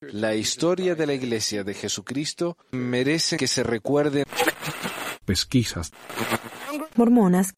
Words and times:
La 0.00 0.34
historia 0.34 0.94
de 0.94 1.06
la 1.06 1.14
Iglesia 1.14 1.64
de 1.64 1.74
Jesucristo 1.74 2.56
merece 2.72 3.36
que 3.36 3.46
se 3.46 3.62
recuerde. 3.62 4.24
Pesquisas. 5.24 5.92
Mormonas. 6.96 7.54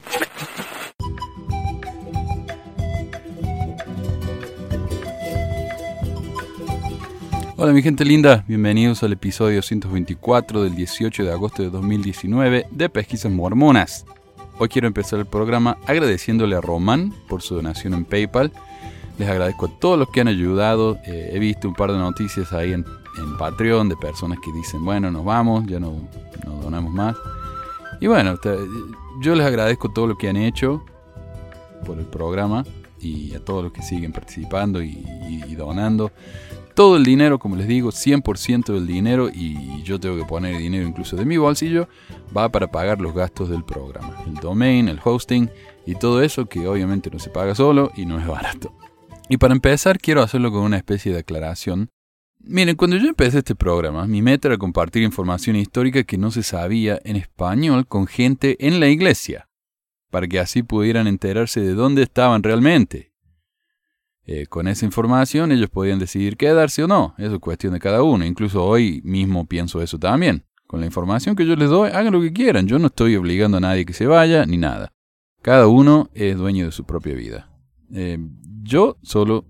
Hola 7.57 7.71
mi 7.71 7.81
gente 7.81 8.05
linda, 8.05 8.43
bienvenidos 8.47 9.01
al 9.03 9.13
episodio 9.13 9.61
124 9.61 10.63
del 10.63 10.75
18 10.75 11.23
de 11.23 11.31
agosto 11.31 11.63
de 11.63 11.69
2019 11.69 12.67
de 12.69 12.89
Pesquisas 12.89 13.31
Mormonas. 13.31 14.05
Hoy 14.59 14.69
quiero 14.69 14.87
empezar 14.87 15.19
el 15.19 15.25
programa 15.25 15.77
agradeciéndole 15.87 16.55
a 16.55 16.61
Román 16.61 17.13
por 17.27 17.41
su 17.41 17.55
donación 17.55 17.93
en 17.93 18.05
PayPal. 18.05 18.51
Les 19.17 19.29
agradezco 19.29 19.67
a 19.67 19.69
todos 19.79 19.97
los 19.97 20.09
que 20.09 20.21
han 20.21 20.27
ayudado. 20.27 20.97
Eh, 21.05 21.31
he 21.33 21.39
visto 21.39 21.67
un 21.67 21.73
par 21.73 21.91
de 21.91 21.97
noticias 21.97 22.51
ahí 22.53 22.73
en, 22.73 22.85
Patreon 23.39 23.87
de 23.87 23.95
personas 23.95 24.39
que 24.43 24.51
dicen, 24.51 24.83
bueno, 24.83 25.09
nos 25.09 25.23
vamos, 25.23 25.65
ya 25.67 25.79
no, 25.79 25.95
donamos 26.61 26.91
más. 26.91 27.15
Y 28.01 28.07
bueno, 28.07 28.37
yo 29.21 29.35
les 29.35 29.45
agradezco 29.45 29.89
todo 29.89 30.05
lo 30.05 30.17
que 30.17 30.27
han 30.27 30.35
hecho 30.35 30.83
por 31.85 31.97
el 31.97 32.05
programa 32.05 32.65
y 32.99 33.33
a 33.33 33.39
todos 33.39 33.63
los 33.63 33.71
que 33.71 33.81
siguen 33.81 34.11
participando 34.11 34.83
y, 34.83 35.05
y, 35.29 35.55
donando 35.55 36.11
todo 36.73 36.97
el 36.97 37.05
dinero, 37.05 37.39
como 37.39 37.55
les 37.55 37.69
digo, 37.69 37.91
100% 37.91 38.73
del 38.73 38.85
dinero, 38.85 39.29
y 39.29 39.81
yo 39.83 39.97
tengo 39.97 40.17
que 40.17 40.25
poner 40.25 40.57
dinero 40.57 40.85
incluso 40.85 41.15
de 41.15 41.23
mi 41.23 41.37
bolsillo, 41.37 41.87
va 42.35 42.49
para 42.49 42.67
pagar 42.67 42.99
los 42.99 43.13
gastos 43.13 43.47
del 43.47 43.63
programa. 43.63 44.17
El 44.27 44.35
domain, 44.35 44.89
el 44.89 44.99
hosting 45.01 45.49
y 45.85 45.95
todo 45.95 46.21
eso 46.21 46.47
que 46.47 46.67
obviamente 46.67 47.09
no 47.09 47.19
se 47.19 47.29
paga 47.29 47.55
solo 47.55 47.91
y 47.95 48.05
no 48.05 48.19
es 48.19 48.27
barato. 48.27 48.73
Y 49.27 49.37
para 49.37 49.53
empezar 49.53 49.97
quiero 49.97 50.21
hacerlo 50.21 50.51
con 50.51 50.61
una 50.61 50.77
especie 50.77 51.11
de 51.11 51.19
aclaración. 51.19 51.89
Miren, 52.39 52.75
cuando 52.75 52.97
yo 52.97 53.07
empecé 53.07 53.39
este 53.39 53.55
programa, 53.55 54.05
mi 54.05 54.21
meta 54.21 54.49
era 54.49 54.57
compartir 54.57 55.01
información 55.01 55.55
histórica 55.55 56.03
que 56.03 56.17
no 56.17 56.29
se 56.29 56.43
sabía 56.43 56.99
en 57.03 57.15
español 57.15 57.87
con 57.87 58.05
gente 58.05 58.67
en 58.67 58.79
la 58.79 58.87
iglesia, 58.87 59.49
para 60.11 60.27
que 60.27 60.39
así 60.39 60.61
pudieran 60.61 61.07
enterarse 61.07 61.59
de 61.61 61.73
dónde 61.73 62.03
estaban 62.03 62.43
realmente. 62.43 63.13
Eh, 64.27 64.47
con 64.47 64.67
esa 64.67 64.85
información 64.85 65.51
ellos 65.51 65.69
podían 65.69 65.99
decidir 65.99 66.37
quedarse 66.37 66.83
o 66.83 66.87
no. 66.87 67.15
Eso 67.17 67.35
es 67.35 67.39
cuestión 67.39 67.73
de 67.73 67.79
cada 67.79 68.03
uno. 68.03 68.25
Incluso 68.25 68.63
hoy 68.63 69.01
mismo 69.03 69.45
pienso 69.45 69.81
eso 69.81 69.97
también. 69.97 70.45
Con 70.67 70.79
la 70.79 70.87
información 70.87 71.35
que 71.35 71.45
yo 71.45 71.55
les 71.55 71.69
doy, 71.69 71.91
hagan 71.91 72.13
lo 72.13 72.21
que 72.21 72.33
quieran. 72.33 72.67
Yo 72.67 72.79
no 72.79 72.87
estoy 72.87 73.15
obligando 73.15 73.57
a 73.57 73.61
nadie 73.61 73.85
que 73.85 73.93
se 73.93 74.07
vaya 74.07 74.45
ni 74.45 74.57
nada. 74.57 74.91
Cada 75.43 75.67
uno 75.67 76.09
es 76.13 76.37
dueño 76.37 76.65
de 76.65 76.71
su 76.71 76.85
propia 76.85 77.13
vida. 77.13 77.49
Eh, 77.93 78.17
yo 78.65 78.97
solo 79.03 79.45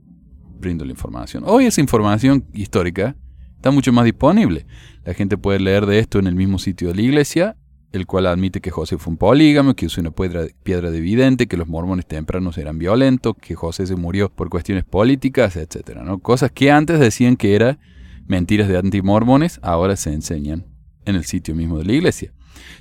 brindo 0.59 0.85
la 0.85 0.91
información. 0.91 1.43
Hoy 1.47 1.65
esa 1.65 1.81
información 1.81 2.45
histórica 2.53 3.15
está 3.55 3.71
mucho 3.71 3.91
más 3.91 4.05
disponible. 4.05 4.67
La 5.03 5.13
gente 5.13 5.37
puede 5.37 5.59
leer 5.59 5.85
de 5.85 5.99
esto 5.99 6.19
en 6.19 6.27
el 6.27 6.35
mismo 6.35 6.59
sitio 6.59 6.89
de 6.89 6.95
la 6.95 7.01
iglesia 7.01 7.57
el 7.95 8.05
cual 8.05 8.27
admite 8.27 8.61
que 8.61 8.71
José 8.71 8.97
fue 8.97 9.11
un 9.11 9.17
polígamo, 9.17 9.73
que 9.73 9.85
usó 9.85 10.01
una 10.01 10.11
piedra, 10.11 10.45
piedra 10.63 10.91
de 10.91 10.97
evidente, 10.97 11.47
que 11.47 11.57
los 11.57 11.67
mormones 11.67 12.05
tempranos 12.05 12.57
eran 12.57 12.77
violentos, 12.77 13.35
que 13.39 13.55
José 13.55 13.87
se 13.87 13.95
murió 13.95 14.29
por 14.29 14.49
cuestiones 14.49 14.83
políticas, 14.83 15.55
etc. 15.55 16.01
¿no? 16.03 16.19
Cosas 16.19 16.51
que 16.51 16.71
antes 16.71 16.99
decían 16.99 17.37
que 17.37 17.55
eran 17.55 17.79
mentiras 18.27 18.67
de 18.67 18.77
antimormones, 18.77 19.59
ahora 19.63 19.95
se 19.95 20.11
enseñan 20.11 20.65
en 21.05 21.15
el 21.15 21.23
sitio 21.23 21.55
mismo 21.55 21.77
de 21.77 21.85
la 21.85 21.93
iglesia. 21.93 22.33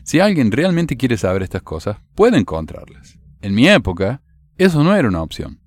Si 0.03 0.21
alguien 0.21 0.51
realmente 0.51 0.97
quiere 0.97 1.17
saber 1.17 1.43
estas 1.43 1.63
cosas, 1.63 1.99
puede 2.15 2.39
encontrarlas. 2.39 3.19
En 3.41 3.55
mi 3.55 3.69
época, 3.69 4.23
eso 4.57 4.83
no 4.83 4.95
era 4.97 5.09
una 5.09 5.23
opción. 5.23 5.61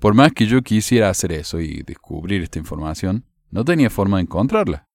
Por 0.00 0.14
más 0.14 0.32
que 0.32 0.46
yo 0.46 0.62
quisiera 0.62 1.10
hacer 1.10 1.30
eso 1.30 1.60
y 1.60 1.82
descubrir 1.82 2.42
esta 2.42 2.58
información, 2.58 3.26
no 3.50 3.66
tenía 3.66 3.90
forma 3.90 4.16
de 4.16 4.22
encontrarla. 4.22 4.88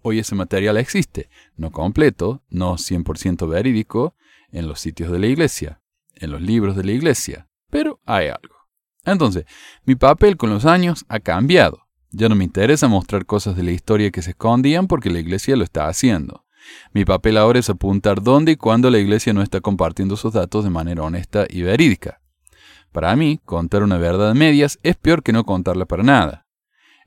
Hoy 0.00 0.18
ese 0.20 0.34
material 0.34 0.78
existe, 0.78 1.28
no 1.56 1.70
completo, 1.70 2.42
no 2.48 2.74
100% 2.76 3.46
verídico, 3.46 4.14
en 4.50 4.68
los 4.68 4.80
sitios 4.80 5.12
de 5.12 5.18
la 5.18 5.26
iglesia, 5.26 5.82
en 6.14 6.30
los 6.30 6.40
libros 6.40 6.76
de 6.76 6.84
la 6.84 6.92
iglesia, 6.92 7.48
pero 7.68 8.00
hay 8.06 8.28
algo. 8.28 8.56
Entonces, 9.04 9.44
mi 9.84 9.96
papel 9.96 10.38
con 10.38 10.48
los 10.48 10.64
años 10.64 11.04
ha 11.08 11.20
cambiado. 11.20 11.86
Ya 12.10 12.30
no 12.30 12.36
me 12.36 12.44
interesa 12.44 12.88
mostrar 12.88 13.26
cosas 13.26 13.54
de 13.54 13.64
la 13.64 13.72
historia 13.72 14.10
que 14.10 14.22
se 14.22 14.30
escondían 14.30 14.86
porque 14.86 15.10
la 15.10 15.18
iglesia 15.18 15.56
lo 15.56 15.64
está 15.64 15.88
haciendo. 15.88 16.46
Mi 16.92 17.04
papel 17.04 17.36
ahora 17.36 17.58
es 17.58 17.68
apuntar 17.68 18.22
dónde 18.22 18.52
y 18.52 18.56
cuándo 18.56 18.90
la 18.90 18.98
iglesia 18.98 19.34
no 19.34 19.42
está 19.42 19.60
compartiendo 19.60 20.16
sus 20.16 20.32
datos 20.32 20.64
de 20.64 20.70
manera 20.70 21.02
honesta 21.02 21.46
y 21.50 21.60
verídica. 21.62 22.22
Para 22.96 23.14
mí, 23.14 23.40
contar 23.44 23.82
una 23.82 23.98
verdad 23.98 24.30
a 24.30 24.34
medias 24.34 24.78
es 24.82 24.96
peor 24.96 25.22
que 25.22 25.34
no 25.34 25.44
contarla 25.44 25.84
para 25.84 26.02
nada. 26.02 26.46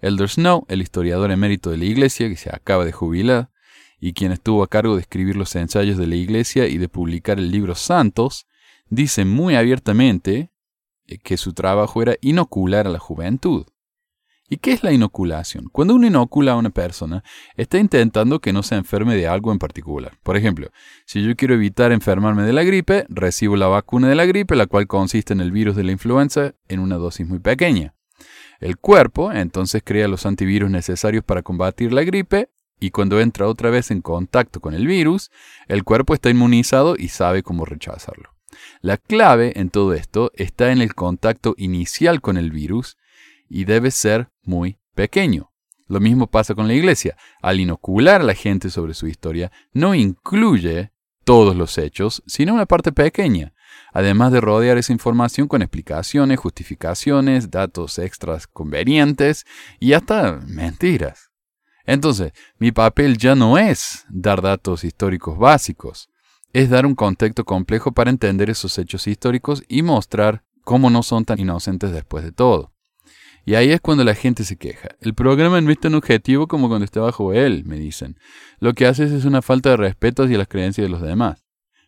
Elder 0.02 0.30
Snow, 0.30 0.64
el 0.68 0.84
historiador 0.84 1.32
emérito 1.32 1.72
de 1.72 1.78
la 1.78 1.86
Iglesia, 1.86 2.30
que 2.30 2.36
se 2.36 2.56
acaba 2.56 2.86
de 2.86 2.92
jubilar, 2.92 3.50
y 4.00 4.14
quien 4.14 4.32
estuvo 4.32 4.62
a 4.62 4.68
cargo 4.68 4.94
de 4.94 5.02
escribir 5.02 5.36
los 5.36 5.56
ensayos 5.56 5.98
de 5.98 6.06
la 6.06 6.14
Iglesia 6.14 6.68
y 6.68 6.78
de 6.78 6.90
publicar 6.90 7.40
el 7.40 7.50
libro 7.50 7.74
Santos, 7.74 8.46
dice 8.92 9.26
muy 9.26 9.56
abiertamente 9.56 10.52
eh, 11.08 11.18
que 11.18 11.38
su 11.38 11.54
trabajo 11.54 12.04
era 12.04 12.18
inocular 12.22 12.86
a 12.86 12.92
la 12.92 13.00
juventud. 13.00 13.66
¿Y 14.52 14.58
qué 14.58 14.72
es 14.72 14.84
la 14.84 14.92
inoculación? 14.92 15.70
Cuando 15.72 15.94
uno 15.94 16.08
inocula 16.08 16.54
a 16.54 16.58
una 16.58 16.72
persona, 16.72 17.24
está 17.56 17.78
intentando 17.78 18.40
que 18.40 18.52
no 18.52 18.64
se 18.64 18.76
enferme 18.76 19.16
de 19.16 19.28
algo 19.28 19.52
en 19.52 19.60
particular. 19.60 20.18
Por 20.24 20.38
ejemplo, 20.38 20.70
si 21.06 21.24
yo 21.24 21.36
quiero 21.36 21.54
evitar 21.54 21.92
enfermarme 21.92 22.42
de 22.44 22.54
la 22.54 22.64
gripe, 22.64 23.06
recibo 23.10 23.56
la 23.56 23.68
vacuna 23.68 24.10
de 24.10 24.16
la 24.16 24.26
gripe, 24.26 24.56
la 24.56 24.66
cual 24.66 24.88
consiste 24.88 25.34
en 25.34 25.42
el 25.42 25.52
virus 25.52 25.76
de 25.76 25.84
la 25.84 25.92
influenza 25.92 26.56
en 26.68 26.80
una 26.80 26.96
dosis 26.96 27.28
muy 27.28 27.38
pequeña. 27.38 27.94
El 28.60 28.78
cuerpo 28.78 29.32
entonces 29.32 29.84
crea 29.86 30.08
los 30.08 30.26
antivirus 30.26 30.72
necesarios 30.72 31.24
para 31.24 31.44
combatir 31.44 31.94
la 31.94 32.04
gripe 32.04 32.50
y 32.80 32.90
cuando 32.90 33.20
entra 33.20 33.48
otra 33.48 33.70
vez 33.70 33.92
en 33.92 34.02
contacto 34.02 34.62
con 34.62 34.74
el 34.74 34.88
virus, 34.88 35.30
el 35.68 35.84
cuerpo 35.84 36.16
está 36.16 36.32
inmunizado 36.32 36.96
y 36.98 37.10
sabe 37.10 37.44
cómo 37.44 37.66
rechazarlo. 37.66 38.32
La 38.82 38.98
clave 38.98 39.60
en 39.60 39.70
todo 39.70 39.94
esto 39.94 40.32
está 40.36 40.72
en 40.72 40.82
el 40.82 40.96
contacto 40.96 41.54
inicial 41.58 42.20
con 42.20 42.36
el 42.36 42.50
virus 42.52 42.98
y 43.50 43.66
debe 43.66 43.92
ser 43.92 44.30
muy 44.44 44.78
pequeño. 44.96 45.52
Lo 45.88 46.00
mismo 46.00 46.28
pasa 46.28 46.54
con 46.54 46.68
la 46.68 46.74
iglesia. 46.74 47.18
Al 47.42 47.60
inocular 47.60 48.22
a 48.22 48.26
la 48.26 48.36
gente 48.36 48.70
sobre 48.70 48.94
su 48.94 49.08
historia, 49.08 49.52
no 49.74 49.96
incluye 49.96 50.92
todos 51.24 51.56
los 51.56 51.78
hechos, 51.78 52.24
sino 52.28 52.54
una 52.54 52.66
parte 52.66 52.92
pequeña 52.92 53.54
además 53.94 54.32
de 54.32 54.42
rodear 54.42 54.78
esa 54.78 54.94
información 54.94 55.48
con 55.48 55.62
explicaciones, 55.62 56.40
justificaciones, 56.40 57.52
datos 57.52 58.00
extras 58.00 58.48
convenientes 58.48 59.46
y 59.80 59.94
hasta 59.94 60.40
mentiras. 60.46 61.32
Entonces, 61.86 62.34
mi 62.58 62.72
papel 62.72 63.18
ya 63.18 63.36
no 63.36 63.58
es 63.58 64.06
dar 64.10 64.42
datos 64.42 64.84
históricos 64.84 65.38
básicos, 65.38 66.10
es 66.54 66.70
dar 66.70 66.86
un 66.86 66.96
contexto 66.96 67.46
complejo 67.46 67.92
para 67.92 68.10
entender 68.10 68.50
esos 68.50 68.78
hechos 68.78 69.08
históricos 69.08 69.64
y 69.68 69.82
mostrar 69.82 70.44
cómo 70.64 70.90
no 70.90 71.04
son 71.04 71.26
tan 71.26 71.40
inocentes 71.40 71.92
después 71.92 72.24
de 72.24 72.32
todo. 72.32 72.74
Y 73.50 73.56
ahí 73.56 73.72
es 73.72 73.82
cuando 73.82 74.04
la 74.04 74.14
gente 74.14 74.44
se 74.44 74.58
queja. 74.58 74.90
El 75.02 75.16
programa 75.16 75.60
no 75.60 75.72
es 75.72 75.80
tan 75.80 75.96
objetivo 75.96 76.48
como 76.48 76.68
cuando 76.68 76.86
está 76.86 77.02
bajo 77.02 77.34
él, 77.34 77.64
me 77.66 77.78
dicen. 77.78 78.16
Lo 78.60 78.74
que 78.74 78.86
haces 78.86 79.12
es 79.12 79.26
una 79.26 79.42
falta 79.42 79.72
de 79.72 79.78
respeto 79.78 80.22
hacia 80.22 80.38
las 80.38 80.48
creencias 80.48 80.86
de 80.86 80.90
los 80.90 81.02
demás. 81.02 81.44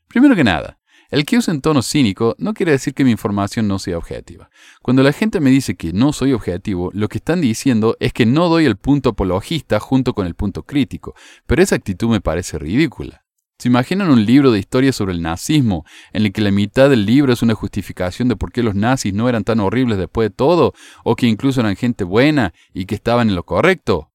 Primero 0.07 0.35
que 0.35 0.43
nada, 0.43 0.79
el 1.11 1.23
que 1.23 1.37
use 1.37 1.51
en 1.51 1.61
tono 1.61 1.83
cínico 1.83 2.35
no 2.39 2.55
quiere 2.55 2.71
decir 2.71 2.95
que 2.95 3.03
mi 3.03 3.11
información 3.11 3.67
no 3.67 3.77
sea 3.77 3.99
objetiva. 3.99 4.49
Cuando 4.81 5.03
la 5.03 5.13
gente 5.13 5.39
me 5.39 5.51
dice 5.51 5.75
que 5.75 5.93
no 5.93 6.13
soy 6.13 6.33
objetivo, 6.33 6.89
lo 6.95 7.07
que 7.09 7.19
están 7.19 7.41
diciendo 7.41 7.95
es 7.99 8.11
que 8.11 8.25
no 8.25 8.49
doy 8.49 8.65
el 8.65 8.77
punto 8.77 9.09
apologista 9.09 9.79
junto 9.79 10.15
con 10.15 10.25
el 10.25 10.33
punto 10.33 10.63
crítico, 10.63 11.13
pero 11.45 11.61
esa 11.61 11.75
actitud 11.75 12.09
me 12.09 12.21
parece 12.21 12.57
ridícula. 12.57 13.23
¿Se 13.61 13.67
imaginan 13.67 14.09
un 14.09 14.25
libro 14.25 14.51
de 14.51 14.57
historia 14.57 14.91
sobre 14.91 15.13
el 15.13 15.21
nazismo, 15.21 15.85
en 16.13 16.25
el 16.25 16.33
que 16.33 16.41
la 16.41 16.49
mitad 16.49 16.89
del 16.89 17.05
libro 17.05 17.31
es 17.31 17.43
una 17.43 17.53
justificación 17.53 18.27
de 18.27 18.35
por 18.35 18.51
qué 18.51 18.63
los 18.63 18.73
nazis 18.73 19.13
no 19.13 19.29
eran 19.29 19.43
tan 19.43 19.59
horribles 19.59 19.99
después 19.99 20.31
de 20.31 20.35
todo, 20.35 20.73
o 21.03 21.15
que 21.15 21.27
incluso 21.27 21.61
eran 21.61 21.75
gente 21.75 22.03
buena 22.03 22.55
y 22.73 22.85
que 22.85 22.95
estaban 22.95 23.29
en 23.29 23.35
lo 23.35 23.43
correcto? 23.43 24.09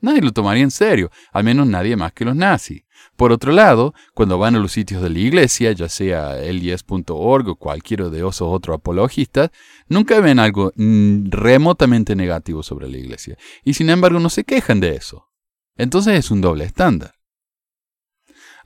Nadie 0.00 0.22
lo 0.22 0.30
tomaría 0.30 0.62
en 0.62 0.70
serio, 0.70 1.10
al 1.32 1.42
menos 1.42 1.66
nadie 1.66 1.96
más 1.96 2.12
que 2.12 2.24
los 2.24 2.36
nazis. 2.36 2.84
Por 3.16 3.32
otro 3.32 3.50
lado, 3.50 3.94
cuando 4.14 4.38
van 4.38 4.54
a 4.54 4.60
los 4.60 4.70
sitios 4.70 5.02
de 5.02 5.10
la 5.10 5.18
iglesia, 5.18 5.72
ya 5.72 5.88
sea 5.88 6.40
el10.org 6.40 7.48
o 7.48 7.56
cualquiera 7.56 8.10
de 8.10 8.18
esos 8.18 8.42
otros 8.42 8.76
apologistas, 8.76 9.50
nunca 9.88 10.20
ven 10.20 10.38
algo 10.38 10.70
mm, 10.76 11.30
remotamente 11.30 12.14
negativo 12.14 12.62
sobre 12.62 12.88
la 12.88 12.98
iglesia. 12.98 13.36
Y 13.64 13.74
sin 13.74 13.90
embargo 13.90 14.20
no 14.20 14.30
se 14.30 14.44
quejan 14.44 14.78
de 14.78 14.94
eso. 14.94 15.32
Entonces 15.76 16.16
es 16.16 16.30
un 16.30 16.40
doble 16.40 16.62
estándar. 16.62 17.13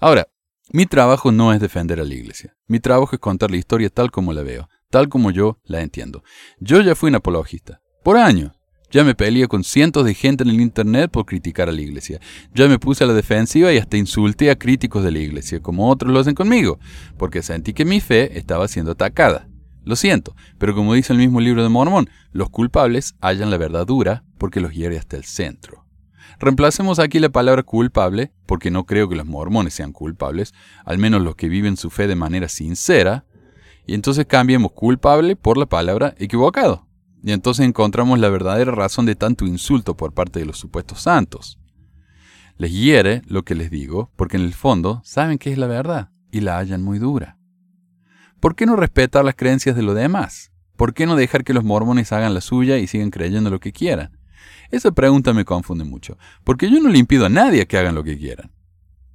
Ahora, 0.00 0.28
mi 0.70 0.86
trabajo 0.86 1.32
no 1.32 1.52
es 1.52 1.60
defender 1.60 1.98
a 1.98 2.04
la 2.04 2.14
iglesia. 2.14 2.54
Mi 2.68 2.78
trabajo 2.78 3.16
es 3.16 3.20
contar 3.20 3.50
la 3.50 3.56
historia 3.56 3.90
tal 3.90 4.10
como 4.10 4.32
la 4.32 4.42
veo, 4.42 4.68
tal 4.90 5.08
como 5.08 5.30
yo 5.32 5.58
la 5.64 5.80
entiendo. 5.80 6.22
Yo 6.60 6.80
ya 6.82 6.94
fui 6.94 7.08
un 7.08 7.16
apologista. 7.16 7.80
Por 8.04 8.16
años. 8.16 8.52
Ya 8.90 9.04
me 9.04 9.14
peleé 9.14 9.48
con 9.48 9.64
cientos 9.64 10.04
de 10.04 10.14
gente 10.14 10.44
en 10.44 10.50
el 10.50 10.60
Internet 10.60 11.10
por 11.10 11.26
criticar 11.26 11.68
a 11.68 11.72
la 11.72 11.80
iglesia. 11.80 12.20
Ya 12.54 12.68
me 12.68 12.78
puse 12.78 13.04
a 13.04 13.06
la 13.06 13.12
defensiva 13.12 13.72
y 13.72 13.76
hasta 13.76 13.98
insulté 13.98 14.50
a 14.50 14.58
críticos 14.58 15.04
de 15.04 15.10
la 15.10 15.18
iglesia, 15.18 15.60
como 15.60 15.90
otros 15.90 16.10
lo 16.10 16.20
hacen 16.20 16.34
conmigo, 16.34 16.78
porque 17.18 17.42
sentí 17.42 17.74
que 17.74 17.84
mi 17.84 18.00
fe 18.00 18.38
estaba 18.38 18.66
siendo 18.66 18.92
atacada. 18.92 19.46
Lo 19.84 19.96
siento, 19.96 20.34
pero 20.58 20.74
como 20.74 20.94
dice 20.94 21.12
el 21.12 21.18
mismo 21.18 21.40
libro 21.40 21.62
de 21.62 21.68
Mormón, 21.68 22.08
los 22.32 22.48
culpables 22.48 23.14
hallan 23.20 23.50
la 23.50 23.58
verdad 23.58 23.86
dura 23.86 24.24
porque 24.38 24.60
los 24.60 24.72
hiere 24.72 24.96
hasta 24.96 25.16
el 25.16 25.24
centro. 25.24 25.87
Reemplacemos 26.40 27.00
aquí 27.00 27.18
la 27.18 27.30
palabra 27.30 27.64
culpable, 27.64 28.32
porque 28.46 28.70
no 28.70 28.84
creo 28.86 29.08
que 29.08 29.16
los 29.16 29.26
mormones 29.26 29.74
sean 29.74 29.92
culpables, 29.92 30.54
al 30.84 30.98
menos 30.98 31.22
los 31.22 31.34
que 31.34 31.48
viven 31.48 31.76
su 31.76 31.90
fe 31.90 32.06
de 32.06 32.14
manera 32.14 32.48
sincera, 32.48 33.24
y 33.86 33.94
entonces 33.94 34.26
cambiemos 34.26 34.72
culpable 34.72 35.34
por 35.34 35.56
la 35.56 35.66
palabra 35.66 36.14
equivocado. 36.18 36.86
Y 37.24 37.32
entonces 37.32 37.66
encontramos 37.66 38.20
la 38.20 38.28
verdadera 38.28 38.70
razón 38.70 39.06
de 39.06 39.16
tanto 39.16 39.46
insulto 39.46 39.96
por 39.96 40.12
parte 40.12 40.38
de 40.38 40.46
los 40.46 40.58
supuestos 40.58 41.02
santos. 41.02 41.58
Les 42.56 42.72
hiere 42.72 43.22
lo 43.26 43.44
que 43.44 43.56
les 43.56 43.70
digo, 43.70 44.12
porque 44.14 44.36
en 44.36 44.44
el 44.44 44.54
fondo 44.54 45.00
saben 45.04 45.38
que 45.38 45.50
es 45.50 45.58
la 45.58 45.66
verdad 45.66 46.10
y 46.30 46.40
la 46.40 46.58
hallan 46.58 46.84
muy 46.84 46.98
dura. 46.98 47.38
¿Por 48.38 48.54
qué 48.54 48.66
no 48.66 48.76
respetar 48.76 49.24
las 49.24 49.34
creencias 49.34 49.74
de 49.74 49.82
los 49.82 49.96
demás? 49.96 50.52
¿Por 50.76 50.94
qué 50.94 51.06
no 51.06 51.16
dejar 51.16 51.42
que 51.42 51.54
los 51.54 51.64
mormones 51.64 52.12
hagan 52.12 52.34
la 52.34 52.40
suya 52.40 52.78
y 52.78 52.86
sigan 52.86 53.10
creyendo 53.10 53.50
lo 53.50 53.58
que 53.58 53.72
quieran? 53.72 54.17
Esa 54.70 54.92
pregunta 54.92 55.32
me 55.32 55.44
confunde 55.44 55.84
mucho, 55.84 56.18
porque 56.44 56.70
yo 56.70 56.80
no 56.80 56.88
le 56.88 56.98
impido 56.98 57.26
a 57.26 57.30
nadie 57.30 57.66
que 57.66 57.78
hagan 57.78 57.94
lo 57.94 58.04
que 58.04 58.18
quieran. 58.18 58.50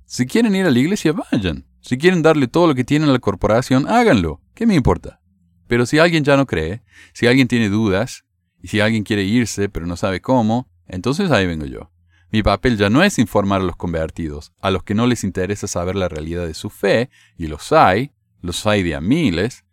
Si 0.06 0.26
quieren 0.26 0.56
ir 0.56 0.66
a 0.66 0.72
la 0.72 0.80
iglesia, 0.80 1.14
vayan. 1.14 1.66
Si 1.82 1.98
quieren 1.98 2.22
darle 2.22 2.48
todo 2.48 2.68
lo 2.68 2.76
que 2.76 2.84
tienen 2.84 3.10
a 3.10 3.14
la 3.14 3.20
corporación, 3.20 3.88
háganlo. 3.88 4.42
¿Qué 4.54 4.66
me 4.66 4.76
importa? 4.76 5.22
Pero 5.68 5.86
si 5.86 6.00
alguien 6.00 6.24
ya 6.24 6.38
no 6.38 6.46
cree, 6.46 6.84
si 7.14 7.28
alguien 7.28 7.48
tiene 7.48 7.70
dudas, 7.70 8.26
y 8.62 8.70
si 8.70 8.80
alguien 8.80 9.04
quiere 9.04 9.24
irse 9.24 9.70
pero 9.70 9.86
no 9.86 9.98
sabe 9.98 10.22
cómo, 10.22 10.70
entonces 10.88 11.30
ahí 11.32 11.46
vengo 11.46 11.66
yo. 11.66 11.92
Mi 12.32 12.42
papel 12.42 12.78
ya 12.78 12.90
no 12.90 13.04
es 13.04 13.20
informar 13.20 13.62
a 13.62 13.64
los 13.64 13.76
convertidos, 13.76 14.54
a 14.60 14.72
los 14.72 14.84
que 14.84 14.96
no 14.96 15.06
les 15.06 15.24
interesa 15.24 15.68
saber 15.68 15.96
la 15.96 16.10
realidad 16.10 16.48
de 16.48 16.56
su 16.56 16.72
fe, 16.72 17.12
y 17.38 17.46
los 17.46 17.72
hay, 17.72 18.12
los 18.42 18.66
hay 18.66 18.82
de 18.82 18.96
a 18.96 19.02
miles. 19.02 19.66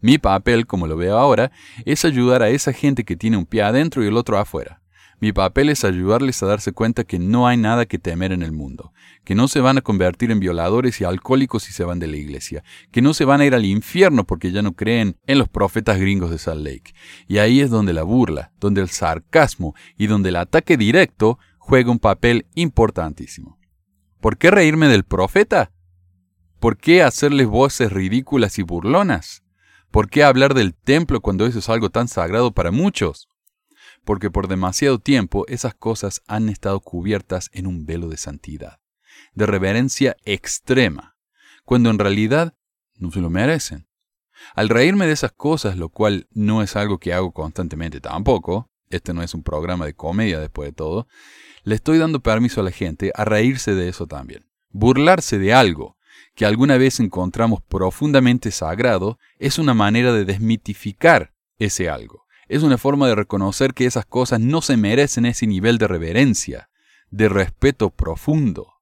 Mi 0.00 0.18
papel, 0.18 0.66
como 0.66 0.88
lo 0.88 0.96
veo 0.96 1.16
ahora, 1.16 1.52
es 1.84 2.04
ayudar 2.04 2.42
a 2.42 2.48
esa 2.48 2.72
gente 2.72 3.04
que 3.04 3.16
tiene 3.16 3.36
un 3.36 3.46
pie 3.46 3.62
adentro 3.62 4.02
y 4.02 4.08
el 4.08 4.16
otro 4.16 4.38
afuera. 4.38 4.82
Mi 5.20 5.32
papel 5.32 5.68
es 5.68 5.84
ayudarles 5.84 6.40
a 6.42 6.46
darse 6.46 6.70
cuenta 6.70 7.02
que 7.02 7.18
no 7.18 7.48
hay 7.48 7.56
nada 7.56 7.86
que 7.86 7.98
temer 7.98 8.30
en 8.30 8.42
el 8.42 8.52
mundo, 8.52 8.92
que 9.24 9.34
no 9.34 9.48
se 9.48 9.60
van 9.60 9.76
a 9.76 9.80
convertir 9.80 10.30
en 10.30 10.38
violadores 10.38 11.00
y 11.00 11.04
alcohólicos 11.04 11.64
si 11.64 11.72
se 11.72 11.82
van 11.82 11.98
de 11.98 12.06
la 12.06 12.16
iglesia, 12.16 12.62
que 12.92 13.02
no 13.02 13.12
se 13.14 13.24
van 13.24 13.40
a 13.40 13.44
ir 13.44 13.54
al 13.54 13.64
infierno 13.64 14.24
porque 14.24 14.52
ya 14.52 14.62
no 14.62 14.74
creen 14.74 15.16
en 15.26 15.38
los 15.38 15.48
profetas 15.48 15.98
gringos 15.98 16.30
de 16.30 16.38
Salt 16.38 16.64
Lake. 16.64 16.94
Y 17.26 17.38
ahí 17.38 17.60
es 17.60 17.70
donde 17.70 17.92
la 17.92 18.04
burla, 18.04 18.52
donde 18.60 18.80
el 18.80 18.90
sarcasmo 18.90 19.74
y 19.96 20.06
donde 20.06 20.28
el 20.28 20.36
ataque 20.36 20.76
directo 20.76 21.40
juega 21.58 21.90
un 21.90 21.98
papel 21.98 22.46
importantísimo. 22.54 23.58
¿Por 24.20 24.38
qué 24.38 24.52
reírme 24.52 24.86
del 24.86 25.02
profeta? 25.02 25.72
¿Por 26.60 26.76
qué 26.76 27.02
hacerles 27.02 27.48
voces 27.48 27.92
ridículas 27.92 28.58
y 28.58 28.62
burlonas? 28.62 29.42
¿Por 29.90 30.08
qué 30.08 30.22
hablar 30.22 30.54
del 30.54 30.74
templo 30.74 31.20
cuando 31.20 31.44
eso 31.46 31.58
es 31.58 31.68
algo 31.68 31.90
tan 31.90 32.06
sagrado 32.08 32.52
para 32.52 32.70
muchos? 32.70 33.27
Porque 34.08 34.30
por 34.30 34.48
demasiado 34.48 34.98
tiempo 34.98 35.44
esas 35.48 35.74
cosas 35.74 36.22
han 36.26 36.48
estado 36.48 36.80
cubiertas 36.80 37.50
en 37.52 37.66
un 37.66 37.84
velo 37.84 38.08
de 38.08 38.16
santidad, 38.16 38.80
de 39.34 39.44
reverencia 39.44 40.16
extrema, 40.24 41.18
cuando 41.66 41.90
en 41.90 41.98
realidad 41.98 42.54
no 42.96 43.10
se 43.10 43.20
lo 43.20 43.28
merecen. 43.28 43.86
Al 44.54 44.70
reírme 44.70 45.06
de 45.06 45.12
esas 45.12 45.32
cosas, 45.32 45.76
lo 45.76 45.90
cual 45.90 46.26
no 46.30 46.62
es 46.62 46.74
algo 46.74 46.96
que 46.96 47.12
hago 47.12 47.32
constantemente 47.32 48.00
tampoco, 48.00 48.70
este 48.88 49.12
no 49.12 49.22
es 49.22 49.34
un 49.34 49.42
programa 49.42 49.84
de 49.84 49.92
comedia 49.92 50.40
después 50.40 50.70
de 50.70 50.72
todo, 50.72 51.06
le 51.64 51.74
estoy 51.74 51.98
dando 51.98 52.20
permiso 52.20 52.62
a 52.62 52.64
la 52.64 52.70
gente 52.70 53.12
a 53.14 53.26
reírse 53.26 53.74
de 53.74 53.90
eso 53.90 54.06
también. 54.06 54.48
Burlarse 54.70 55.38
de 55.38 55.52
algo 55.52 55.98
que 56.34 56.46
alguna 56.46 56.78
vez 56.78 56.98
encontramos 56.98 57.60
profundamente 57.60 58.52
sagrado 58.52 59.18
es 59.38 59.58
una 59.58 59.74
manera 59.74 60.14
de 60.14 60.24
desmitificar 60.24 61.34
ese 61.58 61.90
algo. 61.90 62.24
Es 62.48 62.62
una 62.62 62.78
forma 62.78 63.06
de 63.08 63.14
reconocer 63.14 63.74
que 63.74 63.84
esas 63.84 64.06
cosas 64.06 64.40
no 64.40 64.62
se 64.62 64.76
merecen 64.76 65.26
ese 65.26 65.46
nivel 65.46 65.76
de 65.78 65.86
reverencia, 65.86 66.70
de 67.10 67.28
respeto 67.28 67.90
profundo. 67.90 68.74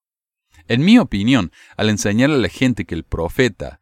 En 0.69 0.85
mi 0.85 0.99
opinión, 0.99 1.53
al 1.77 1.91
enseñarle 1.91 2.37
a 2.37 2.41
la 2.41 2.49
gente 2.49 2.85
que 2.85 2.95
el 2.95 3.05
profeta 3.05 3.81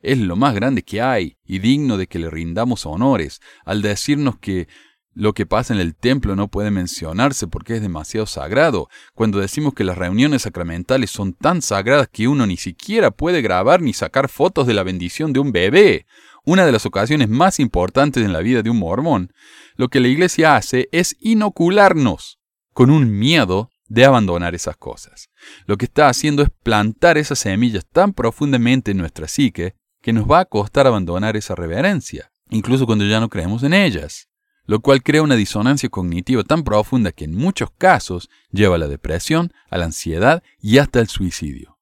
es 0.00 0.18
lo 0.18 0.36
más 0.36 0.54
grande 0.54 0.82
que 0.82 1.00
hay 1.00 1.38
y 1.44 1.58
digno 1.58 1.96
de 1.96 2.06
que 2.06 2.18
le 2.18 2.30
rindamos 2.30 2.86
honores, 2.86 3.40
al 3.64 3.82
decirnos 3.82 4.38
que 4.38 4.68
lo 5.14 5.32
que 5.32 5.46
pasa 5.46 5.72
en 5.72 5.80
el 5.80 5.94
templo 5.94 6.34
no 6.34 6.48
puede 6.48 6.70
mencionarse 6.70 7.46
porque 7.46 7.76
es 7.76 7.82
demasiado 7.82 8.26
sagrado, 8.26 8.88
cuando 9.14 9.38
decimos 9.38 9.72
que 9.74 9.84
las 9.84 9.96
reuniones 9.96 10.42
sacramentales 10.42 11.10
son 11.10 11.32
tan 11.34 11.62
sagradas 11.62 12.08
que 12.08 12.28
uno 12.28 12.46
ni 12.46 12.56
siquiera 12.56 13.12
puede 13.12 13.40
grabar 13.40 13.80
ni 13.80 13.92
sacar 13.92 14.28
fotos 14.28 14.66
de 14.66 14.74
la 14.74 14.82
bendición 14.82 15.32
de 15.32 15.40
un 15.40 15.52
bebé, 15.52 16.06
una 16.44 16.66
de 16.66 16.72
las 16.72 16.86
ocasiones 16.86 17.28
más 17.28 17.58
importantes 17.60 18.24
en 18.24 18.32
la 18.32 18.40
vida 18.40 18.62
de 18.62 18.70
un 18.70 18.78
mormón, 18.78 19.32
lo 19.76 19.88
que 19.88 20.00
la 20.00 20.08
iglesia 20.08 20.56
hace 20.56 20.88
es 20.92 21.16
inocularnos 21.20 22.38
con 22.72 22.90
un 22.90 23.18
miedo 23.18 23.70
de 23.88 24.04
abandonar 24.04 24.54
esas 24.54 24.76
cosas. 24.76 25.28
Lo 25.66 25.76
que 25.76 25.86
está 25.86 26.08
haciendo 26.08 26.42
es 26.42 26.50
plantar 26.62 27.18
esas 27.18 27.38
semillas 27.38 27.84
tan 27.90 28.12
profundamente 28.12 28.90
en 28.90 28.98
nuestra 28.98 29.28
psique 29.28 29.74
que 30.02 30.12
nos 30.12 30.30
va 30.30 30.40
a 30.40 30.44
costar 30.44 30.86
abandonar 30.86 31.36
esa 31.36 31.54
reverencia, 31.54 32.30
incluso 32.50 32.86
cuando 32.86 33.06
ya 33.06 33.20
no 33.20 33.28
creemos 33.28 33.62
en 33.62 33.72
ellas, 33.72 34.28
lo 34.66 34.80
cual 34.80 35.02
crea 35.02 35.22
una 35.22 35.36
disonancia 35.36 35.88
cognitiva 35.88 36.42
tan 36.42 36.64
profunda 36.64 37.12
que 37.12 37.24
en 37.24 37.34
muchos 37.34 37.70
casos 37.76 38.28
lleva 38.50 38.76
a 38.76 38.78
la 38.78 38.88
depresión, 38.88 39.52
a 39.70 39.78
la 39.78 39.86
ansiedad 39.86 40.42
y 40.60 40.78
hasta 40.78 41.00
el 41.00 41.08
suicidio. 41.08 41.73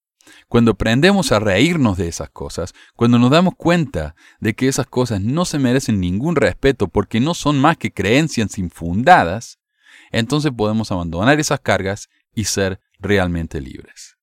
Cuando 0.48 0.72
aprendemos 0.72 1.32
a 1.32 1.38
reírnos 1.38 1.96
de 1.96 2.08
esas 2.08 2.30
cosas, 2.30 2.74
cuando 2.96 3.18
nos 3.18 3.30
damos 3.30 3.54
cuenta 3.56 4.14
de 4.40 4.54
que 4.54 4.68
esas 4.68 4.86
cosas 4.86 5.20
no 5.20 5.44
se 5.44 5.58
merecen 5.58 6.00
ningún 6.00 6.36
respeto 6.36 6.88
porque 6.88 7.20
no 7.20 7.34
son 7.34 7.58
más 7.58 7.76
que 7.76 7.92
creencias 7.92 8.58
infundadas, 8.58 9.58
entonces 10.10 10.52
podemos 10.56 10.92
abandonar 10.92 11.40
esas 11.40 11.60
cargas 11.60 12.08
y 12.34 12.44
ser 12.44 12.80
realmente 12.98 13.60
libres. 13.60 14.16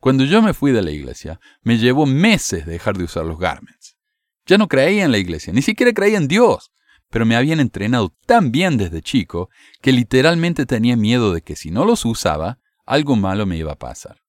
Cuando 0.00 0.24
yo 0.24 0.42
me 0.42 0.54
fui 0.54 0.72
de 0.72 0.82
la 0.82 0.90
iglesia, 0.90 1.40
me 1.62 1.78
llevó 1.78 2.06
meses 2.06 2.66
dejar 2.66 2.98
de 2.98 3.04
usar 3.04 3.24
los 3.24 3.38
garments. 3.38 3.96
Ya 4.46 4.58
no 4.58 4.66
creía 4.66 5.04
en 5.04 5.12
la 5.12 5.18
iglesia, 5.18 5.52
ni 5.52 5.62
siquiera 5.62 5.92
creía 5.92 6.18
en 6.18 6.26
Dios, 6.26 6.72
pero 7.08 7.24
me 7.24 7.36
habían 7.36 7.60
entrenado 7.60 8.12
tan 8.26 8.50
bien 8.50 8.76
desde 8.76 9.02
chico 9.02 9.50
que 9.80 9.92
literalmente 9.92 10.66
tenía 10.66 10.96
miedo 10.96 11.32
de 11.32 11.42
que 11.42 11.54
si 11.54 11.70
no 11.70 11.84
los 11.84 12.04
usaba, 12.04 12.58
algo 12.84 13.14
malo 13.14 13.46
me 13.46 13.56
iba 13.56 13.72
a 13.72 13.78
pasar. 13.78 14.21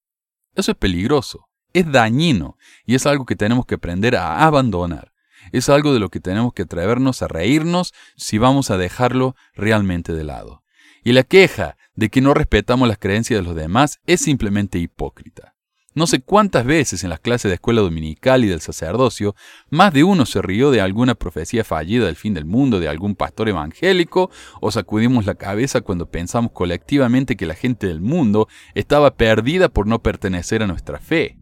Eso 0.56 0.72
es 0.72 0.78
peligroso, 0.78 1.48
es 1.74 1.92
dañino 1.92 2.58
y 2.86 2.96
es 2.96 3.06
algo 3.06 3.26
que 3.26 3.36
tenemos 3.36 3.66
que 3.66 3.76
aprender 3.76 4.16
a 4.16 4.46
abandonar. 4.46 5.12
Es 5.52 5.70
algo 5.70 5.94
de 5.94 6.00
lo 6.00 6.10
que 6.10 6.20
tenemos 6.20 6.54
que 6.54 6.64
atrevernos 6.64 7.22
a 7.22 7.28
reírnos 7.28 7.94
si 8.16 8.38
vamos 8.38 8.72
a 8.72 8.78
dejarlo 8.78 9.36
realmente 9.54 10.14
de 10.14 10.24
lado. 10.24 10.64
Y 11.04 11.12
la 11.12 11.24
queja 11.24 11.76
de 11.96 12.10
que 12.10 12.22
no 12.22 12.34
respetamos 12.34 12.88
las 12.88 12.98
creencias 12.98 13.42
de 13.42 13.46
los 13.46 13.56
demás 13.56 14.00
es 14.06 14.22
simplemente 14.22 14.80
hipócrita. 14.80 15.53
No 15.96 16.08
sé 16.08 16.22
cuántas 16.22 16.66
veces 16.66 17.04
en 17.04 17.12
las 17.12 17.20
clases 17.20 17.50
de 17.50 17.56
escuela 17.56 17.82
dominical 17.82 18.44
y 18.44 18.48
del 18.48 18.62
sacerdocio, 18.62 19.36
más 19.70 19.94
de 19.94 20.04
uno 20.04 20.26
se 20.26 20.42
rió 20.42 20.72
de 20.72 20.82
alguna 20.82 21.14
profecía 21.14 21.64
fallida 21.64 22.08
del 22.08 22.16
fin 22.16 22.34
del 22.34 22.46
mundo 22.46 22.80
de 22.80 22.88
algún 22.88 23.16
pastor 23.16 23.48
evangélico, 23.50 24.32
o 24.60 24.72
sacudimos 24.72 25.28
la 25.28 25.36
cabeza 25.36 25.82
cuando 25.82 26.10
pensamos 26.10 26.52
colectivamente 26.52 27.36
que 27.36 27.46
la 27.46 27.54
gente 27.54 27.86
del 27.86 28.02
mundo 28.02 28.48
estaba 28.74 29.16
perdida 29.16 29.70
por 29.70 29.86
no 29.86 30.02
pertenecer 30.02 30.64
a 30.64 30.68
nuestra 30.68 31.00
fe. 31.00 31.38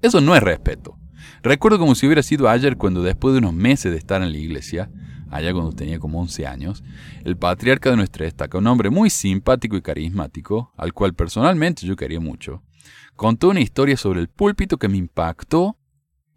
Eso 0.00 0.20
no 0.20 0.34
es 0.34 0.42
respeto. 0.42 0.98
Recuerdo 1.42 1.78
como 1.78 1.94
si 1.94 2.06
hubiera 2.06 2.24
sido 2.24 2.48
ayer 2.48 2.76
cuando 2.76 3.02
después 3.02 3.34
de 3.34 3.38
unos 3.38 3.54
meses 3.54 3.92
de 3.92 3.98
estar 3.98 4.20
en 4.20 4.32
la 4.32 4.38
iglesia, 4.38 4.90
allá 5.30 5.52
cuando 5.52 5.72
tenía 5.72 5.98
como 5.98 6.20
11 6.20 6.46
años, 6.46 6.82
el 7.24 7.36
patriarca 7.36 7.90
de 7.90 7.96
nuestra 7.96 8.26
estaca, 8.26 8.58
un 8.58 8.66
hombre 8.66 8.90
muy 8.90 9.10
simpático 9.10 9.76
y 9.76 9.82
carismático, 9.82 10.72
al 10.76 10.92
cual 10.92 11.14
personalmente 11.14 11.86
yo 11.86 11.96
quería 11.96 12.20
mucho, 12.20 12.62
contó 13.16 13.50
una 13.50 13.60
historia 13.60 13.96
sobre 13.96 14.20
el 14.20 14.28
púlpito 14.28 14.78
que 14.78 14.88
me 14.88 14.96
impactó 14.96 15.76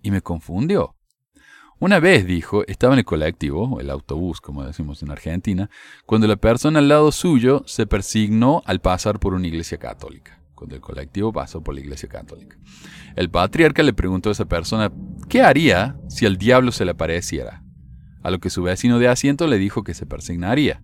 y 0.02 0.12
me 0.12 0.22
confundió. 0.22 0.96
Una 1.78 2.00
vez, 2.00 2.26
dijo, 2.26 2.64
estaba 2.68 2.94
en 2.94 3.00
el 3.00 3.06
colectivo, 3.06 3.64
o 3.64 3.80
el 3.82 3.90
autobús, 3.90 4.40
como 4.40 4.64
decimos 4.64 5.04
en 5.04 5.12
Argentina, 5.12 5.70
cuando 6.06 6.26
la 6.26 6.38
persona 6.38 6.80
al 6.80 6.88
lado 6.88 7.12
suyo 7.12 7.64
se 7.66 7.86
persignó 7.86 8.62
al 8.66 8.80
pasar 8.80 9.20
por 9.20 9.34
una 9.34 9.48
iglesia 9.48 9.78
católica, 9.78 10.40
cuando 10.56 10.76
el 10.76 10.82
colectivo 10.82 11.34
pasó 11.34 11.62
por 11.62 11.76
la 11.76 11.82
iglesia 11.82 12.08
católica. 12.08 12.58
El 13.18 13.30
patriarca 13.30 13.84
le 13.84 13.94
preguntó 13.94 14.30
a 14.30 14.32
esa 14.32 14.46
persona 14.46 14.92
qué 15.28 15.42
haría 15.42 15.98
si 16.08 16.26
el 16.26 16.38
diablo 16.38 16.72
se 16.72 16.86
le 16.86 16.92
apareciera, 16.92 17.62
a 18.24 18.32
lo 18.32 18.40
que 18.40 18.50
su 18.50 18.64
vecino 18.64 18.98
de 18.98 19.10
asiento 19.10 19.46
le 19.46 19.58
dijo 19.58 19.84
que 19.84 19.94
se 19.94 20.06
persignaría. 20.06 20.82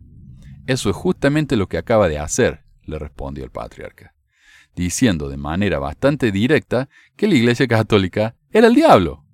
Eso 0.67 0.89
es 0.89 0.95
justamente 0.95 1.55
lo 1.55 1.67
que 1.67 1.77
acaba 1.77 2.09
de 2.09 2.19
hacer, 2.19 2.65
le 2.83 2.99
respondió 2.99 3.45
el 3.45 3.51
patriarca 3.51 4.13
diciendo 4.75 5.29
de 5.29 5.37
manera 5.37 5.79
bastante 5.79 6.31
directa 6.31 6.89
que 7.15 7.27
la 7.27 7.35
Iglesia 7.35 7.67
Católica 7.67 8.35
era 8.51 8.67
el 8.67 8.75
diablo. 8.75 9.25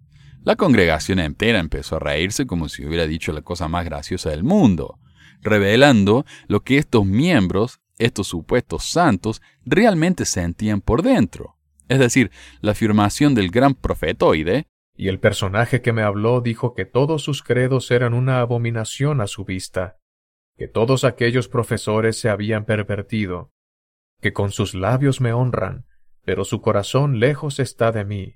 La 0.43 0.55
congregación 0.55 1.19
entera 1.19 1.59
empezó 1.59 1.97
a 1.97 1.99
reírse 1.99 2.47
como 2.47 2.69
si 2.69 2.85
hubiera 2.85 3.05
dicho 3.05 3.33
la 3.33 3.41
cosa 3.41 3.67
más 3.67 3.83
graciosa 3.85 4.29
del 4.29 4.43
mundo, 4.43 4.99
revelando 5.41 6.25
lo 6.47 6.61
que 6.61 6.77
estos 6.77 7.05
miembros, 7.05 7.79
estos 7.97 8.27
supuestos 8.27 8.85
santos, 8.85 9.41
realmente 9.65 10.25
sentían 10.25 10.81
por 10.81 11.01
dentro. 11.01 11.57
Es 11.89 11.99
decir, 11.99 12.31
la 12.61 12.71
afirmación 12.71 13.35
del 13.35 13.49
gran 13.49 13.73
profetoide, 13.73 14.67
Y 14.99 15.09
el 15.09 15.19
personaje 15.19 15.81
que 15.81 15.93
me 15.93 16.01
habló 16.01 16.41
dijo 16.41 16.73
que 16.73 16.85
todos 16.85 17.21
sus 17.21 17.43
credos 17.43 17.91
eran 17.91 18.13
una 18.13 18.39
abominación 18.39 19.21
a 19.21 19.27
su 19.27 19.45
vista, 19.45 19.97
que 20.57 20.67
todos 20.67 21.03
aquellos 21.03 21.47
profesores 21.47 22.19
se 22.19 22.29
habían 22.29 22.65
pervertido, 22.65 23.51
que 24.21 24.33
con 24.33 24.51
sus 24.51 24.73
labios 24.73 25.21
me 25.21 25.33
honran, 25.33 25.85
pero 26.23 26.43
su 26.45 26.61
corazón 26.61 27.19
lejos 27.19 27.59
está 27.59 27.91
de 27.91 28.05
mí. 28.05 28.35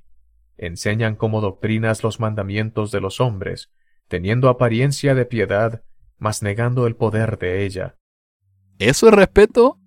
Enseñan 0.57 1.15
como 1.15 1.41
doctrinas 1.41 2.03
los 2.03 2.19
mandamientos 2.19 2.91
de 2.91 3.01
los 3.01 3.19
hombres, 3.19 3.71
teniendo 4.07 4.50
apariencia 4.50 5.15
de 5.15 5.25
piedad, 5.25 5.83
mas 6.17 6.43
negando 6.43 6.85
el 6.88 6.95
poder 6.95 7.39
de 7.39 7.65
ella. 7.65 7.97
¿Eso 8.77 9.07
es 9.07 9.13
respeto? 9.13 9.79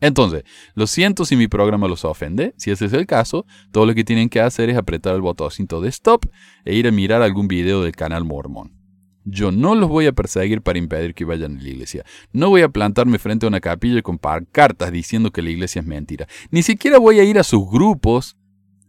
Entonces, 0.00 0.44
lo 0.74 0.86
siento 0.86 1.24
si 1.24 1.36
mi 1.36 1.48
programa 1.48 1.88
los 1.88 2.04
ofende. 2.04 2.54
Si 2.58 2.70
ese 2.70 2.84
es 2.86 2.92
el 2.92 3.06
caso, 3.06 3.46
todo 3.72 3.86
lo 3.86 3.94
que 3.94 4.04
tienen 4.04 4.28
que 4.28 4.40
hacer 4.40 4.68
es 4.68 4.76
apretar 4.76 5.14
el 5.14 5.22
botoncito 5.22 5.80
de 5.80 5.88
stop 5.88 6.26
e 6.64 6.74
ir 6.74 6.86
a 6.86 6.92
mirar 6.92 7.22
algún 7.22 7.48
video 7.48 7.82
del 7.82 7.96
canal 7.96 8.24
Mormón. 8.24 8.85
Yo 9.28 9.50
no 9.50 9.74
los 9.74 9.88
voy 9.88 10.06
a 10.06 10.12
perseguir 10.12 10.62
para 10.62 10.78
impedir 10.78 11.12
que 11.12 11.24
vayan 11.24 11.58
a 11.58 11.60
la 11.60 11.68
iglesia. 11.68 12.04
No 12.32 12.48
voy 12.48 12.62
a 12.62 12.68
plantarme 12.68 13.18
frente 13.18 13.44
a 13.44 13.48
una 13.48 13.60
capilla 13.60 14.00
con 14.00 14.18
cartas 14.52 14.92
diciendo 14.92 15.32
que 15.32 15.42
la 15.42 15.50
iglesia 15.50 15.80
es 15.80 15.86
mentira. 15.86 16.28
Ni 16.52 16.62
siquiera 16.62 16.98
voy 16.98 17.18
a 17.18 17.24
ir 17.24 17.36
a 17.36 17.42
sus 17.42 17.68
grupos 17.68 18.36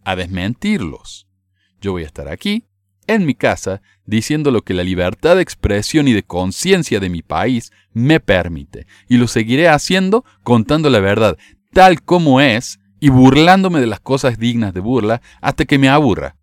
a 0.06 0.16
desmentirlos. 0.16 1.28
Yo 1.82 1.92
voy 1.92 2.04
a 2.04 2.06
estar 2.06 2.28
aquí, 2.28 2.68
en 3.08 3.26
mi 3.26 3.34
casa, 3.34 3.82
diciendo 4.06 4.52
lo 4.52 4.62
que 4.62 4.76
la 4.76 4.84
libertad 4.84 5.38
de 5.38 5.42
expresión 5.42 6.08
y 6.08 6.14
de 6.14 6.24
conciencia 6.24 7.00
de 7.00 7.10
mi 7.10 7.24
país 7.24 7.72
me 7.92 8.20
permite. 8.20 8.86
Y 9.10 9.18
lo 9.18 9.28
seguiré 9.28 9.70
haciendo 9.70 10.24
contando 10.44 10.92
la 10.92 11.00
verdad, 11.00 11.36
tal 11.74 12.04
como 12.04 12.42
es, 12.42 12.80
y 13.00 13.10
burlándome 13.10 13.80
de 13.80 13.88
las 13.88 14.02
cosas 14.02 14.38
dignas 14.38 14.74
de 14.74 14.82
burla 14.82 15.22
hasta 15.42 15.66
que 15.66 15.80
me 15.80 15.90
aburra. 15.90 16.36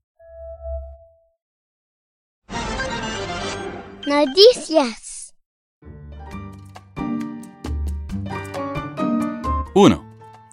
Noticias. 4.06 5.34
1. 9.74 10.04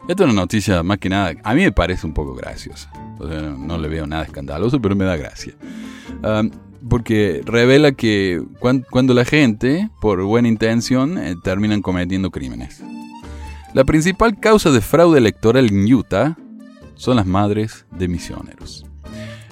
Esta 0.07 0.23
es 0.23 0.29
una 0.29 0.41
noticia 0.41 0.83
más 0.83 0.97
que 0.99 1.09
nada, 1.09 1.33
a 1.43 1.53
mí 1.53 1.61
me 1.61 1.71
parece 1.71 2.07
un 2.07 2.13
poco 2.13 2.33
graciosa. 2.33 2.91
no, 3.19 3.77
le 3.77 3.87
veo 3.89 4.07
nada 4.07 4.23
escandaloso, 4.23 4.81
pero 4.81 4.95
me 4.95 5.05
da 5.05 5.17
gracia. 5.17 5.53
porque 6.89 7.41
revela 7.45 7.91
que 7.91 8.41
cuando 8.59 9.13
la 9.13 9.25
gente, 9.25 9.89
por 9.99 10.23
buena 10.23 10.47
intención, 10.47 11.17
eh, 11.17 11.35
terminan 11.43 11.81
cometiendo 11.81 12.31
crímenes. 12.31 12.81
La 13.73 13.83
principal 13.83 14.39
causa 14.39 14.71
de 14.71 14.81
fraude 14.81 15.17
electoral 15.17 15.67
en 15.67 15.93
Utah 15.93 16.37
son 16.95 17.17
las 17.17 17.25
madres 17.25 17.85
de 17.91 18.07
misioneros. 18.07 18.85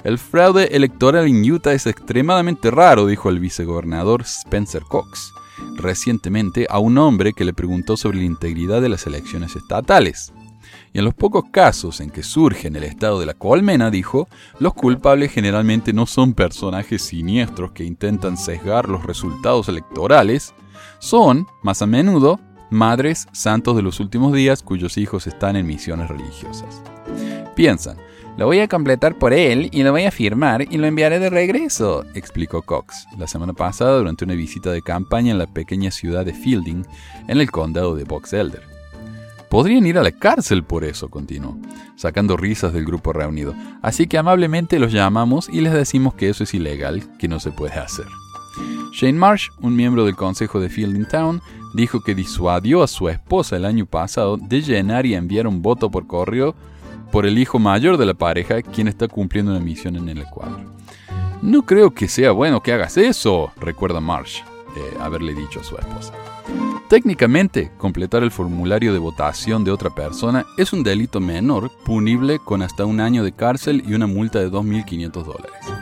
El 0.03 0.17
fraude 0.17 0.75
electoral 0.75 1.27
en 1.27 1.49
Utah 1.49 1.73
es 1.73 1.85
extremadamente 1.85 2.71
raro, 2.71 3.05
dijo 3.05 3.29
el 3.29 3.39
vicegobernador 3.39 4.21
Spencer 4.21 4.83
Cox 4.83 5.33
recientemente 5.75 6.67
a 6.69 6.79
un 6.79 6.97
hombre 6.97 7.33
que 7.33 7.45
le 7.45 7.53
preguntó 7.53 7.97
sobre 7.97 8.19
la 8.19 8.25
integridad 8.25 8.81
de 8.81 8.89
las 8.89 9.05
elecciones 9.07 9.55
estatales. 9.55 10.33
Y 10.93 10.99
en 10.99 11.05
los 11.05 11.13
pocos 11.13 11.45
casos 11.51 12.01
en 12.01 12.09
que 12.09 12.23
surge 12.23 12.67
en 12.67 12.75
el 12.75 12.83
estado 12.83 13.19
de 13.19 13.25
la 13.25 13.33
colmena, 13.33 13.91
dijo, 13.91 14.27
los 14.59 14.73
culpables 14.73 15.31
generalmente 15.31 15.93
no 15.93 16.05
son 16.05 16.33
personajes 16.33 17.01
siniestros 17.01 17.71
que 17.71 17.83
intentan 17.83 18.37
sesgar 18.37 18.89
los 18.89 19.05
resultados 19.05 19.69
electorales, 19.69 20.53
son, 20.99 21.47
más 21.63 21.81
a 21.81 21.85
menudo, 21.85 22.39
madres 22.69 23.27
santos 23.31 23.75
de 23.75 23.81
los 23.81 23.99
últimos 23.99 24.33
días 24.33 24.61
cuyos 24.61 24.97
hijos 24.97 25.27
están 25.27 25.55
en 25.55 25.65
misiones 25.65 26.07
religiosas. 26.07 26.81
Piensan, 27.55 27.97
lo 28.39 28.45
voy 28.45 28.61
a 28.61 28.69
completar 28.69 29.15
por 29.15 29.33
él 29.33 29.67
y 29.73 29.83
lo 29.83 29.91
voy 29.91 30.05
a 30.05 30.11
firmar 30.11 30.61
y 30.61 30.77
lo 30.77 30.87
enviaré 30.87 31.19
de 31.19 31.29
regreso, 31.29 32.05
explicó 32.13 32.61
Cox 32.61 33.05
la 33.17 33.27
semana 33.27 33.51
pasada 33.51 33.97
durante 33.97 34.23
una 34.23 34.33
visita 34.33 34.71
de 34.71 34.81
campaña 34.81 35.33
en 35.33 35.37
la 35.37 35.45
pequeña 35.45 35.91
ciudad 35.91 36.23
de 36.25 36.33
Fielding, 36.33 36.85
en 37.27 37.41
el 37.41 37.51
condado 37.51 37.97
de 37.97 38.05
Box 38.05 38.31
Elder. 38.31 38.63
Podrían 39.49 39.85
ir 39.85 39.97
a 39.97 40.03
la 40.03 40.13
cárcel 40.13 40.63
por 40.63 40.85
eso, 40.85 41.09
continuó, 41.09 41.57
sacando 41.97 42.37
risas 42.37 42.71
del 42.71 42.85
grupo 42.85 43.11
reunido. 43.11 43.53
Así 43.81 44.07
que 44.07 44.17
amablemente 44.17 44.79
los 44.79 44.93
llamamos 44.93 45.49
y 45.51 45.59
les 45.59 45.73
decimos 45.73 46.13
que 46.13 46.29
eso 46.29 46.45
es 46.45 46.53
ilegal, 46.53 47.03
que 47.17 47.27
no 47.27 47.41
se 47.41 47.51
puede 47.51 47.73
hacer. 47.73 48.05
Shane 48.93 49.19
Marsh, 49.19 49.49
un 49.59 49.75
miembro 49.75 50.05
del 50.05 50.15
consejo 50.15 50.61
de 50.61 50.69
Fielding 50.69 51.09
Town, 51.09 51.41
dijo 51.73 51.99
que 51.99 52.15
disuadió 52.15 52.83
a 52.83 52.87
su 52.87 53.09
esposa 53.09 53.57
el 53.57 53.65
año 53.65 53.85
pasado 53.85 54.37
de 54.37 54.61
llenar 54.61 55.05
y 55.05 55.15
enviar 55.15 55.45
un 55.45 55.61
voto 55.61 55.91
por 55.91 56.07
correo 56.07 56.55
por 57.11 57.25
el 57.25 57.37
hijo 57.37 57.59
mayor 57.59 57.97
de 57.97 58.05
la 58.05 58.13
pareja, 58.13 58.61
quien 58.61 58.87
está 58.87 59.07
cumpliendo 59.07 59.51
una 59.51 59.59
misión 59.59 59.95
en 59.95 60.09
el 60.09 60.19
Ecuador. 60.19 60.61
No 61.41 61.65
creo 61.65 61.91
que 61.91 62.07
sea 62.07 62.31
bueno 62.31 62.61
que 62.61 62.73
hagas 62.73 62.97
eso, 62.97 63.51
recuerda 63.59 64.01
Marsh 64.01 64.41
eh, 64.75 64.97
haberle 64.99 65.33
dicho 65.33 65.61
a 65.61 65.63
su 65.63 65.77
esposa. 65.77 66.13
Técnicamente, 66.89 67.71
completar 67.77 68.23
el 68.23 68.31
formulario 68.31 68.93
de 68.93 68.99
votación 68.99 69.63
de 69.63 69.71
otra 69.71 69.89
persona 69.91 70.45
es 70.57 70.73
un 70.73 70.83
delito 70.83 71.19
menor, 71.19 71.71
punible 71.85 72.39
con 72.39 72.61
hasta 72.61 72.85
un 72.85 72.99
año 72.99 73.23
de 73.23 73.31
cárcel 73.31 73.83
y 73.87 73.93
una 73.93 74.07
multa 74.07 74.39
de 74.39 74.49
2.500 74.49 75.11
dólares. 75.23 75.73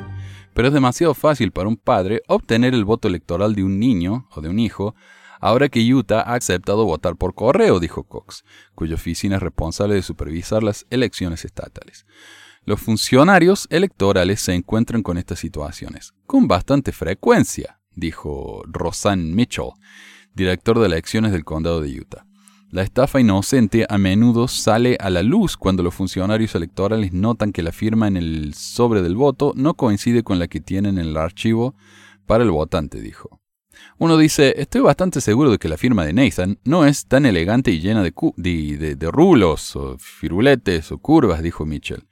Pero 0.53 0.67
es 0.67 0.73
demasiado 0.73 1.13
fácil 1.13 1.51
para 1.51 1.69
un 1.69 1.77
padre 1.77 2.23
obtener 2.27 2.73
el 2.73 2.83
voto 2.83 3.07
electoral 3.07 3.55
de 3.55 3.63
un 3.63 3.79
niño 3.79 4.27
o 4.35 4.41
de 4.41 4.49
un 4.49 4.59
hijo 4.59 4.95
ahora 5.39 5.69
que 5.69 5.93
Utah 5.93 6.21
ha 6.21 6.35
aceptado 6.35 6.85
votar 6.85 7.15
por 7.15 7.35
correo, 7.35 7.79
dijo 7.79 8.03
Cox, 8.03 8.43
cuya 8.75 8.95
oficina 8.95 9.37
es 9.37 9.41
responsable 9.41 9.95
de 9.95 10.01
supervisar 10.01 10.63
las 10.63 10.85
elecciones 10.89 11.45
estatales. 11.45 12.05
Los 12.65 12.81
funcionarios 12.81 13.67
electorales 13.69 14.41
se 14.41 14.53
encuentran 14.53 15.01
con 15.01 15.17
estas 15.17 15.39
situaciones 15.39 16.13
con 16.25 16.47
bastante 16.47 16.91
frecuencia, 16.91 17.79
dijo 17.95 18.61
Rosanne 18.67 19.33
Mitchell, 19.33 19.71
director 20.33 20.77
de 20.79 20.87
elecciones 20.87 21.31
del 21.31 21.45
condado 21.45 21.81
de 21.81 21.97
Utah. 21.99 22.25
La 22.69 22.81
estafa 22.81 23.21
inocente 23.21 23.85
a 23.87 23.97
menudo 23.97 24.49
sale 24.49 24.97
a 24.99 25.09
la 25.09 25.23
luz 25.23 25.55
cuando 25.55 25.83
los 25.83 25.95
funcionarios 25.95 26.53
electorales 26.53 27.13
notan 27.13 27.53
que 27.53 27.63
la 27.63 27.71
firma 27.71 28.09
en 28.09 28.17
el 28.17 28.53
sobre 28.53 29.01
del 29.01 29.15
voto 29.15 29.53
no 29.55 29.75
coincide 29.75 30.23
con 30.23 30.37
la 30.37 30.49
que 30.49 30.59
tienen 30.59 30.97
en 30.97 31.07
el 31.07 31.15
archivo 31.15 31.75
para 32.25 32.43
el 32.43 32.51
votante, 32.51 32.99
dijo. 32.99 33.36
Uno 33.99 34.15
dice, 34.17 34.53
estoy 34.57 34.81
bastante 34.81 35.21
seguro 35.21 35.49
de 35.49 35.57
que 35.57 35.67
la 35.67 35.77
firma 35.77 36.05
de 36.05 36.13
Nathan 36.13 36.59
no 36.63 36.85
es 36.85 37.07
tan 37.07 37.25
elegante 37.25 37.71
y 37.71 37.79
llena 37.79 38.03
de, 38.03 38.13
de, 38.95 39.11
rulos 39.11 39.75
o 39.75 39.97
firuletes 39.97 40.91
o 40.91 40.99
curvas, 40.99 41.41
dijo 41.41 41.65
Mitchell. 41.65 42.07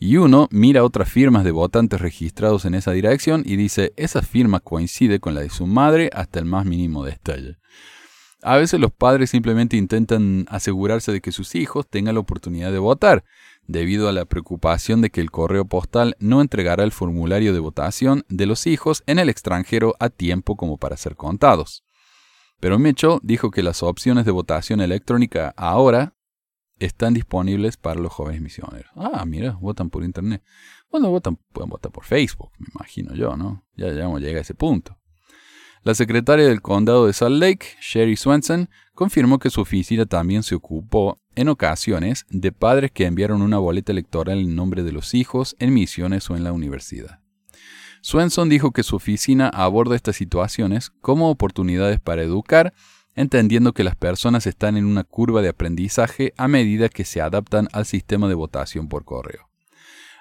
Y 0.00 0.16
uno 0.16 0.48
mira 0.50 0.84
otras 0.84 1.10
firmas 1.10 1.44
de 1.44 1.50
votantes 1.50 2.00
registrados 2.00 2.64
en 2.64 2.74
esa 2.74 2.92
dirección 2.92 3.42
y 3.44 3.56
dice, 3.56 3.92
esa 3.96 4.22
firma 4.22 4.60
coincide 4.60 5.20
con 5.20 5.34
la 5.34 5.42
de 5.42 5.50
su 5.50 5.66
madre 5.66 6.08
hasta 6.14 6.38
el 6.38 6.46
más 6.46 6.64
mínimo 6.64 7.04
detalle. 7.04 7.58
A 8.42 8.56
veces 8.56 8.80
los 8.80 8.92
padres 8.92 9.28
simplemente 9.28 9.76
intentan 9.76 10.46
asegurarse 10.48 11.12
de 11.12 11.20
que 11.20 11.32
sus 11.32 11.54
hijos 11.56 11.86
tengan 11.90 12.14
la 12.14 12.20
oportunidad 12.20 12.72
de 12.72 12.78
votar, 12.78 13.24
debido 13.68 14.08
a 14.08 14.12
la 14.12 14.24
preocupación 14.24 15.00
de 15.02 15.10
que 15.10 15.20
el 15.20 15.30
correo 15.30 15.66
postal 15.66 16.16
no 16.18 16.40
entregará 16.40 16.82
el 16.82 16.90
formulario 16.90 17.52
de 17.52 17.60
votación 17.60 18.24
de 18.28 18.46
los 18.46 18.66
hijos 18.66 19.04
en 19.06 19.20
el 19.20 19.28
extranjero 19.28 19.94
a 20.00 20.08
tiempo 20.08 20.56
como 20.56 20.78
para 20.78 20.96
ser 20.96 21.14
contados. 21.14 21.84
Pero 22.58 22.78
Mitchell 22.78 23.20
dijo 23.22 23.52
que 23.52 23.62
las 23.62 23.84
opciones 23.84 24.24
de 24.24 24.32
votación 24.32 24.80
electrónica 24.80 25.54
ahora 25.56 26.14
están 26.80 27.14
disponibles 27.14 27.76
para 27.76 28.00
los 28.00 28.12
jóvenes 28.12 28.40
misioneros. 28.40 28.90
Ah, 28.96 29.24
mira, 29.26 29.52
votan 29.60 29.90
por 29.90 30.02
internet. 30.02 30.42
Bueno, 30.90 31.10
votan, 31.10 31.36
pueden 31.52 31.70
votar 31.70 31.92
por 31.92 32.04
Facebook, 32.04 32.50
me 32.58 32.68
imagino 32.74 33.14
yo, 33.14 33.36
¿no? 33.36 33.64
Ya, 33.76 33.92
ya 33.92 34.08
llega 34.18 34.38
a 34.38 34.42
ese 34.42 34.54
punto. 34.54 34.98
La 35.82 35.94
secretaria 35.94 36.46
del 36.46 36.62
condado 36.62 37.06
de 37.06 37.12
Salt 37.12 37.36
Lake, 37.36 37.66
Sherry 37.80 38.16
Swenson, 38.16 38.68
confirmó 38.94 39.38
que 39.38 39.50
su 39.50 39.60
oficina 39.60 40.06
también 40.06 40.42
se 40.42 40.54
ocupó 40.54 41.20
en 41.38 41.48
ocasiones 41.48 42.26
de 42.30 42.50
padres 42.50 42.90
que 42.90 43.06
enviaron 43.06 43.42
una 43.42 43.58
boleta 43.58 43.92
electoral 43.92 44.40
en 44.40 44.56
nombre 44.56 44.82
de 44.82 44.90
los 44.90 45.14
hijos 45.14 45.54
en 45.60 45.72
misiones 45.72 46.28
o 46.30 46.36
en 46.36 46.42
la 46.42 46.52
universidad. 46.52 47.20
Swenson 48.00 48.48
dijo 48.48 48.72
que 48.72 48.82
su 48.82 48.96
oficina 48.96 49.48
aborda 49.48 49.94
estas 49.94 50.16
situaciones 50.16 50.90
como 51.00 51.30
oportunidades 51.30 52.00
para 52.00 52.22
educar, 52.22 52.74
entendiendo 53.14 53.72
que 53.72 53.84
las 53.84 53.94
personas 53.94 54.48
están 54.48 54.76
en 54.76 54.84
una 54.84 55.04
curva 55.04 55.40
de 55.40 55.50
aprendizaje 55.50 56.34
a 56.36 56.48
medida 56.48 56.88
que 56.88 57.04
se 57.04 57.20
adaptan 57.20 57.68
al 57.72 57.86
sistema 57.86 58.26
de 58.28 58.34
votación 58.34 58.88
por 58.88 59.04
correo. 59.04 59.48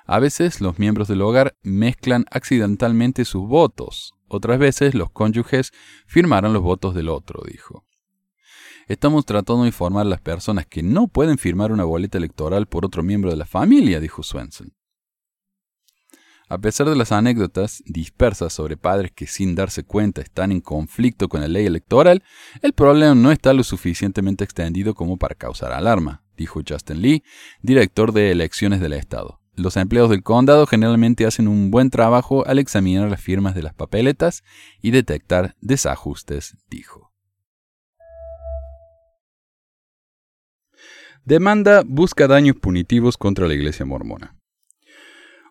A 0.06 0.20
veces 0.20 0.62
los 0.62 0.78
miembros 0.78 1.08
del 1.08 1.24
hogar 1.24 1.56
mezclan 1.64 2.26
accidentalmente 2.30 3.26
sus 3.26 3.48
votos, 3.48 4.14
otras 4.28 4.60
veces 4.60 4.94
los 4.94 5.10
cónyuges 5.10 5.72
firmarán 6.06 6.54
los 6.54 6.62
votos 6.62 6.94
del 6.94 7.10
otro, 7.10 7.42
dijo. 7.50 7.87
Estamos 8.88 9.26
tratando 9.26 9.64
de 9.64 9.68
informar 9.68 10.06
a 10.06 10.10
las 10.10 10.22
personas 10.22 10.66
que 10.66 10.82
no 10.82 11.08
pueden 11.08 11.38
firmar 11.38 11.74
una 11.74 11.84
boleta 11.84 12.18
electoral 12.18 12.68
por 12.68 12.86
otro 12.86 13.04
miembro 13.04 13.30
de 13.30 13.36
la 13.36 13.46
familia, 13.46 14.00
dijo 14.00 14.24
Swenson. 14.24 14.74
A 16.48 16.58
pesar 16.60 16.88
de 16.88 16.96
las 16.96 17.12
anécdotas 17.12 17.84
dispersas 17.86 18.54
sobre 18.54 18.78
padres 18.78 19.12
que 19.12 19.28
sin 19.28 19.56
darse 19.56 19.84
cuenta 19.84 20.22
están 20.22 20.54
en 20.54 20.62
conflicto 20.62 21.28
con 21.28 21.42
la 21.42 21.50
ley 21.50 21.66
electoral, 21.66 22.24
el 22.62 22.72
problema 22.72 23.14
no 23.14 23.34
está 23.34 23.52
lo 23.52 23.64
suficientemente 23.64 24.46
extendido 24.46 24.96
como 24.96 25.18
para 25.18 25.36
causar 25.36 25.74
alarma, 25.74 26.24
dijo 26.38 26.62
Justin 26.66 27.02
Lee, 27.02 27.24
director 27.62 28.14
de 28.14 28.32
elecciones 28.32 28.80
del 28.80 28.94
Estado. 28.94 29.42
los 29.58 29.76
empleados 29.76 30.12
del 30.12 30.24
condado 30.24 30.68
generalmente 30.68 31.26
hacen 31.26 31.50
un 31.50 31.72
buen 31.72 31.90
trabajo 31.90 32.46
al 32.48 32.60
examinar 32.60 33.10
las 33.10 33.20
firmas 33.20 33.56
de 33.56 33.64
las 33.64 33.74
papeletas 33.74 34.44
y 34.82 34.92
detectar 34.92 35.56
desajustes, 35.60 36.56
dijo. 36.70 37.07
Demanda 41.28 41.84
busca 41.86 42.26
daños 42.26 42.56
punitivos 42.56 43.18
contra 43.18 43.50
la 43.50 43.54
iglesia 43.54 43.86
mormona. 43.86 44.38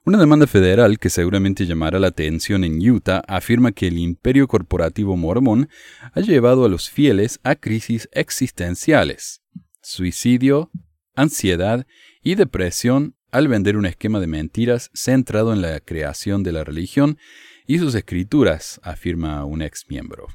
Una 0.07 0.17
demanda 0.17 0.47
federal 0.47 0.99
que 0.99 1.11
seguramente 1.11 1.67
llamará 1.67 1.99
la 1.99 2.07
atención 2.07 2.65
en 2.65 2.79
Utah 2.81 3.23
afirma 3.29 3.73
que 3.73 3.89
el 3.89 3.99
imperio 3.99 4.49
corporativo 4.49 5.19
mormón 5.19 5.69
ha 6.15 6.21
llevado 6.23 6.65
a 6.65 6.71
los 6.71 6.89
fieles 6.89 7.41
a 7.43 7.57
crisis 7.57 8.09
existenciales, 8.13 9.43
suicidio, 9.83 10.71
ansiedad 11.15 11.87
y 12.23 12.37
depresión 12.37 13.15
al 13.31 13.49
vender 13.49 13.77
un 13.77 13.85
esquema 13.85 14.19
de 14.19 14.29
mentiras 14.29 14.91
centrado 14.95 15.53
en 15.53 15.61
la 15.61 15.81
creación 15.81 16.43
de 16.43 16.53
la 16.53 16.65
religión 16.65 17.19
y 17.67 17.81
sus 17.81 17.95
escrituras, 17.95 18.81
afirma 18.83 19.45
un 19.45 19.61
ex 19.61 19.85
miembro. 19.91 20.29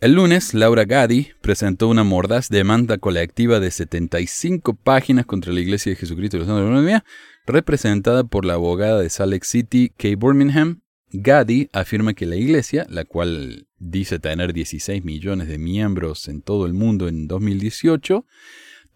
El 0.00 0.14
lunes, 0.14 0.54
Laura 0.54 0.86
Gadi 0.86 1.32
presentó 1.42 1.86
una 1.86 2.04
mordaz 2.04 2.48
demanda 2.48 2.96
colectiva 2.96 3.60
de 3.60 3.70
75 3.70 4.72
páginas 4.72 5.26
contra 5.26 5.52
la 5.52 5.60
Iglesia 5.60 5.90
de 5.90 5.96
Jesucristo 5.96 6.38
de 6.38 6.38
los 6.38 6.48
Santos 6.48 6.82
de 6.86 6.90
la 6.90 7.04
representada 7.44 8.24
por 8.24 8.46
la 8.46 8.54
abogada 8.54 8.98
de 8.98 9.10
Salt 9.10 9.32
Lake 9.32 9.44
City, 9.44 9.92
Kay 9.94 10.14
Birmingham. 10.14 10.80
Gadi 11.12 11.68
afirma 11.74 12.14
que 12.14 12.24
la 12.24 12.36
Iglesia, 12.36 12.86
la 12.88 13.04
cual 13.04 13.66
dice 13.76 14.18
tener 14.18 14.54
16 14.54 15.04
millones 15.04 15.48
de 15.48 15.58
miembros 15.58 16.28
en 16.28 16.40
todo 16.40 16.64
el 16.64 16.72
mundo 16.72 17.06
en 17.06 17.28
2018, 17.28 18.24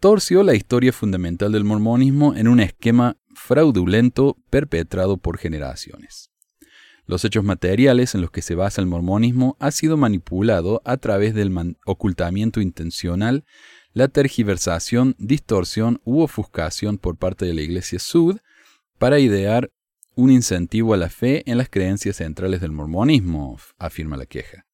torció 0.00 0.42
la 0.42 0.54
historia 0.54 0.94
fundamental 0.94 1.52
del 1.52 1.64
mormonismo 1.64 2.34
en 2.34 2.49
un 2.49 2.61
esquema 2.61 3.18
fraudulento 3.34 4.38
perpetrado 4.49 5.18
por 5.18 5.37
generaciones. 5.37 6.30
Los 7.06 7.25
hechos 7.25 7.44
materiales 7.44 8.14
en 8.14 8.23
los 8.23 8.30
que 8.30 8.40
se 8.40 8.54
basa 8.54 8.80
el 8.80 8.87
mormonismo 8.87 9.56
ha 9.61 9.70
sido 9.70 9.96
manipulado 9.99 10.80
a 10.84 10.96
través 10.96 11.34
del 11.34 11.76
ocultamiento 11.84 12.62
intencional, 12.62 13.44
la 13.92 14.08
tergiversación, 14.08 15.14
distorsión 15.18 16.00
u 16.04 16.23
ofuscación 16.23 16.96
por 16.96 17.16
parte 17.16 17.44
de 17.44 17.54
la 17.54 17.61
Iglesia 17.61 17.99
Sud 17.99 18.38
para 18.99 19.18
idear 19.18 19.70
un 20.14 20.30
incentivo 20.30 20.94
a 20.94 20.96
la 20.96 21.11
fe 21.11 21.42
en 21.50 21.58
las 21.58 21.68
creencias 21.68 22.16
centrales 22.16 22.61
del 22.61 22.73
mormonismo, 22.73 23.58
afirma 23.78 24.16
la 24.16 24.26
queja. 24.26 24.64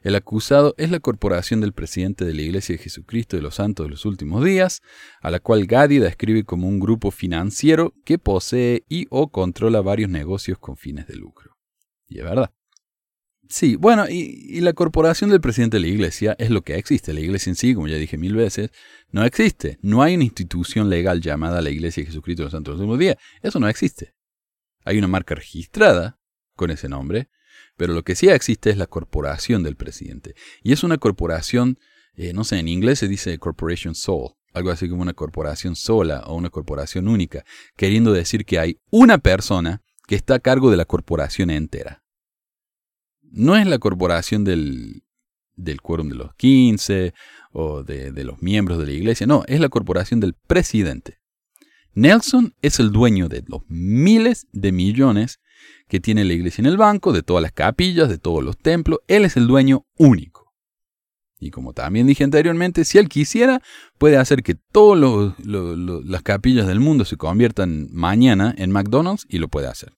El 0.00 0.14
acusado 0.14 0.74
es 0.78 0.90
la 0.90 1.00
corporación 1.00 1.60
del 1.60 1.72
presidente 1.72 2.24
de 2.24 2.32
la 2.32 2.42
Iglesia 2.42 2.76
de 2.76 2.82
Jesucristo 2.82 3.36
de 3.36 3.42
los 3.42 3.56
Santos 3.56 3.86
de 3.86 3.90
los 3.90 4.06
Últimos 4.06 4.44
Días, 4.44 4.80
a 5.20 5.30
la 5.30 5.40
cual 5.40 5.66
Gadi 5.66 5.98
describe 5.98 6.44
como 6.44 6.68
un 6.68 6.78
grupo 6.78 7.10
financiero 7.10 7.92
que 8.04 8.18
posee 8.18 8.84
y 8.88 9.06
o 9.10 9.30
controla 9.30 9.80
varios 9.82 10.08
negocios 10.08 10.58
con 10.58 10.76
fines 10.76 11.06
de 11.08 11.16
lucro. 11.16 11.57
Y 12.08 12.18
es 12.18 12.24
verdad. 12.24 12.50
Sí, 13.48 13.76
bueno, 13.76 14.06
y, 14.08 14.60
la 14.60 14.74
corporación 14.74 15.30
del 15.30 15.40
presidente 15.40 15.78
de 15.78 15.80
la 15.80 15.86
iglesia 15.86 16.36
es 16.38 16.50
lo 16.50 16.62
que 16.62 16.76
existe. 16.76 17.14
La 17.14 17.20
iglesia 17.20 17.50
en 17.50 17.56
sí, 17.56 17.74
como 17.74 17.88
ya 17.88 17.96
dije 17.96 18.18
mil 18.18 18.34
veces, 18.34 18.70
no 19.10 19.24
existe. 19.24 19.78
No 19.80 20.02
hay 20.02 20.16
una 20.16 20.24
institución 20.24 20.90
legal 20.90 21.22
llamada 21.22 21.62
la 21.62 21.70
Iglesia 21.70 22.02
de 22.02 22.08
Jesucristo 22.08 22.42
de 22.42 22.44
los 22.46 22.52
Santos 22.52 22.72
de 22.72 22.76
los 22.76 22.80
Últimos 22.82 22.98
Días. 22.98 23.16
Eso 23.42 23.58
no 23.58 23.68
existe. 23.68 24.14
Hay 24.84 24.98
una 24.98 25.08
marca 25.08 25.34
registrada 25.34 26.18
con 26.56 26.70
ese 26.70 26.90
nombre, 26.90 27.30
pero 27.76 27.94
lo 27.94 28.02
que 28.02 28.16
sí 28.16 28.28
existe 28.28 28.68
es 28.68 28.76
la 28.76 28.86
corporación 28.86 29.62
del 29.62 29.76
presidente. 29.76 30.34
Y 30.62 30.72
es 30.72 30.82
una 30.82 30.98
corporación, 30.98 31.78
eh, 32.16 32.34
no 32.34 32.44
sé, 32.44 32.58
en 32.58 32.68
inglés 32.68 32.98
se 32.98 33.08
dice 33.08 33.38
Corporation 33.38 33.94
Soul, 33.94 34.32
algo 34.52 34.70
así 34.70 34.90
como 34.90 35.00
una 35.00 35.14
corporación 35.14 35.74
sola 35.74 36.24
o 36.26 36.34
una 36.34 36.50
corporación 36.50 37.08
única, 37.08 37.44
queriendo 37.76 38.12
decir 38.12 38.44
que 38.44 38.58
hay 38.58 38.78
una 38.90 39.18
persona 39.18 39.82
que 40.08 40.16
está 40.16 40.36
a 40.36 40.40
cargo 40.40 40.70
de 40.70 40.78
la 40.78 40.86
corporación 40.86 41.50
entera. 41.50 42.02
No 43.20 43.56
es 43.56 43.66
la 43.66 43.78
corporación 43.78 44.42
del, 44.42 45.02
del 45.54 45.82
quórum 45.82 46.08
de 46.08 46.14
los 46.14 46.34
15 46.34 47.12
o 47.52 47.82
de, 47.84 48.10
de 48.10 48.24
los 48.24 48.40
miembros 48.40 48.78
de 48.78 48.86
la 48.86 48.92
iglesia, 48.92 49.26
no, 49.26 49.44
es 49.46 49.60
la 49.60 49.68
corporación 49.68 50.18
del 50.18 50.32
presidente. 50.32 51.18
Nelson 51.92 52.54
es 52.62 52.80
el 52.80 52.90
dueño 52.90 53.28
de 53.28 53.44
los 53.46 53.62
miles 53.68 54.46
de 54.52 54.72
millones 54.72 55.40
que 55.88 56.00
tiene 56.00 56.24
la 56.24 56.32
iglesia 56.32 56.62
en 56.62 56.66
el 56.66 56.78
banco, 56.78 57.12
de 57.12 57.22
todas 57.22 57.42
las 57.42 57.52
capillas, 57.52 58.08
de 58.08 58.18
todos 58.18 58.42
los 58.42 58.56
templos. 58.56 59.00
Él 59.08 59.26
es 59.26 59.36
el 59.36 59.46
dueño 59.46 59.84
único. 59.98 60.54
Y 61.38 61.50
como 61.50 61.74
también 61.74 62.06
dije 62.06 62.24
anteriormente, 62.24 62.84
si 62.84 62.96
él 62.96 63.08
quisiera, 63.08 63.60
puede 63.98 64.16
hacer 64.16 64.42
que 64.42 64.54
todas 64.54 65.34
las 65.38 66.22
capillas 66.22 66.66
del 66.66 66.80
mundo 66.80 67.04
se 67.04 67.16
conviertan 67.16 67.88
mañana 67.92 68.54
en 68.56 68.70
McDonald's 68.70 69.26
y 69.28 69.38
lo 69.38 69.48
puede 69.48 69.68
hacer. 69.68 69.97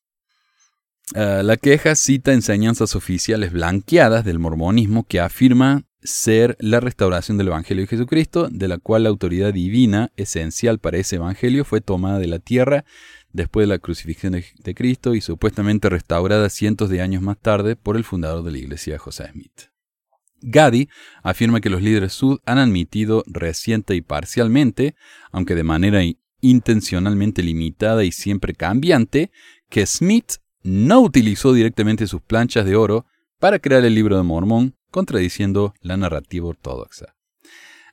Eh, 1.15 1.43
la 1.43 1.57
queja 1.57 1.97
cita 1.97 2.33
enseñanzas 2.33 2.95
oficiales 2.95 3.53
blanqueadas 3.53 4.25
del 4.25 4.39
mormonismo 4.39 5.05
que 5.05 5.21
afirma 5.21 5.85
ser 6.03 6.57
la 6.61 6.81
restauración 6.81 7.37
del 7.37 7.49
Evangelio 7.49 7.83
de 7.83 7.89
Jesucristo, 7.89 8.49
de 8.49 8.69
la 8.69 8.79
cual 8.79 9.03
la 9.03 9.09
autoridad 9.09 9.53
divina 9.53 10.13
esencial 10.17 10.79
para 10.79 10.99
ese 10.99 11.17
Evangelio 11.17 11.65
fue 11.65 11.81
tomada 11.81 12.19
de 12.19 12.29
la 12.29 12.39
tierra 12.39 12.85
después 13.33 13.65
de 13.65 13.75
la 13.75 13.79
crucifixión 13.79 14.33
de, 14.33 14.75
Cristo 14.75 15.15
y 15.15 15.21
supuestamente 15.21 15.89
restaurada 15.89 16.49
cientos 16.49 16.89
de 16.89 17.03
años 17.03 17.23
más 17.23 17.39
tarde 17.39 17.77
por 17.77 17.97
el 17.97 18.05
fundador 18.05 18.45
de 18.45 18.53
la 18.53 18.59
iglesia, 18.59 18.99
José 18.99 19.31
Smith. 19.33 19.71
Gadi 20.43 20.89
afirma 21.23 21.61
que 21.61 21.71
los 21.71 21.83
líderes 21.83 22.13
sud 22.13 22.39
han 22.47 22.59
admitido 22.59 23.25
reciente 23.27 23.95
y 23.95 24.01
parcialmente, 24.01 24.95
aunque 25.33 25.55
de 25.55 25.65
manera 25.65 26.01
intencionalmente 26.41 27.43
limitada 27.43 28.05
y 28.05 28.13
siempre 28.13 28.55
cambiante, 28.55 29.31
que 29.69 29.85
Smith 29.85 30.37
no 30.63 31.01
utilizó 31.01 31.53
directamente 31.53 32.07
sus 32.07 32.23
planchas 32.23 32.65
de 32.65 32.77
oro 32.77 33.07
para 33.39 33.59
crear 33.59 33.85
el 33.85 33.95
libro 33.95 34.17
de 34.17 34.23
Mormón, 34.23 34.77
contradiciendo 34.91 35.75
la 35.81 35.97
narrativa 35.97 36.49
ortodoxa. 36.49 37.15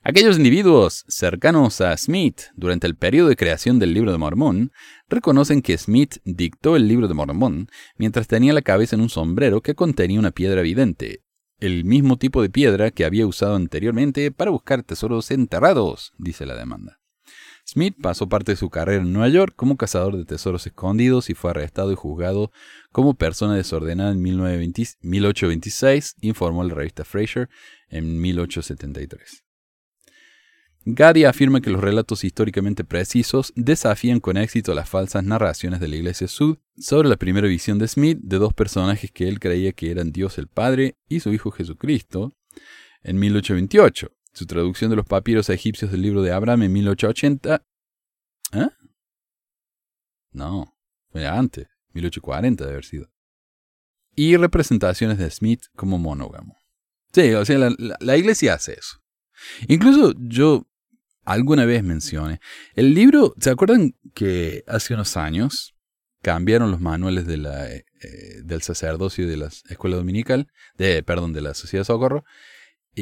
Aquellos 0.04 0.38
individuos 0.38 1.04
cercanos 1.08 1.82
a 1.82 1.96
Smith 1.98 2.44
durante 2.56 2.88
el 2.88 2.96
periodo 2.96 3.30
de 3.30 3.36
creación 3.36 3.78
del 3.78 3.94
libro 3.94 4.12
de 4.12 4.18
Mormón 4.18 4.72
reconocen 5.10 5.62
que 5.62 5.78
Smith 5.78 6.18
dictó 6.24 6.76
el 6.76 6.88
libro 6.88 7.08
de 7.08 7.14
Mormón 7.14 7.68
mientras 7.98 8.28
tenía 8.28 8.54
la 8.54 8.62
cabeza 8.62 8.96
en 8.96 9.02
un 9.02 9.10
sombrero 9.10 9.62
que 9.62 9.76
contenía 9.76 10.20
una 10.20 10.32
piedra 10.32 10.62
vidente, 10.62 11.24
el 11.60 11.84
mismo 11.84 12.18
tipo 12.18 12.42
de 12.42 12.50
piedra 12.50 12.92
que 12.92 13.06
había 13.06 13.28
usado 13.28 13.56
anteriormente 13.56 14.32
para 14.32 14.52
buscar 14.52 14.84
tesoros 14.84 15.32
enterrados, 15.32 16.14
dice 16.18 16.46
la 16.46 16.56
demanda. 16.56 17.00
Smith 17.70 17.98
pasó 18.02 18.30
parte 18.30 18.54
de 18.54 18.56
su 18.56 18.70
carrera 18.70 19.04
en 19.04 19.12
Nueva 19.12 19.28
York 19.28 19.54
como 19.58 19.76
cazador 19.76 20.16
de 20.16 20.24
tesoros 20.24 20.66
escondidos 20.66 21.30
y 21.30 21.34
fue 21.34 21.52
arrestado 21.52 21.92
y 21.92 21.96
juzgado 21.96 22.50
como 22.94 23.16
persona 23.16 23.56
desordenada 23.56 24.12
en 24.12 24.22
1826, 24.22 26.16
informó 26.22 26.64
la 26.64 26.74
revista 26.74 27.04
Fraser 27.04 27.50
en 27.90 28.22
1873. 28.22 29.44
Gadi 30.86 31.26
afirma 31.26 31.60
que 31.60 31.70
los 31.70 31.82
relatos 31.82 32.24
históricamente 32.24 32.86
precisos 32.86 33.52
desafían 33.58 34.22
con 34.22 34.38
éxito 34.38 34.74
las 34.74 34.88
falsas 34.88 35.26
narraciones 35.26 35.82
de 35.82 35.90
la 35.90 35.98
Iglesia 35.98 36.30
Sud 36.30 36.60
sobre 36.78 37.10
la 37.10 37.18
primera 37.18 37.50
visión 37.50 37.80
de 37.80 37.90
Smith 37.90 38.20
de 38.22 38.38
dos 38.38 38.54
personajes 38.54 39.12
que 39.12 39.28
él 39.28 39.42
creía 39.42 39.74
que 39.74 39.92
eran 39.92 40.14
Dios 40.14 40.38
el 40.38 40.48
Padre 40.48 40.96
y 41.10 41.20
su 41.20 41.34
Hijo 41.34 41.52
Jesucristo 41.52 42.34
en 43.04 43.20
1828 43.20 44.17
su 44.38 44.46
traducción 44.46 44.92
de 44.92 44.96
los 44.96 45.08
papiros 45.08 45.50
egipcios 45.50 45.92
del 45.92 46.04
libro 46.04 46.22
de 46.22 46.32
Abraham 46.32 46.62
en 46.62 46.74
1880. 46.74 47.66
¿Eh? 48.54 48.70
No, 50.32 50.78
fue 51.10 51.26
antes, 51.26 51.68
1840 51.94 52.64
de 52.64 52.70
haber 52.70 52.86
sido. 52.86 53.10
Y 54.16 54.38
representaciones 54.38 55.18
de 55.18 55.32
Smith 55.32 55.64
como 55.76 55.98
monógamo. 55.98 56.56
Sí, 57.14 57.34
o 57.34 57.44
sea, 57.46 57.72
la, 57.78 58.18
iglesia 58.18 58.54
hace 58.54 58.74
eso. 58.74 59.02
Incluso 59.68 60.14
yo 60.20 60.68
alguna 61.26 61.66
vez 61.66 61.84
mencioné, 61.84 62.40
el 62.76 62.94
libro, 62.94 63.34
¿se 63.40 63.50
acuerdan 63.50 63.96
que 64.14 64.64
hace 64.68 64.94
unos 64.94 65.18
años 65.18 65.74
cambiaron 66.22 66.70
los 66.70 66.80
manuales 66.80 67.26
de 67.26 67.38
la, 67.38 67.72
eh, 67.72 67.86
del 68.44 68.62
sacerdocio 68.62 69.28
de 69.28 69.38
la 69.38 69.48
escuela 69.48 69.96
dominical, 69.96 70.48
de, 70.78 71.02
perdón, 71.02 71.34
de 71.34 71.42
la 71.42 71.56
sociedad 71.56 71.82
de 71.82 71.86
socorro, 71.86 72.24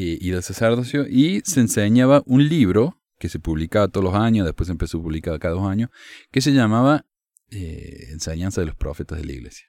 y 0.02 0.30
del 0.30 0.44
sacerdocio, 0.44 1.06
y 1.08 1.42
se 1.46 1.62
enseñaba 1.62 2.22
un 2.26 2.48
libro 2.48 3.00
que 3.18 3.30
se 3.30 3.40
publicaba 3.40 3.88
todos 3.88 4.04
los 4.04 4.16
años, 4.16 4.46
después 4.46 4.70
empezó 4.70 4.98
a 4.98 5.02
publicar 5.02 5.40
cada 5.40 5.56
dos 5.56 5.68
años, 5.68 5.90
que 6.32 6.42
se 6.42 6.52
llamaba 6.52 7.06
eh, 7.50 8.08
Enseñanza 8.12 8.62
de 8.62 8.68
los 8.68 8.76
Profetas 8.76 9.18
de 9.18 9.26
la 9.26 9.32
Iglesia. 9.32 9.68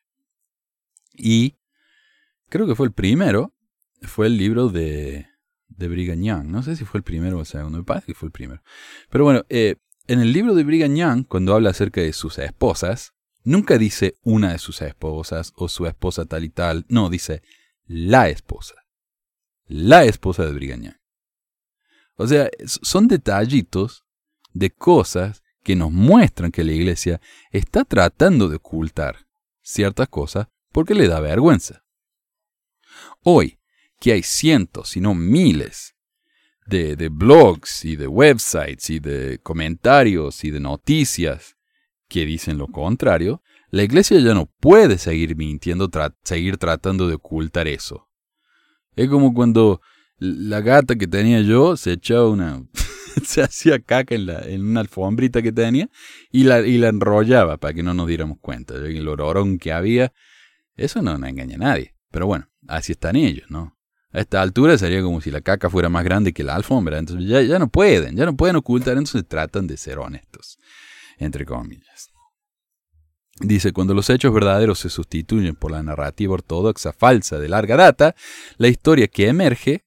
Y 1.15 1.57
creo 2.49 2.67
que 2.67 2.75
fue 2.75 2.87
el 2.87 2.93
primero, 2.93 3.55
fue 4.03 4.27
el 4.27 4.37
libro 4.37 4.69
de, 4.69 5.27
de 5.69 5.89
Brigham 5.89 6.23
Young. 6.23 6.47
No 6.47 6.63
sé 6.63 6.77
si 6.77 6.85
fue 6.85 6.99
el 6.99 7.05
primero 7.05 7.39
o 7.39 7.41
el 7.41 7.47
segundo, 7.47 7.79
me 7.79 7.85
parece 7.85 8.07
que 8.07 8.15
fue 8.15 8.27
el 8.27 8.33
primero. 8.33 8.63
Pero 9.11 9.25
bueno, 9.25 9.45
eh, 9.49 9.77
en 10.07 10.21
el 10.21 10.33
libro 10.33 10.55
de 10.55 10.65
Brigham 10.65 10.97
Young, 10.97 11.27
cuando 11.27 11.55
habla 11.55 11.71
acerca 11.71 12.01
de 12.01 12.13
sus 12.13 12.39
esposas, 12.39 13.15
nunca 13.45 13.79
dice 13.79 14.17
una 14.23 14.53
de 14.53 14.59
sus 14.59 14.83
esposas 14.83 15.53
o 15.57 15.69
su 15.69 15.87
esposa 15.87 16.27
tal 16.27 16.45
y 16.45 16.51
tal, 16.51 16.85
no, 16.89 17.09
dice 17.11 17.43
la 17.87 18.29
esposa 18.29 18.75
la 19.67 20.05
esposa 20.05 20.45
de 20.45 20.53
Brigañán. 20.53 21.01
O 22.17 22.27
sea, 22.27 22.49
son 22.65 23.09
detallitos 23.09 24.05
de 24.53 24.71
cosas 24.71 25.43
que 25.63 25.77
nos 25.77 25.93
muestran 25.93 26.51
que 26.51 26.65
la 26.65 26.73
iglesia 26.73 27.21
está 27.51 27.85
tratando 27.85 28.49
de 28.49 28.57
ocultar 28.57 29.27
ciertas 29.61 30.09
cosas 30.09 30.47
porque 30.73 30.95
le 30.95 31.09
da 31.09 31.21
vergüenza. 31.21 31.85
Hoy, 33.23 33.59
que 33.99 34.13
hay 34.13 34.23
cientos, 34.23 34.91
si 34.91 35.01
no 35.01 35.15
miles, 35.15 35.97
de, 36.67 37.09
blogs 37.09 37.85
y 37.85 37.97
de 37.97 38.07
websites 38.07 38.91
y 38.91 38.99
de 38.99 39.39
comentarios 39.43 40.45
y 40.45 40.51
de 40.51 40.61
noticias 40.61 41.57
que 42.09 42.25
dicen 42.25 42.59
lo 42.59 42.69
contrario, 42.69 43.43
la 43.71 43.83
iglesia 43.83 44.19
ya 44.21 44.35
no 44.35 44.47
puede 44.47 44.99
seguir 44.99 45.37
mintiendo, 45.37 45.91
seguir 46.25 46.57
tratando 46.57 47.09
de 47.09 47.15
ocultar 47.15 47.69
eso. 47.69 48.09
Es 48.97 49.09
como 49.09 49.33
cuando 49.35 49.81
la 50.19 50.61
gata 50.63 50.97
que 50.97 51.07
tenía 51.07 51.41
yo 51.43 51.77
se 51.77 51.93
echaba 51.93 52.29
una... 52.29 52.65
se 53.25 53.43
hacía 53.43 53.79
caca 53.79 54.15
en, 54.15 54.27
la, 54.27 54.41
en 54.41 54.67
una 54.67 54.81
alfombrita 54.81 55.41
que 55.43 55.53
tenía 55.53 55.89
y 56.31 56.45
la, 56.45 56.61
y 56.61 56.79
la 56.79 56.89
enrollaba 56.89 57.57
para 57.57 57.73
que 57.73 57.83
no 57.83 57.95
nos 57.95 58.09
diéramos 58.09 58.39
cuenta. 58.41 58.75
El 58.75 59.09
olorón 59.09 59.59
que 59.59 59.73
había, 59.73 60.13
eso 60.77 61.03
no, 61.03 61.17
no 61.17 61.27
engaña 61.27 61.57
a 61.57 61.59
nadie. 61.59 61.95
Pero 62.11 62.27
bueno, 62.27 62.49
así 62.69 62.93
están 62.93 63.17
ellos, 63.17 63.51
¿no? 63.51 63.77
A 64.13 64.21
esta 64.21 64.41
altura 64.41 64.79
sería 64.79 65.03
como 65.03 65.21
si 65.21 65.31
la 65.31 65.41
caca 65.41 65.69
fuera 65.69 65.89
más 65.89 66.05
grande 66.05 66.33
que 66.33 66.43
la 66.43 66.55
alfombra. 66.55 66.99
Entonces 66.99 67.29
ya, 67.29 67.43
ya 67.43 67.59
no 67.59 67.69
pueden, 67.69 68.17
ya 68.17 68.25
no 68.25 68.37
pueden 68.37 68.57
ocultar, 68.57 68.97
entonces 68.97 69.27
tratan 69.29 69.67
de 69.67 69.77
ser 69.77 69.99
honestos, 69.99 70.59
entre 71.19 71.45
comillas. 71.45 72.11
Dice, 73.41 73.73
cuando 73.73 73.93
los 73.93 74.09
hechos 74.09 74.33
verdaderos 74.33 74.79
se 74.79 74.89
sustituyen 74.89 75.57
por 75.57 75.71
la 75.71 75.83
narrativa 75.83 76.35
ortodoxa 76.35 76.93
falsa 76.93 77.39
de 77.39 77.49
larga 77.49 77.77
data, 77.77 78.15
la 78.57 78.69
historia 78.69 79.09
que 79.09 79.29
emerge 79.29 79.85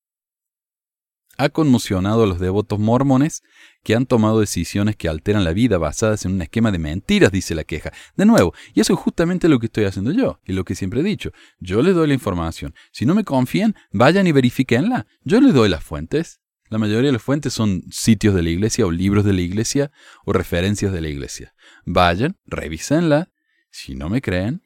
ha 1.39 1.49
conmocionado 1.49 2.23
a 2.23 2.27
los 2.27 2.39
devotos 2.39 2.79
mormones 2.79 3.41
que 3.81 3.95
han 3.95 4.05
tomado 4.05 4.41
decisiones 4.41 4.97
que 4.97 5.07
alteran 5.07 5.45
la 5.45 5.53
vida 5.53 5.77
basadas 5.77 6.25
en 6.25 6.33
un 6.33 6.41
esquema 6.41 6.69
de 6.69 6.79
mentiras, 6.79 7.31
dice 7.31 7.55
la 7.55 7.63
queja. 7.63 7.93
De 8.17 8.25
nuevo, 8.25 8.53
y 8.73 8.81
eso 8.81 8.93
es 8.93 8.99
justamente 8.99 9.47
lo 9.47 9.57
que 9.57 9.67
estoy 9.67 9.85
haciendo 9.85 10.11
yo, 10.11 10.41
y 10.45 10.51
lo 10.51 10.65
que 10.65 10.75
siempre 10.75 10.99
he 10.99 11.03
dicho. 11.03 11.31
Yo 11.59 11.81
les 11.81 11.95
doy 11.95 12.09
la 12.09 12.13
información. 12.13 12.75
Si 12.91 13.05
no 13.05 13.15
me 13.15 13.23
confían, 13.23 13.73
vayan 13.91 14.27
y 14.27 14.33
verifiquenla. 14.33 15.07
Yo 15.23 15.39
les 15.39 15.53
doy 15.53 15.69
las 15.69 15.83
fuentes. 15.83 16.41
La 16.67 16.77
mayoría 16.77 17.07
de 17.07 17.13
las 17.13 17.23
fuentes 17.23 17.53
son 17.53 17.83
sitios 17.89 18.35
de 18.35 18.43
la 18.43 18.49
iglesia 18.49 18.85
o 18.85 18.91
libros 18.91 19.23
de 19.23 19.33
la 19.33 19.41
iglesia 19.41 19.91
o 20.25 20.33
referencias 20.33 20.91
de 20.91 21.01
la 21.01 21.07
iglesia. 21.07 21.55
Vayan, 21.85 22.37
revísenla. 22.45 23.31
Si 23.69 23.95
no 23.95 24.09
me 24.09 24.21
creen, 24.21 24.63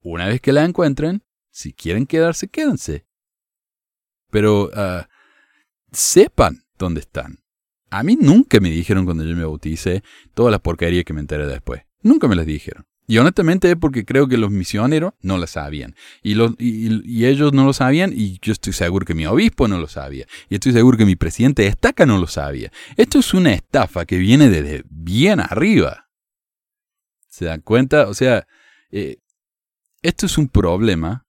una 0.00 0.26
vez 0.26 0.40
que 0.40 0.52
la 0.52 0.64
encuentren, 0.64 1.22
si 1.50 1.72
quieren 1.72 2.06
quedarse, 2.06 2.48
quédense. 2.48 3.06
Pero 4.30 4.70
ah, 4.74 5.08
sepan 5.92 6.64
dónde 6.78 7.00
están. 7.00 7.40
A 7.90 8.02
mí 8.02 8.16
nunca 8.20 8.60
me 8.60 8.70
dijeron 8.70 9.04
cuando 9.04 9.24
yo 9.24 9.34
me 9.34 9.44
bauticé 9.44 10.02
toda 10.34 10.50
la 10.50 10.58
porquería 10.58 11.04
que 11.04 11.14
me 11.14 11.20
enteré 11.20 11.46
después. 11.46 11.82
Nunca 12.02 12.28
me 12.28 12.36
las 12.36 12.46
dijeron. 12.46 12.86
Y 13.10 13.16
honestamente 13.16 13.70
es 13.70 13.76
porque 13.76 14.04
creo 14.04 14.28
que 14.28 14.36
los 14.36 14.50
misioneros 14.50 15.14
no 15.22 15.38
lo 15.38 15.46
sabían. 15.46 15.94
Y, 16.22 16.34
y, 16.58 17.24
ellos 17.24 17.54
no 17.54 17.64
lo 17.64 17.72
sabían 17.72 18.12
y 18.14 18.38
yo 18.42 18.52
estoy 18.52 18.74
seguro 18.74 19.06
que 19.06 19.14
mi 19.14 19.24
obispo 19.24 19.66
no 19.66 19.78
lo 19.78 19.88
sabía. 19.88 20.26
Y 20.50 20.56
estoy 20.56 20.72
seguro 20.72 20.98
que 20.98 21.06
mi 21.06 21.16
presidente 21.16 21.62
de 21.62 21.68
estaca 21.68 22.04
no 22.04 22.18
lo 22.18 22.26
sabía. 22.26 22.70
Esto 22.98 23.18
es 23.18 23.32
una 23.32 23.54
estafa 23.54 24.04
que 24.04 24.18
viene 24.18 24.50
desde 24.50 24.84
bien 24.90 25.40
arriba. 25.40 26.07
¿Se 27.38 27.44
dan 27.44 27.60
cuenta? 27.60 28.08
O 28.08 28.14
sea, 28.14 28.48
eh, 28.90 29.18
esto 30.02 30.26
es 30.26 30.38
un 30.38 30.48
problema 30.48 31.24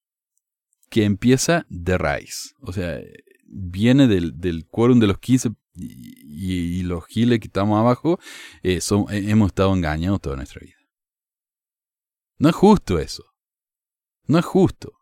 que 0.90 1.04
empieza 1.04 1.68
de 1.70 2.00
raíz. 2.00 2.56
O 2.62 2.74
sea, 2.74 3.00
viene 3.46 4.08
del, 4.08 4.40
del 4.40 4.66
quórum 4.66 5.00
de 5.00 5.06
los 5.06 5.20
15 5.20 5.52
y, 5.76 6.82
los 6.82 7.06
giles 7.06 7.40
que 7.40 7.46
estamos 7.46 7.80
abajo, 7.80 8.20
eh, 8.64 8.82
son, 8.82 9.06
hemos 9.12 9.50
estado 9.50 9.72
engañados 9.72 10.20
toda 10.20 10.36
nuestra 10.36 10.62
vida. 10.62 10.78
No 12.40 12.50
es 12.50 12.56
justo 12.56 12.98
eso. 12.98 13.26
No 14.26 14.40
es 14.40 14.46
justo. 14.46 14.94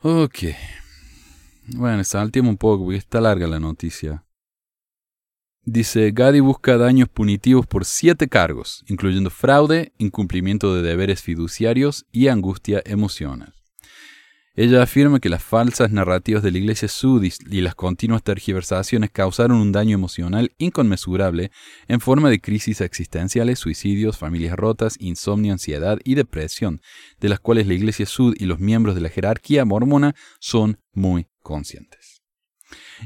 Ok. 0.00 0.38
Bueno, 1.74 2.02
saltemos 2.04 2.48
un 2.48 2.56
poco 2.56 2.84
porque 2.84 2.96
está 2.96 3.20
larga 3.20 3.46
la 3.46 3.60
noticia. 3.60 4.25
Dice, 5.68 6.12
Gadi 6.12 6.38
busca 6.38 6.76
daños 6.76 7.08
punitivos 7.08 7.66
por 7.66 7.84
siete 7.84 8.28
cargos, 8.28 8.84
incluyendo 8.86 9.30
fraude, 9.30 9.92
incumplimiento 9.98 10.76
de 10.76 10.82
deberes 10.82 11.22
fiduciarios 11.22 12.06
y 12.12 12.28
angustia 12.28 12.80
emocional. 12.86 13.52
Ella 14.54 14.80
afirma 14.80 15.18
que 15.18 15.28
las 15.28 15.42
falsas 15.42 15.90
narrativas 15.90 16.44
de 16.44 16.52
la 16.52 16.58
Iglesia 16.58 16.86
Sudis 16.86 17.40
y 17.50 17.62
las 17.62 17.74
continuas 17.74 18.22
tergiversaciones 18.22 19.10
causaron 19.10 19.58
un 19.58 19.72
daño 19.72 19.96
emocional 19.96 20.52
inconmensurable 20.56 21.50
en 21.88 21.98
forma 21.98 22.30
de 22.30 22.40
crisis 22.40 22.80
existenciales, 22.80 23.58
suicidios, 23.58 24.18
familias 24.18 24.54
rotas, 24.54 24.96
insomnio, 25.00 25.52
ansiedad 25.52 25.98
y 26.04 26.14
depresión, 26.14 26.80
de 27.18 27.28
las 27.28 27.40
cuales 27.40 27.66
la 27.66 27.74
Iglesia 27.74 28.06
Sud 28.06 28.36
y 28.38 28.44
los 28.44 28.60
miembros 28.60 28.94
de 28.94 29.00
la 29.00 29.08
jerarquía 29.08 29.64
mormona 29.64 30.14
son 30.38 30.78
muy 30.92 31.26
conscientes. 31.42 32.05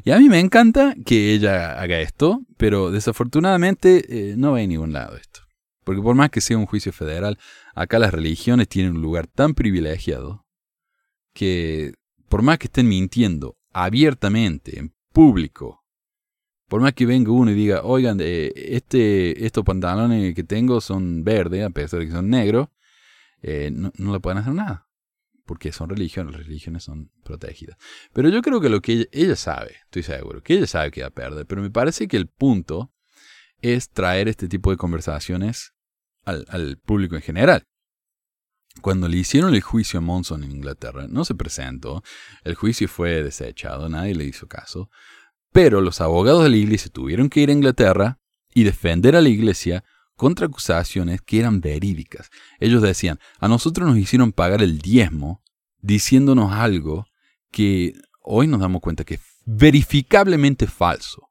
Y 0.05 0.11
a 0.11 0.19
mí 0.19 0.29
me 0.29 0.41
encanta 0.41 0.95
que 1.05 1.35
ella 1.35 1.81
haga 1.81 2.01
esto, 2.01 2.43
pero 2.57 2.91
desafortunadamente 2.91 4.31
eh, 4.31 4.35
no 4.37 4.53
va 4.53 4.59
a 4.59 4.67
ningún 4.67 4.93
lado 4.93 5.17
esto. 5.17 5.41
Porque 5.85 6.03
por 6.03 6.15
más 6.15 6.31
que 6.31 6.41
sea 6.41 6.59
un 6.59 6.67
juicio 6.67 6.93
federal, 6.93 7.39
acá 7.75 7.99
las 7.99 8.13
religiones 8.13 8.69
tienen 8.69 8.97
un 8.97 9.03
lugar 9.03 9.27
tan 9.27 9.55
privilegiado 9.55 10.47
que 11.33 11.95
por 12.29 12.43
más 12.43 12.59
que 12.59 12.67
estén 12.67 12.89
mintiendo 12.89 13.57
abiertamente, 13.73 14.79
en 14.79 14.95
público, 15.13 15.85
por 16.69 16.81
más 16.81 16.93
que 16.93 17.07
venga 17.07 17.33
uno 17.33 17.51
y 17.51 17.55
diga, 17.55 17.83
oigan, 17.83 18.19
eh, 18.21 18.53
este, 18.55 19.45
estos 19.45 19.65
pantalones 19.65 20.35
que 20.35 20.45
tengo 20.45 20.81
son 20.81 21.25
verdes, 21.25 21.65
a 21.65 21.71
pesar 21.71 21.99
de 21.99 22.07
que 22.07 22.13
son 22.13 22.31
negros, 22.31 22.69
eh, 23.43 23.71
no, 23.73 24.13
le 24.13 24.21
pueden 24.21 24.39
hacer 24.39 24.55
nada. 24.55 24.87
Porque 25.51 25.73
son 25.73 25.91
religiones, 25.91 26.33
las 26.33 26.47
religiones 26.47 26.85
son 26.85 27.11
protegidas. 27.25 27.77
Pero 28.13 28.29
yo 28.29 28.41
creo 28.41 28.61
que 28.61 28.69
lo 28.69 28.81
que 28.81 29.09
ella, 29.11 29.35
sabe, 29.35 29.79
estoy 29.83 30.05
seguro, 30.05 30.45
que 30.45 30.55
ella 30.55 30.69
sabe 30.69 30.93
que 30.93 31.01
va 31.01 31.09
a 31.09 31.11
perder. 31.11 31.45
Pero 31.45 31.61
me 31.61 31.73
parece 31.73 32.07
que 32.07 32.17
el 32.17 32.29
punto 32.29 32.93
es 33.61 33.91
traer 33.91 34.29
este 34.29 34.47
tipo 34.47 34.71
de 34.71 34.77
conversaciones 34.77 35.75
al 36.25 36.79
público 36.79 37.17
en 37.17 37.23
general. 37.23 37.65
Cuando 38.81 39.09
le 39.09 39.17
hicieron 39.17 39.53
el 39.53 39.61
juicio 39.61 39.99
a 39.99 40.03
Monson 40.03 40.45
en 40.45 40.53
Inglaterra, 40.53 41.09
no 41.09 41.25
se 41.25 41.35
presentó, 41.35 42.05
el 42.45 42.55
juicio 42.55 42.87
fue 42.87 43.25
desechado, 43.25 43.89
nadie 43.89 44.15
le 44.15 44.27
hizo 44.27 44.47
caso, 44.47 44.89
pero 45.51 45.81
los 45.81 46.01
abogados 46.01 46.45
de 46.45 46.51
la 46.51 46.59
iglesia 46.59 46.93
tuvieron 46.93 47.29
que 47.29 47.41
ir 47.41 47.49
a 47.49 47.55
Inglaterra 47.55 48.21
y 48.55 48.63
defender 48.63 49.17
a 49.17 49.21
la 49.21 49.31
iglesia 49.31 49.83
contra 50.21 50.49
acusaciones 50.49 51.23
que 51.23 51.39
eran 51.39 51.63
verídicas. 51.63 52.29
Ellos 52.59 52.83
decían, 52.83 53.19
a 53.39 53.49
nosotros 53.49 53.89
nos 53.89 53.97
hicieron 53.97 54.33
pagar 54.33 54.61
el 54.61 54.79
diezmo 54.79 55.43
diciéndonos 55.81 56.53
algo 56.53 57.07
que 57.51 57.95
hoy 58.21 58.47
nos 58.47 58.61
damos 58.61 58.83
cuenta 58.83 59.05
que 59.05 59.15
es 59.15 59.23
verificablemente 59.47 60.67
falso. 60.67 61.31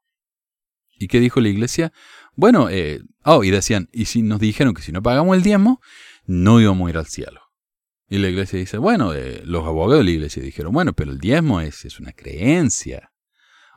¿Y 0.97 1.07
qué 1.07 1.19
dijo 1.19 1.39
la 1.39 1.49
iglesia? 1.49 1.93
Bueno, 2.35 2.67
eh, 2.71 3.03
oh, 3.25 3.43
y 3.43 3.51
decían, 3.51 3.89
y 3.93 4.05
si 4.05 4.23
nos 4.23 4.39
dijeron 4.39 4.73
que 4.73 4.81
si 4.81 4.91
no 4.91 5.03
pagamos 5.03 5.37
el 5.37 5.43
diezmo, 5.43 5.79
no 6.25 6.59
íbamos 6.59 6.87
a 6.87 6.89
ir 6.89 6.97
al 6.97 7.05
cielo. 7.05 7.41
Y 8.09 8.17
la 8.17 8.29
iglesia 8.29 8.57
dice, 8.57 8.79
bueno, 8.79 9.13
eh, 9.13 9.43
los 9.45 9.67
abogados 9.67 9.99
de 9.99 10.05
la 10.05 10.17
iglesia 10.17 10.41
dijeron, 10.41 10.73
bueno, 10.73 10.93
pero 10.93 11.11
el 11.11 11.19
diezmo 11.19 11.61
es, 11.61 11.85
es 11.85 11.99
una 11.99 12.11
creencia. 12.11 13.11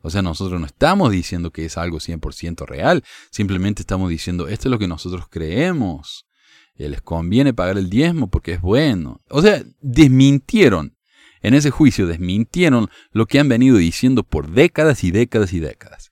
O 0.02 0.10
sea, 0.10 0.20
nosotros 0.20 0.60
no 0.60 0.66
estamos 0.66 1.10
diciendo 1.12 1.50
que 1.50 1.64
es 1.64 1.78
algo 1.78 1.98
100% 1.98 2.66
real, 2.66 3.02
simplemente 3.30 3.82
estamos 3.82 4.10
diciendo, 4.10 4.48
esto 4.48 4.68
es 4.68 4.70
lo 4.70 4.78
que 4.78 4.88
nosotros 4.88 5.26
creemos. 5.30 6.26
Eh, 6.74 6.88
les 6.88 7.02
conviene 7.02 7.54
pagar 7.54 7.78
el 7.78 7.90
diezmo 7.90 8.28
porque 8.28 8.52
es 8.52 8.60
bueno. 8.60 9.20
O 9.28 9.42
sea, 9.42 9.62
desmintieron, 9.80 10.96
en 11.40 11.54
ese 11.54 11.70
juicio 11.70 12.06
desmintieron 12.06 12.88
lo 13.10 13.26
que 13.26 13.38
han 13.38 13.48
venido 13.48 13.76
diciendo 13.76 14.22
por 14.22 14.50
décadas 14.50 15.04
y 15.04 15.10
décadas 15.10 15.52
y 15.52 15.60
décadas. 15.60 16.10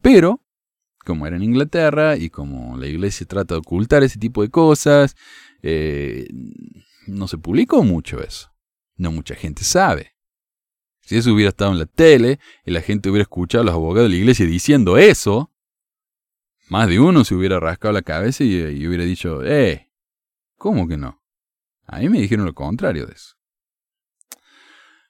Pero, 0.00 0.42
como 1.04 1.26
era 1.26 1.36
en 1.36 1.42
Inglaterra 1.42 2.16
y 2.16 2.30
como 2.30 2.76
la 2.76 2.86
iglesia 2.86 3.26
trata 3.26 3.54
de 3.54 3.60
ocultar 3.60 4.02
ese 4.02 4.18
tipo 4.18 4.42
de 4.42 4.50
cosas, 4.50 5.16
eh, 5.62 6.28
no 7.06 7.28
se 7.28 7.38
publicó 7.38 7.82
mucho 7.84 8.22
eso. 8.22 8.52
No 8.96 9.12
mucha 9.12 9.34
gente 9.34 9.64
sabe. 9.64 10.12
Si 11.02 11.16
eso 11.16 11.32
hubiera 11.32 11.50
estado 11.50 11.72
en 11.72 11.78
la 11.78 11.86
tele 11.86 12.38
y 12.64 12.70
la 12.70 12.80
gente 12.80 13.10
hubiera 13.10 13.22
escuchado 13.22 13.62
a 13.62 13.64
los 13.66 13.74
abogados 13.74 14.08
de 14.08 14.16
la 14.16 14.20
iglesia 14.20 14.46
diciendo 14.46 14.96
eso, 14.96 15.52
más 16.68 16.88
de 16.88 17.00
uno 17.00 17.24
se 17.24 17.34
hubiera 17.34 17.60
rascado 17.60 17.92
la 17.92 18.02
cabeza 18.02 18.44
y, 18.44 18.86
hubiera 18.86 19.04
dicho, 19.04 19.44
eh, 19.44 19.90
¿cómo 20.56 20.88
que 20.88 20.96
no? 20.96 21.22
A 21.86 21.98
mí 21.98 22.08
me 22.08 22.20
dijeron 22.20 22.46
lo 22.46 22.54
contrario 22.54 23.06
de 23.06 23.14
eso. 23.14 23.34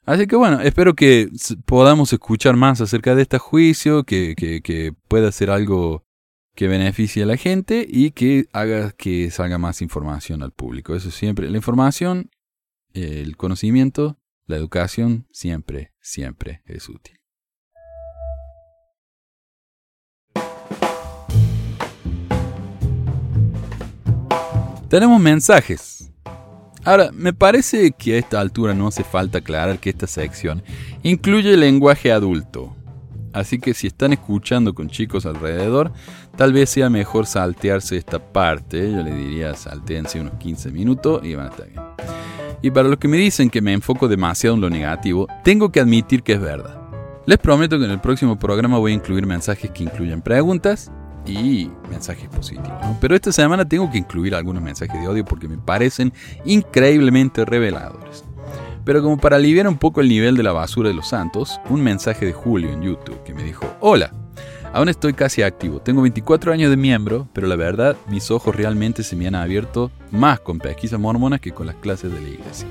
Así 0.05 0.27
que 0.27 0.35
bueno, 0.35 0.61
espero 0.61 0.95
que 0.95 1.29
podamos 1.65 2.13
escuchar 2.13 2.57
más 2.57 2.81
acerca 2.81 3.15
de 3.15 3.23
este 3.23 3.39
juicio, 3.39 4.03
que, 4.03 4.35
que, 4.37 4.61
que 4.61 4.93
pueda 5.07 5.31
ser 5.31 5.51
algo 5.51 6.05
que 6.55 6.69
beneficie 6.69 7.23
a 7.23 7.27
la 7.27 7.37
gente 7.37 7.87
y 7.89 8.11
que 8.11 8.47
haga 8.53 8.93
que 8.93 9.31
salga 9.31 9.59
más 9.59 9.81
información 9.81 10.43
al 10.43 10.53
público. 10.53 10.95
Eso 10.95 11.11
siempre, 11.11 11.49
la 11.49 11.57
información, 11.57 12.31
el 12.95 13.37
conocimiento, 13.37 14.19
la 14.47 14.57
educación 14.57 15.27
siempre, 15.31 15.93
siempre 16.01 16.63
es 16.67 16.89
útil. 16.89 17.17
Tenemos 24.89 25.21
mensajes. 25.21 26.11
Ahora, 26.85 27.11
me 27.13 27.33
parece 27.33 27.93
que 27.93 28.15
a 28.15 28.19
esta 28.19 28.41
altura 28.41 28.75
no 28.75 28.89
hace 28.89 29.05
falta 29.05 29.39
aclarar 29.39 29.79
que 29.79 29.91
esta 29.91 30.09
sección 30.09 30.63
incluye 31.03 31.57
lenguaje 31.57 32.11
adulto. 32.11 32.77
Así 33.33 33.59
que 33.59 33.73
si 33.73 33.87
están 33.87 34.13
escuchando 34.13 34.75
con 34.75 34.91
chicos 34.91 35.25
alrededor, 35.25 35.93
tal 36.37 36.53
vez 36.53 36.69
sea 36.69 36.91
mejor 36.91 37.27
saltearse 37.27 37.97
esta 37.97 38.19
parte. 38.19 38.91
Yo 38.91 39.03
le 39.03 39.15
diría 39.15 39.55
salteense 39.55 40.21
unos 40.21 40.35
15 40.35 40.73
minutos 40.73 41.25
y 41.25 41.37
van 41.37 41.47
a 41.47 41.51
estar 41.51 41.69
bien. 41.69 41.81
Y 42.63 42.71
para 42.71 42.89
los 42.89 42.99
que 42.99 43.09
me 43.09 43.17
dicen 43.17 43.51
que 43.51 43.61
me 43.61 43.73
enfoco 43.73 44.07
demasiado 44.07 44.55
en 44.55 44.61
lo 44.61 44.71
negativo, 44.71 45.27
tengo 45.43 45.73
que 45.73 45.81
admitir 45.81 46.23
que 46.23 46.35
es 46.35 46.41
verdad. 46.41 46.81
Les 47.27 47.39
prometo 47.39 47.79
que 47.79 47.85
en 47.85 47.91
el 47.91 48.01
próximo 48.01 48.39
programa 48.39 48.79
voy 48.79 48.93
a 48.93 48.95
incluir 48.95 49.27
mensajes 49.27 49.71
que 49.73 49.83
incluyen 49.83 50.23
preguntas 50.23 50.91
y 51.27 51.69
mensajes 51.91 52.29
positivos. 52.29 52.73
Pero 53.01 53.17
esta 53.17 53.33
semana 53.33 53.69
tengo 53.69 53.91
que 53.91 53.99
incluir 53.99 54.35
algunos 54.35 54.63
mensajes 54.63 55.01
de 55.01 55.09
odio 55.09 55.25
porque 55.25 55.49
me 55.49 55.59
parecen 55.59 56.13
increíblemente 56.45 57.45
reveladores. 57.45 58.25
Pero 58.85 59.03
como 59.03 59.19
para 59.19 59.37
aliviar 59.37 59.67
un 59.69 59.79
poco 59.79 60.01
el 60.01 60.09
nivel 60.09 60.37
de 60.37 60.43
la 60.43 60.53
basura 60.53 60.89
de 60.89 60.95
los 60.95 61.09
santos, 61.09 61.61
un 61.69 61.83
mensaje 61.83 62.27
de 62.27 62.33
Julio 62.33 62.73
en 62.73 62.83
YouTube 62.83 63.23
que 63.25 63.35
me 63.35 63.45
dijo, 63.45 63.67
hola, 63.81 64.13
aún 64.73 64.89
estoy 64.89 65.13
casi 65.13 65.43
activo, 65.43 65.81
tengo 65.81 66.03
24 66.03 66.53
años 66.53 66.71
de 66.71 66.77
miembro, 66.77 67.29
pero 67.33 67.47
la 67.47 67.57
verdad 67.57 67.97
mis 68.09 68.31
ojos 68.31 68.55
realmente 68.55 69.03
se 69.03 69.17
me 69.17 69.27
han 69.27 69.35
abierto 69.35 69.91
más 70.11 70.41
con 70.41 70.59
pesquisas 70.59 70.99
mormonas 70.99 71.41
que 71.41 71.53
con 71.53 71.67
las 71.67 71.77
clases 71.77 72.13
de 72.13 72.21
la 72.21 72.29
iglesia. 72.29 72.69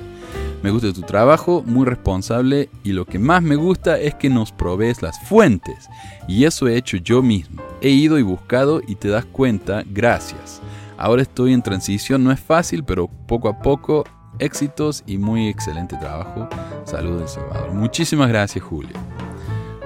Me 0.62 0.70
gusta 0.70 0.94
tu 0.94 1.02
trabajo, 1.02 1.64
muy 1.66 1.86
responsable, 1.86 2.70
y 2.84 2.92
lo 2.92 3.06
que 3.06 3.18
más 3.18 3.42
me 3.42 3.56
gusta 3.56 4.00
es 4.00 4.14
que 4.14 4.30
nos 4.30 4.52
provees 4.52 5.02
las 5.02 5.20
fuentes. 5.28 5.90
Y 6.28 6.46
eso 6.46 6.68
he 6.68 6.78
hecho 6.78 6.98
yo 6.98 7.24
mismo. 7.24 7.64
He 7.82 7.90
ido 7.90 8.20
y 8.20 8.22
buscado 8.22 8.80
y 8.88 8.94
te 8.94 9.08
das 9.08 9.26
cuenta, 9.26 9.84
gracias. 9.88 10.62
Ahora 10.98 11.24
estoy 11.24 11.54
en 11.54 11.64
transición, 11.64 12.24
no 12.24 12.32
es 12.32 12.40
fácil, 12.40 12.84
pero 12.84 13.08
poco 13.08 13.50
a 13.50 13.60
poco, 13.60 14.04
éxitos 14.38 15.04
y 15.08 15.18
muy 15.18 15.48
excelente 15.48 15.98
trabajo. 15.98 16.48
Saludos, 16.86 17.22
El 17.24 17.42
Salvador. 17.42 17.74
Muchísimas 17.74 18.30
gracias, 18.30 18.64
Julio. 18.64 18.94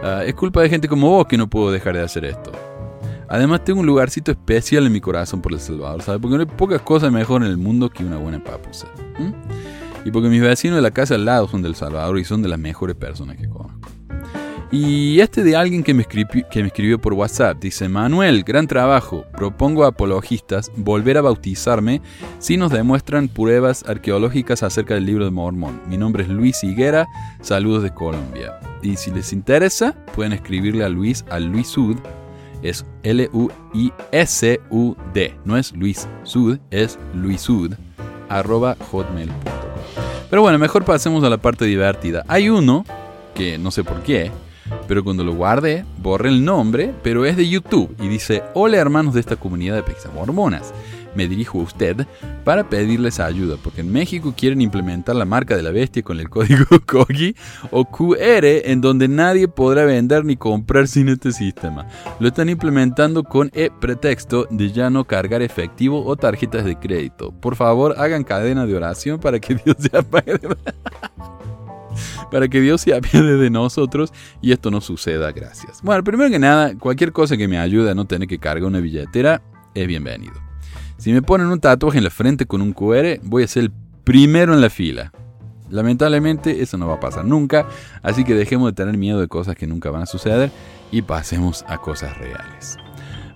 Ah, 0.08 0.24
es 0.24 0.36
culpa 0.36 0.62
de 0.62 0.70
gente 0.70 0.88
como 0.88 1.10
vos 1.10 1.26
que 1.26 1.36
no 1.36 1.50
puedo 1.50 1.72
dejar 1.72 1.96
de 1.96 2.04
hacer 2.04 2.26
esto. 2.26 2.52
Además 3.28 3.64
tengo 3.64 3.80
un 3.80 3.88
lugarcito 3.88 4.32
especial 4.32 4.86
en 4.86 4.92
mi 4.94 5.02
corazón 5.02 5.42
por 5.42 5.52
El 5.52 5.60
Salvador, 5.60 6.04
¿sabes? 6.04 6.22
Porque 6.22 6.36
no 6.36 6.42
hay 6.42 6.46
pocas 6.46 6.80
cosas 6.84 7.12
mejor 7.12 7.42
en 7.42 7.48
el 7.48 7.58
mundo 7.58 7.90
que 7.90 8.06
una 8.06 8.18
buena 8.18 8.44
papusa. 8.44 8.86
Y 10.06 10.12
porque 10.12 10.30
mis 10.30 10.42
vecinos 10.42 10.76
de 10.76 10.84
la 10.84 10.92
casa 10.92 11.16
al 11.16 11.26
lado 11.26 11.48
son 11.48 11.64
del 11.64 11.74
Salvador 11.74 12.20
y 12.20 12.24
son 12.24 12.44
de 12.44 12.50
las 12.50 12.60
mejores 12.60 12.96
personas 12.96 13.36
que 13.38 13.50
conozco. 13.50 13.75
Y 14.78 15.22
este 15.22 15.42
de 15.42 15.56
alguien 15.56 15.84
que 15.84 15.94
me, 15.94 16.02
escribió, 16.02 17.00
por 17.00 17.14
WhatsApp 17.14 17.60
dice, 17.62 17.88
Manuel, 17.88 18.44
gran 18.44 18.68
trabajo, 18.68 19.24
propongo 19.32 19.86
a 19.86 19.88
apologistas 19.88 20.70
volver 20.76 21.18
a 21.18 21.22
bautizarme 21.22 22.02
si 22.40 22.58
nos 22.58 22.74
demuestran 22.74 23.30
pruebas 23.30 23.86
arqueológicas 23.88 24.64
acerca 24.64 24.96
del 24.96 25.06
libro 25.06 25.24
de 25.24 25.32
Mormón. 25.32 25.80
Mi 25.88 25.96
nombre 25.96 26.24
es 26.24 26.30
Luis 26.30 26.62
Higuera, 26.62 27.08
saludos 27.40 27.84
de 27.84 27.94
Colombia. 27.94 28.60
Y 28.82 28.98
si 28.98 29.12
les 29.12 29.32
interesa, 29.32 29.96
pueden 30.14 30.34
escribirle 30.34 30.84
a 30.84 30.90
Luis, 30.90 31.24
a 31.30 31.40
Luis 31.40 31.70
Sud, 31.70 31.96
es 32.62 32.86
L-U-I-S-U-D, 33.04 33.46
no 35.46 35.56
es 35.56 35.72
Luis 35.72 36.10
Sud, 36.24 36.60
es 36.70 37.00
Luis 37.14 37.40
Sud, 37.40 37.76
arroba 38.28 38.76
hotmail.com. 38.92 39.54
Pero 40.30 40.42
bueno, 40.42 40.60
mejor 40.60 40.84
pasemos 40.84 41.24
a 41.24 41.30
la 41.30 41.38
parte 41.38 41.64
divertida. 41.64 42.26
Hay 42.28 42.50
uno, 42.50 42.84
que 43.34 43.58
no 43.58 43.72
sé 43.72 43.86
por 43.86 44.04
qué, 44.04 44.32
pero 44.88 45.04
cuando 45.04 45.24
lo 45.24 45.34
guardé, 45.34 45.86
borré 46.02 46.30
el 46.30 46.44
nombre, 46.44 46.94
pero 47.04 47.26
es 47.26 47.38
de 47.38 47.48
YouTube 47.48 47.96
y 48.00 48.08
dice, 48.08 48.44
hola 48.54 48.78
hermanos 48.78 49.14
de 49.14 49.20
esta 49.20 49.36
comunidad 49.36 49.76
de 49.76 49.84
Pexas 49.84 50.14
Mormonas. 50.14 50.74
Me 51.16 51.30
dirijo 51.30 51.60
a 51.62 51.64
usted 51.64 52.06
para 52.44 52.70
pedirles 52.70 53.22
ayuda, 53.22 53.56
porque 53.64 53.82
en 53.82 53.92
México 53.92 54.34
quieren 54.36 54.62
implementar 54.62 55.16
la 55.16 55.24
marca 55.24 55.56
de 55.56 55.64
la 55.64 55.72
bestia 55.72 56.04
con 56.04 56.20
el 56.20 56.30
código 56.30 56.66
COGI 56.86 57.36
o 57.72 57.86
QR, 57.86 58.44
en 58.66 58.82
donde 58.82 59.08
nadie 59.08 59.48
podrá 59.48 59.86
vender 59.86 60.26
ni 60.26 60.36
comprar 60.36 60.88
sin 60.88 61.08
este 61.08 61.32
sistema. 61.32 61.88
Lo 62.20 62.28
están 62.28 62.50
implementando 62.50 63.24
con 63.24 63.50
el 63.54 63.72
pretexto 63.72 64.46
de 64.52 64.72
ya 64.72 64.90
no 64.90 65.06
cargar 65.06 65.42
efectivo 65.42 66.06
o 66.06 66.18
tarjetas 66.18 66.66
de 66.66 66.78
crédito. 66.78 67.32
Por 67.32 67.56
favor, 67.56 67.96
hagan 67.98 68.26
cadena 68.26 68.66
de 68.66 68.76
oración 68.76 69.20
para 69.20 69.40
que 69.40 69.56
Dios 69.66 69.78
se 69.80 69.98
apague. 69.98 70.38
para 72.32 72.48
que 72.48 72.62
Dios 72.62 72.82
se 72.82 72.94
apiade 72.96 73.38
de 73.38 73.50
nosotros 73.50 74.14
y 74.42 74.52
esto 74.52 74.72
no 74.72 74.82
suceda, 74.82 75.32
gracias. 75.32 75.82
Bueno, 75.82 76.04
primero 76.04 76.30
que 76.30 76.40
nada, 76.40 76.78
cualquier 76.78 77.12
cosa 77.12 77.38
que 77.38 77.48
me 77.48 77.58
ayude 77.58 77.92
a 77.92 77.96
no 77.96 78.06
tener 78.06 78.28
que 78.28 78.40
cargar 78.40 78.66
una 78.66 78.80
billetera 78.80 79.42
es 79.74 79.88
bienvenido. 79.88 80.36
Si 80.98 81.12
me 81.12 81.22
ponen 81.22 81.48
un 81.48 81.60
tatuaje 81.60 81.98
en 81.98 82.04
la 82.04 82.10
frente 82.10 82.46
con 82.46 82.62
un 82.62 82.74
QR, 82.74 83.20
voy 83.24 83.44
a 83.44 83.48
ser 83.48 83.64
el 83.64 83.72
primero 84.04 84.54
en 84.54 84.62
la 84.62 84.70
fila. 84.70 85.12
Lamentablemente 85.70 86.62
eso 86.62 86.78
no 86.78 86.88
va 86.88 86.96
a 86.96 87.00
pasar 87.00 87.26
nunca, 87.26 87.68
así 88.02 88.24
que 88.24 88.36
dejemos 88.36 88.70
de 88.70 88.74
tener 88.74 88.98
miedo 88.98 89.20
de 89.20 89.28
cosas 89.28 89.56
que 89.56 89.68
nunca 89.68 89.90
van 89.90 90.04
a 90.04 90.06
suceder 90.06 90.52
y 90.92 91.02
pasemos 91.02 91.66
a 91.68 91.78
cosas 91.80 92.18
reales. 92.18 92.78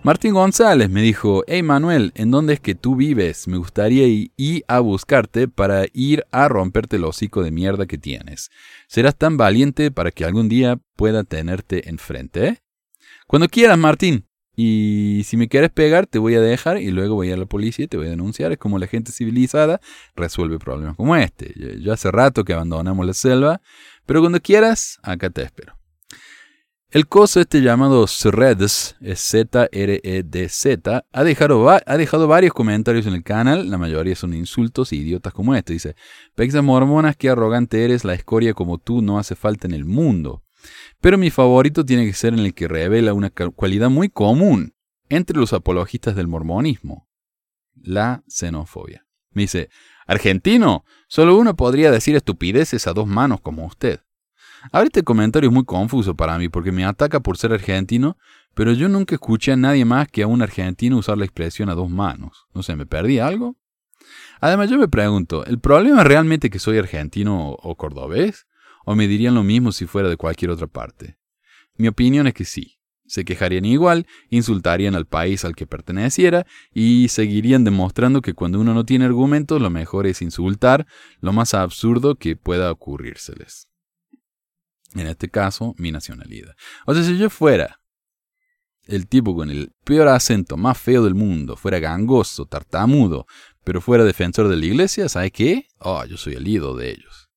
Martín 0.01 0.33
González 0.33 0.89
me 0.89 1.01
dijo, 1.01 1.43
hey 1.45 1.61
Manuel, 1.61 2.13
¿en 2.15 2.31
dónde 2.31 2.53
es 2.53 2.61
que 2.61 2.73
tú 2.73 2.95
vives? 2.95 3.49
Me 3.49 3.57
gustaría 3.57 4.07
ir 4.37 4.63
a 4.69 4.79
buscarte 4.79 5.49
para 5.49 5.87
ir 5.91 6.23
a 6.31 6.47
romperte 6.47 6.95
el 6.95 7.03
hocico 7.03 7.43
de 7.43 7.51
mierda 7.51 7.85
que 7.85 7.97
tienes. 7.97 8.49
¿Serás 8.89 9.15
tan 9.15 9.37
valiente 9.37 9.91
para 9.91 10.09
que 10.09 10.25
algún 10.25 10.49
día 10.49 10.79
pueda 10.95 11.23
tenerte 11.23 11.89
enfrente? 11.89 12.47
Eh? 12.47 12.57
Cuando 13.27 13.47
quieras, 13.47 13.77
Martín. 13.77 14.25
Y 14.55 15.21
si 15.25 15.37
me 15.37 15.47
quieres 15.47 15.69
pegar, 15.69 16.07
te 16.07 16.17
voy 16.17 16.33
a 16.33 16.41
dejar 16.41 16.81
y 16.81 16.89
luego 16.89 17.13
voy 17.13 17.31
a 17.31 17.37
la 17.37 17.45
policía 17.45 17.85
y 17.85 17.87
te 17.87 17.97
voy 17.97 18.07
a 18.07 18.09
denunciar. 18.09 18.51
Es 18.51 18.57
como 18.57 18.79
la 18.79 18.87
gente 18.87 19.11
civilizada 19.11 19.79
resuelve 20.15 20.57
problemas 20.57 20.95
como 20.95 21.15
este. 21.15 21.53
Yo 21.79 21.93
hace 21.93 22.09
rato 22.09 22.43
que 22.43 22.53
abandonamos 22.53 23.05
la 23.05 23.13
selva, 23.13 23.61
pero 24.07 24.21
cuando 24.21 24.41
quieras, 24.41 24.97
acá 25.03 25.29
te 25.29 25.43
espero. 25.43 25.78
El 26.91 27.07
coso 27.07 27.39
este 27.39 27.61
llamado 27.61 28.03
Threads, 28.07 28.95
Z-R-E-D-Z, 29.15 31.05
ha 31.11 31.23
dejado, 31.23 31.69
ha 31.69 31.97
dejado 31.97 32.27
varios 32.27 32.51
comentarios 32.51 33.05
en 33.05 33.13
el 33.13 33.21
canal, 33.23 33.69
la 33.69 33.77
mayoría 33.77 34.15
son 34.15 34.33
insultos 34.33 34.91
y 34.91 34.97
idiotas 34.97 35.31
como 35.31 35.53
este. 35.53 35.73
Dice, 35.73 35.95
Pexa 36.33 36.63
Mormonas, 36.63 37.15
qué 37.15 37.29
arrogante 37.29 37.85
eres, 37.85 38.05
la 38.05 38.15
escoria 38.15 38.55
como 38.55 38.79
tú 38.79 39.03
no 39.03 39.19
hace 39.19 39.35
falta 39.35 39.67
en 39.67 39.75
el 39.75 39.85
mundo. 39.85 40.41
Pero 40.99 41.19
mi 41.19 41.29
favorito 41.29 41.85
tiene 41.85 42.07
que 42.07 42.13
ser 42.13 42.33
en 42.33 42.39
el 42.39 42.55
que 42.55 42.67
revela 42.67 43.13
una 43.13 43.29
cualidad 43.29 43.91
muy 43.91 44.09
común 44.09 44.73
entre 45.09 45.37
los 45.37 45.53
apologistas 45.53 46.15
del 46.15 46.27
mormonismo, 46.27 47.07
la 47.75 48.23
xenofobia. 48.27 49.05
Me 49.29 49.43
dice, 49.43 49.69
argentino, 50.07 50.85
solo 51.07 51.37
uno 51.37 51.55
podría 51.55 51.91
decir 51.91 52.15
estupideces 52.15 52.87
a 52.87 52.93
dos 52.93 53.05
manos 53.05 53.41
como 53.41 53.67
usted. 53.67 53.99
Ahora 54.71 54.87
este 54.87 55.03
comentario 55.03 55.49
es 55.49 55.53
muy 55.53 55.65
confuso 55.65 56.15
para 56.15 56.37
mí 56.37 56.49
porque 56.49 56.71
me 56.71 56.85
ataca 56.85 57.19
por 57.19 57.37
ser 57.37 57.53
argentino, 57.53 58.17
pero 58.53 58.73
yo 58.73 58.89
nunca 58.89 59.15
escuché 59.15 59.53
a 59.53 59.55
nadie 59.55 59.85
más 59.85 60.07
que 60.07 60.23
a 60.23 60.27
un 60.27 60.41
argentino 60.41 60.97
usar 60.97 61.17
la 61.17 61.25
expresión 61.25 61.69
a 61.69 61.75
dos 61.75 61.89
manos. 61.89 62.45
No 62.53 62.63
sé, 62.63 62.75
¿me 62.75 62.85
perdí 62.85 63.19
algo? 63.19 63.55
Además 64.41 64.69
yo 64.69 64.77
me 64.77 64.87
pregunto, 64.87 65.45
¿el 65.45 65.59
problema 65.59 66.01
es 66.01 66.07
realmente 66.07 66.49
que 66.49 66.59
soy 66.59 66.77
argentino 66.77 67.51
o 67.51 67.75
cordobés? 67.75 68.47
¿O 68.85 68.95
me 68.95 69.07
dirían 69.07 69.35
lo 69.35 69.43
mismo 69.43 69.71
si 69.71 69.85
fuera 69.85 70.09
de 70.09 70.17
cualquier 70.17 70.51
otra 70.51 70.67
parte? 70.67 71.17
Mi 71.75 71.87
opinión 71.87 72.27
es 72.27 72.33
que 72.33 72.45
sí. 72.45 72.79
Se 73.05 73.25
quejarían 73.25 73.65
igual, 73.65 74.05
insultarían 74.29 74.93
al 74.93 75.07
país 75.07 75.43
al 75.43 75.55
que 75.55 75.65
perteneciera 75.65 76.45
y 76.71 77.07
seguirían 77.07 77.63
demostrando 77.63 78.21
que 78.21 78.35
cuando 78.35 78.59
uno 78.59 78.73
no 78.73 78.85
tiene 78.85 79.05
argumentos 79.05 79.59
lo 79.59 79.71
mejor 79.71 80.05
es 80.05 80.21
insultar 80.21 80.85
lo 81.19 81.33
más 81.33 81.55
absurdo 81.55 82.15
que 82.15 82.35
pueda 82.35 82.71
ocurrírseles. 82.71 83.68
En 84.95 85.07
este 85.07 85.29
caso, 85.29 85.75
mi 85.77 85.91
nacionalidad. 85.91 86.53
O 86.85 86.93
sea, 86.93 87.03
si 87.03 87.17
yo 87.17 87.29
fuera 87.29 87.79
el 88.85 89.07
tipo 89.07 89.35
con 89.35 89.51
el 89.51 89.71
peor 89.83 90.07
acento 90.07 90.57
más 90.57 90.77
feo 90.77 91.03
del 91.03 91.13
mundo, 91.13 91.55
fuera 91.55 91.79
gangoso, 91.79 92.45
tartamudo, 92.45 93.27
pero 93.63 93.81
fuera 93.81 94.03
defensor 94.03 94.47
de 94.47 94.57
la 94.57 94.65
iglesia, 94.65 95.07
¿sabe 95.09 95.31
qué? 95.31 95.67
Oh, 95.77 96.03
yo 96.05 96.17
soy 96.17 96.33
el 96.33 96.47
ídolo 96.47 96.75
de 96.75 96.89
ellos. 96.91 97.29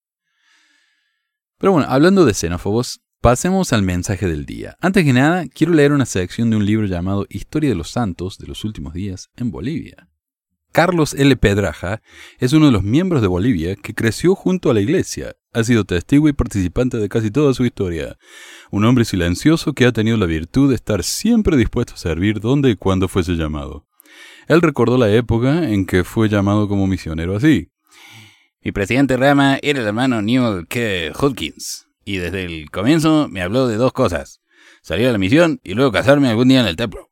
Pero 1.58 1.72
bueno, 1.72 1.86
hablando 1.88 2.24
de 2.24 2.34
xenófobos, 2.34 3.02
pasemos 3.20 3.72
al 3.72 3.82
mensaje 3.82 4.26
del 4.26 4.46
día. 4.46 4.76
Antes 4.80 5.04
que 5.04 5.12
nada, 5.12 5.44
quiero 5.46 5.74
leer 5.74 5.92
una 5.92 6.06
sección 6.06 6.50
de 6.50 6.56
un 6.56 6.66
libro 6.66 6.86
llamado 6.86 7.26
Historia 7.28 7.70
de 7.70 7.76
los 7.76 7.90
Santos 7.90 8.38
de 8.38 8.46
los 8.46 8.64
Últimos 8.64 8.94
Días 8.94 9.28
en 9.36 9.50
Bolivia. 9.50 10.08
Carlos 10.72 11.12
L. 11.12 11.36
Pedraja 11.36 12.02
es 12.38 12.54
uno 12.54 12.66
de 12.66 12.72
los 12.72 12.82
miembros 12.82 13.20
de 13.20 13.28
Bolivia 13.28 13.76
que 13.76 13.94
creció 13.94 14.34
junto 14.34 14.70
a 14.70 14.74
la 14.74 14.80
iglesia. 14.80 15.36
Ha 15.54 15.64
sido 15.64 15.84
testigo 15.84 16.28
y 16.28 16.32
participante 16.32 16.96
de 16.96 17.10
casi 17.10 17.30
toda 17.30 17.52
su 17.52 17.66
historia. 17.66 18.16
Un 18.70 18.86
hombre 18.86 19.04
silencioso 19.04 19.74
que 19.74 19.84
ha 19.84 19.92
tenido 19.92 20.16
la 20.16 20.24
virtud 20.24 20.70
de 20.70 20.74
estar 20.74 21.04
siempre 21.04 21.58
dispuesto 21.58 21.92
a 21.94 21.98
servir 21.98 22.40
donde 22.40 22.70
y 22.70 22.76
cuando 22.76 23.06
fuese 23.06 23.32
llamado. 23.32 23.86
Él 24.48 24.62
recordó 24.62 24.96
la 24.96 25.10
época 25.10 25.68
en 25.68 25.84
que 25.84 26.04
fue 26.04 26.30
llamado 26.30 26.68
como 26.68 26.86
misionero 26.86 27.36
así. 27.36 27.70
Mi 28.62 28.72
presidente 28.72 29.16
Rama 29.16 29.58
era 29.60 29.80
el 29.80 29.86
hermano 29.86 30.22
Newell 30.22 30.66
K. 30.68 31.12
Hopkins, 31.18 31.86
y 32.04 32.16
desde 32.16 32.44
el 32.44 32.70
comienzo 32.70 33.28
me 33.28 33.42
habló 33.42 33.66
de 33.66 33.76
dos 33.76 33.92
cosas, 33.92 34.40
salir 34.82 35.08
a 35.08 35.12
la 35.12 35.18
misión 35.18 35.60
y 35.62 35.74
luego 35.74 35.92
casarme 35.92 36.28
algún 36.28 36.48
día 36.48 36.60
en 36.60 36.66
el 36.66 36.76
templo. 36.76 37.10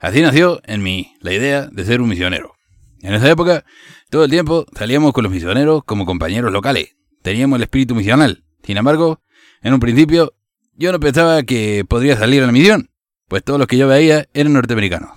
Así 0.00 0.20
nació 0.20 0.60
en 0.64 0.82
mí 0.82 1.14
la 1.20 1.32
idea 1.32 1.66
de 1.66 1.84
ser 1.84 2.02
un 2.02 2.08
misionero. 2.08 2.54
En 3.00 3.14
esa 3.14 3.30
época, 3.30 3.64
todo 4.10 4.24
el 4.24 4.30
tiempo 4.30 4.66
salíamos 4.76 5.12
con 5.12 5.24
los 5.24 5.32
misioneros 5.32 5.82
como 5.84 6.04
compañeros 6.04 6.52
locales. 6.52 6.96
Teníamos 7.22 7.56
el 7.56 7.62
espíritu 7.62 7.94
misional. 7.94 8.44
Sin 8.62 8.76
embargo, 8.76 9.22
en 9.62 9.74
un 9.74 9.80
principio, 9.80 10.34
yo 10.74 10.92
no 10.92 11.00
pensaba 11.00 11.42
que 11.42 11.84
podría 11.86 12.16
salir 12.16 12.42
a 12.42 12.46
la 12.46 12.52
misión, 12.52 12.90
pues 13.28 13.44
todos 13.44 13.58
los 13.58 13.68
que 13.68 13.76
yo 13.76 13.86
veía 13.86 14.26
eran 14.32 14.52
norteamericanos. 14.52 15.10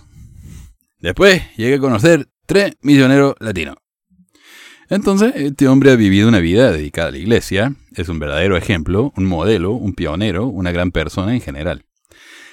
Después 0.99 1.41
llegué 1.57 1.75
a 1.75 1.79
conocer 1.79 2.29
tres 2.45 2.75
misioneros 2.81 3.35
latinos. 3.39 3.75
Entonces, 4.89 5.33
este 5.35 5.67
hombre 5.67 5.91
ha 5.91 5.95
vivido 5.95 6.27
una 6.27 6.39
vida 6.39 6.71
dedicada 6.71 7.07
a 7.07 7.11
la 7.11 7.17
iglesia, 7.17 7.75
es 7.95 8.09
un 8.09 8.19
verdadero 8.19 8.57
ejemplo, 8.57 9.13
un 9.15 9.25
modelo, 9.25 9.71
un 9.71 9.93
pionero, 9.93 10.45
una 10.45 10.71
gran 10.71 10.91
persona 10.91 11.33
en 11.33 11.41
general. 11.41 11.85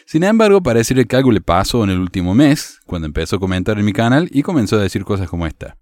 Sin 0.06 0.24
embargo, 0.24 0.62
parece 0.62 0.94
que 1.04 1.16
algo 1.16 1.32
le 1.32 1.40
pasó 1.40 1.84
en 1.84 1.90
el 1.90 1.98
último 1.98 2.34
mes, 2.34 2.80
cuando 2.86 3.06
empezó 3.06 3.36
a 3.36 3.40
comentar 3.40 3.78
en 3.78 3.84
mi 3.84 3.92
canal 3.92 4.28
y 4.32 4.42
comenzó 4.42 4.76
a 4.76 4.82
decir 4.82 5.04
cosas 5.04 5.28
como 5.28 5.46
esta. 5.46 5.76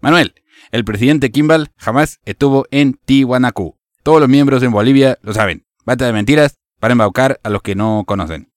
Manuel, 0.00 0.34
el 0.70 0.84
presidente 0.84 1.30
Kimball 1.30 1.68
jamás 1.76 2.20
estuvo 2.24 2.66
en 2.70 2.94
Tiwanaku. 3.04 3.76
Todos 4.02 4.20
los 4.20 4.28
miembros 4.28 4.62
en 4.62 4.72
Bolivia 4.72 5.18
lo 5.22 5.32
saben. 5.32 5.64
Bata 5.84 6.06
de 6.06 6.12
mentiras 6.12 6.56
para 6.80 6.92
embaucar 6.92 7.40
a 7.42 7.50
los 7.50 7.62
que 7.62 7.74
no 7.74 8.04
conocen. 8.06 8.52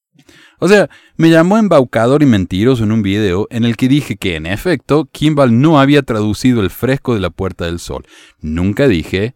O 0.60 0.68
sea, 0.68 0.90
me 1.16 1.30
llamó 1.30 1.58
embaucador 1.58 2.22
y 2.22 2.26
mentiroso 2.26 2.84
en 2.84 2.92
un 2.92 3.02
video 3.02 3.48
en 3.50 3.64
el 3.64 3.78
que 3.78 3.88
dije 3.88 4.18
que, 4.18 4.36
en 4.36 4.46
efecto, 4.46 5.06
Kimball 5.12 5.60
no 5.60 5.80
había 5.80 6.04
traducido 6.04 6.62
el 6.62 6.70
fresco 6.70 7.14
de 7.14 7.22
la 7.22 7.30
Puerta 7.30 7.66
del 7.66 7.80
Sol. 7.80 8.06
Nunca 8.42 8.88
dije 8.88 9.36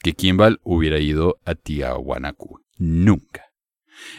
que 0.00 0.14
Kimball 0.14 0.60
hubiera 0.64 0.98
ido 0.98 1.38
a 1.44 1.54
Tiahuanacu. 1.54 2.60
Nunca. 2.76 3.44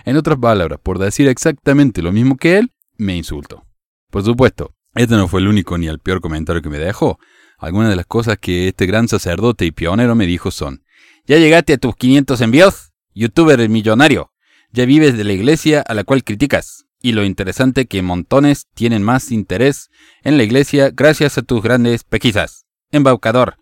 En 0.06 0.16
otras 0.16 0.38
palabras, 0.38 0.80
por 0.82 0.98
decir 0.98 1.28
exactamente 1.28 2.02
lo 2.02 2.14
mismo 2.14 2.38
que 2.38 2.58
él, 2.58 2.72
me 2.98 3.18
insultó. 3.18 3.66
Por 4.10 4.24
supuesto, 4.24 4.74
este 4.94 5.16
no 5.16 5.28
fue 5.28 5.42
el 5.42 5.48
único 5.50 5.78
ni 5.78 5.88
el 5.88 6.00
peor 6.00 6.22
comentario 6.22 6.62
que 6.62 6.70
me 6.70 6.80
dejó. 6.80 7.20
Algunas 7.58 7.90
de 7.90 7.96
las 7.96 8.06
cosas 8.06 8.38
que 8.40 8.68
este 8.70 8.86
gran 8.86 9.08
sacerdote 9.08 9.66
y 9.66 9.72
pionero 9.72 10.16
me 10.16 10.26
dijo 10.26 10.52
son, 10.52 10.84
¿ya 11.26 11.38
llegaste 11.38 11.74
a 11.74 11.78
tus 11.78 11.96
500 11.96 12.42
envíos? 12.42 12.92
Youtuber 13.14 13.68
millonario. 13.70 14.32
Ya 14.72 14.86
vives 14.86 15.18
de 15.18 15.24
la 15.24 15.34
iglesia 15.34 15.82
a 15.82 15.94
la 15.94 16.04
cual 16.04 16.24
criticas. 16.24 16.86
Y 17.02 17.12
lo 17.12 17.24
interesante 17.24 17.86
que 17.86 18.02
montones 18.02 18.68
tienen 18.74 19.04
más 19.04 19.32
interés 19.32 19.90
en 20.24 20.38
la 20.38 20.44
iglesia 20.44 20.90
gracias 20.92 21.38
a 21.38 21.44
tus 21.44 21.62
grandes 21.62 22.04
pesquisas. 22.04 22.66
Embaucador. 22.92 23.58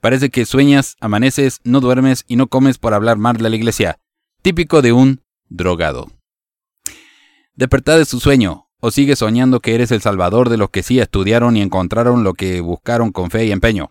Parece 0.00 0.30
que 0.30 0.44
sueñas, 0.44 0.96
amaneces, 1.00 1.60
no 1.64 1.80
duermes 1.80 2.24
y 2.26 2.36
no 2.36 2.48
comes 2.48 2.78
por 2.78 2.94
hablar 2.94 3.16
mal 3.16 3.36
de 3.36 3.48
la 3.48 3.56
iglesia. 3.56 3.98
Típico 4.42 4.82
de 4.82 4.92
un 4.92 5.22
drogado. 5.48 6.10
Despertad 7.54 7.98
de 7.98 8.04
su 8.04 8.20
sueño, 8.20 8.65
o 8.86 8.92
sigue 8.92 9.16
soñando 9.16 9.58
que 9.58 9.74
eres 9.74 9.90
el 9.90 10.00
salvador 10.00 10.48
de 10.48 10.58
los 10.58 10.70
que 10.70 10.84
sí 10.84 11.00
estudiaron 11.00 11.56
y 11.56 11.60
encontraron 11.60 12.22
lo 12.22 12.34
que 12.34 12.60
buscaron 12.60 13.10
con 13.10 13.32
fe 13.32 13.44
y 13.44 13.50
empeño. 13.50 13.90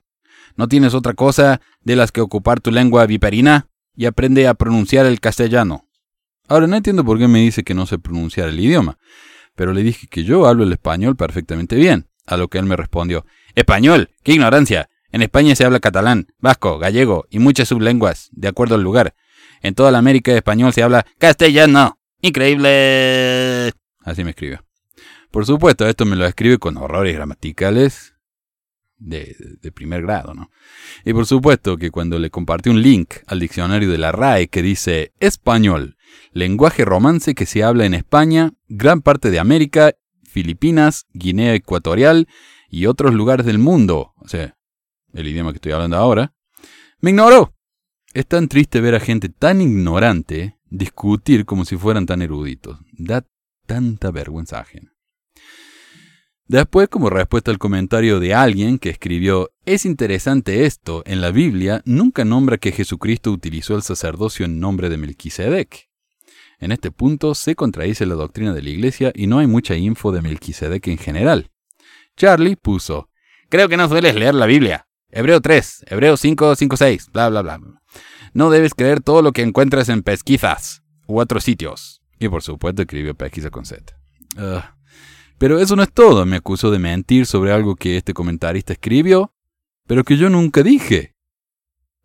¿No 0.56 0.70
tienes 0.70 0.94
otra 0.94 1.14
cosa 1.14 1.60
de 1.82 1.98
las 1.98 2.14
que 2.14 2.22
ocupar 2.22 2.62
tu 2.62 2.72
lengua 2.72 3.06
viperina? 3.06 3.68
Y 3.94 4.06
aprende 4.06 4.48
a 4.48 4.54
pronunciar 4.54 5.06
el 5.06 5.20
castellano. 5.20 5.86
Ahora 6.48 6.68
no 6.68 6.78
entiendo 6.78 7.04
por 7.04 7.20
qué 7.20 7.28
me 7.28 7.40
dice 7.40 7.64
que 7.64 7.74
no 7.74 7.86
sé 7.86 8.00
pronunciar 8.00 8.48
el 8.48 8.58
idioma, 8.58 8.98
pero 9.54 9.74
le 9.74 9.84
dije 9.84 10.08
que 10.08 10.24
yo 10.24 10.48
hablo 10.48 10.64
el 10.64 10.72
español 10.72 11.18
perfectamente 11.18 11.76
bien, 11.76 12.08
a 12.26 12.38
lo 12.38 12.48
que 12.48 12.58
él 12.58 12.66
me 12.66 12.78
respondió, 12.78 13.26
¡Español! 13.54 14.12
¡Qué 14.24 14.32
ignorancia! 14.32 14.90
En 15.12 15.22
España 15.22 15.56
se 15.56 15.66
habla 15.66 15.82
catalán, 15.82 16.28
vasco, 16.40 16.80
gallego 16.80 17.26
y 17.30 17.40
muchas 17.40 17.68
sublenguas, 17.68 18.30
de 18.32 18.48
acuerdo 18.48 18.76
al 18.76 18.82
lugar. 18.82 19.14
En 19.62 19.76
toda 19.76 19.92
la 19.92 19.98
América 19.98 20.32
español 20.32 20.72
se 20.72 20.84
habla 20.84 21.06
castellano. 21.18 22.00
Increíble. 22.22 23.74
Así 24.06 24.24
me 24.24 24.30
escribió. 24.30 24.65
Por 25.36 25.46
supuesto, 25.46 25.86
esto 25.86 26.06
me 26.06 26.16
lo 26.16 26.26
escribe 26.26 26.60
con 26.60 26.78
horrores 26.78 27.14
gramaticales 27.14 28.16
de, 28.98 29.36
primer 29.74 30.02
grado, 30.02 30.34
¿no? 30.34 30.50
Y 31.04 31.12
por 31.12 31.26
supuesto 31.26 31.76
que 31.76 31.92
cuando 31.92 32.20
le 32.20 32.30
compartí 32.30 32.70
un 32.70 32.82
link 32.82 33.16
al 33.28 33.42
diccionario 33.42 33.92
de 33.92 33.98
la 33.98 34.14
RAE 34.14 34.48
que 34.48 34.62
dice 34.62 35.12
español, 35.20 35.98
lenguaje 36.32 36.86
romance 36.86 37.36
que 37.36 37.46
se 37.46 37.66
habla 37.66 37.86
en 37.86 37.96
España, 37.96 38.54
gran 38.70 39.02
parte 39.02 39.30
de 39.30 39.40
América, 39.40 39.92
Filipinas, 40.24 41.06
Guinea 41.12 41.54
Ecuatorial 41.54 42.30
y 42.70 42.86
otros 42.86 43.14
lugares 43.14 43.46
del 43.46 43.58
mundo, 43.60 44.14
o 44.16 44.30
sea, 44.30 44.56
el 45.12 45.28
idioma 45.28 45.52
que 45.52 45.58
estoy 45.58 45.74
hablando 45.74 45.98
ahora, 45.98 46.34
me 47.02 47.10
ignoró. 47.10 47.54
Es 48.14 48.26
tan 48.26 48.48
triste 48.48 48.80
ver 48.80 48.96
a 48.96 49.02
gente 49.02 49.28
tan 49.28 49.60
ignorante 49.60 50.58
discutir 50.70 51.44
como 51.44 51.66
si 51.66 51.76
fueran 51.76 52.06
tan 52.06 52.22
eruditos. 52.22 52.80
Da 52.94 53.26
tanta 53.66 54.12
vergüenza 54.12 54.62
ajena. 54.62 54.95
Después, 56.48 56.90
como 56.90 57.10
respuesta 57.10 57.50
al 57.50 57.58
comentario 57.58 58.20
de 58.20 58.36
alguien 58.36 58.78
que 58.78 58.90
escribió, 58.90 59.52
es 59.66 59.84
interesante 59.84 60.66
esto, 60.66 61.02
en 61.08 61.20
la 61.20 61.32
Biblia 61.32 61.82
nunca 61.86 62.24
nombra 62.24 62.58
que 62.58 62.72
Jesucristo 62.72 63.32
utilizó 63.32 63.76
el 63.76 63.82
sacerdocio 63.82 64.46
en 64.46 64.60
nombre 64.60 64.90
de 64.90 64.98
Melquisedec. 64.98 65.90
En 66.60 66.72
este 66.72 66.92
punto 66.92 67.34
se 67.34 67.56
contradice 67.56 68.06
la 68.06 68.14
doctrina 68.14 68.54
de 68.54 68.62
la 68.62 68.70
Iglesia 68.70 69.12
y 69.16 69.26
no 69.26 69.40
hay 69.40 69.48
mucha 69.48 69.76
info 69.76 70.12
de 70.12 70.22
Melquisedec 70.22 70.88
en 70.88 71.00
general. 71.00 71.50
Charlie 72.16 72.56
puso, 72.56 73.10
creo 73.50 73.68
que 73.68 73.78
no 73.78 73.90
sueles 73.90 74.14
leer 74.14 74.36
la 74.36 74.46
Biblia. 74.46 74.88
Hebreo 75.10 75.42
3, 75.42 75.86
Hebreo 75.88 76.16
5, 76.16 76.56
5, 76.56 76.78
6, 76.78 77.10
bla, 77.12 77.30
bla, 77.30 77.42
bla. 77.42 77.60
No 78.34 78.52
debes 78.52 78.76
creer 78.76 79.02
todo 79.02 79.24
lo 79.24 79.32
que 79.32 79.42
encuentras 79.42 79.90
en 79.90 80.04
pesquisas 80.04 80.84
u 81.08 81.20
otros 81.20 81.44
sitios. 81.44 82.04
Y 82.20 82.30
por 82.30 82.44
supuesto 82.44 82.84
escribió 82.84 83.16
pesquisa 83.16 83.50
con 83.50 83.66
Z. 83.66 83.98
pero 85.38 85.60
eso 85.60 85.76
no 85.76 85.84
es 85.84 85.92
todo. 85.92 86.26
Me 86.26 86.38
acusó 86.38 86.72
de 86.72 86.80
mentir 86.80 87.26
sobre 87.26 87.52
algo 87.52 87.76
que 87.76 87.98
este 87.98 88.14
comentarista 88.14 88.74
escribió, 88.74 89.34
pero 89.88 90.04
que 90.04 90.18
yo 90.18 90.30
nunca 90.30 90.64
dije. 90.64 91.16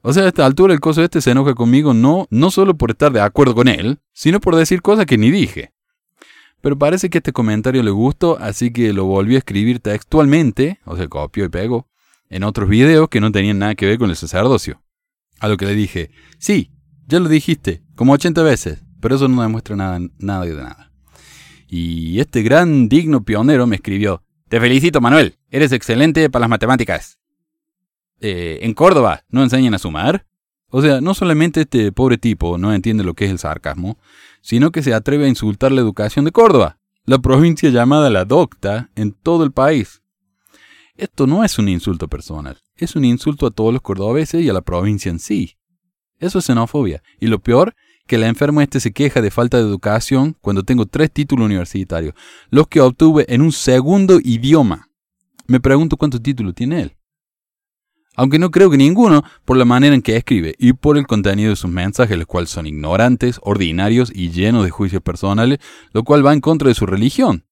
O 0.02 0.12
sea, 0.12 0.24
a 0.24 0.28
esta 0.28 0.46
altura 0.46 0.72
el 0.72 0.80
coso 0.80 1.02
este 1.02 1.20
se 1.20 1.30
enoja 1.30 1.54
conmigo 1.54 1.92
no, 1.92 2.26
no 2.30 2.50
solo 2.50 2.76
por 2.76 2.90
estar 2.90 3.12
de 3.12 3.20
acuerdo 3.20 3.54
con 3.54 3.68
él, 3.68 3.98
sino 4.12 4.40
por 4.40 4.56
decir 4.56 4.80
cosas 4.80 5.06
que 5.06 5.18
ni 5.18 5.30
dije. 5.30 5.72
Pero 6.62 6.78
parece 6.78 7.10
que 7.10 7.18
este 7.18 7.32
comentario 7.32 7.82
le 7.82 7.90
gustó, 7.90 8.38
así 8.38 8.70
que 8.72 8.92
lo 8.92 9.04
volvió 9.04 9.36
a 9.36 9.38
escribir 9.38 9.80
textualmente, 9.80 10.80
o 10.84 10.96
sea, 10.96 11.08
copió 11.08 11.44
y 11.44 11.48
pegó, 11.48 11.88
en 12.28 12.44
otros 12.44 12.68
videos 12.68 13.08
que 13.08 13.20
no 13.20 13.32
tenían 13.32 13.58
nada 13.58 13.74
que 13.74 13.86
ver 13.86 13.98
con 13.98 14.10
el 14.10 14.16
sacerdocio. 14.16 14.82
A 15.38 15.48
lo 15.48 15.56
que 15.56 15.66
le 15.66 15.74
dije, 15.74 16.10
sí, 16.38 16.70
ya 17.06 17.18
lo 17.18 17.28
dijiste, 17.28 17.82
como 17.94 18.12
80 18.12 18.42
veces, 18.42 18.84
pero 19.00 19.16
eso 19.16 19.28
no 19.28 19.42
demuestra 19.42 19.76
nada, 19.76 20.00
nada 20.18 20.44
de 20.44 20.54
nada. 20.54 20.89
Y 21.72 22.18
este 22.18 22.42
gran 22.42 22.88
digno 22.88 23.22
pionero 23.22 23.64
me 23.64 23.76
escribió, 23.76 24.24
te 24.48 24.58
felicito 24.58 25.00
Manuel, 25.00 25.38
eres 25.50 25.70
excelente 25.70 26.28
para 26.28 26.40
las 26.40 26.50
matemáticas. 26.50 27.20
Eh, 28.18 28.58
¿En 28.62 28.74
Córdoba 28.74 29.22
no 29.28 29.44
enseñan 29.44 29.74
a 29.74 29.78
sumar? 29.78 30.26
O 30.70 30.82
sea, 30.82 31.00
no 31.00 31.14
solamente 31.14 31.60
este 31.60 31.92
pobre 31.92 32.18
tipo 32.18 32.58
no 32.58 32.74
entiende 32.74 33.04
lo 33.04 33.14
que 33.14 33.26
es 33.26 33.30
el 33.30 33.38
sarcasmo, 33.38 33.98
sino 34.42 34.72
que 34.72 34.82
se 34.82 34.92
atreve 34.92 35.26
a 35.26 35.28
insultar 35.28 35.70
la 35.70 35.80
educación 35.80 36.24
de 36.24 36.32
Córdoba, 36.32 36.80
la 37.04 37.20
provincia 37.20 37.70
llamada 37.70 38.10
la 38.10 38.24
docta 38.24 38.90
en 38.96 39.12
todo 39.12 39.44
el 39.44 39.52
país. 39.52 40.02
Esto 40.96 41.28
no 41.28 41.44
es 41.44 41.56
un 41.60 41.68
insulto 41.68 42.08
personal, 42.08 42.58
es 42.74 42.96
un 42.96 43.04
insulto 43.04 43.46
a 43.46 43.52
todos 43.52 43.72
los 43.72 43.80
cordobeses 43.80 44.42
y 44.42 44.48
a 44.48 44.52
la 44.52 44.62
provincia 44.62 45.08
en 45.08 45.20
sí. 45.20 45.56
Eso 46.18 46.40
es 46.40 46.46
xenofobia. 46.46 47.00
Y 47.20 47.28
lo 47.28 47.38
peor, 47.38 47.76
que 48.10 48.18
la 48.18 48.26
enfermo 48.26 48.60
este 48.60 48.80
se 48.80 48.90
queja 48.90 49.22
de 49.22 49.30
falta 49.30 49.56
de 49.56 49.62
educación 49.62 50.36
cuando 50.40 50.64
tengo 50.64 50.84
tres 50.84 51.12
títulos 51.12 51.46
universitarios, 51.46 52.12
los 52.50 52.66
que 52.66 52.80
obtuve 52.80 53.24
en 53.28 53.40
un 53.40 53.52
segundo 53.52 54.18
idioma. 54.20 54.88
Me 55.46 55.60
pregunto 55.60 55.96
cuántos 55.96 56.20
títulos 56.20 56.56
tiene 56.56 56.80
él. 56.80 56.96
Aunque 58.16 58.40
no 58.40 58.50
creo 58.50 58.68
que 58.68 58.76
ninguno, 58.76 59.22
por 59.44 59.56
la 59.56 59.64
manera 59.64 59.94
en 59.94 60.02
que 60.02 60.16
escribe 60.16 60.56
y 60.58 60.72
por 60.72 60.98
el 60.98 61.06
contenido 61.06 61.50
de 61.50 61.56
sus 61.56 61.70
mensajes, 61.70 62.18
los 62.18 62.26
cuales 62.26 62.50
son 62.50 62.66
ignorantes, 62.66 63.38
ordinarios 63.44 64.10
y 64.12 64.30
llenos 64.30 64.64
de 64.64 64.70
juicios 64.70 65.02
personales, 65.02 65.60
lo 65.92 66.02
cual 66.02 66.26
va 66.26 66.32
en 66.32 66.40
contra 66.40 66.66
de 66.66 66.74
su 66.74 66.86
religión. 66.86 67.46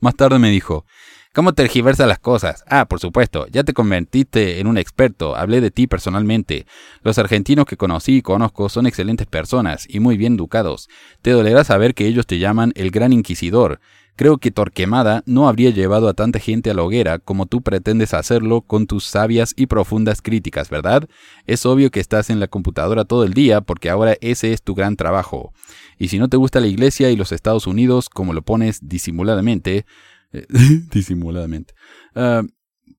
Más 0.00 0.16
tarde 0.16 0.38
me 0.38 0.50
dijo, 0.50 0.84
¿Cómo 1.34 1.52
tergiversa 1.52 2.06
las 2.06 2.18
cosas? 2.18 2.64
Ah, 2.66 2.86
por 2.86 3.00
supuesto, 3.00 3.46
ya 3.48 3.62
te 3.62 3.74
convertiste 3.74 4.60
en 4.60 4.66
un 4.66 4.78
experto, 4.78 5.36
hablé 5.36 5.60
de 5.60 5.70
ti 5.70 5.86
personalmente. 5.86 6.66
Los 7.02 7.18
argentinos 7.18 7.66
que 7.66 7.76
conocí 7.76 8.16
y 8.16 8.22
conozco 8.22 8.68
son 8.68 8.86
excelentes 8.86 9.26
personas 9.26 9.86
y 9.88 10.00
muy 10.00 10.16
bien 10.16 10.34
educados. 10.34 10.88
Te 11.20 11.32
dolerá 11.32 11.64
saber 11.64 11.94
que 11.94 12.06
ellos 12.06 12.26
te 12.26 12.38
llaman 12.38 12.72
el 12.76 12.90
Gran 12.90 13.12
Inquisidor. 13.12 13.78
Creo 14.16 14.38
que 14.38 14.50
Torquemada 14.50 15.22
no 15.26 15.48
habría 15.48 15.70
llevado 15.70 16.08
a 16.08 16.14
tanta 16.14 16.40
gente 16.40 16.70
a 16.70 16.74
la 16.74 16.82
hoguera 16.82 17.20
como 17.20 17.46
tú 17.46 17.60
pretendes 17.60 18.14
hacerlo 18.14 18.62
con 18.62 18.88
tus 18.88 19.04
sabias 19.04 19.52
y 19.54 19.66
profundas 19.66 20.22
críticas, 20.22 20.70
¿verdad? 20.70 21.08
Es 21.46 21.64
obvio 21.66 21.92
que 21.92 22.00
estás 22.00 22.30
en 22.30 22.40
la 22.40 22.48
computadora 22.48 23.04
todo 23.04 23.22
el 23.22 23.34
día 23.34 23.60
porque 23.60 23.90
ahora 23.90 24.16
ese 24.20 24.52
es 24.52 24.62
tu 24.62 24.74
gran 24.74 24.96
trabajo. 24.96 25.52
Y 25.98 26.08
si 26.08 26.18
no 26.18 26.28
te 26.28 26.36
gusta 26.36 26.58
la 26.58 26.66
Iglesia 26.66 27.10
y 27.10 27.16
los 27.16 27.30
Estados 27.30 27.68
Unidos, 27.68 28.08
como 28.08 28.32
lo 28.32 28.42
pones 28.42 28.80
disimuladamente, 28.88 29.86
disimuladamente. 30.92 31.74
Uh, 32.14 32.46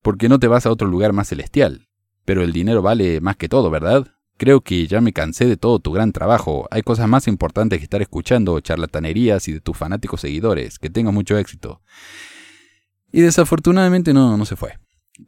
porque 0.02 0.28
no 0.28 0.38
te 0.38 0.48
vas 0.48 0.66
a 0.66 0.70
otro 0.70 0.88
lugar 0.88 1.12
más 1.12 1.28
celestial. 1.28 1.88
Pero 2.24 2.42
el 2.42 2.52
dinero 2.52 2.82
vale 2.82 3.20
más 3.20 3.36
que 3.36 3.48
todo, 3.48 3.70
¿verdad? 3.70 4.06
Creo 4.36 4.62
que 4.62 4.86
ya 4.86 5.00
me 5.00 5.12
cansé 5.12 5.46
de 5.46 5.56
todo 5.56 5.80
tu 5.80 5.92
gran 5.92 6.12
trabajo. 6.12 6.66
Hay 6.70 6.82
cosas 6.82 7.08
más 7.08 7.28
importantes 7.28 7.78
que 7.78 7.84
estar 7.84 8.00
escuchando 8.00 8.58
charlatanerías 8.60 9.46
y 9.48 9.52
de 9.52 9.60
tus 9.60 9.76
fanáticos 9.76 10.22
seguidores. 10.22 10.78
Que 10.78 10.90
tengas 10.90 11.12
mucho 11.12 11.36
éxito. 11.36 11.82
Y 13.12 13.20
desafortunadamente 13.20 14.14
no, 14.14 14.36
no 14.36 14.44
se 14.46 14.56
fue. 14.56 14.78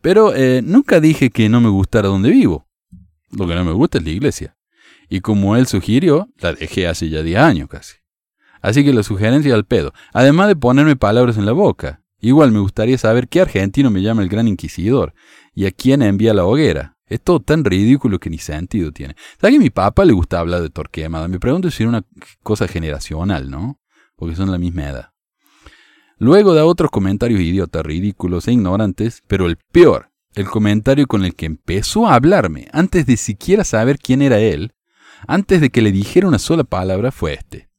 Pero 0.00 0.34
eh, 0.34 0.62
nunca 0.62 1.00
dije 1.00 1.30
que 1.30 1.48
no 1.48 1.60
me 1.60 1.68
gustara 1.68 2.08
donde 2.08 2.30
vivo. 2.30 2.66
Lo 3.30 3.46
que 3.46 3.54
no 3.54 3.64
me 3.64 3.72
gusta 3.72 3.98
es 3.98 4.04
la 4.04 4.10
iglesia. 4.10 4.56
Y 5.08 5.20
como 5.20 5.56
él 5.56 5.66
sugirió, 5.66 6.28
la 6.38 6.54
dejé 6.54 6.86
hace 6.86 7.08
ya 7.10 7.22
10 7.22 7.38
años 7.38 7.68
casi. 7.68 7.96
Así 8.62 8.84
que 8.84 8.92
la 8.92 9.02
sugerencia 9.02 9.54
al 9.54 9.64
pedo. 9.64 9.92
Además 10.12 10.48
de 10.48 10.56
ponerme 10.56 10.96
palabras 10.96 11.36
en 11.36 11.44
la 11.44 11.52
boca. 11.52 12.00
Igual 12.20 12.52
me 12.52 12.60
gustaría 12.60 12.96
saber 12.96 13.28
qué 13.28 13.40
argentino 13.40 13.90
me 13.90 14.00
llama 14.00 14.22
el 14.22 14.28
gran 14.28 14.46
inquisidor 14.46 15.12
y 15.54 15.66
a 15.66 15.72
quién 15.72 16.02
envía 16.02 16.32
la 16.32 16.44
hoguera. 16.44 16.96
Es 17.06 17.20
todo 17.20 17.40
tan 17.40 17.64
ridículo 17.64 18.20
que 18.20 18.30
ni 18.30 18.38
sentido 18.38 18.92
tiene. 18.92 19.16
¿Sabes 19.40 19.56
que 19.56 19.62
mi 19.62 19.70
papá 19.70 20.04
le 20.04 20.12
gusta 20.12 20.38
hablar 20.38 20.62
de 20.62 20.70
Torquemada? 20.70 21.26
Me 21.26 21.40
pregunto 21.40 21.70
si 21.70 21.82
es 21.82 21.88
una 21.88 22.04
cosa 22.42 22.68
generacional, 22.68 23.50
¿no? 23.50 23.80
Porque 24.16 24.36
son 24.36 24.52
la 24.52 24.58
misma 24.58 24.88
edad. 24.88 25.10
Luego 26.16 26.54
da 26.54 26.64
otros 26.64 26.92
comentarios 26.92 27.40
idiotas, 27.40 27.84
ridículos 27.84 28.46
e 28.46 28.52
ignorantes, 28.52 29.22
pero 29.26 29.46
el 29.46 29.58
peor, 29.72 30.12
el 30.36 30.46
comentario 30.46 31.08
con 31.08 31.24
el 31.24 31.34
que 31.34 31.46
empezó 31.46 32.06
a 32.06 32.14
hablarme, 32.14 32.68
antes 32.72 33.04
de 33.06 33.16
siquiera 33.16 33.64
saber 33.64 33.98
quién 33.98 34.22
era 34.22 34.38
él, 34.38 34.72
antes 35.26 35.60
de 35.60 35.70
que 35.70 35.82
le 35.82 35.90
dijera 35.90 36.28
una 36.28 36.38
sola 36.38 36.62
palabra, 36.62 37.10
fue 37.10 37.34
este. 37.34 37.71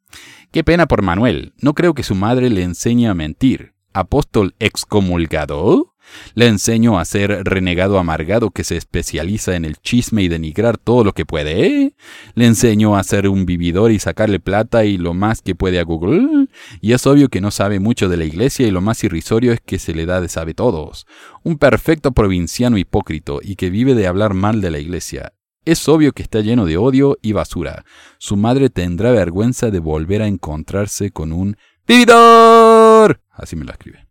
Qué 0.54 0.64
pena 0.64 0.86
por 0.86 1.02
Manuel. 1.02 1.54
No 1.62 1.74
creo 1.74 1.96
que 1.96 2.04
su 2.04 2.14
madre 2.14 2.52
le 2.52 2.62
enseñe 2.62 3.08
a 3.08 3.16
mentir. 3.16 3.74
¿Apóstol 3.92 4.54
excomulgado? 4.60 5.96
Le 6.36 6.46
enseño 6.46 7.00
a 7.00 7.06
ser 7.06 7.44
renegado 7.44 7.98
amargado 7.98 8.52
que 8.52 8.64
se 8.64 8.78
especializa 8.78 9.56
en 9.56 9.66
el 9.66 9.78
chisme 9.78 10.22
y 10.22 10.28
denigrar 10.28 10.78
todo 10.78 11.04
lo 11.04 11.14
que 11.14 11.26
puede. 11.26 11.96
Le 12.36 12.46
enseño 12.46 12.96
a 12.96 13.04
ser 13.04 13.28
un 13.30 13.48
vividor 13.48 13.92
y 13.92 13.98
sacarle 13.98 14.40
plata 14.40 14.86
y 14.86 15.00
lo 15.00 15.16
más 15.16 15.42
que 15.42 15.56
puede 15.56 15.80
a 15.80 15.84
Google. 15.84 16.50
Y 16.82 16.94
es 16.94 17.08
obvio 17.08 17.30
que 17.30 17.42
no 17.42 17.50
sabe 17.50 17.80
mucho 17.80 18.08
de 18.08 18.18
la 18.18 18.26
iglesia 18.26 18.68
y 18.68 18.72
lo 18.72 18.82
más 18.82 19.04
irrisorio 19.04 19.54
es 19.54 19.60
que 19.60 19.80
se 19.80 19.96
le 19.96 20.06
da 20.06 20.22
de 20.22 20.30
sabe 20.30 20.54
todos. 20.54 21.08
Un 21.42 21.58
perfecto 21.58 22.12
provinciano 22.12 22.78
hipócrita 22.78 23.34
y 23.42 23.56
que 23.56 23.72
vive 23.72 23.96
de 23.96 24.06
hablar 24.06 24.36
mal 24.36 24.62
de 24.62 24.70
la 24.70 24.78
iglesia. 24.78 25.34
Es 25.66 25.88
obvio 25.88 26.12
que 26.12 26.24
está 26.24 26.42
lleno 26.42 26.66
de 26.66 26.76
odio 26.76 27.18
y 27.22 27.32
basura. 27.32 27.86
Su 28.18 28.36
madre 28.36 28.70
tendrá 28.70 29.12
vergüenza 29.12 29.72
de 29.72 29.80
volver 29.80 30.22
a 30.22 30.28
encontrarse 30.28 31.12
con 31.12 31.32
un 31.32 31.56
vividor. 31.88 33.22
Así 33.32 33.56
me 33.56 33.64
lo 33.64 33.72
escribe. 33.72 34.06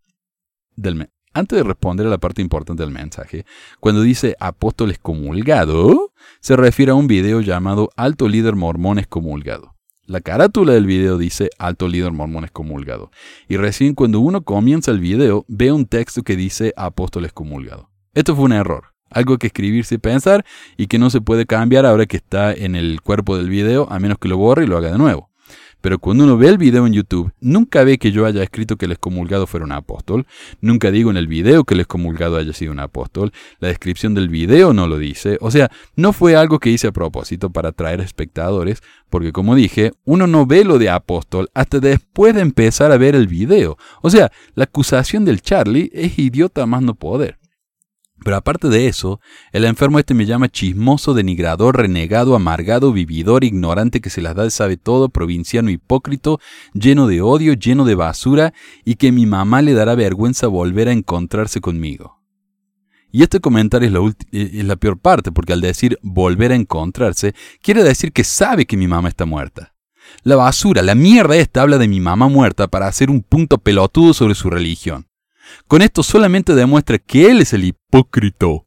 Antes 1.34 1.58
de 1.58 1.62
responder 1.62 2.06
a 2.06 2.10
la 2.10 2.16
parte 2.16 2.40
importante 2.40 2.82
del 2.82 2.92
mensaje, 2.92 3.44
cuando 3.80 4.00
dice 4.00 4.34
apóstol 4.40 4.90
excomulgado, 4.90 6.12
se 6.40 6.56
refiere 6.56 6.92
a 6.92 6.94
un 6.94 7.06
video 7.06 7.42
llamado 7.42 7.90
Alto 7.96 8.28
Líder 8.28 8.56
Mormón 8.56 8.98
excomulgado. 8.98 9.74
La 10.06 10.20
carátula 10.20 10.72
del 10.72 10.86
video 10.86 11.18
dice 11.18 11.50
Alto 11.58 11.86
Líder 11.86 12.12
Mormón 12.12 12.44
excomulgado. 12.44 13.10
Y 13.46 13.58
recién 13.58 13.94
cuando 13.94 14.20
uno 14.20 14.42
comienza 14.42 14.90
el 14.90 15.00
video, 15.00 15.44
ve 15.48 15.70
un 15.70 15.84
texto 15.84 16.22
que 16.22 16.36
dice 16.36 16.72
apóstol 16.76 17.26
excomulgado. 17.26 17.90
Esto 18.14 18.34
fue 18.34 18.46
un 18.46 18.52
error 18.52 18.91
algo 19.12 19.38
que 19.38 19.48
escribirse 19.48 19.96
y 19.96 19.98
pensar 19.98 20.44
y 20.76 20.86
que 20.86 20.98
no 20.98 21.10
se 21.10 21.20
puede 21.20 21.46
cambiar 21.46 21.86
ahora 21.86 22.06
que 22.06 22.16
está 22.16 22.52
en 22.52 22.74
el 22.74 23.00
cuerpo 23.00 23.36
del 23.36 23.48
video, 23.48 23.86
a 23.90 23.98
menos 23.98 24.18
que 24.18 24.28
lo 24.28 24.36
borre 24.36 24.64
y 24.64 24.66
lo 24.66 24.76
haga 24.76 24.92
de 24.92 24.98
nuevo. 24.98 25.32
Pero 25.82 25.98
cuando 25.98 26.24
uno 26.24 26.38
ve 26.38 26.48
el 26.48 26.58
video 26.58 26.86
en 26.86 26.92
YouTube, 26.92 27.32
nunca 27.40 27.82
ve 27.82 27.98
que 27.98 28.12
yo 28.12 28.24
haya 28.24 28.42
escrito 28.42 28.76
que 28.76 28.86
el 28.86 28.92
excomulgado 28.92 29.48
fuera 29.48 29.66
un 29.66 29.72
apóstol, 29.72 30.26
nunca 30.60 30.92
digo 30.92 31.10
en 31.10 31.16
el 31.16 31.26
video 31.26 31.64
que 31.64 31.74
el 31.74 31.80
excomulgado 31.80 32.36
haya 32.36 32.52
sido 32.52 32.70
un 32.70 32.78
apóstol, 32.78 33.32
la 33.58 33.66
descripción 33.66 34.14
del 34.14 34.28
video 34.28 34.72
no 34.72 34.86
lo 34.86 34.96
dice, 34.96 35.38
o 35.40 35.50
sea, 35.50 35.72
no 35.96 36.12
fue 36.12 36.36
algo 36.36 36.60
que 36.60 36.70
hice 36.70 36.86
a 36.86 36.92
propósito 36.92 37.50
para 37.50 37.70
atraer 37.70 38.00
espectadores, 38.00 38.80
porque 39.10 39.32
como 39.32 39.56
dije, 39.56 39.90
uno 40.04 40.28
no 40.28 40.46
ve 40.46 40.64
lo 40.64 40.78
de 40.78 40.88
apóstol 40.88 41.50
hasta 41.52 41.80
después 41.80 42.36
de 42.36 42.42
empezar 42.42 42.92
a 42.92 42.96
ver 42.96 43.16
el 43.16 43.26
video. 43.26 43.76
O 44.02 44.08
sea, 44.08 44.30
la 44.54 44.64
acusación 44.64 45.24
del 45.24 45.42
Charlie 45.42 45.90
es 45.92 46.16
idiota 46.16 46.64
más 46.64 46.82
no 46.82 46.94
poder. 46.94 47.41
Pero 48.24 48.36
aparte 48.36 48.68
de 48.68 48.86
eso, 48.86 49.20
el 49.52 49.64
enfermo 49.64 49.98
este 49.98 50.14
me 50.14 50.26
llama 50.26 50.48
chismoso, 50.48 51.14
denigrador, 51.14 51.76
renegado, 51.76 52.34
amargado, 52.34 52.92
vividor, 52.92 53.44
ignorante 53.44 54.00
que 54.00 54.10
se 54.10 54.22
las 54.22 54.34
da 54.34 54.44
de 54.44 54.50
sabe 54.50 54.76
todo, 54.76 55.08
provinciano 55.08 55.70
hipócrito, 55.70 56.40
lleno 56.72 57.06
de 57.06 57.20
odio, 57.20 57.54
lleno 57.54 57.84
de 57.84 57.94
basura, 57.94 58.54
y 58.84 58.96
que 58.96 59.12
mi 59.12 59.26
mamá 59.26 59.62
le 59.62 59.74
dará 59.74 59.94
vergüenza 59.94 60.46
volver 60.46 60.88
a 60.88 60.92
encontrarse 60.92 61.60
conmigo. 61.60 62.20
Y 63.10 63.22
este 63.22 63.40
comentario 63.40 63.86
es 63.88 63.92
la, 63.92 64.00
eh, 64.32 64.50
es 64.54 64.64
la 64.64 64.76
peor 64.76 64.98
parte, 64.98 65.32
porque 65.32 65.52
al 65.52 65.60
decir 65.60 65.98
volver 66.02 66.52
a 66.52 66.56
encontrarse, 66.56 67.34
quiere 67.60 67.82
decir 67.82 68.12
que 68.12 68.24
sabe 68.24 68.66
que 68.66 68.76
mi 68.76 68.88
mamá 68.88 69.08
está 69.08 69.26
muerta. 69.26 69.74
La 70.22 70.36
basura, 70.36 70.82
la 70.82 70.94
mierda 70.94 71.36
esta 71.36 71.62
habla 71.62 71.78
de 71.78 71.88
mi 71.88 72.00
mamá 72.00 72.28
muerta 72.28 72.68
para 72.68 72.86
hacer 72.86 73.10
un 73.10 73.22
punto 73.22 73.58
pelotudo 73.58 74.14
sobre 74.14 74.34
su 74.34 74.50
religión. 74.50 75.06
Con 75.66 75.82
esto 75.82 76.02
solamente 76.02 76.54
demuestra 76.54 76.98
que 76.98 77.30
él 77.30 77.40
es 77.40 77.52
el 77.52 77.64
hipócrito, 77.64 78.66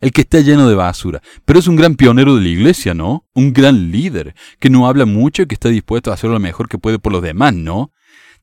el 0.00 0.12
que 0.12 0.22
está 0.22 0.40
lleno 0.40 0.68
de 0.68 0.74
basura. 0.74 1.22
Pero 1.44 1.58
es 1.58 1.66
un 1.66 1.76
gran 1.76 1.94
pionero 1.94 2.36
de 2.36 2.42
la 2.42 2.48
iglesia, 2.48 2.94
¿no? 2.94 3.26
Un 3.34 3.52
gran 3.52 3.90
líder, 3.90 4.34
que 4.58 4.70
no 4.70 4.86
habla 4.86 5.06
mucho 5.06 5.42
y 5.42 5.46
que 5.46 5.54
está 5.54 5.68
dispuesto 5.68 6.10
a 6.10 6.14
hacer 6.14 6.30
lo 6.30 6.40
mejor 6.40 6.68
que 6.68 6.78
puede 6.78 6.98
por 6.98 7.12
los 7.12 7.22
demás, 7.22 7.54
¿no? 7.54 7.92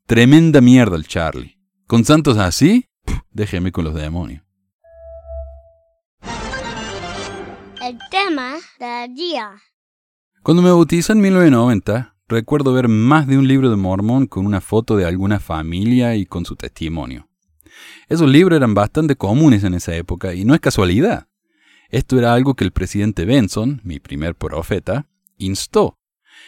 Tremenda 0.06 0.62
mierda 0.62 0.96
el 0.96 1.08
Charlie. 1.08 1.60
Con 1.86 2.06
santos 2.06 2.38
así, 2.38 2.86
déjeme 3.32 3.72
con 3.72 3.84
los 3.84 3.94
demonios. 3.94 4.44
El 7.82 7.98
tema 8.12 8.56
del 8.80 9.16
día. 9.16 9.52
Cuando 10.44 10.62
me 10.62 10.70
bautizé 10.70 11.14
en 11.14 11.22
1990, 11.22 12.16
recuerdo 12.28 12.74
ver 12.74 12.88
más 12.88 13.28
de 13.28 13.38
un 13.38 13.48
libro 13.48 13.70
de 13.70 13.76
Mormón 13.76 14.28
con 14.28 14.46
una 14.46 14.62
foto 14.62 14.98
de 14.98 15.06
alguna 15.06 15.40
familia 15.40 16.16
y 16.16 16.26
con 16.26 16.46
su 16.46 16.56
testimonio. 16.56 17.29
Esos 18.10 18.28
libros 18.28 18.58
eran 18.58 18.74
bastante 18.74 19.16
comunes 19.16 19.64
en 19.64 19.76
esa 19.76 19.96
época 19.96 20.34
y 20.34 20.44
no 20.44 20.56
es 20.56 20.60
casualidad. 20.60 21.28
Esto 21.90 22.18
era 22.18 22.34
algo 22.34 22.56
que 22.56 22.64
el 22.64 22.72
presidente 22.72 23.24
Benson, 23.24 23.82
mi 23.84 24.00
primer 24.00 24.34
profeta, 24.34 25.08
instó. 25.38 26.00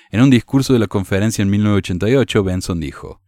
En 0.09 0.21
un 0.21 0.31
discurso 0.31 0.73
de 0.73 0.79
la 0.79 0.87
conferencia 0.87 1.43
en 1.43 1.51
1988, 1.51 2.43
Benson 2.43 2.79
dijo, 2.79 3.21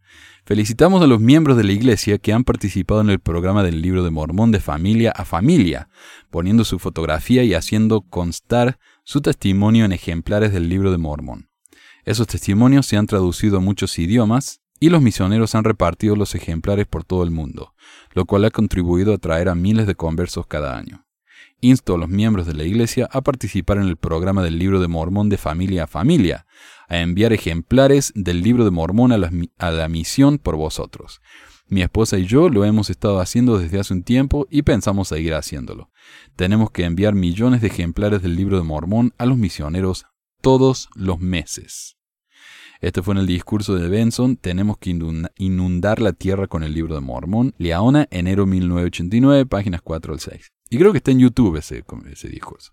Felicitamos 0.44 1.00
a 1.00 1.06
los 1.06 1.20
miembros 1.20 1.56
de 1.56 1.62
la 1.62 1.72
Iglesia 1.72 2.18
que 2.18 2.32
han 2.32 2.42
participado 2.42 3.00
en 3.00 3.08
el 3.08 3.20
programa 3.20 3.62
del 3.62 3.80
libro 3.80 4.02
de 4.02 4.10
Mormón 4.10 4.50
de 4.50 4.60
familia 4.60 5.12
a 5.12 5.24
familia, 5.24 5.88
poniendo 6.30 6.64
su 6.64 6.80
fotografía 6.80 7.44
y 7.44 7.54
haciendo 7.54 8.02
constar 8.02 8.78
su 9.04 9.20
testimonio 9.20 9.84
en 9.84 9.92
ejemplares 9.92 10.52
del 10.52 10.68
libro 10.68 10.90
de 10.90 10.98
Mormón. 10.98 11.50
Esos 12.04 12.26
testimonios 12.26 12.84
se 12.84 12.96
han 12.96 13.06
traducido 13.06 13.58
a 13.58 13.60
muchos 13.60 13.98
idiomas 13.98 14.60
y 14.84 14.90
los 14.90 15.00
misioneros 15.00 15.54
han 15.54 15.64
repartido 15.64 16.14
los 16.14 16.34
ejemplares 16.34 16.86
por 16.86 17.04
todo 17.04 17.22
el 17.22 17.30
mundo, 17.30 17.72
lo 18.12 18.26
cual 18.26 18.44
ha 18.44 18.50
contribuido 18.50 19.12
a 19.12 19.14
atraer 19.14 19.48
a 19.48 19.54
miles 19.54 19.86
de 19.86 19.94
conversos 19.94 20.46
cada 20.46 20.76
año. 20.76 21.06
Insto 21.62 21.94
a 21.94 21.98
los 21.98 22.10
miembros 22.10 22.46
de 22.46 22.52
la 22.52 22.64
Iglesia 22.64 23.08
a 23.10 23.22
participar 23.22 23.78
en 23.78 23.84
el 23.84 23.96
programa 23.96 24.42
del 24.42 24.58
libro 24.58 24.80
de 24.80 24.88
Mormón 24.88 25.30
de 25.30 25.38
familia 25.38 25.84
a 25.84 25.86
familia, 25.86 26.44
a 26.86 26.98
enviar 26.98 27.32
ejemplares 27.32 28.12
del 28.14 28.42
libro 28.42 28.66
de 28.66 28.72
Mormón 28.72 29.12
a 29.12 29.16
la, 29.16 29.30
a 29.56 29.70
la 29.70 29.88
misión 29.88 30.36
por 30.36 30.56
vosotros. 30.56 31.22
Mi 31.66 31.80
esposa 31.80 32.18
y 32.18 32.26
yo 32.26 32.50
lo 32.50 32.66
hemos 32.66 32.90
estado 32.90 33.20
haciendo 33.20 33.58
desde 33.58 33.80
hace 33.80 33.94
un 33.94 34.02
tiempo 34.02 34.46
y 34.50 34.64
pensamos 34.64 35.08
seguir 35.08 35.32
haciéndolo. 35.32 35.90
Tenemos 36.36 36.70
que 36.72 36.84
enviar 36.84 37.14
millones 37.14 37.62
de 37.62 37.68
ejemplares 37.68 38.20
del 38.20 38.36
libro 38.36 38.58
de 38.58 38.64
Mormón 38.64 39.14
a 39.16 39.24
los 39.24 39.38
misioneros 39.38 40.04
todos 40.42 40.90
los 40.94 41.20
meses. 41.20 41.96
Este 42.80 43.02
fue 43.02 43.14
en 43.14 43.20
el 43.20 43.26
discurso 43.26 43.74
de 43.76 43.88
Benson, 43.88 44.36
tenemos 44.36 44.76
que 44.78 44.90
inundar 45.36 46.02
la 46.02 46.12
tierra 46.12 46.46
con 46.46 46.62
el 46.62 46.74
libro 46.74 46.94
de 46.94 47.00
Mormón, 47.00 47.54
Leona, 47.56 48.06
enero 48.10 48.44
1989, 48.46 49.46
páginas 49.46 49.80
4 49.82 50.12
al 50.12 50.20
6. 50.20 50.52
Y 50.70 50.78
creo 50.78 50.92
que 50.92 50.98
está 50.98 51.10
en 51.10 51.20
YouTube 51.20 51.56
ese, 51.56 51.82
discurso. 52.28 52.72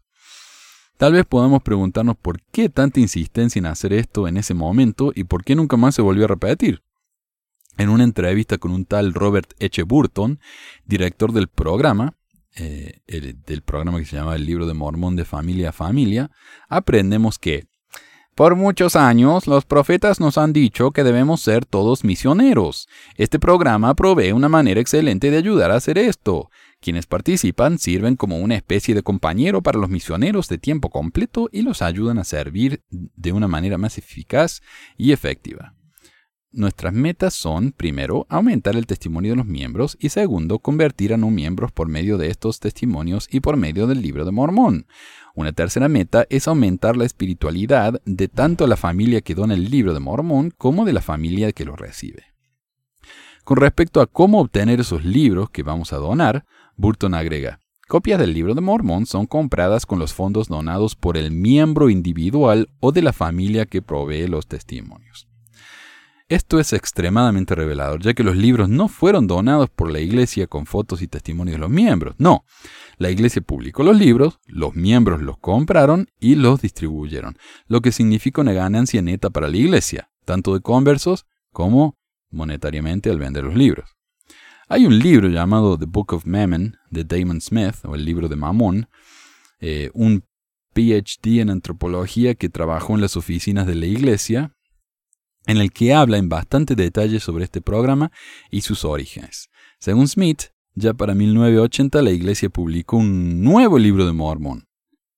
Tal 0.98 1.14
vez 1.14 1.26
podamos 1.26 1.64
preguntarnos 1.64 2.16
por 2.18 2.42
qué 2.52 2.68
tanta 2.68 3.00
insistencia 3.00 3.60
en 3.60 3.66
hacer 3.66 3.94
esto 3.94 4.28
en 4.28 4.38
ese 4.38 4.54
momento 4.54 5.12
y 5.16 5.24
por 5.24 5.44
qué 5.44 5.56
nunca 5.56 5.78
más 5.78 5.96
se 5.96 6.02
volvió 6.02 6.26
a 6.26 6.28
repetir. 6.28 6.84
En 7.78 7.90
una 7.90 8.04
entrevista 8.04 8.58
con 8.58 8.72
un 8.72 8.86
tal 8.86 9.14
Robert 9.14 9.54
H. 9.62 9.84
Burton, 9.84 10.40
director 10.86 11.32
del 11.32 11.48
programa, 11.48 12.18
eh, 12.56 13.00
del 13.08 13.62
programa 13.62 14.00
que 14.00 14.06
se 14.06 14.18
llama 14.18 14.36
El 14.36 14.46
libro 14.46 14.66
de 14.66 14.74
Mormón 14.74 15.16
de 15.16 15.24
familia 15.24 15.70
a 15.70 15.72
familia, 15.72 16.32
aprendemos 16.68 17.40
que 17.40 17.68
por 18.36 18.56
muchos 18.56 18.96
años, 18.96 19.46
los 19.46 19.66
profetas 19.66 20.20
nos 20.20 20.38
han 20.38 20.54
dicho 20.54 20.92
que 20.92 21.04
debemos 21.04 21.42
ser 21.42 21.66
todos 21.66 22.04
misioneros. 22.04 22.88
Este 23.16 23.40
programa 23.40 23.94
provee 23.94 24.32
una 24.32 24.48
manera 24.48 24.80
excelente 24.80 25.30
de 25.32 25.38
ayudar 25.38 25.72
a 25.72 25.76
hacer 25.76 25.98
esto. 25.98 26.50
Quienes 26.80 27.06
participan 27.06 27.78
sirven 27.78 28.16
como 28.16 28.40
una 28.40 28.56
especie 28.56 28.96
de 28.96 29.04
compañero 29.04 29.62
para 29.62 29.80
los 29.80 29.90
misioneros 29.90 30.48
de 30.48 30.58
tiempo 30.58 30.90
completo 30.90 31.50
y 31.52 31.62
los 31.62 31.82
ayudan 31.82 32.20
a 32.20 32.24
servir 32.24 32.84
de 32.90 33.32
una 33.34 33.48
manera 33.48 33.78
más 33.78 33.98
eficaz 33.98 34.62
y 34.98 35.12
efectiva. 35.12 35.76
Nuestras 36.54 36.92
metas 36.92 37.34
son, 37.34 37.72
primero, 37.72 38.26
aumentar 38.28 38.76
el 38.76 38.86
testimonio 38.86 39.32
de 39.32 39.38
los 39.38 39.46
miembros 39.46 39.98
y 40.02 40.10
segundo, 40.10 40.60
convertir 40.60 41.14
a 41.14 41.18
no 41.18 41.30
miembros 41.32 41.72
por 41.72 41.88
medio 41.88 42.18
de 42.18 42.30
estos 42.30 42.60
testimonios 42.60 43.30
y 43.32 43.40
por 43.40 43.56
medio 43.56 43.88
del 43.88 44.02
libro 44.02 44.26
de 44.26 44.32
Mormón. 44.32 44.86
Una 45.36 45.52
tercera 45.52 45.88
meta 45.88 46.26
es 46.30 46.48
aumentar 46.48 46.98
la 46.98 47.06
espiritualidad 47.06 48.02
de 48.06 48.28
tanto 48.28 48.68
la 48.68 48.78
familia 48.78 49.22
que 49.22 49.36
dona 49.36 49.54
el 49.54 49.70
libro 49.70 49.94
de 49.94 50.00
Mormón 50.00 50.52
como 50.58 50.86
de 50.86 50.94
la 50.94 51.02
familia 51.02 51.52
que 51.52 51.66
lo 51.66 51.76
recibe. 51.76 52.26
Con 53.44 53.58
respecto 53.58 54.02
a 54.02 54.08
cómo 54.08 54.40
obtener 54.40 54.80
esos 54.80 55.04
libros 55.04 55.50
que 55.50 55.64
vamos 55.64 55.94
a 55.94 55.98
donar, 55.98 56.46
Burton 56.76 57.14
agrega, 57.14 57.60
Copias 57.92 58.20
del 58.20 58.34
libro 58.34 58.56
de 58.56 58.62
Mormón 58.62 59.06
son 59.06 59.26
compradas 59.26 59.86
con 59.86 60.00
los 60.00 60.14
fondos 60.14 60.48
donados 60.48 60.96
por 60.96 61.18
el 61.18 61.30
miembro 61.30 61.90
individual 61.90 62.70
o 62.80 62.94
de 62.94 63.02
la 63.02 63.12
familia 63.12 63.66
que 63.66 63.82
provee 63.82 64.28
los 64.28 64.48
testimonios. 64.48 65.28
Esto 66.32 66.62
es 66.62 66.72
extremadamente 66.72 67.56
revelador, 67.56 68.02
ya 68.02 68.14
que 68.14 68.24
los 68.24 68.38
libros 68.38 68.70
no 68.70 68.88
fueron 68.88 69.28
donados 69.28 69.70
por 69.70 69.92
la 69.92 70.00
iglesia 70.00 70.48
con 70.48 70.66
fotos 70.66 71.02
y 71.02 71.10
testimonios 71.10 71.56
de 71.56 71.60
los 71.60 71.70
miembros. 71.70 72.16
No, 72.20 72.46
la 72.98 73.12
iglesia 73.12 73.42
publicó 73.42 73.84
los 73.84 73.98
libros, 74.00 74.40
los 74.46 74.74
miembros 74.74 75.22
los 75.22 75.38
compraron 75.40 76.08
y 76.22 76.36
los 76.36 76.62
distribuyeron, 76.62 77.38
lo 77.68 77.82
que 77.82 77.92
significa 77.92 78.40
una 78.40 78.54
ganancia 78.54 79.02
neta 79.02 79.30
para 79.30 79.50
la 79.50 79.58
iglesia, 79.58 80.10
tanto 80.24 80.54
de 80.54 80.62
conversos 80.62 81.26
como 81.52 81.98
monetariamente 82.30 83.10
al 83.10 83.20
vender 83.20 83.44
los 83.44 83.56
libros. 83.56 83.90
Hay 84.70 84.86
un 84.86 85.00
libro 85.00 85.28
llamado 85.28 85.78
The 85.78 85.86
Book 85.86 86.14
of 86.14 86.26
Mammon 86.26 86.78
de 86.90 87.04
Damon 87.04 87.42
Smith, 87.42 87.84
o 87.84 87.94
el 87.94 88.06
libro 88.06 88.30
de 88.30 88.38
Mamón, 88.38 88.88
eh, 89.60 89.90
un 89.94 90.24
PhD 90.74 91.42
en 91.42 91.50
antropología 91.50 92.36
que 92.36 92.48
trabajó 92.48 92.96
en 92.96 93.02
las 93.02 93.18
oficinas 93.18 93.68
de 93.68 93.76
la 93.76 93.88
iglesia 93.88 94.56
en 95.46 95.58
el 95.58 95.72
que 95.72 95.94
habla 95.94 96.18
en 96.18 96.30
bastante 96.30 96.76
detalle 96.76 97.20
sobre 97.20 97.44
este 97.44 97.62
programa 97.62 98.12
y 98.50 98.62
sus 98.62 98.86
orígenes. 98.86 99.50
Según 99.80 100.08
Smith, 100.08 100.44
ya 100.76 100.94
para 100.94 101.16
1980 101.16 102.02
la 102.02 102.12
iglesia 102.12 102.50
publicó 102.50 102.98
un 102.98 103.44
nuevo 103.44 103.80
libro 103.80 104.06
de 104.06 104.14
Mormón, 104.14 104.68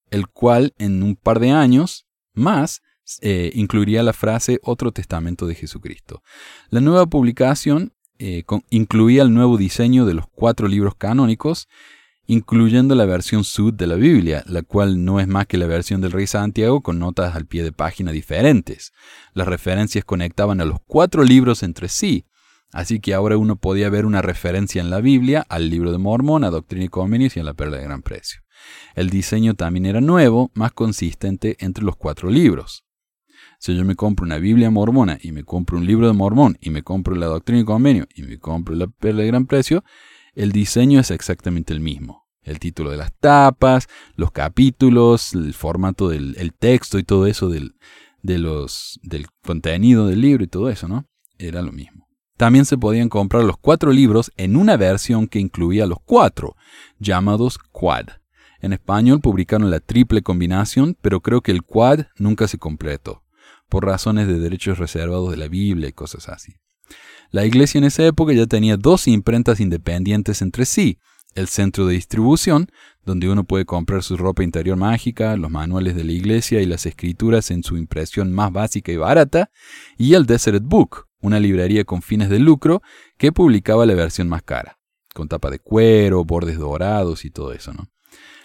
el 0.09 0.27
cual 0.27 0.73
en 0.77 1.03
un 1.03 1.15
par 1.15 1.39
de 1.39 1.51
años 1.51 2.05
más 2.33 2.81
eh, 3.21 3.51
incluiría 3.53 4.01
la 4.03 4.13
frase 4.13 4.59
Otro 4.63 4.91
Testamento 4.91 5.45
de 5.45 5.55
Jesucristo. 5.55 6.23
La 6.69 6.79
nueva 6.79 7.05
publicación 7.05 7.93
eh, 8.17 8.43
incluía 8.69 9.23
el 9.23 9.33
nuevo 9.33 9.57
diseño 9.57 10.05
de 10.05 10.13
los 10.13 10.25
cuatro 10.27 10.67
libros 10.67 10.95
canónicos 10.95 11.67
incluyendo 12.25 12.95
la 12.95 13.05
versión 13.05 13.43
Sud 13.43 13.73
de 13.73 13.87
la 13.87 13.95
Biblia, 13.95 14.43
la 14.47 14.61
cual 14.61 15.03
no 15.03 15.19
es 15.19 15.27
más 15.27 15.45
que 15.45 15.57
la 15.57 15.67
versión 15.67 16.01
del 16.01 16.11
Rey 16.11 16.27
Santiago 16.27 16.81
con 16.81 16.99
notas 16.99 17.35
al 17.35 17.45
pie 17.45 17.63
de 17.63 17.71
página 17.71 18.11
diferentes. 18.11 18.93
Las 19.33 19.47
referencias 19.47 20.05
conectaban 20.05 20.61
a 20.61 20.65
los 20.65 20.79
cuatro 20.85 21.23
libros 21.23 21.63
entre 21.63 21.89
sí, 21.89 22.25
así 22.71 22.99
que 22.99 23.13
ahora 23.13 23.37
uno 23.37 23.57
podía 23.57 23.89
ver 23.89 24.05
una 24.05 24.21
referencia 24.21 24.81
en 24.81 24.89
la 24.89 25.01
Biblia 25.01 25.45
al 25.49 25.69
libro 25.69 25.91
de 25.91 25.97
Mormón, 25.97 26.43
a 26.43 26.49
Doctrina 26.49 26.85
y 26.85 26.89
Convenios 26.89 27.35
y 27.35 27.41
a 27.41 27.43
la 27.43 27.53
Perla 27.53 27.77
de 27.77 27.83
Gran 27.83 28.01
Precio. 28.01 28.41
El 28.95 29.09
diseño 29.09 29.55
también 29.55 29.85
era 29.85 29.99
nuevo, 29.99 30.51
más 30.53 30.71
consistente 30.71 31.57
entre 31.59 31.83
los 31.83 31.97
cuatro 31.97 32.29
libros. 32.29 32.85
Si 33.59 33.75
yo 33.75 33.85
me 33.85 33.95
compro 33.95 34.25
una 34.25 34.39
Biblia 34.39 34.69
mormona 34.69 35.17
y 35.21 35.31
me 35.31 35.43
compro 35.43 35.77
un 35.77 35.85
libro 35.85 36.07
de 36.07 36.13
Mormón 36.13 36.57
y 36.59 36.69
me 36.69 36.83
compro 36.83 37.15
la 37.15 37.27
Doctrina 37.27 37.61
y 37.61 37.65
Convenio 37.65 38.07
y 38.13 38.23
me 38.23 38.37
compro 38.37 38.75
la 38.75 38.87
Perla 38.87 39.21
de 39.21 39.27
Gran 39.27 39.45
Precio, 39.45 39.83
el 40.35 40.51
diseño 40.51 40.99
es 40.99 41.11
exactamente 41.11 41.73
el 41.73 41.79
mismo. 41.79 42.23
El 42.41 42.59
título 42.59 42.91
de 42.91 42.97
las 42.97 43.13
tapas, 43.13 43.87
los 44.15 44.31
capítulos, 44.31 45.33
el 45.33 45.53
formato 45.53 46.09
del 46.09 46.53
texto 46.59 46.99
y 46.99 47.03
todo 47.03 47.25
eso 47.25 47.47
del, 47.49 47.75
del 48.21 49.27
contenido 49.45 50.07
del 50.07 50.21
libro 50.21 50.43
y 50.43 50.47
todo 50.47 50.69
eso, 50.69 50.87
¿no? 50.87 51.05
Era 51.37 51.61
lo 51.61 51.71
mismo. 51.71 52.07
También 52.35 52.65
se 52.65 52.77
podían 52.77 53.09
comprar 53.09 53.43
los 53.43 53.57
cuatro 53.57 53.91
libros 53.91 54.31
en 54.37 54.57
una 54.57 54.75
versión 54.75 55.27
que 55.27 55.39
incluía 55.39 55.85
los 55.85 55.99
cuatro, 56.03 56.55
llamados 56.99 57.57
Quad. 57.71 58.07
En 58.59 58.73
español 58.73 59.19
publicaron 59.21 59.69
la 59.69 59.79
triple 59.79 60.21
combinación, 60.21 60.97
pero 61.01 61.21
creo 61.21 61.41
que 61.41 61.51
el 61.51 61.63
Quad 61.63 62.07
nunca 62.17 62.47
se 62.47 62.57
completó, 62.57 63.23
por 63.69 63.85
razones 63.85 64.27
de 64.27 64.39
derechos 64.39 64.79
reservados 64.79 65.31
de 65.31 65.37
la 65.37 65.47
Biblia 65.47 65.89
y 65.89 65.93
cosas 65.93 66.27
así. 66.29 66.55
La 67.33 67.47
iglesia 67.47 67.79
en 67.79 67.85
esa 67.85 68.05
época 68.05 68.31
ya 68.33 68.45
tenía 68.45 68.77
dos 68.77 69.07
imprentas 69.07 69.59
independientes 69.59 70.43
entre 70.43 70.65
sí, 70.65 70.99
el 71.33 71.47
centro 71.47 71.87
de 71.87 71.95
distribución, 71.95 72.69
donde 73.03 73.27
uno 73.27 73.43
puede 73.43 73.65
comprar 73.65 74.03
su 74.03 74.17
ropa 74.17 74.43
interior 74.43 74.77
mágica, 74.77 75.35
los 75.35 75.49
manuales 75.49 75.95
de 75.95 76.03
la 76.03 76.11
iglesia 76.11 76.61
y 76.61 76.67
las 76.67 76.85
escrituras 76.85 77.49
en 77.49 77.63
su 77.63 77.75
impresión 77.75 78.31
más 78.31 78.51
básica 78.51 78.91
y 78.91 78.97
barata, 78.97 79.49
y 79.97 80.13
el 80.13 80.27
Desert 80.27 80.63
Book, 80.63 81.07
una 81.21 81.39
librería 81.39 81.85
con 81.85 82.03
fines 82.03 82.29
de 82.29 82.37
lucro 82.37 82.83
que 83.17 83.31
publicaba 83.31 83.87
la 83.87 83.95
versión 83.95 84.29
más 84.29 84.43
cara, 84.43 84.77
con 85.15 85.27
tapa 85.27 85.49
de 85.49 85.57
cuero, 85.57 86.23
bordes 86.25 86.59
dorados 86.59 87.25
y 87.25 87.31
todo 87.31 87.51
eso, 87.51 87.73
¿no? 87.73 87.89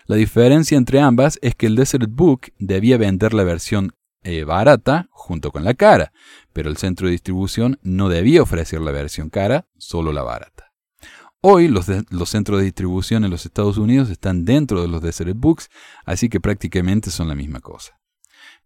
La 0.07 0.17
diferencia 0.17 0.79
entre 0.79 1.01
ambas 1.01 1.39
es 1.43 1.55
que 1.55 1.67
el 1.67 1.77
Desert 1.77 2.09
Book 2.09 2.53
debía 2.59 2.97
vender 2.97 3.35
la 3.35 3.45
versión 3.45 3.93
eh, 4.29 4.45
barata 4.45 5.09
junto 5.11 5.51
con 5.51 5.65
la 5.65 5.73
cara, 5.73 6.13
pero 6.53 6.69
el 6.69 6.77
centro 6.77 7.07
de 7.07 7.13
distribución 7.13 7.79
no 7.83 8.11
debía 8.11 8.43
ofrecer 8.43 8.79
la 8.83 8.93
versión 8.93 9.31
cara, 9.31 9.67
solo 9.79 10.13
la 10.13 10.23
barata. 10.23 10.71
Hoy 11.41 11.69
los, 11.69 11.87
los, 12.11 12.29
centros 12.29 12.59
de 12.59 12.67
distribución 12.67 13.25
en 13.25 13.31
los 13.31 13.47
Estados 13.47 13.79
Unidos 13.79 14.11
están 14.11 14.45
dentro 14.45 14.83
de 14.83 14.89
los 14.89 15.01
Desert 15.01 15.35
Books, 15.35 15.71
así 16.05 16.29
que 16.29 16.41
prácticamente 16.41 17.11
son 17.11 17.29
la 17.29 17.35
misma 17.35 17.61
cosa. 17.61 17.99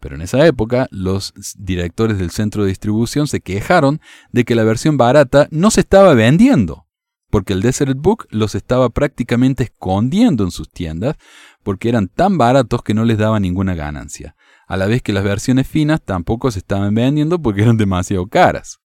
Pero 0.00 0.16
en 0.16 0.22
esa 0.22 0.44
época 0.44 0.88
los 0.90 1.32
directores 1.56 2.18
del 2.18 2.32
centro 2.32 2.64
de 2.64 2.70
distribución 2.70 3.28
se 3.28 3.40
quejaron 3.40 4.00
de 4.32 4.44
que 4.44 4.56
la 4.56 4.64
versión 4.64 4.96
barata 4.96 5.46
no 5.52 5.70
se 5.70 5.82
estaba 5.82 6.14
vendiendo, 6.14 6.88
porque 7.30 7.52
el 7.52 7.62
Desert 7.62 7.96
Book 7.96 8.26
los 8.30 8.56
estaba 8.56 8.90
prácticamente 8.90 9.62
escondiendo 9.62 10.42
en 10.42 10.50
sus 10.50 10.68
tiendas 10.68 11.14
porque 11.62 11.88
eran 11.88 12.08
tan 12.08 12.36
baratos 12.36 12.82
que 12.82 12.94
no 12.94 13.04
les 13.04 13.18
daba 13.18 13.38
ninguna 13.38 13.76
ganancia 13.76 14.34
a 14.72 14.78
la 14.78 14.86
vez 14.86 15.02
que 15.02 15.12
las 15.12 15.22
versiones 15.22 15.68
finas 15.68 16.00
tampoco 16.00 16.50
se 16.50 16.60
estaban 16.60 16.94
vendiendo 16.94 17.38
porque 17.38 17.60
eran 17.60 17.76
demasiado 17.76 18.26
caras. 18.26 18.80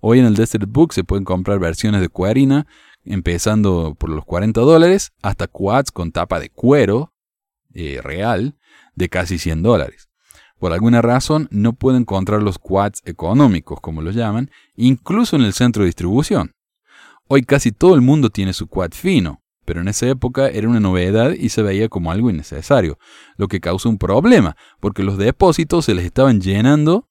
Hoy 0.00 0.20
en 0.20 0.24
el 0.24 0.36
Desert 0.36 0.66
Book 0.68 0.92
se 0.92 1.02
pueden 1.02 1.24
comprar 1.24 1.58
versiones 1.58 2.00
de 2.00 2.08
cuarina, 2.08 2.68
empezando 3.04 3.96
por 3.98 4.08
los 4.08 4.24
40 4.24 4.60
dólares, 4.60 5.10
hasta 5.20 5.48
quads 5.48 5.90
con 5.90 6.12
tapa 6.12 6.38
de 6.38 6.48
cuero 6.48 7.12
eh, 7.74 7.98
real 8.00 8.56
de 8.94 9.08
casi 9.08 9.38
100 9.38 9.64
dólares. 9.64 10.08
Por 10.60 10.72
alguna 10.72 11.02
razón 11.02 11.48
no 11.50 11.72
pueden 11.72 12.02
encontrar 12.02 12.40
los 12.40 12.60
quads 12.60 13.02
económicos, 13.04 13.80
como 13.80 14.02
los 14.02 14.14
llaman, 14.14 14.52
incluso 14.76 15.34
en 15.34 15.42
el 15.42 15.54
centro 15.54 15.82
de 15.82 15.86
distribución. 15.86 16.52
Hoy 17.26 17.42
casi 17.42 17.72
todo 17.72 17.96
el 17.96 18.00
mundo 18.00 18.30
tiene 18.30 18.52
su 18.52 18.68
quad 18.68 18.92
fino, 18.92 19.42
pero 19.70 19.82
en 19.82 19.86
esa 19.86 20.08
época 20.08 20.48
era 20.48 20.68
una 20.68 20.80
novedad 20.80 21.30
y 21.30 21.50
se 21.50 21.62
veía 21.62 21.88
como 21.88 22.10
algo 22.10 22.28
innecesario, 22.28 22.98
lo 23.36 23.46
que 23.46 23.60
causó 23.60 23.88
un 23.88 23.98
problema, 23.98 24.56
porque 24.80 25.04
los 25.04 25.16
depósitos 25.16 25.84
se 25.84 25.94
les 25.94 26.06
estaban 26.06 26.40
llenando 26.40 27.08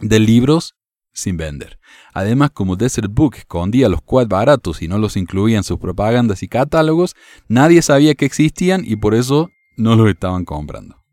de 0.00 0.18
libros 0.18 0.74
sin 1.12 1.36
vender. 1.36 1.78
Además, 2.12 2.50
como 2.50 2.74
Desert 2.74 3.08
Book 3.08 3.36
escondía 3.36 3.88
los 3.88 4.02
quad 4.02 4.26
baratos 4.26 4.82
y 4.82 4.88
no 4.88 4.98
los 4.98 5.16
incluía 5.16 5.56
en 5.56 5.62
sus 5.62 5.78
propagandas 5.78 6.42
y 6.42 6.48
catálogos, 6.48 7.14
nadie 7.46 7.82
sabía 7.82 8.16
que 8.16 8.24
existían 8.24 8.82
y 8.84 8.96
por 8.96 9.14
eso 9.14 9.48
no 9.76 9.94
los 9.94 10.08
estaban 10.08 10.44
comprando. 10.44 11.04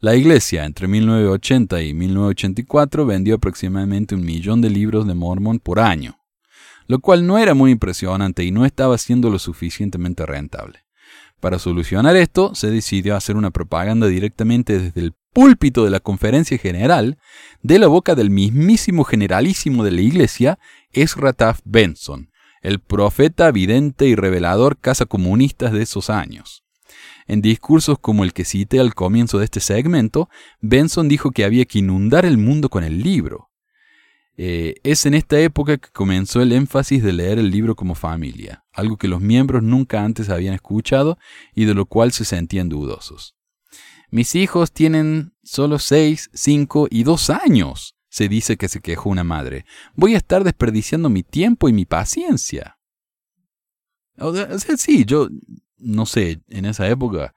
La 0.00 0.14
iglesia 0.14 0.66
entre 0.66 0.88
1980 0.88 1.80
y 1.80 1.94
1984 1.94 3.06
vendió 3.06 3.36
aproximadamente 3.36 4.14
un 4.14 4.26
millón 4.26 4.60
de 4.60 4.68
libros 4.68 5.06
de 5.06 5.14
Mormon 5.14 5.58
por 5.58 5.80
año 5.80 6.21
lo 6.86 7.00
cual 7.00 7.26
no 7.26 7.38
era 7.38 7.54
muy 7.54 7.70
impresionante 7.70 8.44
y 8.44 8.50
no 8.50 8.64
estaba 8.64 8.98
siendo 8.98 9.30
lo 9.30 9.38
suficientemente 9.38 10.26
rentable. 10.26 10.84
Para 11.40 11.58
solucionar 11.58 12.14
esto, 12.16 12.54
se 12.54 12.70
decidió 12.70 13.16
hacer 13.16 13.36
una 13.36 13.50
propaganda 13.50 14.06
directamente 14.06 14.78
desde 14.78 15.00
el 15.00 15.14
púlpito 15.32 15.84
de 15.84 15.90
la 15.90 16.00
conferencia 16.00 16.58
general, 16.58 17.18
de 17.62 17.78
la 17.78 17.88
boca 17.88 18.14
del 18.14 18.30
mismísimo 18.30 19.04
generalísimo 19.04 19.82
de 19.82 19.90
la 19.90 20.02
iglesia, 20.02 20.58
Ezra 20.92 21.32
Taft 21.32 21.62
Benson, 21.64 22.30
el 22.60 22.78
profeta 22.78 23.50
vidente 23.50 24.06
y 24.06 24.14
revelador 24.14 24.78
casa 24.78 25.06
comunistas 25.06 25.72
de 25.72 25.82
esos 25.82 26.10
años. 26.10 26.62
En 27.26 27.40
discursos 27.40 27.98
como 27.98 28.24
el 28.24 28.32
que 28.32 28.44
cité 28.44 28.78
al 28.78 28.94
comienzo 28.94 29.38
de 29.38 29.46
este 29.46 29.60
segmento, 29.60 30.28
Benson 30.60 31.08
dijo 31.08 31.30
que 31.30 31.44
había 31.44 31.64
que 31.64 31.78
inundar 31.78 32.24
el 32.24 32.38
mundo 32.38 32.68
con 32.68 32.84
el 32.84 33.02
libro, 33.02 33.48
eh, 34.36 34.76
es 34.82 35.04
en 35.06 35.14
esta 35.14 35.38
época 35.38 35.76
que 35.76 35.90
comenzó 35.90 36.40
el 36.40 36.52
énfasis 36.52 37.02
de 37.02 37.12
leer 37.12 37.38
el 37.38 37.50
libro 37.50 37.76
como 37.76 37.94
familia, 37.94 38.64
algo 38.72 38.96
que 38.96 39.08
los 39.08 39.20
miembros 39.20 39.62
nunca 39.62 40.02
antes 40.04 40.30
habían 40.30 40.54
escuchado 40.54 41.18
y 41.54 41.66
de 41.66 41.74
lo 41.74 41.86
cual 41.86 42.12
se 42.12 42.24
sentían 42.24 42.68
dudosos. 42.68 43.36
Mis 44.10 44.34
hijos 44.34 44.72
tienen 44.72 45.34
solo 45.42 45.78
6, 45.78 46.30
5 46.32 46.88
y 46.90 47.02
2 47.02 47.30
años, 47.30 47.96
se 48.08 48.28
dice 48.28 48.56
que 48.56 48.68
se 48.68 48.80
quejó 48.80 49.10
una 49.10 49.24
madre. 49.24 49.64
Voy 49.94 50.14
a 50.14 50.18
estar 50.18 50.44
desperdiciando 50.44 51.08
mi 51.08 51.22
tiempo 51.22 51.68
y 51.68 51.72
mi 51.72 51.86
paciencia. 51.86 52.78
O 54.18 54.34
sea, 54.34 54.76
sí, 54.76 55.04
yo 55.06 55.28
no 55.78 56.06
sé, 56.06 56.42
en 56.48 56.64
esa 56.66 56.88
época 56.88 57.34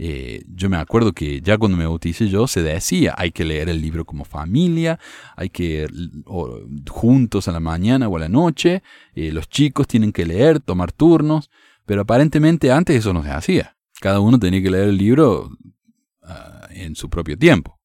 eh, 0.00 0.44
yo 0.48 0.70
me 0.70 0.76
acuerdo 0.76 1.12
que 1.12 1.40
ya 1.40 1.58
cuando 1.58 1.76
me 1.76 1.84
bauticé 1.84 2.28
yo 2.28 2.46
se 2.46 2.62
decía, 2.62 3.14
hay 3.18 3.32
que 3.32 3.44
leer 3.44 3.68
el 3.68 3.82
libro 3.82 4.04
como 4.04 4.24
familia, 4.24 5.00
hay 5.36 5.50
que 5.50 5.88
juntos 6.88 7.48
a 7.48 7.52
la 7.52 7.58
mañana 7.58 8.06
o 8.06 8.16
a 8.16 8.20
la 8.20 8.28
noche, 8.28 8.84
eh, 9.14 9.32
los 9.32 9.48
chicos 9.48 9.88
tienen 9.88 10.12
que 10.12 10.24
leer, 10.24 10.60
tomar 10.60 10.92
turnos, 10.92 11.50
pero 11.84 12.02
aparentemente 12.02 12.70
antes 12.70 12.96
eso 12.96 13.12
no 13.12 13.24
se 13.24 13.30
hacía. 13.30 13.76
Cada 14.00 14.20
uno 14.20 14.38
tenía 14.38 14.62
que 14.62 14.70
leer 14.70 14.88
el 14.88 14.96
libro 14.96 15.50
ah, 16.22 16.68
en 16.70 16.94
su 16.94 17.10
propio 17.10 17.36
tiempo. 17.36 17.76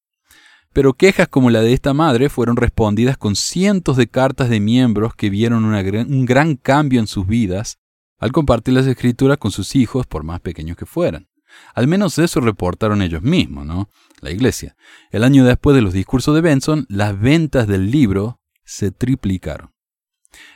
Pero 0.72 0.94
quejas 0.94 1.26
como 1.28 1.50
la 1.50 1.62
de 1.62 1.72
esta 1.72 1.94
madre 1.94 2.28
fueron 2.28 2.56
respondidas 2.56 3.16
con 3.16 3.34
cientos 3.34 3.96
de 3.96 4.06
cartas 4.06 4.48
de 4.48 4.60
miembros 4.60 5.14
que 5.16 5.30
vieron 5.30 5.64
un 5.64 6.26
gran 6.26 6.56
cambio 6.56 7.00
en 7.00 7.06
sus 7.08 7.26
vidas 7.26 7.78
al 8.18 8.32
compartir 8.32 8.74
las 8.74 8.86
escrituras 8.86 9.38
con 9.38 9.50
sus 9.50 9.74
hijos, 9.76 10.06
por 10.06 10.24
más 10.24 10.40
pequeños 10.40 10.76
que 10.76 10.86
fueran. 10.86 11.28
Al 11.74 11.88
menos 11.88 12.18
eso 12.18 12.40
reportaron 12.40 13.02
ellos 13.02 13.22
mismos, 13.22 13.66
¿no? 13.66 13.90
La 14.20 14.30
iglesia. 14.30 14.76
El 15.10 15.24
año 15.24 15.44
después 15.44 15.74
de 15.74 15.82
los 15.82 15.92
discursos 15.92 16.34
de 16.34 16.40
Benson, 16.40 16.86
las 16.88 17.18
ventas 17.18 17.66
del 17.66 17.90
libro 17.90 18.40
se 18.64 18.90
triplicaron. 18.90 19.74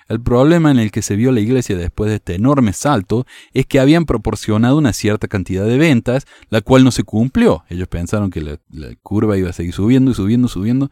El 0.08 0.20
problema 0.20 0.70
en 0.70 0.78
el 0.78 0.90
que 0.90 1.02
se 1.02 1.16
vio 1.16 1.32
la 1.32 1.40
iglesia 1.40 1.76
después 1.76 2.08
de 2.08 2.16
este 2.16 2.34
enorme 2.34 2.72
salto 2.72 3.26
es 3.52 3.66
que 3.66 3.78
habían 3.78 4.06
proporcionado 4.06 4.78
una 4.78 4.92
cierta 4.92 5.28
cantidad 5.28 5.64
de 5.64 5.78
ventas, 5.78 6.26
la 6.48 6.60
cual 6.60 6.84
no 6.84 6.90
se 6.90 7.04
cumplió. 7.04 7.64
Ellos 7.68 7.88
pensaron 7.88 8.30
que 8.30 8.40
la, 8.40 8.58
curva 9.02 9.36
iba 9.36 9.50
a 9.50 9.52
seguir 9.52 9.74
subiendo 9.74 10.10
y 10.10 10.14
subiendo, 10.14 10.48
subiendo, 10.48 10.90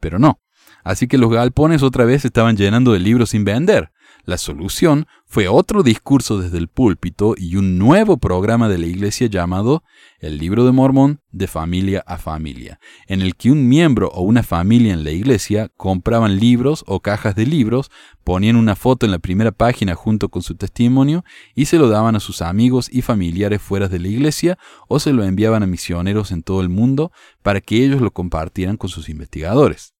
pero 0.00 0.18
no. 0.18 0.40
Así 0.84 1.08
que 1.08 1.18
los 1.18 1.30
galpones 1.30 1.82
otra 1.82 2.04
vez 2.04 2.24
estaban 2.24 2.56
llenando 2.56 2.92
de 2.92 3.00
libros 3.00 3.30
sin 3.30 3.44
vender. 3.44 3.90
La 4.28 4.36
solución 4.36 5.06
fue 5.24 5.48
otro 5.48 5.82
discurso 5.82 6.38
desde 6.38 6.58
el 6.58 6.68
púlpito 6.68 7.34
y 7.34 7.56
un 7.56 7.78
nuevo 7.78 8.18
programa 8.18 8.68
de 8.68 8.76
la 8.76 8.84
iglesia 8.84 9.26
llamado 9.26 9.82
El 10.20 10.36
Libro 10.36 10.66
de 10.66 10.72
Mormón 10.72 11.22
de 11.32 11.46
familia 11.46 12.04
a 12.06 12.18
familia, 12.18 12.78
en 13.06 13.22
el 13.22 13.36
que 13.36 13.50
un 13.50 13.66
miembro 13.66 14.08
o 14.08 14.20
una 14.20 14.42
familia 14.42 14.92
en 14.92 15.02
la 15.02 15.12
iglesia 15.12 15.70
compraban 15.78 16.38
libros 16.38 16.84
o 16.86 17.00
cajas 17.00 17.36
de 17.36 17.46
libros, 17.46 17.90
ponían 18.22 18.56
una 18.56 18.76
foto 18.76 19.06
en 19.06 19.12
la 19.12 19.18
primera 19.18 19.50
página 19.50 19.94
junto 19.94 20.28
con 20.28 20.42
su 20.42 20.56
testimonio 20.56 21.24
y 21.54 21.64
se 21.64 21.78
lo 21.78 21.88
daban 21.88 22.14
a 22.14 22.20
sus 22.20 22.42
amigos 22.42 22.90
y 22.92 23.00
familiares 23.00 23.62
fuera 23.62 23.88
de 23.88 23.98
la 23.98 24.08
iglesia 24.08 24.58
o 24.88 25.00
se 25.00 25.14
lo 25.14 25.24
enviaban 25.24 25.62
a 25.62 25.66
misioneros 25.66 26.32
en 26.32 26.42
todo 26.42 26.60
el 26.60 26.68
mundo 26.68 27.12
para 27.42 27.62
que 27.62 27.82
ellos 27.82 28.02
lo 28.02 28.10
compartieran 28.10 28.76
con 28.76 28.90
sus 28.90 29.08
investigadores. 29.08 29.94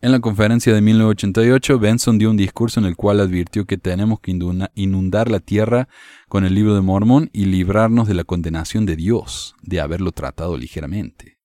En 0.00 0.12
la 0.12 0.20
conferencia 0.20 0.72
de 0.72 0.80
1988, 0.80 1.80
Benson 1.80 2.18
dio 2.18 2.30
un 2.30 2.36
discurso 2.36 2.78
en 2.78 2.86
el 2.86 2.94
cual 2.94 3.18
advirtió 3.18 3.64
que 3.64 3.78
tenemos 3.78 4.20
que 4.20 4.30
inundar 4.76 5.28
la 5.28 5.40
tierra 5.40 5.88
con 6.28 6.44
el 6.44 6.54
libro 6.54 6.76
de 6.76 6.82
Mormón 6.82 7.30
y 7.32 7.46
librarnos 7.46 8.06
de 8.06 8.14
la 8.14 8.22
condenación 8.22 8.86
de 8.86 8.94
Dios, 8.94 9.56
de 9.60 9.80
haberlo 9.80 10.12
tratado 10.12 10.56
ligeramente. 10.56 11.38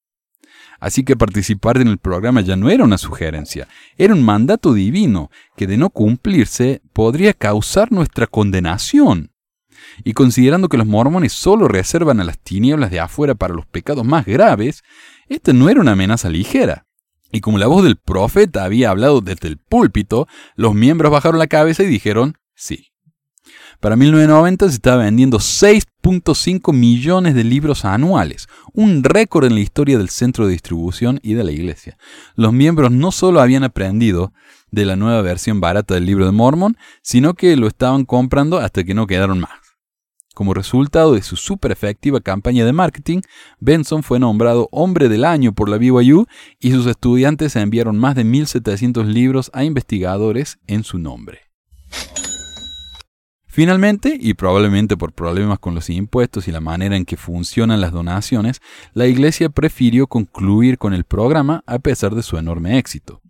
Así 0.79 1.03
que 1.03 1.15
participar 1.15 1.81
en 1.81 1.87
el 1.87 1.97
programa 1.97 2.41
ya 2.41 2.55
no 2.55 2.69
era 2.69 2.83
una 2.83 2.99
sugerencia, 2.99 3.67
era 3.97 4.13
un 4.13 4.21
mandato 4.21 4.73
divino 4.73 5.31
que 5.57 5.65
de 5.65 5.77
no 5.77 5.89
cumplirse 5.89 6.83
podría 6.93 7.33
causar 7.33 7.91
nuestra 7.91 8.27
condenación. 8.27 9.31
Y 10.03 10.13
considerando 10.13 10.69
que 10.69 10.77
los 10.77 10.85
mormones 10.85 11.33
solo 11.33 11.67
reservan 11.67 12.19
a 12.19 12.23
las 12.23 12.37
tinieblas 12.37 12.91
de 12.91 12.99
afuera 12.99 13.33
para 13.33 13.55
los 13.55 13.65
pecados 13.65 14.05
más 14.05 14.27
graves, 14.27 14.83
esta 15.27 15.53
no 15.53 15.69
era 15.69 15.81
una 15.81 15.93
amenaza 15.93 16.29
ligera. 16.29 16.85
Y 17.33 17.41
como 17.41 17.57
la 17.57 17.65
voz 17.65 17.83
del 17.83 17.97
profeta 17.97 18.63
había 18.63 18.91
hablado 18.91 19.19
desde 19.19 19.47
el 19.47 19.57
púlpito, 19.57 20.27
los 20.55 20.75
miembros 20.75 21.11
bajaron 21.11 21.39
la 21.39 21.47
cabeza 21.47 21.81
y 21.81 21.87
dijeron 21.87 22.37
sí. 22.53 22.91
Para 23.79 23.95
1990 23.95 24.69
se 24.69 24.75
estaba 24.75 25.03
vendiendo 25.03 25.39
6.5 25.39 26.71
millones 26.71 27.33
de 27.33 27.43
libros 27.43 27.85
anuales, 27.85 28.47
un 28.71 29.03
récord 29.03 29.45
en 29.45 29.55
la 29.55 29.61
historia 29.61 29.97
del 29.97 30.09
centro 30.09 30.45
de 30.45 30.53
distribución 30.53 31.19
y 31.23 31.33
de 31.33 31.43
la 31.43 31.51
iglesia. 31.51 31.97
Los 32.35 32.53
miembros 32.53 32.91
no 32.91 33.11
solo 33.11 33.41
habían 33.41 33.63
aprendido 33.63 34.31
de 34.69 34.85
la 34.85 34.95
nueva 34.95 35.23
versión 35.23 35.59
barata 35.59 35.95
del 35.95 36.05
libro 36.05 36.27
de 36.27 36.31
Mormon, 36.31 36.77
sino 37.01 37.33
que 37.33 37.55
lo 37.57 37.65
estaban 37.67 38.05
comprando 38.05 38.59
hasta 38.59 38.83
que 38.83 38.93
no 38.93 39.07
quedaron 39.07 39.39
más. 39.39 39.62
Como 40.33 40.55
resultado 40.55 41.13
de 41.13 41.21
su 41.21 41.35
super 41.35 41.71
efectiva 41.71 42.19
campaña 42.19 42.65
de 42.65 42.73
marketing, 42.73 43.21
Benson 43.59 44.01
fue 44.01 44.19
nombrado 44.19 44.67
Hombre 44.71 45.07
del 45.07 45.25
Año 45.25 45.53
por 45.53 45.69
la 45.69 45.77
BYU 45.77 46.25
y 46.59 46.71
sus 46.71 46.87
estudiantes 46.87 47.55
enviaron 47.55 47.99
más 47.99 48.15
de 48.15 48.25
1.700 48.25 49.05
libros 49.05 49.51
a 49.53 49.63
investigadores 49.63 50.57
en 50.65 50.83
su 50.83 50.97
nombre. 50.97 51.41
Finalmente, 53.45 54.17
y 54.19 54.33
probablemente 54.33 54.97
por 54.97 55.13
problemas 55.13 55.59
con 55.59 55.75
los 55.75 55.91
impuestos 55.91 56.47
y 56.47 56.51
la 56.51 56.59
manera 56.59 56.97
en 56.97 57.05
que 57.05 57.17
funcionan 57.17 57.81
las 57.81 57.91
donaciones, 57.91 58.59
la 58.93 59.05
Iglesia 59.05 59.49
prefirió 59.49 60.07
concluir 60.07 60.79
con 60.79 60.95
el 60.95 61.03
programa 61.03 61.63
a 61.67 61.77
pesar 61.77 62.15
de 62.15 62.23
su 62.23 62.39
enorme 62.39 62.79
éxito. 62.79 63.21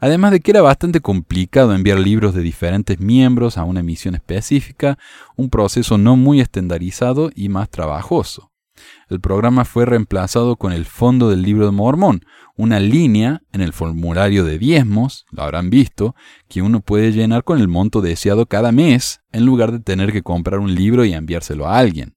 Además 0.00 0.32
de 0.32 0.40
que 0.40 0.50
era 0.50 0.62
bastante 0.62 1.00
complicado 1.00 1.74
enviar 1.74 1.98
libros 1.98 2.34
de 2.34 2.42
diferentes 2.42 2.98
miembros 3.00 3.58
a 3.58 3.64
una 3.64 3.82
misión 3.82 4.14
específica, 4.14 4.98
un 5.36 5.50
proceso 5.50 5.98
no 5.98 6.16
muy 6.16 6.40
estandarizado 6.40 7.30
y 7.34 7.48
más 7.48 7.70
trabajoso. 7.70 8.52
El 9.08 9.20
programa 9.20 9.64
fue 9.64 9.84
reemplazado 9.84 10.56
con 10.56 10.72
el 10.72 10.86
Fondo 10.86 11.28
del 11.28 11.42
Libro 11.42 11.66
de 11.66 11.72
Mormón, 11.72 12.24
una 12.56 12.80
línea 12.80 13.42
en 13.52 13.60
el 13.60 13.72
formulario 13.72 14.44
de 14.44 14.58
diezmos, 14.58 15.26
lo 15.30 15.42
habrán 15.42 15.70
visto, 15.70 16.14
que 16.48 16.62
uno 16.62 16.80
puede 16.80 17.12
llenar 17.12 17.44
con 17.44 17.60
el 17.60 17.68
monto 17.68 18.00
deseado 18.00 18.46
cada 18.46 18.72
mes 18.72 19.20
en 19.32 19.44
lugar 19.44 19.72
de 19.72 19.80
tener 19.80 20.12
que 20.12 20.22
comprar 20.22 20.60
un 20.60 20.74
libro 20.74 21.04
y 21.04 21.12
enviárselo 21.12 21.66
a 21.66 21.78
alguien. 21.78 22.14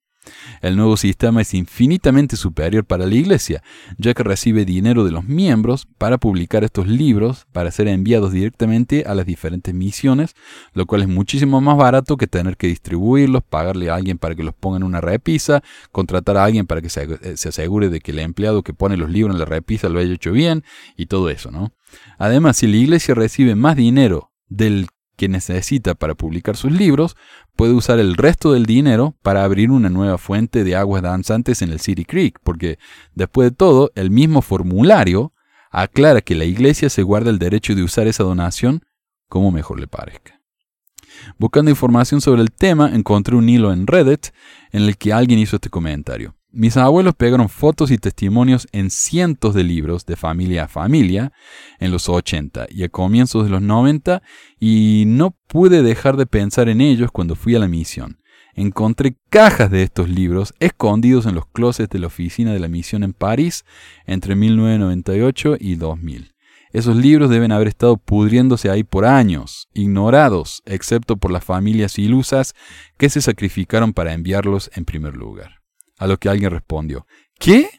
El 0.61 0.75
nuevo 0.75 0.97
sistema 0.97 1.41
es 1.41 1.53
infinitamente 1.53 2.35
superior 2.35 2.85
para 2.85 3.05
la 3.05 3.15
Iglesia, 3.15 3.63
ya 3.97 4.13
que 4.13 4.23
recibe 4.23 4.65
dinero 4.65 5.03
de 5.05 5.11
los 5.11 5.25
miembros 5.25 5.87
para 5.97 6.17
publicar 6.17 6.63
estos 6.63 6.87
libros 6.87 7.45
para 7.51 7.71
ser 7.71 7.87
enviados 7.87 8.31
directamente 8.31 9.03
a 9.05 9.15
las 9.15 9.25
diferentes 9.25 9.73
misiones, 9.73 10.35
lo 10.73 10.85
cual 10.85 11.01
es 11.01 11.07
muchísimo 11.07 11.61
más 11.61 11.77
barato 11.77 12.17
que 12.17 12.27
tener 12.27 12.57
que 12.57 12.67
distribuirlos, 12.67 13.43
pagarle 13.43 13.89
a 13.89 13.95
alguien 13.95 14.17
para 14.17 14.35
que 14.35 14.43
los 14.43 14.53
ponga 14.53 14.77
en 14.77 14.83
una 14.83 15.01
repisa, 15.01 15.63
contratar 15.91 16.37
a 16.37 16.43
alguien 16.43 16.65
para 16.65 16.81
que 16.81 16.89
se, 16.89 17.03
eh, 17.03 17.35
asegure 17.47 17.89
de 17.89 17.99
que 17.99 18.11
el 18.11 18.19
empleado 18.19 18.63
que 18.63 18.73
pone 18.73 18.97
los 18.97 19.09
libros 19.09 19.33
en 19.33 19.39
la 19.39 19.45
repisa 19.45 19.89
lo 19.89 19.99
haya 19.99 20.13
hecho 20.13 20.31
bien 20.31 20.63
y 20.97 21.07
todo 21.07 21.29
eso, 21.29 21.51
¿no? 21.51 21.71
Además, 22.17 22.57
si 22.57 22.67
la 22.67 22.77
Iglesia 22.77 23.15
recibe 23.15 23.55
más 23.55 23.75
dinero 23.75 24.31
del 24.47 24.87
que 25.15 25.29
necesita 25.29 25.95
para 25.95 26.15
publicar 26.15 26.57
sus 26.57 26.71
libros, 26.71 27.15
puede 27.55 27.73
usar 27.73 27.99
el 27.99 28.15
resto 28.15 28.53
del 28.53 28.65
dinero 28.65 29.15
para 29.21 29.43
abrir 29.43 29.71
una 29.71 29.89
nueva 29.89 30.17
fuente 30.17 30.63
de 30.63 30.75
aguas 30.75 31.01
danzantes 31.03 31.61
en 31.61 31.71
el 31.71 31.79
City 31.79 32.05
Creek, 32.05 32.39
porque 32.43 32.77
después 33.13 33.49
de 33.49 33.55
todo, 33.55 33.91
el 33.95 34.11
mismo 34.11 34.41
formulario 34.41 35.33
aclara 35.71 36.21
que 36.21 36.35
la 36.35 36.45
iglesia 36.45 36.89
se 36.89 37.03
guarda 37.03 37.29
el 37.29 37.39
derecho 37.39 37.75
de 37.75 37.83
usar 37.83 38.07
esa 38.07 38.23
donación 38.23 38.81
como 39.27 39.51
mejor 39.51 39.79
le 39.79 39.87
parezca. 39.87 40.41
Buscando 41.37 41.71
información 41.71 42.21
sobre 42.21 42.41
el 42.41 42.51
tema, 42.51 42.89
encontré 42.93 43.35
un 43.35 43.47
hilo 43.49 43.71
en 43.73 43.87
Reddit 43.87 44.27
en 44.71 44.83
el 44.83 44.97
que 44.97 45.13
alguien 45.13 45.39
hizo 45.39 45.55
este 45.57 45.69
comentario. 45.69 46.35
Mis 46.57 46.77
abuelos 46.77 47.15
pegaron 47.15 47.49
fotos 47.49 47.91
y 47.91 47.97
testimonios 47.97 48.69
en 48.71 48.89
cientos 48.89 49.53
de 49.53 49.65
libros 49.65 50.05
de 50.05 50.15
familia 50.15 50.63
a 50.63 50.67
familia 50.69 51.33
en 51.79 51.91
los 51.91 52.07
80 52.07 52.67
y 52.69 52.83
a 52.83 52.87
comienzos 52.87 53.43
de 53.43 53.49
los 53.49 53.61
90 53.61 54.23
y 54.57 55.03
no 55.05 55.35
pude 55.47 55.83
dejar 55.83 56.15
de 56.15 56.25
pensar 56.25 56.69
en 56.69 56.79
ellos 56.79 57.11
cuando 57.11 57.35
fui 57.35 57.55
a 57.55 57.59
la 57.59 57.67
misión. 57.67 58.19
Encontré 58.53 59.17
cajas 59.29 59.69
de 59.69 59.83
estos 59.83 60.07
libros 60.07 60.53
escondidos 60.61 61.25
en 61.25 61.35
los 61.35 61.45
closets 61.45 61.89
de 61.89 61.99
la 61.99 62.07
oficina 62.07 62.53
de 62.53 62.59
la 62.61 62.69
misión 62.69 63.03
en 63.03 63.11
París 63.11 63.65
entre 64.05 64.35
1998 64.35 65.57
y 65.59 65.75
2000. 65.75 66.35
Esos 66.71 66.95
libros 66.95 67.29
deben 67.29 67.51
haber 67.51 67.67
estado 67.67 67.97
pudriéndose 67.97 68.69
ahí 68.69 68.85
por 68.85 69.03
años, 69.03 69.67
ignorados, 69.73 70.63
excepto 70.65 71.17
por 71.17 71.31
las 71.31 71.43
familias 71.43 71.99
ilusas 71.99 72.55
que 72.95 73.09
se 73.09 73.19
sacrificaron 73.19 73.91
para 73.91 74.13
enviarlos 74.13 74.71
en 74.73 74.85
primer 74.85 75.17
lugar. 75.17 75.64
A 75.97 76.07
lo 76.07 76.17
que 76.17 76.29
alguien 76.29 76.51
respondió, 76.51 77.05
¿qué? 77.39 77.69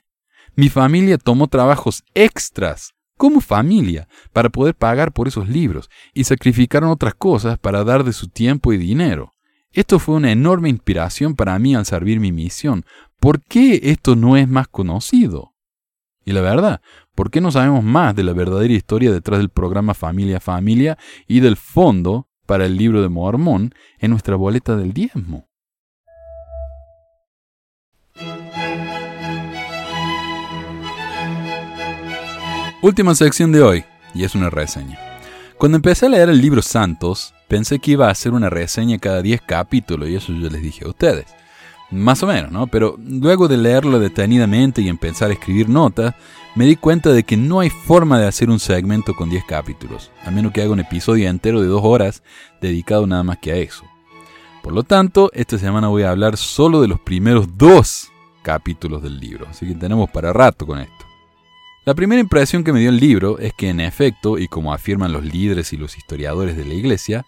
Mi 0.54 0.68
familia 0.68 1.18
tomó 1.18 1.48
trabajos 1.48 2.02
extras 2.14 2.94
como 3.16 3.40
familia 3.40 4.08
para 4.32 4.48
poder 4.48 4.74
pagar 4.74 5.12
por 5.12 5.28
esos 5.28 5.48
libros 5.48 5.90
y 6.14 6.24
sacrificaron 6.24 6.90
otras 6.90 7.14
cosas 7.14 7.58
para 7.58 7.84
dar 7.84 8.04
de 8.04 8.12
su 8.12 8.28
tiempo 8.28 8.72
y 8.72 8.78
dinero. 8.78 9.32
Esto 9.72 9.98
fue 9.98 10.14
una 10.14 10.32
enorme 10.32 10.70
inspiración 10.70 11.34
para 11.34 11.58
mí 11.58 11.74
al 11.74 11.84
servir 11.84 12.20
mi 12.20 12.32
misión. 12.32 12.84
¿Por 13.20 13.42
qué 13.42 13.80
esto 13.84 14.16
no 14.16 14.36
es 14.36 14.48
más 14.48 14.68
conocido? 14.68 15.52
Y 16.24 16.32
la 16.32 16.40
verdad, 16.40 16.80
¿por 17.14 17.30
qué 17.30 17.40
no 17.40 17.52
sabemos 17.52 17.84
más 17.84 18.14
de 18.16 18.24
la 18.24 18.32
verdadera 18.32 18.72
historia 18.72 19.12
detrás 19.12 19.38
del 19.38 19.50
programa 19.50 19.94
Familia 19.94 20.40
Familia 20.40 20.98
y 21.26 21.40
del 21.40 21.56
fondo 21.56 22.28
para 22.46 22.64
el 22.66 22.76
libro 22.76 23.02
de 23.02 23.08
Mormón 23.08 23.74
en 23.98 24.10
nuestra 24.10 24.36
boleta 24.36 24.76
del 24.76 24.92
diezmo? 24.92 25.48
Última 32.86 33.16
sección 33.16 33.50
de 33.50 33.62
hoy, 33.62 33.84
y 34.14 34.22
es 34.22 34.36
una 34.36 34.48
reseña. 34.48 34.96
Cuando 35.58 35.74
empecé 35.74 36.06
a 36.06 36.08
leer 36.08 36.28
el 36.28 36.40
libro 36.40 36.62
Santos, 36.62 37.34
pensé 37.48 37.80
que 37.80 37.90
iba 37.90 38.06
a 38.06 38.12
hacer 38.12 38.32
una 38.32 38.48
reseña 38.48 38.98
cada 38.98 39.22
10 39.22 39.40
capítulos, 39.40 40.08
y 40.08 40.14
eso 40.14 40.32
yo 40.32 40.48
les 40.48 40.62
dije 40.62 40.84
a 40.84 40.90
ustedes. 40.90 41.26
Más 41.90 42.22
o 42.22 42.28
menos, 42.28 42.52
¿no? 42.52 42.68
Pero 42.68 42.96
luego 43.04 43.48
de 43.48 43.56
leerlo 43.56 43.98
detenidamente 43.98 44.82
y 44.82 44.88
empezar 44.88 45.30
a 45.30 45.32
escribir 45.32 45.68
notas, 45.68 46.14
me 46.54 46.64
di 46.64 46.76
cuenta 46.76 47.10
de 47.12 47.24
que 47.24 47.36
no 47.36 47.58
hay 47.58 47.70
forma 47.70 48.20
de 48.20 48.28
hacer 48.28 48.50
un 48.50 48.60
segmento 48.60 49.14
con 49.14 49.30
10 49.30 49.46
capítulos, 49.46 50.12
a 50.24 50.30
menos 50.30 50.52
que 50.52 50.62
haga 50.62 50.70
un 50.70 50.78
episodio 50.78 51.28
entero 51.28 51.62
de 51.62 51.66
2 51.66 51.80
horas 51.82 52.22
dedicado 52.60 53.04
nada 53.08 53.24
más 53.24 53.38
que 53.38 53.50
a 53.50 53.56
eso. 53.56 53.82
Por 54.62 54.72
lo 54.72 54.84
tanto, 54.84 55.32
esta 55.34 55.58
semana 55.58 55.88
voy 55.88 56.04
a 56.04 56.10
hablar 56.10 56.36
solo 56.36 56.80
de 56.80 56.86
los 56.86 57.00
primeros 57.00 57.58
dos 57.58 58.12
capítulos 58.44 59.02
del 59.02 59.18
libro, 59.18 59.48
así 59.50 59.66
que 59.66 59.74
tenemos 59.74 60.08
para 60.08 60.32
rato 60.32 60.64
con 60.64 60.78
esto. 60.78 61.05
La 61.86 61.94
primera 61.94 62.20
impresión 62.20 62.64
que 62.64 62.72
me 62.72 62.80
dio 62.80 62.88
el 62.88 62.98
libro 62.98 63.38
es 63.38 63.52
que 63.54 63.68
en 63.68 63.78
efecto, 63.78 64.38
y 64.38 64.48
como 64.48 64.74
afirman 64.74 65.12
los 65.12 65.22
líderes 65.22 65.72
y 65.72 65.76
los 65.76 65.96
historiadores 65.96 66.56
de 66.56 66.64
la 66.64 66.74
iglesia, 66.74 67.24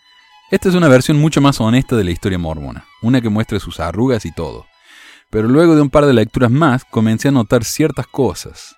Esta 0.50 0.68
es 0.68 0.74
una 0.74 0.88
versión 0.88 1.20
mucho 1.20 1.40
más 1.40 1.60
honesta 1.60 1.94
de 1.94 2.02
la 2.02 2.10
historia 2.10 2.38
mormona, 2.38 2.84
una 3.00 3.20
que 3.20 3.28
muestra 3.28 3.60
sus 3.60 3.78
arrugas 3.78 4.24
y 4.24 4.32
todo. 4.32 4.66
Pero 5.30 5.46
luego 5.46 5.76
de 5.76 5.82
un 5.82 5.90
par 5.90 6.06
de 6.06 6.12
lecturas 6.12 6.50
más, 6.50 6.84
comencé 6.84 7.28
a 7.28 7.30
notar 7.30 7.62
ciertas 7.62 8.08
cosas. 8.08 8.74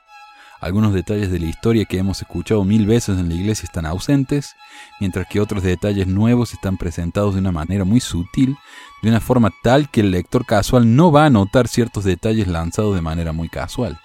Algunos 0.61 0.93
detalles 0.93 1.31
de 1.31 1.39
la 1.39 1.47
historia 1.47 1.87
que 1.87 1.97
hemos 1.97 2.21
escuchado 2.21 2.63
mil 2.65 2.87
veces 2.87 3.19
en 3.19 3.31
la 3.31 3.35
iglesia 3.37 3.65
están 3.65 3.87
ausentes, 3.87 4.55
mientras 5.01 5.29
que 5.29 5.41
otros 5.41 5.63
detalles 5.63 6.09
nuevos 6.09 6.53
están 6.53 6.77
presentados 6.77 7.33
de 7.33 7.41
una 7.41 7.53
manera 7.53 7.87
muy 7.87 8.01
sutil, 8.01 8.59
de 9.01 9.09
una 9.09 9.21
forma 9.21 9.51
tal 9.63 9.89
que 9.89 10.03
el 10.03 10.11
lector 10.11 10.45
casual 10.45 10.95
no 10.95 11.11
va 11.11 11.25
a 11.25 11.31
notar 11.31 11.69
ciertos 11.69 12.05
detalles 12.05 12.49
lanzados 12.49 12.95
de 12.95 13.01
manera 13.01 13.33
muy 13.33 13.49
casual. 13.49 13.99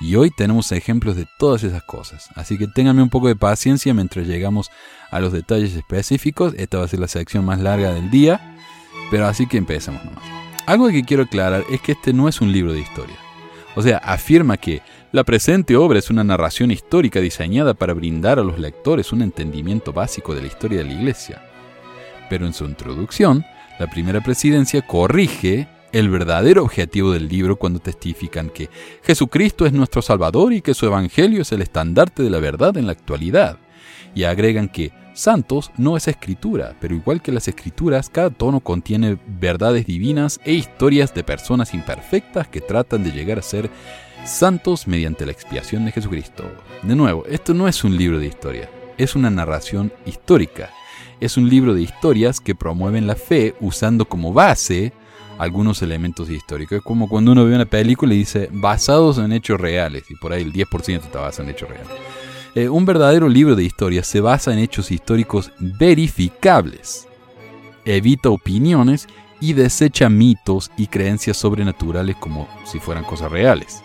Y 0.00 0.14
hoy 0.14 0.30
tenemos 0.30 0.70
ejemplos 0.70 1.16
de 1.16 1.26
todas 1.38 1.64
esas 1.64 1.82
cosas, 1.82 2.28
así 2.36 2.56
que 2.56 2.68
ténganme 2.68 3.02
un 3.02 3.10
poco 3.10 3.26
de 3.26 3.34
paciencia 3.34 3.92
mientras 3.94 4.28
llegamos 4.28 4.70
a 5.10 5.18
los 5.18 5.32
detalles 5.32 5.74
específicos. 5.74 6.54
Esta 6.56 6.78
va 6.78 6.84
a 6.84 6.88
ser 6.88 7.00
la 7.00 7.08
sección 7.08 7.44
más 7.44 7.58
larga 7.60 7.92
del 7.92 8.08
día, 8.10 8.56
pero 9.10 9.26
así 9.26 9.46
que 9.46 9.56
empecemos 9.56 10.04
nomás. 10.04 10.22
Algo 10.66 10.88
que 10.88 11.02
quiero 11.02 11.24
aclarar 11.24 11.64
es 11.70 11.80
que 11.80 11.92
este 11.92 12.12
no 12.12 12.28
es 12.28 12.40
un 12.40 12.52
libro 12.52 12.72
de 12.72 12.80
historia. 12.80 13.16
O 13.74 13.82
sea, 13.82 13.98
afirma 13.98 14.56
que 14.56 14.82
la 15.12 15.24
presente 15.24 15.76
obra 15.76 15.98
es 15.98 16.10
una 16.10 16.22
narración 16.22 16.70
histórica 16.70 17.20
diseñada 17.20 17.74
para 17.74 17.94
brindar 17.94 18.38
a 18.38 18.44
los 18.44 18.58
lectores 18.58 19.12
un 19.12 19.22
entendimiento 19.22 19.92
básico 19.92 20.34
de 20.34 20.42
la 20.42 20.46
historia 20.46 20.78
de 20.78 20.84
la 20.84 20.92
Iglesia. 20.92 21.42
Pero 22.28 22.46
en 22.46 22.52
su 22.52 22.66
introducción, 22.66 23.44
la 23.78 23.88
primera 23.88 24.20
presidencia 24.20 24.82
corrige 24.82 25.66
el 25.92 26.08
verdadero 26.08 26.62
objetivo 26.62 27.12
del 27.12 27.28
libro 27.28 27.56
cuando 27.56 27.80
testifican 27.80 28.50
que 28.50 28.68
Jesucristo 29.02 29.66
es 29.66 29.72
nuestro 29.72 30.02
Salvador 30.02 30.52
y 30.52 30.60
que 30.60 30.74
su 30.74 30.86
Evangelio 30.86 31.42
es 31.42 31.52
el 31.52 31.62
estandarte 31.62 32.22
de 32.22 32.30
la 32.30 32.38
verdad 32.38 32.76
en 32.76 32.86
la 32.86 32.92
actualidad. 32.92 33.58
Y 34.14 34.24
agregan 34.24 34.68
que 34.68 34.92
Santos 35.14 35.72
no 35.76 35.96
es 35.96 36.06
escritura, 36.06 36.76
pero 36.80 36.94
igual 36.94 37.20
que 37.22 37.32
las 37.32 37.48
escrituras, 37.48 38.08
cada 38.08 38.30
tono 38.30 38.60
contiene 38.60 39.18
verdades 39.26 39.86
divinas 39.86 40.40
e 40.44 40.52
historias 40.52 41.12
de 41.12 41.24
personas 41.24 41.74
imperfectas 41.74 42.46
que 42.48 42.60
tratan 42.60 43.02
de 43.02 43.10
llegar 43.10 43.38
a 43.38 43.42
ser 43.42 43.70
santos 44.24 44.86
mediante 44.86 45.26
la 45.26 45.32
expiación 45.32 45.84
de 45.84 45.92
Jesucristo. 45.92 46.44
De 46.82 46.94
nuevo, 46.94 47.24
esto 47.26 47.52
no 47.54 47.66
es 47.66 47.82
un 47.82 47.96
libro 47.96 48.18
de 48.18 48.26
historia, 48.26 48.70
es 48.96 49.16
una 49.16 49.30
narración 49.30 49.92
histórica. 50.06 50.70
Es 51.20 51.36
un 51.36 51.48
libro 51.48 51.74
de 51.74 51.82
historias 51.82 52.38
que 52.38 52.54
promueven 52.54 53.08
la 53.08 53.16
fe 53.16 53.56
usando 53.60 54.04
como 54.04 54.32
base 54.32 54.92
algunos 55.38 55.82
elementos 55.82 56.28
históricos. 56.28 56.78
Es 56.78 56.84
como 56.84 57.08
cuando 57.08 57.32
uno 57.32 57.44
ve 57.44 57.54
una 57.54 57.64
película 57.64 58.14
y 58.14 58.18
dice 58.18 58.48
basados 58.52 59.18
en 59.18 59.32
hechos 59.32 59.60
reales, 59.60 60.04
y 60.10 60.16
por 60.16 60.32
ahí 60.32 60.42
el 60.42 60.52
10% 60.52 61.04
está 61.04 61.20
basado 61.20 61.48
en 61.48 61.54
hechos 61.54 61.68
reales. 61.68 61.88
Eh, 62.54 62.68
un 62.68 62.84
verdadero 62.84 63.28
libro 63.28 63.54
de 63.54 63.64
historias 63.64 64.06
se 64.06 64.20
basa 64.20 64.52
en 64.52 64.58
hechos 64.58 64.90
históricos 64.90 65.52
verificables. 65.58 67.06
Evita 67.84 68.30
opiniones 68.30 69.06
y 69.40 69.52
desecha 69.52 70.08
mitos 70.08 70.70
y 70.76 70.88
creencias 70.88 71.36
sobrenaturales 71.36 72.16
como 72.16 72.48
si 72.64 72.80
fueran 72.80 73.04
cosas 73.04 73.30
reales. 73.30 73.82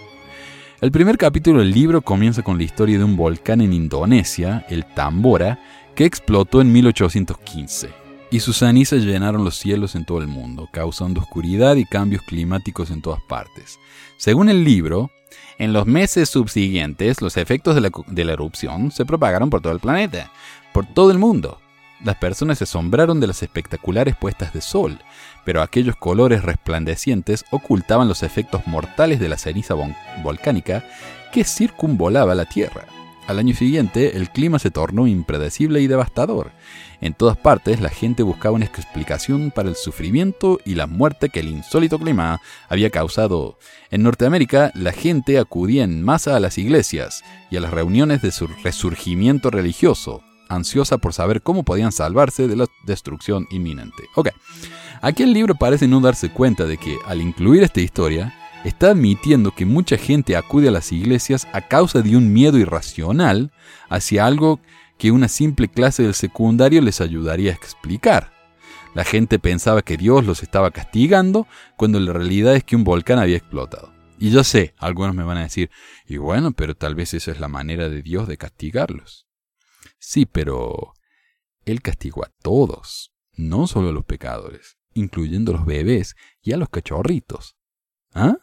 El 0.82 0.92
primer 0.92 1.18
capítulo 1.18 1.60
del 1.60 1.72
libro 1.72 2.02
comienza 2.02 2.42
con 2.42 2.58
la 2.58 2.64
historia 2.64 2.98
de 2.98 3.04
un 3.04 3.16
volcán 3.16 3.62
en 3.62 3.72
Indonesia, 3.72 4.66
el 4.70 4.86
Tambora, 4.86 5.60
que 5.96 6.06
explotó 6.06 6.60
en 6.60 6.74
1815, 6.74 7.90
y 8.34 8.40
sus 8.40 8.58
cenizas 8.58 9.04
llenaron 9.04 9.44
los 9.44 9.56
cielos 9.60 9.94
en 9.94 10.06
todo 10.06 10.18
el 10.18 10.26
mundo, 10.26 10.68
causando 10.74 11.22
oscuridad 11.22 11.76
y 11.76 11.86
cambios 11.86 12.24
climáticos 12.24 12.90
en 12.90 13.00
todas 13.00 13.22
partes. 13.22 13.78
Según 14.18 14.50
el 14.50 14.64
libro, 14.64 15.12
en 15.60 15.72
los 15.72 15.86
meses 15.86 16.30
subsiguientes, 16.30 17.22
los 17.22 17.38
efectos 17.38 17.76
de 17.76 17.82
la, 17.82 17.92
de 18.08 18.26
la, 18.26 18.34
erupción 18.34 18.90
se 18.90 19.06
propagaron 19.06 19.52
por 19.52 19.62
todo 19.62 19.72
el 19.72 19.80
planeta, 19.80 20.32
por 20.74 20.88
todo 20.88 21.12
el 21.12 21.20
mundo. 21.20 21.60
Las 22.04 22.16
personas 22.16 22.58
se 22.58 22.64
asombraron 22.64 23.20
de 23.20 23.28
las 23.28 23.44
espectaculares 23.44 24.16
puestas 24.16 24.52
de 24.52 24.62
sol, 24.62 24.98
pero 25.46 25.62
aquellos 25.62 25.96
colores 25.96 26.42
resplandecientes 26.42 27.46
ocultaban 27.52 28.08
los 28.08 28.24
efectos 28.24 28.66
mortales 28.66 29.20
de 29.20 29.30
la 29.30 29.38
ceniza 29.38 29.76
volcánica 30.24 30.84
que 31.32 31.44
circunvolaba 31.44 32.34
la 32.34 32.46
Tierra. 32.46 32.88
Al 33.26 33.40
año 33.40 33.56
siguiente, 33.56 34.18
el 34.18 34.30
clima 34.30 34.60
se 34.60 34.70
tornó 34.70 35.08
impredecible 35.08 35.80
y 35.80 35.88
devastador. 35.88 36.52
En 37.00 37.14
todas 37.14 37.38
partes, 37.38 37.80
la 37.80 37.90
gente 37.90 38.22
buscaba 38.22 38.56
una 38.56 38.66
explicación 38.66 39.52
para 39.52 39.70
el 39.70 39.76
sufrimiento 39.76 40.60
y 40.66 40.76
la 40.76 40.88
muerte 40.88 41.30
que 41.30 41.40
el 41.40 41.48
insólito 41.48 41.98
clima 42.00 42.42
había 42.68 42.90
causado. 42.90 43.58
En 43.92 44.04
Norteamérica, 44.04 44.72
la 44.76 44.92
gente 44.92 45.40
acudía 45.40 45.86
en 45.86 46.04
masa 46.04 46.36
a 46.36 46.42
las 46.42 46.58
iglesias 46.58 47.24
y 47.50 47.56
a 47.56 47.62
las 47.62 47.72
reuniones 47.72 48.22
de 48.22 48.32
su 48.32 48.48
resurgimiento 48.48 49.50
religioso, 49.50 50.22
ansiosa 50.50 50.98
por 50.98 51.14
saber 51.14 51.42
cómo 51.42 51.64
podían 51.64 51.94
salvarse 51.94 52.50
de 52.50 52.58
la 52.58 52.66
destrucción 52.86 53.48
inminente. 53.52 54.04
Ok, 54.16 54.30
aquí 55.02 55.24
el 55.24 55.32
libro 55.32 55.56
parece 55.56 55.88
no 55.88 56.02
darse 56.02 56.30
cuenta 56.30 56.66
de 56.66 56.78
que, 56.78 56.98
al 57.06 57.22
incluir 57.22 57.64
esta 57.64 57.80
historia, 57.80 58.34
está 58.64 58.92
admitiendo 58.92 59.52
que 59.52 59.66
mucha 59.66 59.98
gente 59.98 60.36
acude 60.36 60.70
a 60.70 60.72
las 60.72 60.92
iglesias 60.92 61.48
a 61.54 61.68
causa 61.68 62.02
de 62.02 62.16
un 62.16 62.32
miedo 62.32 62.58
irracional 62.58 63.52
hacia 63.90 64.26
algo 64.26 64.60
que 64.98 65.12
una 65.12 65.28
simple 65.28 65.68
clase 65.68 66.04
del 66.04 66.14
secundario 66.14 66.82
les 66.82 67.02
ayudaría 67.02 67.52
a 67.52 67.56
explicar. 67.56 68.32
La 68.94 69.04
gente 69.04 69.40
pensaba 69.40 69.82
que 69.82 69.98
Dios 69.98 70.26
los 70.26 70.44
estaba 70.44 70.72
castigando 70.72 71.48
cuando 71.78 72.00
la 72.00 72.14
realidad 72.14 72.56
es 72.56 72.64
que 72.64 72.76
un 72.76 72.84
volcán 72.84 73.20
había 73.20 73.38
explotado. 73.38 73.92
Y 74.20 74.30
yo 74.30 74.44
sé, 74.44 74.76
algunos 74.78 75.16
me 75.16 75.24
van 75.24 75.38
a 75.38 75.44
decir, 75.44 75.72
y 76.08 76.18
bueno, 76.18 76.52
pero 76.52 76.76
tal 76.76 76.96
vez 76.96 77.14
esa 77.14 77.32
es 77.32 77.40
la 77.40 77.48
manera 77.48 77.90
de 77.90 78.02
Dios 78.02 78.28
de 78.28 78.38
castigarlos. 78.38 79.28
Sí, 80.00 80.26
pero 80.26 80.94
Él 81.66 81.82
castigó 81.82 82.24
a 82.24 82.32
todos, 82.42 83.12
no 83.34 83.68
solo 83.68 83.90
a 83.90 83.94
los 83.94 84.06
pecadores, 84.06 84.78
incluyendo 84.94 85.52
a 85.52 85.56
los 85.58 85.66
bebés 85.66 86.16
y 86.42 86.54
a 86.54 86.58
los 86.58 86.70
cachorritos. 86.70 87.58
¿Ah? 88.14 88.38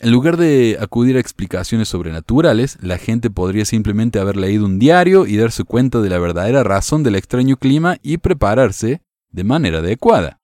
En 0.00 0.12
lugar 0.12 0.36
de 0.36 0.78
acudir 0.80 1.16
a 1.16 1.20
explicaciones 1.20 1.88
sobrenaturales, 1.88 2.78
la 2.80 2.98
gente 2.98 3.30
podría 3.30 3.64
simplemente 3.64 4.20
haber 4.20 4.36
leído 4.36 4.64
un 4.64 4.78
diario 4.78 5.26
y 5.26 5.36
darse 5.36 5.64
cuenta 5.64 6.00
de 6.00 6.08
la 6.08 6.20
verdadera 6.20 6.62
razón 6.62 7.02
del 7.02 7.16
extraño 7.16 7.56
clima 7.56 7.96
y 8.00 8.18
prepararse 8.18 9.02
de 9.30 9.42
manera 9.42 9.78
adecuada. 9.78 10.40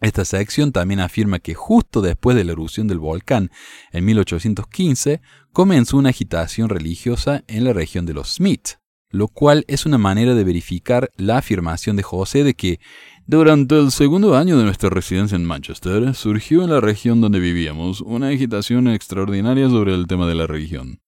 Esta 0.00 0.24
sección 0.24 0.72
también 0.72 1.00
afirma 1.00 1.40
que 1.40 1.52
justo 1.52 2.00
después 2.00 2.36
de 2.36 2.44
la 2.44 2.52
erupción 2.52 2.88
del 2.88 2.98
volcán 2.98 3.50
en 3.92 4.06
1815 4.06 5.20
comenzó 5.52 5.98
una 5.98 6.08
agitación 6.08 6.70
religiosa 6.70 7.44
en 7.46 7.64
la 7.64 7.74
región 7.74 8.06
de 8.06 8.14
los 8.14 8.34
Smith, 8.34 8.78
lo 9.10 9.28
cual 9.28 9.64
es 9.68 9.84
una 9.84 9.98
manera 9.98 10.34
de 10.34 10.42
verificar 10.42 11.10
la 11.16 11.38
afirmación 11.38 11.96
de 11.96 12.02
José 12.02 12.44
de 12.44 12.54
que 12.54 12.80
durante 13.26 13.78
el 13.78 13.90
segundo 13.90 14.36
año 14.36 14.58
de 14.58 14.64
nuestra 14.64 14.90
residencia 14.90 15.36
en 15.36 15.44
Manchester, 15.44 16.14
surgió 16.14 16.62
en 16.62 16.70
la 16.70 16.80
región 16.80 17.20
donde 17.20 17.40
vivíamos 17.40 18.00
una 18.02 18.28
agitación 18.28 18.88
extraordinaria 18.88 19.68
sobre 19.68 19.94
el 19.94 20.06
tema 20.06 20.26
de 20.26 20.34
la 20.34 20.46
religión. 20.46 21.00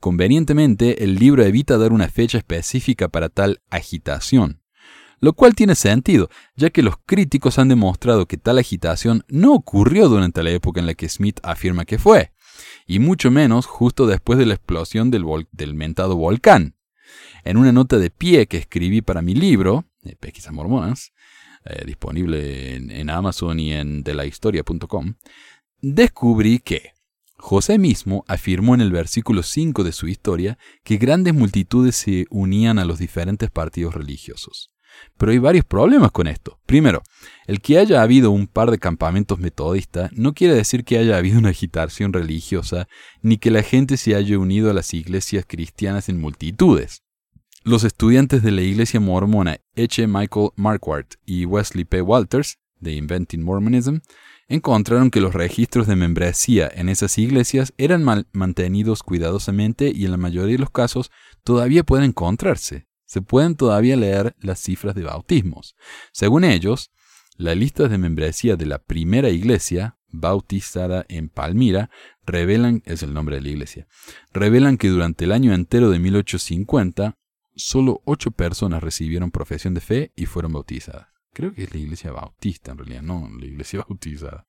Convenientemente, 0.00 1.04
el 1.04 1.14
libro 1.14 1.44
evita 1.44 1.78
dar 1.78 1.92
una 1.92 2.08
fecha 2.08 2.38
específica 2.38 3.08
para 3.08 3.28
tal 3.28 3.60
agitación, 3.70 4.60
lo 5.20 5.32
cual 5.32 5.54
tiene 5.54 5.74
sentido, 5.74 6.28
ya 6.56 6.70
que 6.70 6.82
los 6.82 6.96
críticos 7.06 7.58
han 7.58 7.68
demostrado 7.68 8.26
que 8.26 8.36
tal 8.36 8.58
agitación 8.58 9.24
no 9.28 9.54
ocurrió 9.54 10.08
durante 10.08 10.42
la 10.42 10.50
época 10.50 10.80
en 10.80 10.86
la 10.86 10.94
que 10.94 11.08
Smith 11.08 11.38
afirma 11.42 11.84
que 11.84 11.98
fue, 11.98 12.32
y 12.86 12.98
mucho 12.98 13.30
menos 13.30 13.66
justo 13.66 14.06
después 14.06 14.38
de 14.38 14.46
la 14.46 14.54
explosión 14.54 15.10
del, 15.10 15.74
mentado 15.74 16.16
volcán. 16.16 16.76
En 17.44 17.56
una 17.56 17.72
nota 17.72 17.98
de 17.98 18.10
pie 18.10 18.46
que 18.46 18.58
escribí 18.58 19.00
para 19.00 19.22
mi 19.22 19.34
libro, 19.34 19.84
Pesquisas 20.20 20.52
Mormonas, 20.52 21.12
eh, 21.68 21.84
disponible 21.86 22.76
en, 22.76 23.10
Amazon 23.10 23.58
y 23.60 23.72
en 23.72 24.02
delahistoria.com, 24.02 25.14
descubrí 25.80 26.58
que 26.58 26.92
José 27.36 27.78
mismo 27.78 28.24
afirmó 28.28 28.74
en 28.74 28.80
el 28.80 28.92
versículo 28.92 29.42
5 29.42 29.84
de 29.84 29.92
su 29.92 30.08
historia 30.08 30.58
que 30.84 30.96
grandes 30.96 31.34
multitudes 31.34 31.96
se 31.96 32.26
unían 32.30 32.78
a 32.78 32.84
los 32.84 32.98
diferentes 32.98 33.50
partidos 33.50 33.94
religiosos. 33.94 34.70
Pero 35.16 35.32
hay 35.32 35.38
varios 35.38 35.64
problemas 35.64 36.10
con 36.10 36.26
esto. 36.26 36.58
Primero, 36.66 37.02
el 37.46 37.60
que 37.60 37.78
haya 37.78 38.02
habido 38.02 38.30
un 38.30 38.46
par 38.46 38.70
de 38.70 38.78
campamentos 38.78 39.38
metodistas 39.38 40.10
no 40.12 40.34
quiere 40.34 40.54
decir 40.54 40.84
que 40.84 40.98
haya 40.98 41.18
habido 41.18 41.38
una 41.38 41.50
agitación 41.50 42.12
religiosa, 42.12 42.88
ni 43.22 43.36
que 43.36 43.50
la 43.50 43.62
gente 43.62 43.96
se 43.96 44.14
haya 44.14 44.38
unido 44.38 44.70
a 44.70 44.74
las 44.74 44.94
iglesias 44.94 45.44
cristianas 45.46 46.08
en 46.08 46.20
multitudes. 46.20 47.02
Los 47.66 47.82
estudiantes 47.82 48.44
de 48.44 48.52
la 48.52 48.62
iglesia 48.62 49.00
mormona 49.00 49.58
H. 49.76 50.06
Michael 50.06 50.50
Marquardt 50.54 51.16
y 51.26 51.46
Wesley 51.46 51.84
P. 51.84 52.00
Walters, 52.00 52.60
de 52.78 52.92
Inventing 52.92 53.42
Mormonism, 53.42 53.96
encontraron 54.46 55.10
que 55.10 55.20
los 55.20 55.34
registros 55.34 55.88
de 55.88 55.96
membresía 55.96 56.70
en 56.72 56.88
esas 56.88 57.18
iglesias 57.18 57.74
eran 57.76 58.04
mantenidos 58.30 59.02
cuidadosamente 59.02 59.90
y 59.92 60.04
en 60.04 60.12
la 60.12 60.16
mayoría 60.16 60.52
de 60.52 60.60
los 60.60 60.70
casos 60.70 61.10
todavía 61.42 61.82
pueden 61.82 62.04
encontrarse. 62.04 62.86
Se 63.04 63.20
pueden 63.20 63.56
todavía 63.56 63.96
leer 63.96 64.36
las 64.38 64.60
cifras 64.60 64.94
de 64.94 65.02
bautismos. 65.02 65.74
Según 66.12 66.44
ellos, 66.44 66.92
las 67.36 67.56
listas 67.56 67.90
de 67.90 67.98
membresía 67.98 68.54
de 68.54 68.66
la 68.66 68.78
primera 68.78 69.30
iglesia, 69.30 69.98
bautizada 70.06 71.04
en 71.08 71.30
Palmira, 71.30 71.90
revelan, 72.24 72.84
es 72.84 73.02
el 73.02 73.12
nombre 73.12 73.34
de 73.34 73.42
la 73.42 73.48
iglesia, 73.48 73.88
revelan 74.32 74.78
que 74.78 74.88
durante 74.88 75.24
el 75.24 75.32
año 75.32 75.52
entero 75.52 75.90
de 75.90 75.98
1850 75.98 77.16
solo 77.56 78.02
ocho 78.04 78.30
personas 78.30 78.82
recibieron 78.82 79.30
profesión 79.30 79.74
de 79.74 79.80
fe 79.80 80.12
y 80.14 80.26
fueron 80.26 80.52
bautizadas. 80.52 81.08
Creo 81.32 81.52
que 81.52 81.64
es 81.64 81.74
la 81.74 81.80
iglesia 81.80 82.12
bautista 82.12 82.72
en 82.72 82.78
realidad, 82.78 83.02
no 83.02 83.28
la 83.38 83.46
iglesia 83.46 83.84
bautizada. 83.88 84.46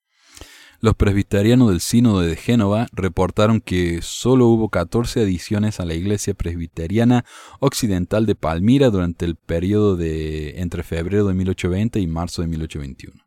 Los 0.80 0.94
presbiterianos 0.94 1.70
del 1.70 1.80
Sínodo 1.80 2.20
de 2.20 2.36
Génova 2.36 2.86
reportaron 2.92 3.60
que 3.60 4.00
solo 4.00 4.46
hubo 4.46 4.68
14 4.68 5.22
adiciones 5.22 5.80
a 5.80 5.84
la 5.84 5.94
iglesia 5.94 6.34
presbiteriana 6.34 7.24
occidental 7.58 8.26
de 8.26 8.36
Palmira 8.36 8.88
durante 8.90 9.24
el 9.24 9.34
periodo 9.34 9.96
de 9.96 10.60
entre 10.60 10.84
febrero 10.84 11.26
de 11.26 11.34
1820 11.34 11.98
y 11.98 12.06
marzo 12.06 12.42
de 12.42 12.48
1821. 12.48 13.24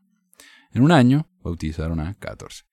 En 0.74 0.82
un 0.82 0.94
año 0.94 1.28
bautizaron 1.44 2.00
a 2.00 2.14
14. 2.14 2.64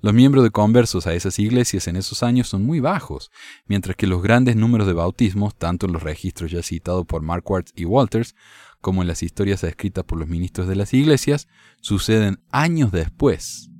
Los 0.00 0.14
miembros 0.14 0.44
de 0.44 0.50
conversos 0.50 1.06
a 1.06 1.14
esas 1.14 1.38
iglesias 1.38 1.88
en 1.88 1.96
esos 1.96 2.22
años 2.22 2.48
son 2.48 2.64
muy 2.64 2.80
bajos, 2.80 3.30
mientras 3.66 3.96
que 3.96 4.06
los 4.06 4.22
grandes 4.22 4.56
números 4.56 4.86
de 4.86 4.92
bautismos, 4.92 5.56
tanto 5.56 5.86
en 5.86 5.92
los 5.92 6.02
registros 6.02 6.50
ya 6.50 6.62
citados 6.62 7.06
por 7.06 7.22
Marquardt 7.22 7.70
y 7.74 7.84
Walters, 7.84 8.34
como 8.80 9.02
en 9.02 9.08
las 9.08 9.22
historias 9.22 9.64
escritas 9.64 10.04
por 10.04 10.18
los 10.18 10.28
ministros 10.28 10.68
de 10.68 10.76
las 10.76 10.94
iglesias, 10.94 11.48
suceden 11.80 12.40
años 12.50 12.92
después 12.92 13.70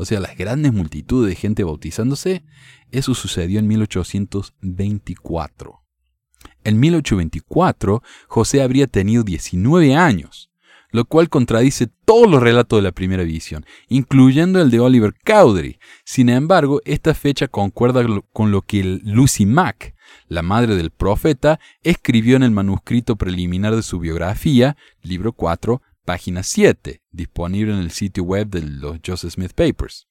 o 0.00 0.04
sea, 0.04 0.20
las 0.20 0.38
grandes 0.38 0.72
multitudes 0.72 1.28
de 1.28 1.34
gente 1.34 1.64
bautizándose, 1.64 2.44
eso 2.92 3.14
sucedió 3.14 3.58
en 3.58 3.66
1824. 3.66 5.82
En 6.62 6.78
1824, 6.78 8.04
José 8.28 8.62
habría 8.62 8.86
tenido 8.86 9.24
19 9.24 9.96
años, 9.96 10.47
lo 10.90 11.04
cual 11.04 11.28
contradice 11.28 11.88
todos 12.04 12.30
los 12.30 12.42
relatos 12.42 12.78
de 12.78 12.82
la 12.82 12.92
primera 12.92 13.22
visión, 13.22 13.64
incluyendo 13.88 14.60
el 14.60 14.70
de 14.70 14.80
Oliver 14.80 15.14
Cowdery. 15.24 15.78
Sin 16.04 16.28
embargo, 16.28 16.80
esta 16.84 17.14
fecha 17.14 17.48
concuerda 17.48 18.04
con 18.32 18.50
lo 18.50 18.62
que 18.62 19.00
Lucy 19.04 19.46
Mack, 19.46 19.94
la 20.28 20.42
madre 20.42 20.76
del 20.76 20.90
profeta, 20.90 21.60
escribió 21.82 22.36
en 22.36 22.42
el 22.42 22.50
manuscrito 22.50 23.16
preliminar 23.16 23.76
de 23.76 23.82
su 23.82 23.98
biografía, 23.98 24.76
libro 25.02 25.32
4, 25.32 25.82
página 26.04 26.42
7, 26.42 27.02
disponible 27.10 27.74
en 27.74 27.80
el 27.80 27.90
sitio 27.90 28.24
web 28.24 28.48
de 28.48 28.62
los 28.62 28.98
Joseph 29.06 29.34
Smith 29.34 29.52
Papers. 29.52 30.07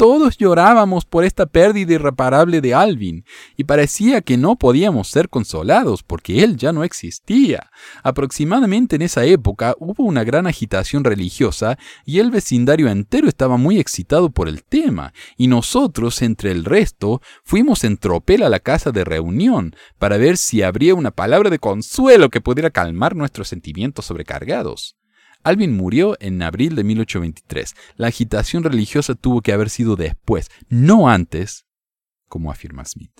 Todos 0.00 0.38
llorábamos 0.38 1.04
por 1.04 1.24
esta 1.24 1.44
pérdida 1.44 1.92
irreparable 1.92 2.62
de 2.62 2.72
Alvin, 2.72 3.26
y 3.58 3.64
parecía 3.64 4.22
que 4.22 4.38
no 4.38 4.56
podíamos 4.56 5.08
ser 5.08 5.28
consolados 5.28 6.02
porque 6.02 6.42
él 6.42 6.56
ya 6.56 6.72
no 6.72 6.84
existía. 6.84 7.70
Aproximadamente 8.02 8.96
en 8.96 9.02
esa 9.02 9.26
época 9.26 9.74
hubo 9.78 10.04
una 10.04 10.24
gran 10.24 10.46
agitación 10.46 11.04
religiosa 11.04 11.76
y 12.06 12.18
el 12.18 12.30
vecindario 12.30 12.88
entero 12.88 13.28
estaba 13.28 13.58
muy 13.58 13.78
excitado 13.78 14.30
por 14.30 14.48
el 14.48 14.64
tema, 14.64 15.12
y 15.36 15.48
nosotros, 15.48 16.22
entre 16.22 16.50
el 16.50 16.64
resto, 16.64 17.20
fuimos 17.44 17.84
en 17.84 17.98
tropel 17.98 18.42
a 18.42 18.48
la 18.48 18.60
casa 18.60 18.92
de 18.92 19.04
reunión 19.04 19.76
para 19.98 20.16
ver 20.16 20.38
si 20.38 20.62
habría 20.62 20.94
una 20.94 21.10
palabra 21.10 21.50
de 21.50 21.58
consuelo 21.58 22.30
que 22.30 22.40
pudiera 22.40 22.70
calmar 22.70 23.14
nuestros 23.14 23.48
sentimientos 23.48 24.06
sobrecargados. 24.06 24.96
Alvin 25.42 25.76
murió 25.76 26.16
en 26.20 26.42
abril 26.42 26.74
de 26.74 26.84
1823. 26.84 27.74
La 27.96 28.08
agitación 28.08 28.62
religiosa 28.62 29.14
tuvo 29.14 29.40
que 29.40 29.52
haber 29.52 29.70
sido 29.70 29.96
después, 29.96 30.50
no 30.68 31.08
antes, 31.08 31.66
como 32.28 32.50
afirma 32.50 32.84
Smith. 32.84 33.12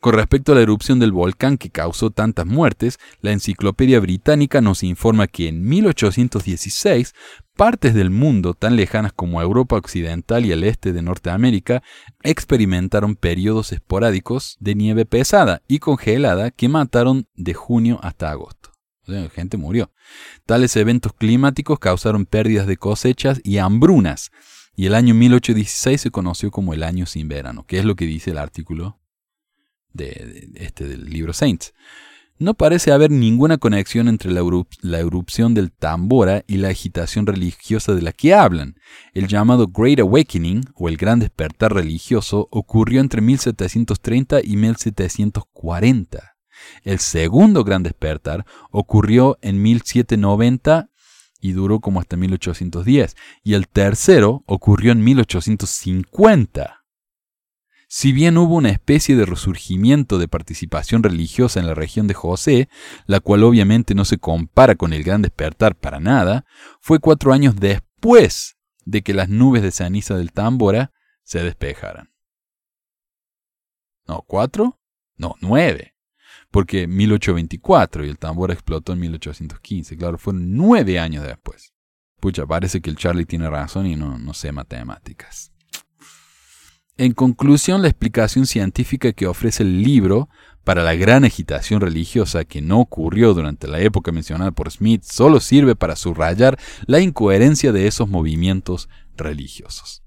Con 0.00 0.14
respecto 0.14 0.52
a 0.52 0.54
la 0.54 0.60
erupción 0.60 0.98
del 0.98 1.12
volcán 1.12 1.58
que 1.58 1.70
causó 1.70 2.10
tantas 2.10 2.46
muertes, 2.46 2.98
la 3.20 3.32
Enciclopedia 3.32 3.98
Británica 3.98 4.60
nos 4.60 4.82
informa 4.82 5.26
que 5.26 5.48
en 5.48 5.64
1816 5.64 7.14
partes 7.56 7.94
del 7.94 8.10
mundo 8.10 8.54
tan 8.54 8.76
lejanas 8.76 9.12
como 9.12 9.40
Europa 9.40 9.76
Occidental 9.76 10.44
y 10.44 10.52
el 10.52 10.62
este 10.62 10.92
de 10.92 11.02
Norteamérica 11.02 11.82
experimentaron 12.22 13.16
periodos 13.16 13.72
esporádicos 13.72 14.56
de 14.60 14.74
nieve 14.74 15.06
pesada 15.06 15.62
y 15.66 15.78
congelada 15.78 16.50
que 16.50 16.68
mataron 16.68 17.26
de 17.34 17.54
junio 17.54 17.98
hasta 18.02 18.30
agosto 18.30 18.75
gente 19.34 19.56
murió. 19.56 19.90
Tales 20.44 20.76
eventos 20.76 21.12
climáticos 21.12 21.78
causaron 21.78 22.26
pérdidas 22.26 22.66
de 22.66 22.76
cosechas 22.76 23.40
y 23.44 23.58
hambrunas, 23.58 24.30
y 24.74 24.86
el 24.86 24.94
año 24.94 25.14
1816 25.14 26.00
se 26.00 26.10
conoció 26.10 26.50
como 26.50 26.74
el 26.74 26.82
año 26.82 27.06
sin 27.06 27.28
verano, 27.28 27.64
que 27.66 27.78
es 27.78 27.84
lo 27.84 27.96
que 27.96 28.04
dice 28.04 28.32
el 28.32 28.38
artículo 28.38 28.98
de, 29.92 30.50
este 30.54 30.86
del 30.86 31.06
libro 31.06 31.32
Saints. 31.32 31.72
No 32.38 32.52
parece 32.52 32.92
haber 32.92 33.10
ninguna 33.10 33.56
conexión 33.56 34.08
entre 34.08 34.30
la, 34.30 34.42
la, 34.82 34.98
erupción 34.98 35.54
del 35.54 35.72
Tambora 35.72 36.44
y 36.46 36.58
la 36.58 36.68
agitación 36.68 37.26
religiosa 37.26 37.94
de 37.94 38.02
la 38.02 38.12
que 38.12 38.34
hablan. 38.34 38.76
El 39.14 39.26
llamado 39.26 39.68
Great 39.68 40.00
Awakening, 40.00 40.60
o 40.74 40.90
el 40.90 40.98
Gran 40.98 41.20
Despertar 41.20 41.72
Religioso, 41.72 42.46
ocurrió 42.50 43.00
entre 43.00 43.22
1730 43.22 44.40
y 44.44 44.56
1740. 44.56 46.35
El 46.82 46.98
segundo 46.98 47.64
gran 47.64 47.82
despertar 47.82 48.46
ocurrió 48.70 49.38
en 49.42 49.60
1790 49.62 50.90
y 51.40 51.52
duró 51.52 51.80
como 51.80 52.00
hasta 52.00 52.16
1810, 52.16 53.16
y 53.42 53.54
el 53.54 53.68
tercero 53.68 54.42
ocurrió 54.46 54.92
en 54.92 55.04
1850. 55.04 56.84
Si 57.88 58.12
bien 58.12 58.36
hubo 58.36 58.56
una 58.56 58.70
especie 58.70 59.14
de 59.14 59.26
resurgimiento 59.26 60.18
de 60.18 60.26
participación 60.26 61.04
religiosa 61.04 61.60
en 61.60 61.68
la 61.68 61.74
región 61.74 62.08
de 62.08 62.14
José, 62.14 62.68
la 63.06 63.20
cual 63.20 63.44
obviamente 63.44 63.94
no 63.94 64.04
se 64.04 64.18
compara 64.18 64.74
con 64.74 64.92
el 64.92 65.04
gran 65.04 65.22
despertar 65.22 65.76
para 65.76 66.00
nada, 66.00 66.44
fue 66.80 66.98
cuatro 66.98 67.32
años 67.32 67.54
después 67.56 68.56
de 68.84 69.02
que 69.02 69.14
las 69.14 69.28
nubes 69.28 69.62
de 69.62 69.70
ceniza 69.70 70.16
del 70.16 70.32
Támbora 70.32 70.92
se 71.22 71.42
despejaran. 71.42 72.12
¿No, 74.06 74.22
cuatro? 74.22 74.80
No, 75.16 75.36
nueve 75.40 75.95
porque 76.56 76.86
1824 76.86 78.06
y 78.06 78.08
el 78.08 78.18
tambor 78.18 78.50
explotó 78.50 78.94
en 78.94 79.00
1815. 79.00 79.94
Claro, 79.98 80.16
fueron 80.16 80.56
nueve 80.56 80.98
años 80.98 81.22
después. 81.22 81.74
Pucha, 82.18 82.46
parece 82.46 82.80
que 82.80 82.88
el 82.88 82.96
Charlie 82.96 83.26
tiene 83.26 83.50
razón 83.50 83.86
y 83.86 83.94
no, 83.94 84.18
no 84.18 84.32
sé 84.32 84.52
matemáticas. 84.52 85.52
En 86.96 87.12
conclusión, 87.12 87.82
la 87.82 87.88
explicación 87.88 88.46
científica 88.46 89.12
que 89.12 89.26
ofrece 89.26 89.64
el 89.64 89.82
libro 89.82 90.30
para 90.64 90.82
la 90.82 90.94
gran 90.94 91.26
agitación 91.26 91.82
religiosa 91.82 92.46
que 92.46 92.62
no 92.62 92.80
ocurrió 92.80 93.34
durante 93.34 93.68
la 93.68 93.80
época 93.80 94.10
mencionada 94.10 94.50
por 94.50 94.70
Smith 94.70 95.02
solo 95.02 95.40
sirve 95.40 95.76
para 95.76 95.94
subrayar 95.94 96.58
la 96.86 97.00
incoherencia 97.00 97.70
de 97.70 97.86
esos 97.86 98.08
movimientos 98.08 98.88
religiosos. 99.14 100.02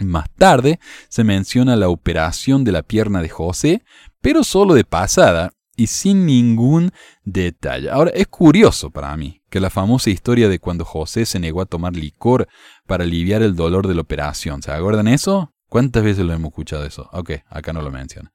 Más 0.00 0.28
tarde 0.30 0.80
se 1.08 1.22
menciona 1.22 1.76
la 1.76 1.90
operación 1.90 2.64
de 2.64 2.72
la 2.72 2.82
pierna 2.82 3.22
de 3.22 3.28
José, 3.28 3.84
pero 4.20 4.42
solo 4.42 4.74
de 4.74 4.82
pasada 4.82 5.52
y 5.80 5.86
sin 5.86 6.26
ningún 6.26 6.92
detalle. 7.24 7.88
Ahora, 7.88 8.10
es 8.14 8.26
curioso 8.26 8.90
para 8.90 9.16
mí 9.16 9.40
que 9.48 9.60
la 9.60 9.70
famosa 9.70 10.10
historia 10.10 10.50
de 10.50 10.58
cuando 10.58 10.84
José 10.84 11.24
se 11.24 11.40
negó 11.40 11.62
a 11.62 11.66
tomar 11.66 11.96
licor 11.96 12.48
para 12.86 13.04
aliviar 13.04 13.40
el 13.40 13.56
dolor 13.56 13.88
de 13.88 13.94
la 13.94 14.02
operación, 14.02 14.60
¿se 14.60 14.70
acuerdan 14.72 15.08
eso? 15.08 15.54
¿Cuántas 15.70 16.02
veces 16.02 16.26
lo 16.26 16.34
hemos 16.34 16.50
escuchado 16.50 16.84
eso? 16.84 17.08
Ok, 17.12 17.30
acá 17.48 17.72
no 17.72 17.80
lo 17.80 17.90
menciona. 17.90 18.30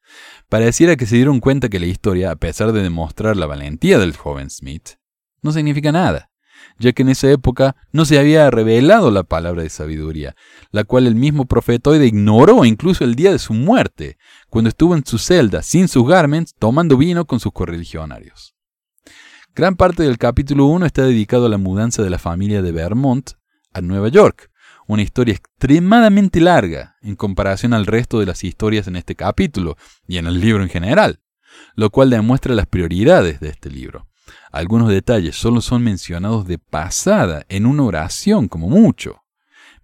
Pareciera 0.49 0.95
que 0.95 1.05
se 1.05 1.17
dieron 1.17 1.39
cuenta 1.39 1.69
que 1.69 1.79
la 1.79 1.85
historia, 1.85 2.31
a 2.31 2.35
pesar 2.35 2.71
de 2.71 2.81
demostrar 2.81 3.37
la 3.37 3.45
valentía 3.45 3.99
del 3.99 4.17
joven 4.17 4.49
Smith, 4.49 4.95
no 5.43 5.51
significa 5.51 5.91
nada 5.91 6.31
ya 6.77 6.91
que 6.91 7.03
en 7.03 7.09
esa 7.09 7.29
época 7.31 7.75
no 7.91 8.05
se 8.05 8.19
había 8.19 8.49
revelado 8.51 9.11
la 9.11 9.23
palabra 9.23 9.63
de 9.63 9.69
sabiduría, 9.69 10.35
la 10.71 10.83
cual 10.83 11.07
el 11.07 11.15
mismo 11.15 11.45
profetoide 11.45 12.07
ignoró 12.07 12.65
incluso 12.65 13.03
el 13.03 13.15
día 13.15 13.31
de 13.31 13.39
su 13.39 13.53
muerte, 13.53 14.17
cuando 14.49 14.69
estuvo 14.69 14.95
en 14.95 15.05
su 15.05 15.17
celda, 15.17 15.61
sin 15.63 15.87
sus 15.87 16.07
garments, 16.07 16.53
tomando 16.57 16.97
vino 16.97 17.25
con 17.25 17.39
sus 17.39 17.51
correligionarios. 17.51 18.55
Gran 19.53 19.75
parte 19.75 20.03
del 20.03 20.17
capítulo 20.17 20.65
1 20.65 20.85
está 20.85 21.03
dedicado 21.03 21.45
a 21.45 21.49
la 21.49 21.57
mudanza 21.57 22.03
de 22.03 22.09
la 22.09 22.19
familia 22.19 22.61
de 22.61 22.73
Vermont 22.73 23.31
a 23.73 23.81
Nueva 23.81 24.09
York, 24.09 24.51
una 24.87 25.01
historia 25.01 25.33
extremadamente 25.33 26.41
larga 26.41 26.97
en 27.01 27.15
comparación 27.15 27.73
al 27.73 27.85
resto 27.85 28.19
de 28.19 28.25
las 28.25 28.43
historias 28.43 28.87
en 28.87 28.97
este 28.97 29.15
capítulo 29.15 29.77
y 30.07 30.17
en 30.17 30.27
el 30.27 30.39
libro 30.39 30.61
en 30.61 30.69
general, 30.69 31.21
lo 31.75 31.89
cual 31.89 32.09
demuestra 32.09 32.53
las 32.53 32.67
prioridades 32.67 33.39
de 33.39 33.49
este 33.49 33.69
libro. 33.69 34.07
Algunos 34.55 34.87
detalles 34.87 35.35
solo 35.35 35.59
son 35.59 35.83
mencionados 35.83 36.47
de 36.47 36.59
pasada 36.59 37.45
en 37.49 37.65
una 37.65 37.83
oración 37.83 38.47
como 38.47 38.69
mucho, 38.69 39.25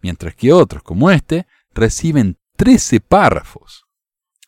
mientras 0.01 0.33
que 0.33 0.53
otros, 0.53 0.81
como 0.81 1.11
este, 1.11 1.45
reciben 1.73 2.37
13 2.55 3.01
párrafos. 3.01 3.83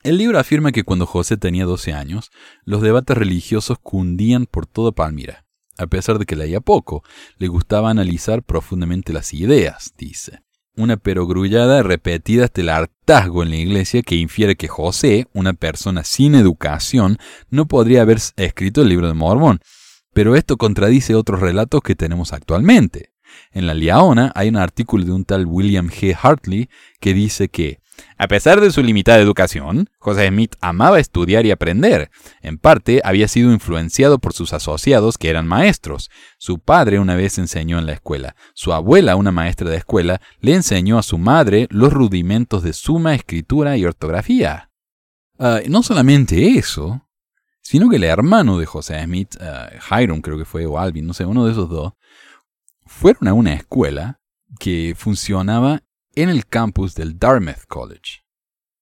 El 0.01 0.17
libro 0.17 0.39
afirma 0.39 0.71
que 0.71 0.85
cuando 0.85 1.05
José 1.05 1.35
tenía 1.35 1.65
12 1.65 1.91
años, 1.91 2.31
los 2.63 2.81
debates 2.81 3.17
religiosos 3.17 3.79
cundían 3.79 4.45
por 4.45 4.65
toda 4.65 4.93
Palmira. 4.93 5.45
A 5.77 5.87
pesar 5.87 6.19
de 6.19 6.25
que 6.25 6.37
leía 6.37 6.61
poco, 6.61 7.03
le 7.37 7.49
gustaba 7.49 7.89
analizar 7.89 8.43
profundamente 8.43 9.11
las 9.11 9.33
ideas, 9.33 9.93
dice. 9.97 10.39
Una 10.77 10.95
perogrullada 10.95 11.83
repetida 11.83 12.45
hasta 12.45 12.61
el 12.61 12.69
hartazgo 12.69 13.43
en 13.43 13.49
la 13.49 13.57
iglesia 13.57 14.03
que 14.03 14.15
infiere 14.15 14.55
que 14.55 14.69
José, 14.69 15.27
una 15.33 15.51
persona 15.51 16.05
sin 16.05 16.35
educación, 16.35 17.17
no 17.49 17.67
podría 17.67 18.03
haber 18.03 18.19
escrito 18.37 18.83
el 18.83 18.87
libro 18.87 19.07
de 19.09 19.15
Mormón, 19.15 19.59
pero 20.13 20.35
esto 20.35 20.57
contradice 20.57 21.15
otros 21.15 21.39
relatos 21.39 21.81
que 21.81 21.95
tenemos 21.95 22.33
actualmente. 22.33 23.13
En 23.51 23.67
la 23.67 23.73
Liaona 23.73 24.31
hay 24.35 24.49
un 24.49 24.57
artículo 24.57 25.05
de 25.05 25.11
un 25.11 25.25
tal 25.25 25.45
William 25.45 25.89
G. 25.89 26.15
Hartley 26.19 26.69
que 26.99 27.13
dice 27.13 27.49
que 27.49 27.79
A 28.17 28.27
pesar 28.27 28.59
de 28.59 28.71
su 28.71 28.81
limitada 28.81 29.19
educación, 29.19 29.87
José 29.99 30.27
Smith 30.27 30.55
amaba 30.61 30.99
estudiar 30.99 31.45
y 31.45 31.51
aprender. 31.51 32.09
En 32.41 32.57
parte, 32.57 33.01
había 33.03 33.27
sido 33.27 33.51
influenciado 33.51 34.17
por 34.17 34.33
sus 34.33 34.51
asociados 34.51 35.19
que 35.19 35.29
eran 35.29 35.47
maestros. 35.47 36.09
Su 36.39 36.57
padre 36.57 36.99
una 36.99 37.15
vez 37.15 37.37
enseñó 37.37 37.77
en 37.77 37.85
la 37.85 37.93
escuela. 37.93 38.35
Su 38.55 38.73
abuela, 38.73 39.15
una 39.15 39.31
maestra 39.31 39.69
de 39.69 39.77
escuela, 39.77 40.21
le 40.39 40.55
enseñó 40.55 40.97
a 40.97 41.03
su 41.03 41.19
madre 41.19 41.67
los 41.69 41.93
rudimentos 41.93 42.63
de 42.63 42.73
suma, 42.73 43.13
escritura 43.13 43.77
y 43.77 43.85
ortografía. 43.85 44.71
Ah, 45.37 45.59
no 45.67 45.83
solamente 45.83 46.57
eso, 46.57 47.07
sino 47.63 47.89
que 47.89 47.95
el 47.95 48.03
hermano 48.03 48.59
de 48.59 48.65
José 48.65 49.01
Smith, 49.03 49.35
uh, 49.39 49.95
Hiram 49.95 50.21
creo 50.21 50.37
que 50.37 50.45
fue, 50.45 50.65
o 50.65 50.77
Alvin, 50.77 51.07
no 51.07 51.13
sé, 51.13 51.25
uno 51.25 51.45
de 51.45 51.53
esos 51.53 51.69
dos, 51.69 51.93
fueron 52.85 53.29
a 53.29 53.33
una 53.33 53.53
escuela 53.53 54.19
que 54.59 54.93
funcionaba 54.95 55.81
en 56.13 56.29
el 56.29 56.45
campus 56.45 56.93
del 56.93 57.17
Dartmouth 57.17 57.65
College, 57.67 58.21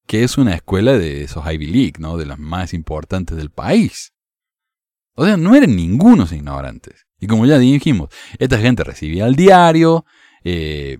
que 0.06 0.24
es 0.24 0.36
una 0.36 0.54
escuela 0.54 0.98
de 0.98 1.22
esos 1.22 1.46
Ivy 1.46 1.66
League, 1.66 1.94
¿no? 1.98 2.16
De 2.16 2.26
las 2.26 2.38
más 2.38 2.74
importantes 2.74 3.36
del 3.36 3.50
país. 3.50 4.12
O 5.14 5.24
sea, 5.24 5.36
no 5.36 5.54
eran 5.54 5.76
ningunos 5.76 6.32
ignorantes. 6.32 7.06
Y 7.20 7.28
como 7.28 7.46
ya 7.46 7.58
dijimos, 7.58 8.08
esta 8.38 8.58
gente 8.58 8.82
recibía 8.82 9.26
el 9.26 9.36
diario, 9.36 10.04
eh, 10.42 10.98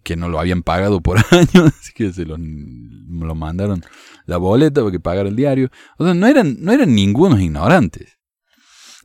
que 0.00 0.16
no 0.16 0.28
lo 0.28 0.38
habían 0.38 0.62
pagado 0.62 1.00
por 1.00 1.18
años, 1.30 1.72
así 1.78 1.92
que 1.94 2.12
se 2.12 2.24
lo, 2.24 2.36
mandaron 2.38 3.84
la 4.26 4.36
boleta 4.36 4.80
para 4.80 4.92
que 4.92 5.00
pagara 5.00 5.28
el 5.28 5.36
diario. 5.36 5.70
O 5.98 6.04
sea, 6.04 6.14
no 6.14 6.26
eran, 6.26 6.56
no 6.60 6.72
eran 6.72 6.94
ningunos 6.94 7.40
ignorantes. 7.40 8.18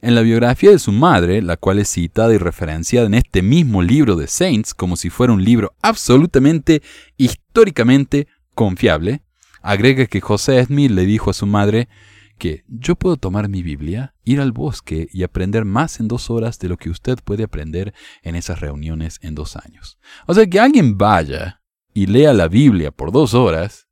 En 0.02 0.14
la 0.14 0.22
biografía 0.22 0.70
de 0.70 0.80
su 0.80 0.92
madre, 0.92 1.42
la 1.42 1.58
cual 1.58 1.80
es 1.80 1.90
citada 1.90 2.34
y 2.34 2.38
referenciada 2.38 3.08
en 3.08 3.16
este 3.16 3.42
mismo 3.42 3.82
libro 3.82 4.16
de 4.16 4.28
Saints 4.28 4.76
como 4.76 4.96
si 4.96 5.10
fuera 5.10 5.34
un 5.34 5.44
libro 5.44 5.76
absolutamente 5.82 6.84
históricamente 7.18 8.28
confiable, 8.54 9.24
agrega 9.64 10.06
que 10.06 10.22
José 10.22 10.64
Smith 10.64 10.92
le 10.92 11.06
dijo 11.06 11.32
a 11.32 11.34
su 11.34 11.48
madre 11.48 11.90
que 12.38 12.64
yo 12.68 12.96
puedo 12.96 13.18
tomar 13.18 13.50
mi 13.50 13.64
Biblia, 13.64 14.16
ir 14.24 14.40
al 14.40 14.52
bosque 14.52 15.08
y 15.12 15.24
aprender 15.24 15.66
más 15.66 16.00
en 16.00 16.08
dos 16.08 16.30
horas 16.30 16.60
de 16.60 16.70
lo 16.70 16.78
que 16.78 16.90
usted 16.90 17.18
puede 17.24 17.44
aprender 17.44 17.94
en 18.22 18.36
esas 18.36 18.60
reuniones 18.60 19.20
en 19.22 19.36
dos 19.36 19.56
años. 19.56 20.00
O 20.26 20.34
sea, 20.34 20.48
que 20.48 20.60
alguien 20.60 20.98
vaya 20.98 21.62
y 21.94 22.06
lea 22.06 22.34
la 22.34 22.48
Biblia 22.48 22.92
por 22.92 23.12
dos 23.12 23.34
horas, 23.34 23.88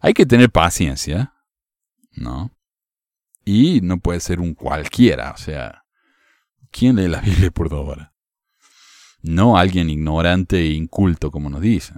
hay 0.00 0.14
que 0.14 0.26
tener 0.26 0.50
paciencia, 0.50 1.34
¿no? 2.12 2.52
Y 3.44 3.80
no 3.80 3.98
puede 3.98 4.20
ser 4.20 4.40
un 4.40 4.54
cualquiera, 4.54 5.32
o 5.32 5.36
sea, 5.36 5.84
¿quién 6.70 6.96
lee 6.96 7.08
la 7.08 7.20
Biblia 7.20 7.50
por 7.50 7.68
dos 7.68 7.88
horas? 7.88 8.12
No 9.22 9.56
alguien 9.56 9.90
ignorante 9.90 10.58
e 10.58 10.72
inculto 10.72 11.30
como 11.30 11.50
nos 11.50 11.60
dice. 11.60 11.94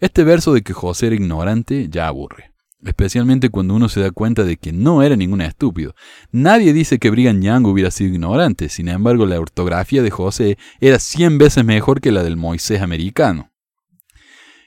Este 0.00 0.24
verso 0.24 0.52
de 0.52 0.62
que 0.62 0.72
José 0.72 1.06
era 1.06 1.16
ignorante 1.16 1.88
ya 1.88 2.08
aburre, 2.08 2.53
especialmente 2.84 3.48
cuando 3.48 3.74
uno 3.74 3.88
se 3.88 4.00
da 4.00 4.10
cuenta 4.10 4.44
de 4.44 4.56
que 4.56 4.72
no 4.72 5.02
era 5.02 5.16
ningún 5.16 5.40
estúpido. 5.40 5.94
Nadie 6.30 6.72
dice 6.72 6.98
que 6.98 7.10
Brigham 7.10 7.40
Young 7.40 7.66
hubiera 7.66 7.90
sido 7.90 8.12
ignorante, 8.12 8.68
sin 8.68 8.88
embargo 8.88 9.26
la 9.26 9.40
ortografía 9.40 10.02
de 10.02 10.10
José 10.10 10.58
era 10.80 10.98
cien 10.98 11.38
veces 11.38 11.64
mejor 11.64 12.00
que 12.00 12.12
la 12.12 12.22
del 12.22 12.36
Moisés 12.36 12.82
americano. 12.82 13.50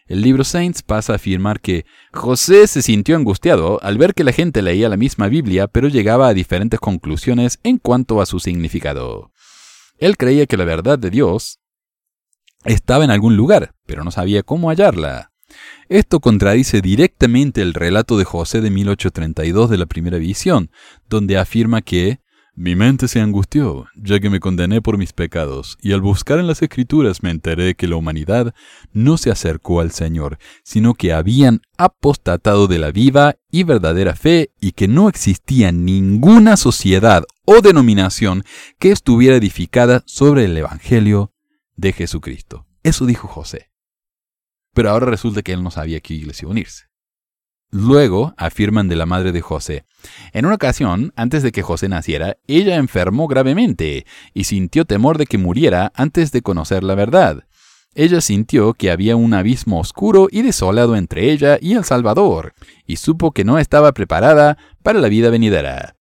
El 0.08 0.22
libro 0.22 0.46
Saints 0.46 0.84
pasa 0.84 1.14
a 1.14 1.16
afirmar 1.18 1.60
que 1.60 1.86
José 2.14 2.68
se 2.68 2.82
sintió 2.82 3.18
angustiado 3.18 3.80
al 3.84 3.98
ver 3.98 4.14
que 4.14 4.24
la 4.24 4.32
gente 4.32 4.62
leía 4.62 4.88
la 4.88 4.96
misma 4.96 5.28
Biblia 5.28 5.68
pero 5.68 5.90
llegaba 5.90 6.30
a 6.30 6.34
diferentes 6.34 6.80
conclusiones 6.80 7.60
en 7.64 7.78
cuanto 7.78 8.22
a 8.22 8.26
su 8.26 8.40
significado. 8.40 9.32
Él 9.98 10.16
creía 10.16 10.46
que 10.46 10.58
la 10.58 10.64
verdad 10.64 10.98
de 10.98 11.10
Dios 11.10 11.60
estaba 12.64 13.04
en 13.04 13.12
algún 13.12 13.36
lugar, 13.36 13.74
pero 13.86 14.04
no 14.04 14.12
sabía 14.12 14.44
cómo 14.44 14.70
hallarla. 14.70 15.32
Esto 15.90 16.20
contradice 16.20 16.82
directamente 16.82 17.62
el 17.62 17.74
relato 17.74 18.18
de 18.18 18.26
José 18.26 18.60
de 18.60 18.70
1832 18.70 19.70
de 19.70 19.78
la 19.78 19.86
primera 19.86 20.18
visión, 20.18 20.70
donde 21.08 21.38
afirma 21.38 21.82
que 21.82 22.20
mi 22.60 22.76
mente 22.76 23.08
se 23.08 23.22
angustió, 23.22 23.86
ya 23.96 24.20
que 24.20 24.30
me 24.30 24.40
condené 24.40 24.82
por 24.82 24.98
mis 24.98 25.14
pecados, 25.14 25.78
y 25.80 25.94
al 25.94 26.02
buscar 26.02 26.40
en 26.40 26.48
las 26.48 26.62
escrituras 26.62 27.22
me 27.24 27.30
enteré 27.30 27.76
que 27.76 27.88
la 27.88 27.96
humanidad 27.96 28.54
no 28.92 29.18
se 29.18 29.30
acercó 29.30 29.80
al 29.80 29.92
Señor, 29.92 30.40
sino 30.64 30.94
que 30.96 31.14
habían 31.14 31.62
apostatado 31.78 32.68
de 32.68 32.80
la 32.80 32.92
viva 32.92 33.36
y 33.52 33.64
verdadera 33.64 34.16
fe 34.16 34.52
y 34.60 34.72
que 34.72 34.88
no 34.88 35.08
existía 35.08 35.72
ninguna 35.72 36.58
sociedad 36.58 37.24
o 37.46 37.62
denominación 37.62 38.44
que 38.80 38.92
estuviera 38.92 39.38
edificada 39.38 40.04
sobre 40.06 40.46
el 40.46 40.58
Evangelio 40.58 41.32
de 41.76 41.94
Jesucristo. 41.94 42.66
Eso 42.82 43.06
dijo 43.06 43.28
José. 43.28 43.67
Pero 44.78 44.92
ahora 44.92 45.08
resulta 45.08 45.42
que 45.42 45.54
él 45.54 45.64
no 45.64 45.72
sabía 45.72 46.02
qué 46.02 46.14
iglesia 46.14 46.48
unirse. 46.48 46.84
Luego 47.72 48.36
afirman 48.38 48.88
de 48.88 48.96
la 48.96 49.08
madre 49.08 49.32
de 49.32 49.42
José. 49.42 49.86
En 50.34 50.46
una 50.46 50.54
ocasión, 50.54 51.14
antes 51.16 51.42
de 51.42 51.52
que 51.52 51.64
José 51.64 51.90
naciera, 51.90 52.38
ella 52.46 52.76
enfermó 52.76 53.28
gravemente 53.28 54.06
y 54.36 54.44
sintió 54.44 54.86
temor 54.86 55.18
de 55.18 55.26
que 55.26 55.40
muriera 55.40 55.92
antes 55.96 56.32
de 56.32 56.44
conocer 56.44 56.84
la 56.84 56.94
verdad. 56.94 57.46
Ella 57.96 58.22
sintió 58.22 58.76
que 58.76 58.92
había 58.92 59.16
un 59.16 59.34
abismo 59.34 59.80
oscuro 59.80 60.28
y 60.30 60.44
desolado 60.44 60.96
entre 60.96 61.32
ella 61.32 61.58
y 61.60 61.74
el 61.74 61.84
Salvador, 61.84 62.54
y 62.86 62.98
supo 62.98 63.32
que 63.32 63.46
no 63.46 63.58
estaba 63.58 63.94
preparada 63.94 64.60
para 64.84 65.00
la 65.00 65.08
vida 65.08 65.32
venidera. 65.32 65.97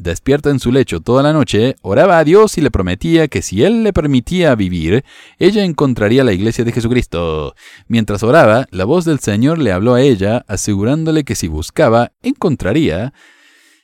Despierta 0.00 0.48
en 0.48 0.60
su 0.60 0.72
lecho 0.72 1.00
toda 1.00 1.22
la 1.22 1.34
noche, 1.34 1.76
oraba 1.82 2.18
a 2.18 2.24
Dios 2.24 2.56
y 2.56 2.62
le 2.62 2.70
prometía 2.70 3.28
que 3.28 3.42
si 3.42 3.64
Él 3.64 3.82
le 3.82 3.92
permitía 3.92 4.54
vivir, 4.54 5.04
ella 5.38 5.62
encontraría 5.62 6.24
la 6.24 6.32
iglesia 6.32 6.64
de 6.64 6.72
Jesucristo. 6.72 7.54
Mientras 7.86 8.22
oraba, 8.22 8.66
la 8.70 8.86
voz 8.86 9.04
del 9.04 9.18
Señor 9.18 9.58
le 9.58 9.72
habló 9.72 9.92
a 9.92 10.00
ella, 10.00 10.42
asegurándole 10.48 11.22
que 11.24 11.34
si 11.34 11.48
buscaba, 11.48 12.12
encontraría. 12.22 13.12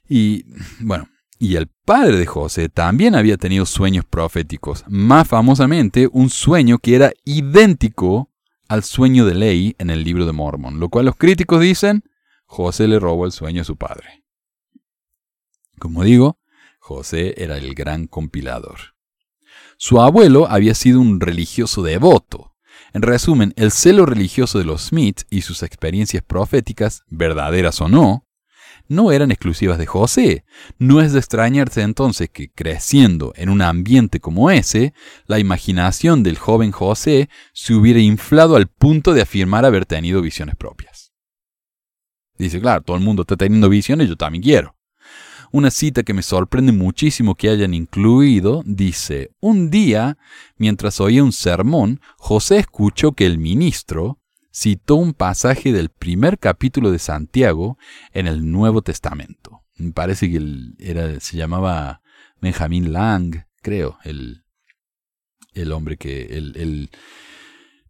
Y, 0.08 0.46
bueno, 0.80 1.06
y 1.38 1.56
el 1.56 1.68
padre 1.84 2.16
de 2.16 2.24
José 2.24 2.70
también 2.70 3.14
había 3.14 3.36
tenido 3.36 3.66
sueños 3.66 4.06
proféticos, 4.08 4.84
más 4.88 5.28
famosamente 5.28 6.08
un 6.10 6.30
sueño 6.30 6.78
que 6.78 6.96
era 6.96 7.12
idéntico 7.26 8.30
al 8.68 8.84
sueño 8.84 9.26
de 9.26 9.34
ley 9.34 9.76
en 9.78 9.90
el 9.90 10.02
libro 10.02 10.24
de 10.24 10.32
Mormon, 10.32 10.80
lo 10.80 10.88
cual 10.88 11.04
los 11.04 11.16
críticos 11.16 11.60
dicen, 11.60 12.04
José 12.46 12.88
le 12.88 12.98
robó 12.98 13.26
el 13.26 13.32
sueño 13.32 13.60
a 13.60 13.64
su 13.64 13.76
padre. 13.76 14.26
Como 15.79 16.05
digo, 16.05 16.39
José 16.79 17.35
era 17.37 17.59
el 17.59 17.74
gran 17.74 18.07
compilador. 18.07 18.95
Su 19.77 20.01
abuelo 20.01 20.47
había 20.49 20.74
sido 20.74 21.01
un 21.01 21.20
religioso 21.20 21.83
devoto. 21.83 22.55
En 22.93 23.03
resumen, 23.03 23.53
el 23.57 23.72
celo 23.72 24.07
religioso 24.07 24.59
de 24.59 24.64
los 24.64 24.87
Smith 24.87 25.22
y 25.29 25.43
sus 25.43 25.62
experiencias 25.62 26.22
proféticas, 26.22 27.03
verdaderas 27.09 27.81
o 27.81 27.89
no, 27.89 28.27
no 28.89 29.11
eran 29.12 29.31
exclusivas 29.31 29.79
de 29.79 29.87
José. 29.87 30.45
No 30.79 31.01
es 31.01 31.12
de 31.12 31.18
extrañarse 31.18 31.83
entonces 31.83 32.31
que 32.31 32.51
creciendo 32.51 33.33
en 33.37 33.49
un 33.49 33.62
ambiente 33.62 34.20
como 34.20 34.51
ese, 34.51 34.95
la 35.27 35.39
imaginación 35.39 36.22
del 36.22 36.39
joven 36.39 36.70
José 36.70 37.29
se 37.53 37.74
hubiera 37.74 38.01
inflado 38.01 38.57
al 38.57 38.68
punto 38.68 39.12
de 39.12 39.22
afirmar 39.22 39.64
haber 39.64 39.87
tenido 39.87 40.22
visiones 40.22 40.57
propias. 40.57 41.12
Dice, 42.39 42.61
claro, 42.61 42.83
todo 42.83 42.97
el 42.97 43.03
mundo 43.03 43.22
está 43.22 43.37
teniendo 43.37 43.68
visiones, 43.68 44.09
yo 44.09 44.16
también 44.16 44.43
quiero. 44.43 44.76
Una 45.57 45.70
cita 45.70 46.02
que 46.02 46.12
me 46.12 46.20
sorprende 46.20 46.70
muchísimo 46.70 47.34
que 47.34 47.48
hayan 47.48 47.72
incluido 47.72 48.62
dice, 48.66 49.30
un 49.40 49.70
día, 49.70 50.18
mientras 50.59 51.00
oía 51.00 51.24
un 51.24 51.32
sermón, 51.32 52.02
José 52.18 52.59
escuchó 52.59 53.12
que 53.12 53.24
el 53.24 53.38
ministro 53.38 54.18
citó 54.52 54.96
un 54.96 55.14
pasaje 55.14 55.72
del 55.72 55.88
primer 55.88 56.38
capítulo 56.38 56.90
de 56.90 56.98
Santiago 56.98 57.78
en 58.12 58.26
el 58.26 58.52
Nuevo 58.52 58.82
Testamento. 58.82 59.62
Me 59.78 59.92
parece 59.92 60.30
que 60.30 60.38
era, 60.78 61.18
se 61.20 61.38
llamaba 61.38 62.02
Benjamin 62.42 62.92
Lang, 62.92 63.46
creo, 63.62 63.96
el, 64.04 64.44
el 65.54 65.72
hombre 65.72 65.96
que, 65.96 66.36
el, 66.36 66.54
el, 66.59 66.90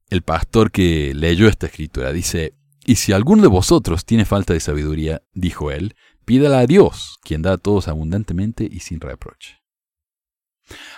el 0.09 0.23
pastor 0.23 0.71
que 0.71 1.15
leyó 1.15 1.49
esta 1.49 1.67
escritura. 1.67 2.13
Dice, 2.13 2.55
y 2.85 2.95
si 2.95 3.13
alguno 3.13 3.43
de 3.43 3.49
vosotros 3.49 4.05
tiene 4.05 4.25
falta 4.25 4.53
de 4.53 4.61
sabiduría, 4.61 5.23
dijo 5.35 5.73
él, 5.73 5.97
Pídala 6.27 6.59
a 6.59 6.67
Dios, 6.67 7.19
quien 7.23 7.41
da 7.41 7.53
a 7.53 7.57
todos 7.57 7.89
abundantemente 7.89 8.69
y 8.71 8.81
sin 8.81 9.01
reproche. 9.01 9.63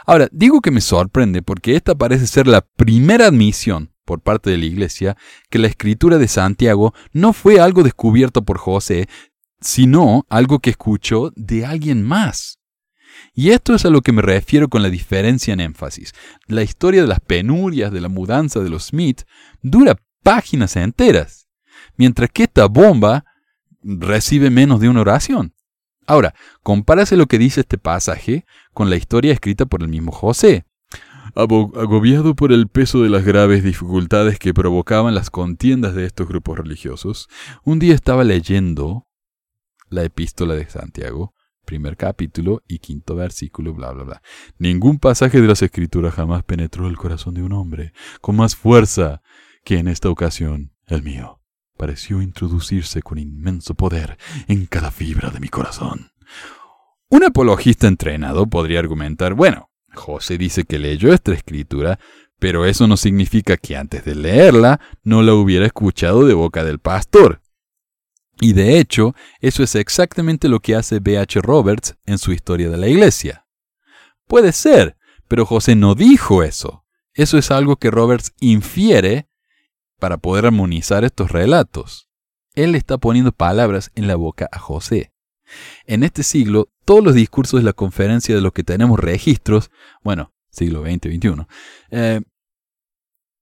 Ahora, 0.06 0.28
digo 0.32 0.62
que 0.62 0.70
me 0.70 0.80
sorprende 0.80 1.42
porque 1.42 1.76
esta 1.76 1.94
parece 1.94 2.26
ser 2.26 2.46
la 2.46 2.62
primera 2.62 3.26
admisión 3.26 3.92
por 4.06 4.22
parte 4.22 4.48
de 4.48 4.56
la 4.56 4.64
Iglesia 4.64 5.16
que 5.50 5.58
la 5.58 5.66
escritura 5.66 6.16
de 6.16 6.28
Santiago 6.28 6.94
no 7.12 7.34
fue 7.34 7.60
algo 7.60 7.82
descubierto 7.82 8.42
por 8.42 8.56
José, 8.56 9.06
sino 9.60 10.24
algo 10.30 10.60
que 10.60 10.70
escuchó 10.70 11.30
de 11.36 11.66
alguien 11.66 12.02
más. 12.02 12.58
Y 13.34 13.50
esto 13.50 13.74
es 13.74 13.84
a 13.84 13.90
lo 13.90 14.00
que 14.00 14.12
me 14.12 14.22
refiero 14.22 14.68
con 14.68 14.82
la 14.82 14.88
diferencia 14.88 15.52
en 15.52 15.60
énfasis. 15.60 16.14
La 16.46 16.62
historia 16.62 17.02
de 17.02 17.08
las 17.08 17.20
penurias 17.20 17.92
de 17.92 18.00
la 18.00 18.08
mudanza 18.08 18.60
de 18.60 18.70
los 18.70 18.86
Smith 18.86 19.24
dura 19.60 20.00
páginas 20.22 20.76
enteras, 20.76 21.48
mientras 21.96 22.30
que 22.30 22.44
esta 22.44 22.66
bomba 22.66 23.26
recibe 23.82 24.50
menos 24.50 24.80
de 24.80 24.88
una 24.88 25.00
oración. 25.00 25.54
Ahora, 26.06 26.34
compárase 26.62 27.16
lo 27.16 27.26
que 27.26 27.38
dice 27.38 27.60
este 27.60 27.76
pasaje 27.76 28.46
con 28.72 28.88
la 28.88 28.96
historia 28.96 29.32
escrita 29.32 29.66
por 29.66 29.82
el 29.82 29.88
mismo 29.88 30.10
José. 30.10 30.64
Agobiado 31.34 32.34
por 32.34 32.50
el 32.50 32.68
peso 32.68 33.02
de 33.02 33.10
las 33.10 33.24
graves 33.24 33.62
dificultades 33.62 34.38
que 34.38 34.54
provocaban 34.54 35.14
las 35.14 35.30
contiendas 35.30 35.94
de 35.94 36.06
estos 36.06 36.26
grupos 36.26 36.58
religiosos, 36.58 37.28
un 37.62 37.78
día 37.78 37.94
estaba 37.94 38.24
leyendo 38.24 39.06
la 39.90 40.02
epístola 40.02 40.54
de 40.54 40.68
Santiago, 40.68 41.34
primer 41.66 41.98
capítulo 41.98 42.62
y 42.66 42.78
quinto 42.78 43.14
versículo, 43.14 43.74
bla, 43.74 43.92
bla, 43.92 44.04
bla. 44.04 44.22
Ningún 44.58 44.98
pasaje 44.98 45.42
de 45.42 45.46
las 45.46 45.60
escrituras 45.60 46.14
jamás 46.14 46.42
penetró 46.42 46.88
el 46.88 46.96
corazón 46.96 47.34
de 47.34 47.42
un 47.42 47.52
hombre 47.52 47.92
con 48.22 48.36
más 48.36 48.56
fuerza 48.56 49.20
que 49.62 49.78
en 49.78 49.88
esta 49.88 50.08
ocasión 50.08 50.72
el 50.86 51.02
mío. 51.02 51.37
Pareció 51.78 52.20
introducirse 52.20 53.02
con 53.02 53.18
inmenso 53.18 53.74
poder 53.74 54.18
en 54.48 54.66
cada 54.66 54.90
fibra 54.90 55.30
de 55.30 55.38
mi 55.38 55.48
corazón. 55.48 56.10
Un 57.08 57.22
apologista 57.22 57.86
entrenado 57.86 58.48
podría 58.48 58.80
argumentar, 58.80 59.34
bueno, 59.34 59.70
José 59.94 60.38
dice 60.38 60.64
que 60.64 60.80
leyó 60.80 61.12
esta 61.12 61.32
escritura, 61.32 62.00
pero 62.40 62.66
eso 62.66 62.88
no 62.88 62.96
significa 62.96 63.56
que 63.56 63.76
antes 63.76 64.04
de 64.04 64.16
leerla 64.16 64.80
no 65.04 65.22
la 65.22 65.34
hubiera 65.34 65.66
escuchado 65.66 66.26
de 66.26 66.34
boca 66.34 66.64
del 66.64 66.80
pastor. 66.80 67.42
Y 68.40 68.54
de 68.54 68.80
hecho, 68.80 69.14
eso 69.38 69.62
es 69.62 69.76
exactamente 69.76 70.48
lo 70.48 70.58
que 70.58 70.74
hace 70.74 70.98
B.H. 70.98 71.40
Roberts 71.40 71.96
en 72.06 72.18
su 72.18 72.32
historia 72.32 72.70
de 72.70 72.76
la 72.76 72.88
iglesia. 72.88 73.46
Puede 74.26 74.50
ser, 74.50 74.96
pero 75.28 75.46
José 75.46 75.76
no 75.76 75.94
dijo 75.94 76.42
eso. 76.42 76.84
Eso 77.14 77.38
es 77.38 77.52
algo 77.52 77.76
que 77.76 77.92
Roberts 77.92 78.32
infiere 78.40 79.27
para 79.98 80.18
poder 80.18 80.46
armonizar 80.46 81.04
estos 81.04 81.30
relatos. 81.30 82.08
Él 82.54 82.74
está 82.74 82.98
poniendo 82.98 83.32
palabras 83.32 83.90
en 83.94 84.08
la 84.08 84.16
boca 84.16 84.48
a 84.52 84.58
José. 84.58 85.12
En 85.86 86.02
este 86.02 86.22
siglo, 86.22 86.68
todos 86.84 87.02
los 87.02 87.14
discursos 87.14 87.60
de 87.60 87.64
la 87.64 87.72
conferencia 87.72 88.34
de 88.34 88.40
los 88.40 88.52
que 88.52 88.64
tenemos 88.64 88.98
registros, 88.98 89.70
bueno, 90.02 90.32
siglo 90.50 90.82
XX, 90.82 91.14
XXI, 91.14 91.46
eh, 91.90 92.20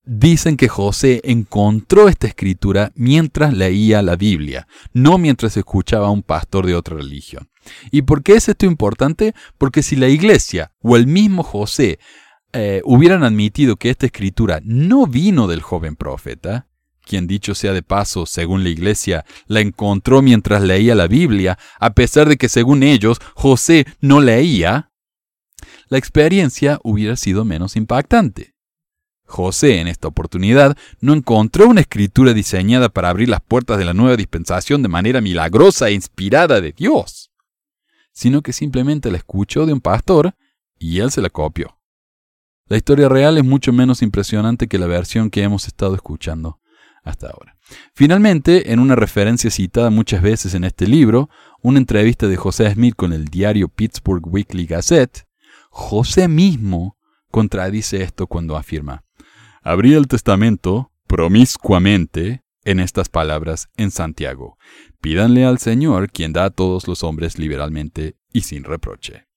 dicen 0.05 0.57
que 0.57 0.69
José 0.69 1.21
encontró 1.25 2.09
esta 2.09 2.29
escritura 2.29 2.93
mientras 2.95 3.53
leía 3.53 4.03
la 4.03 4.17
Biblia, 4.17 4.69
no 4.93 5.19
mientras 5.19 5.57
escuchaba 5.57 6.07
a 6.07 6.13
un 6.13 6.23
pastor 6.23 6.67
de 6.67 6.75
otra 6.75 6.97
religión. 6.97 7.49
¿Y 7.91 8.03
por 8.03 8.23
qué 8.23 8.35
es 8.35 8.49
esto 8.49 8.67
importante? 8.67 9.35
Porque 9.59 9.83
si 9.83 9.97
la 9.97 10.09
iglesia 10.09 10.73
o 10.81 10.97
el 10.97 11.09
mismo 11.09 11.43
José 11.43 11.99
eh, 12.57 12.81
hubieran 12.85 13.23
admitido 13.23 13.77
que 13.77 13.91
esta 13.91 14.07
escritura 14.07 14.61
no 14.65 15.07
vino 15.07 15.47
del 15.47 15.61
joven 15.61 15.95
profeta, 15.95 16.67
quien 17.05 17.27
dicho 17.27 17.55
sea 17.55 17.73
de 17.73 17.83
paso, 17.83 18.27
según 18.27 18.65
la 18.65 18.71
iglesia, 18.71 19.25
la 19.47 19.61
encontró 19.61 20.23
mientras 20.23 20.63
leía 20.63 20.95
la 20.95 21.07
Biblia, 21.07 21.59
a 21.79 21.95
pesar 21.95 22.29
de 22.29 22.37
que 22.37 22.49
según 22.49 22.83
ellos 22.83 23.19
José 23.35 23.87
no 24.01 24.21
leía, 24.21 24.91
la 25.89 25.99
experiencia 25.99 26.81
hubiera 26.83 27.17
sido 27.17 27.45
menos 27.45 27.77
impactante. 27.77 28.55
José, 29.25 29.81
en 29.81 29.89
esta 29.89 30.09
oportunidad, 30.09 30.77
no 31.01 31.13
encontró 31.13 31.69
una 31.69 31.81
escritura 31.81 32.33
diseñada 32.33 32.89
para 32.89 33.09
abrir 33.09 33.29
las 33.29 33.41
puertas 33.41 33.79
de 33.79 33.85
la 33.85 33.93
nueva 33.93 34.17
dispensación 34.17 34.83
de 34.83 34.89
manera 34.89 35.21
milagrosa 35.21 35.89
e 35.89 35.93
inspirada 35.93 36.61
de 36.61 36.73
Dios, 36.73 37.31
sino 38.13 38.41
que 38.43 38.53
simplemente 38.53 39.11
la 39.11 39.19
escuchó 39.19 39.67
de 39.67 39.73
un 39.73 39.81
pastor 39.81 40.35
y 40.79 41.01
él 41.01 41.11
se 41.11 41.23
la 41.23 41.31
copió. 41.31 41.76
La 42.69 42.77
historia 42.77 43.09
real 43.09 43.39
es 43.39 43.45
mucho 43.45 43.73
menos 43.73 44.03
impresionante 44.03 44.67
que 44.67 44.79
la 44.79 44.89
versión 44.89 45.31
que 45.31 45.43
hemos 45.43 45.69
estado 45.69 45.95
escuchando 45.95 46.59
hasta 47.05 47.29
ahora. 47.29 47.57
Finalmente, 47.95 48.73
en 48.73 48.81
una 48.81 48.97
referencia 48.97 49.51
citada 49.53 49.91
muchas 49.91 50.21
veces 50.21 50.53
en 50.55 50.65
este 50.65 50.89
libro, 50.89 51.31
una 51.63 51.79
entrevista 51.79 52.27
de 52.27 52.37
José 52.37 52.69
Smith 52.73 52.97
con 52.97 53.13
el 53.13 53.27
diario 53.27 53.69
Pittsburgh 53.69 54.27
Weekly 54.27 54.67
Gazette, 54.67 55.29
José 55.71 56.27
mismo 56.27 56.99
contradice 57.31 58.03
esto 58.03 58.27
cuando 58.27 58.57
afirma, 58.57 59.05
abría 59.63 59.99
el 59.99 60.09
testamento 60.09 60.91
promiscuamente 61.07 62.43
en 62.65 62.81
estas 62.81 63.09
palabras 63.09 63.69
en 63.77 63.93
Santiago, 63.93 64.59
pídanle 65.01 65.45
al 65.45 65.59
Señor 65.59 66.11
quien 66.11 66.33
da 66.33 66.47
a 66.47 66.51
todos 66.51 66.89
los 66.89 67.05
hombres 67.05 67.39
liberalmente 67.39 68.17
y 68.33 68.41
sin 68.41 68.65
reproche. 68.65 69.29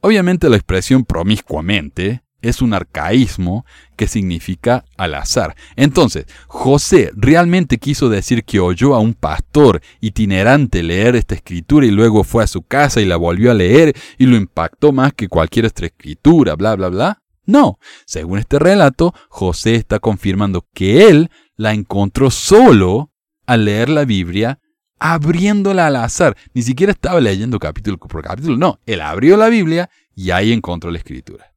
Obviamente 0.00 0.48
la 0.48 0.56
expresión 0.56 1.04
promiscuamente 1.04 2.25
es 2.48 2.62
un 2.62 2.74
arcaísmo 2.74 3.64
que 3.96 4.06
significa 4.06 4.84
al 4.96 5.14
azar. 5.14 5.56
Entonces, 5.74 6.26
José 6.46 7.10
realmente 7.14 7.78
quiso 7.78 8.08
decir 8.08 8.44
que 8.44 8.60
oyó 8.60 8.94
a 8.94 9.00
un 9.00 9.14
pastor 9.14 9.80
itinerante 10.00 10.82
leer 10.82 11.16
esta 11.16 11.34
escritura 11.34 11.86
y 11.86 11.90
luego 11.90 12.24
fue 12.24 12.44
a 12.44 12.46
su 12.46 12.62
casa 12.62 13.00
y 13.00 13.06
la 13.06 13.16
volvió 13.16 13.50
a 13.50 13.54
leer 13.54 13.94
y 14.18 14.26
lo 14.26 14.36
impactó 14.36 14.92
más 14.92 15.12
que 15.12 15.28
cualquier 15.28 15.66
otra 15.66 15.86
escritura, 15.86 16.54
bla, 16.54 16.76
bla, 16.76 16.88
bla. 16.88 17.22
No, 17.44 17.78
según 18.04 18.38
este 18.38 18.58
relato, 18.58 19.14
José 19.28 19.76
está 19.76 19.98
confirmando 19.98 20.66
que 20.74 21.08
él 21.08 21.30
la 21.56 21.72
encontró 21.72 22.30
solo 22.30 23.12
al 23.46 23.64
leer 23.64 23.88
la 23.88 24.04
Biblia 24.04 24.58
abriéndola 24.98 25.86
al 25.86 25.96
azar. 25.96 26.36
Ni 26.54 26.62
siquiera 26.62 26.92
estaba 26.92 27.20
leyendo 27.20 27.58
capítulo 27.58 27.98
por 27.98 28.22
capítulo, 28.22 28.56
no, 28.56 28.80
él 28.86 29.00
abrió 29.00 29.36
la 29.36 29.48
Biblia 29.48 29.90
y 30.14 30.30
ahí 30.30 30.52
encontró 30.52 30.90
la 30.90 30.98
escritura 30.98 31.55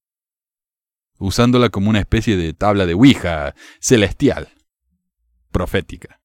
usándola 1.19 1.69
como 1.69 1.89
una 1.89 1.99
especie 1.99 2.35
de 2.35 2.53
tabla 2.53 2.85
de 2.85 2.95
Ouija 2.95 3.53
celestial, 3.79 4.49
profética. 5.51 6.19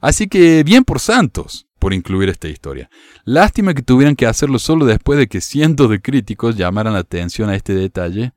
Así 0.00 0.28
que 0.28 0.62
bien 0.62 0.84
por 0.84 1.00
santos 1.00 1.66
por 1.78 1.94
incluir 1.94 2.28
esta 2.28 2.48
historia. 2.48 2.90
Lástima 3.24 3.74
que 3.74 3.82
tuvieran 3.82 4.16
que 4.16 4.26
hacerlo 4.26 4.58
solo 4.58 4.86
después 4.86 5.18
de 5.18 5.28
que 5.28 5.40
cientos 5.40 5.90
de 5.90 6.00
críticos 6.00 6.56
llamaran 6.56 6.94
la 6.94 7.00
atención 7.00 7.48
a 7.48 7.54
este 7.54 7.74
detalle 7.74 8.32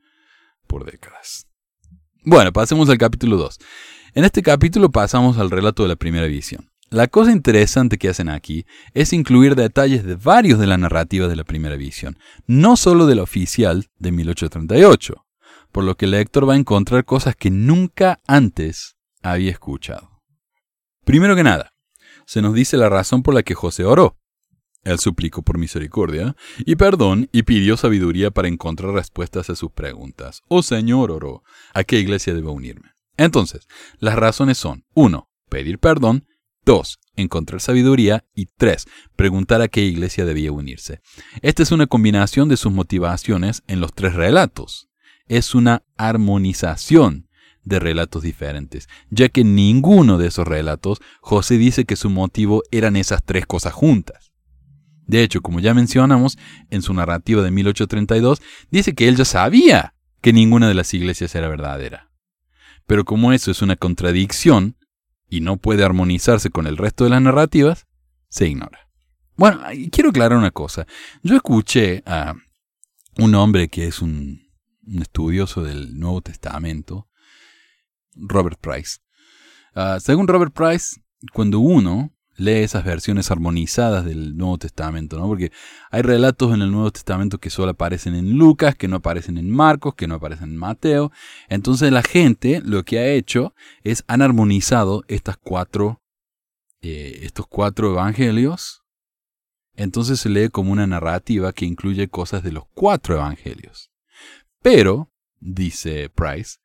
por 0.67 0.85
décadas. 0.85 1.47
Bueno, 2.23 2.51
pasemos 2.51 2.89
al 2.89 2.97
capítulo 2.97 3.37
2. 3.37 3.59
En 4.13 4.25
este 4.25 4.41
capítulo 4.41 4.89
pasamos 4.91 5.37
al 5.37 5.51
relato 5.51 5.83
de 5.83 5.89
la 5.89 5.95
primera 5.95 6.27
visión. 6.27 6.69
La 6.89 7.07
cosa 7.07 7.31
interesante 7.31 7.97
que 7.97 8.09
hacen 8.09 8.29
aquí 8.29 8.65
es 8.93 9.13
incluir 9.13 9.55
detalles 9.55 10.03
de 10.03 10.15
varios 10.15 10.59
de 10.59 10.67
la 10.67 10.77
narrativa 10.77 11.27
de 11.27 11.35
la 11.35 11.43
primera 11.43 11.75
visión, 11.75 12.17
no 12.47 12.75
solo 12.75 13.05
de 13.05 13.15
la 13.15 13.23
oficial 13.23 13.87
de 13.99 14.11
1838 14.11 15.25
por 15.71 15.83
lo 15.83 15.95
que 15.95 16.05
el 16.05 16.11
lector 16.11 16.47
va 16.47 16.53
a 16.53 16.57
encontrar 16.57 17.05
cosas 17.05 17.35
que 17.35 17.49
nunca 17.49 18.19
antes 18.27 18.95
había 19.21 19.51
escuchado. 19.51 20.21
Primero 21.05 21.35
que 21.35 21.43
nada, 21.43 21.73
se 22.25 22.41
nos 22.41 22.53
dice 22.53 22.77
la 22.77 22.89
razón 22.89 23.23
por 23.23 23.33
la 23.33 23.43
que 23.43 23.55
José 23.55 23.85
oró. 23.85 24.17
Él 24.83 24.99
suplicó 24.99 25.41
por 25.41 25.57
misericordia 25.57 26.35
y 26.59 26.75
perdón 26.75 27.27
y 27.31 27.43
pidió 27.43 27.75
sabiduría 27.75 28.31
para 28.31 28.47
encontrar 28.47 28.93
respuestas 28.93 29.49
a 29.49 29.55
sus 29.55 29.71
preguntas. 29.71 30.41
Oh 30.47 30.63
Señor, 30.63 31.11
oró, 31.11 31.43
¿a 31.73 31.83
qué 31.83 31.99
iglesia 31.99 32.33
debo 32.33 32.51
unirme? 32.51 32.91
Entonces, 33.17 33.67
las 33.97 34.15
razones 34.15 34.57
son 34.57 34.85
1. 34.93 35.27
Pedir 35.49 35.79
perdón, 35.79 36.25
2. 36.63 36.99
Encontrar 37.15 37.59
sabiduría 37.59 38.23
y 38.33 38.45
3. 38.45 38.85
Preguntar 39.17 39.61
a 39.61 39.67
qué 39.67 39.81
iglesia 39.81 40.23
debía 40.23 40.53
unirse. 40.53 41.01
Esta 41.41 41.63
es 41.63 41.71
una 41.73 41.87
combinación 41.87 42.47
de 42.47 42.55
sus 42.55 42.71
motivaciones 42.71 43.63
en 43.67 43.81
los 43.81 43.93
tres 43.93 44.13
relatos 44.13 44.88
es 45.29 45.55
una 45.55 45.83
armonización 45.95 47.29
de 47.63 47.79
relatos 47.79 48.23
diferentes, 48.23 48.89
ya 49.09 49.29
que 49.29 49.41
en 49.41 49.55
ninguno 49.55 50.17
de 50.17 50.27
esos 50.27 50.47
relatos 50.47 50.99
José 51.21 51.57
dice 51.57 51.85
que 51.85 51.95
su 51.95 52.09
motivo 52.09 52.63
eran 52.71 52.95
esas 52.95 53.23
tres 53.23 53.45
cosas 53.45 53.73
juntas. 53.73 54.33
De 55.07 55.23
hecho, 55.23 55.41
como 55.41 55.59
ya 55.59 55.73
mencionamos, 55.73 56.37
en 56.69 56.81
su 56.81 56.93
narrativa 56.93 57.41
de 57.41 57.51
1832, 57.51 58.41
dice 58.69 58.93
que 58.93 59.07
él 59.07 59.15
ya 59.15 59.25
sabía 59.25 59.95
que 60.21 60.33
ninguna 60.33 60.67
de 60.67 60.73
las 60.73 60.93
iglesias 60.93 61.33
era 61.33 61.47
verdadera. 61.47 62.11
Pero 62.85 63.05
como 63.05 63.33
eso 63.33 63.51
es 63.51 63.61
una 63.61 63.75
contradicción 63.75 64.75
y 65.29 65.41
no 65.41 65.57
puede 65.57 65.83
armonizarse 65.83 66.49
con 66.49 66.67
el 66.67 66.77
resto 66.77 67.03
de 67.03 67.11
las 67.11 67.21
narrativas, 67.21 67.87
se 68.29 68.47
ignora. 68.47 68.89
Bueno, 69.35 69.61
quiero 69.91 70.09
aclarar 70.09 70.37
una 70.37 70.51
cosa. 70.51 70.85
Yo 71.23 71.35
escuché 71.35 72.03
a 72.05 72.35
un 73.17 73.35
hombre 73.35 73.69
que 73.69 73.87
es 73.87 74.01
un 74.01 74.48
un 74.93 75.01
estudioso 75.01 75.63
del 75.63 75.97
Nuevo 75.97 76.21
Testamento, 76.21 77.07
Robert 78.15 78.59
Price. 78.59 78.99
Ah, 79.75 79.99
según 79.99 80.27
Robert 80.27 80.53
Price, 80.53 81.01
cuando 81.33 81.59
uno 81.59 82.11
lee 82.39 82.63
esas 82.63 82.85
versiones 82.85 83.31
armonizadas 83.31 84.05
del 84.05 84.37
Nuevo 84.37 84.57
Testamento, 84.57 85.19
¿no? 85.19 85.27
Porque 85.27 85.51
hay 85.91 86.01
relatos 86.01 86.53
en 86.53 86.61
el 86.61 86.71
Nuevo 86.71 86.91
Testamento 86.91 87.37
que 87.37 87.49
solo 87.49 87.71
aparecen 87.71 88.15
en 88.15 88.37
Lucas, 88.37 88.75
que 88.75 88.87
no 88.87 88.97
aparecen 88.97 89.37
en 89.37 89.49
Marcos, 89.49 89.95
que 89.95 90.07
no 90.07 90.15
aparecen 90.15 90.51
en 90.51 90.57
Mateo. 90.57 91.11
Entonces 91.49 91.91
la 91.91 92.01
gente 92.01 92.61
lo 92.63 92.83
que 92.83 92.99
ha 92.99 93.07
hecho 93.07 93.53
es 93.83 94.03
han 94.07 94.21
armonizado 94.21 95.03
estas 95.07 95.37
cuatro, 95.37 96.01
eh, 96.81 97.19
estos 97.23 97.45
cuatro 97.47 97.91
evangelios. 97.91 98.83
Entonces 99.75 100.19
se 100.19 100.29
lee 100.29 100.49
como 100.49 100.71
una 100.71 100.87
narrativa 100.87 101.53
que 101.53 101.65
incluye 101.65 102.07
cosas 102.07 102.43
de 102.43 102.51
los 102.53 102.63
cuatro 102.73 103.15
evangelios. 103.15 103.88
Pero, 104.61 105.11
dice 105.39 106.09
Price, 106.09 106.57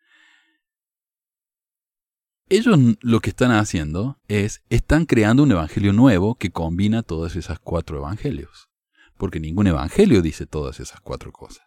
ellos 2.48 2.78
lo 3.00 3.20
que 3.20 3.30
están 3.30 3.52
haciendo 3.52 4.18
es, 4.28 4.62
están 4.68 5.06
creando 5.06 5.42
un 5.42 5.52
evangelio 5.52 5.92
nuevo 5.92 6.34
que 6.34 6.50
combina 6.50 7.02
todas 7.02 7.36
esas 7.36 7.58
cuatro 7.58 7.98
evangelios. 7.98 8.68
Porque 9.16 9.40
ningún 9.40 9.66
evangelio 9.66 10.22
dice 10.22 10.46
todas 10.46 10.80
esas 10.80 11.00
cuatro 11.00 11.32
cosas. 11.32 11.64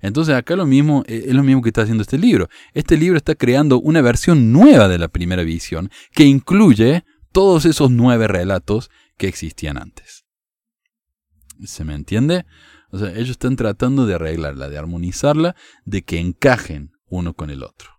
Entonces 0.00 0.34
acá 0.34 0.56
lo 0.56 0.66
mismo 0.66 1.02
eh, 1.06 1.24
es 1.26 1.34
lo 1.34 1.42
mismo 1.42 1.60
que 1.60 1.70
está 1.70 1.82
haciendo 1.82 2.02
este 2.02 2.18
libro. 2.18 2.48
Este 2.72 2.96
libro 2.96 3.16
está 3.16 3.34
creando 3.34 3.80
una 3.80 4.00
versión 4.00 4.52
nueva 4.52 4.88
de 4.88 4.98
la 4.98 5.08
primera 5.08 5.42
visión 5.42 5.90
que 6.12 6.24
incluye 6.24 7.04
todos 7.32 7.64
esos 7.64 7.90
nueve 7.90 8.28
relatos 8.28 8.90
que 9.16 9.26
existían 9.26 9.76
antes. 9.76 10.23
¿Se 11.64 11.84
me 11.84 11.94
entiende? 11.94 12.46
O 12.90 12.98
sea, 12.98 13.10
ellos 13.10 13.30
están 13.30 13.56
tratando 13.56 14.06
de 14.06 14.14
arreglarla, 14.14 14.68
de 14.68 14.78
armonizarla, 14.78 15.56
de 15.84 16.02
que 16.02 16.18
encajen 16.18 16.92
uno 17.08 17.34
con 17.34 17.50
el 17.50 17.62
otro. 17.62 17.94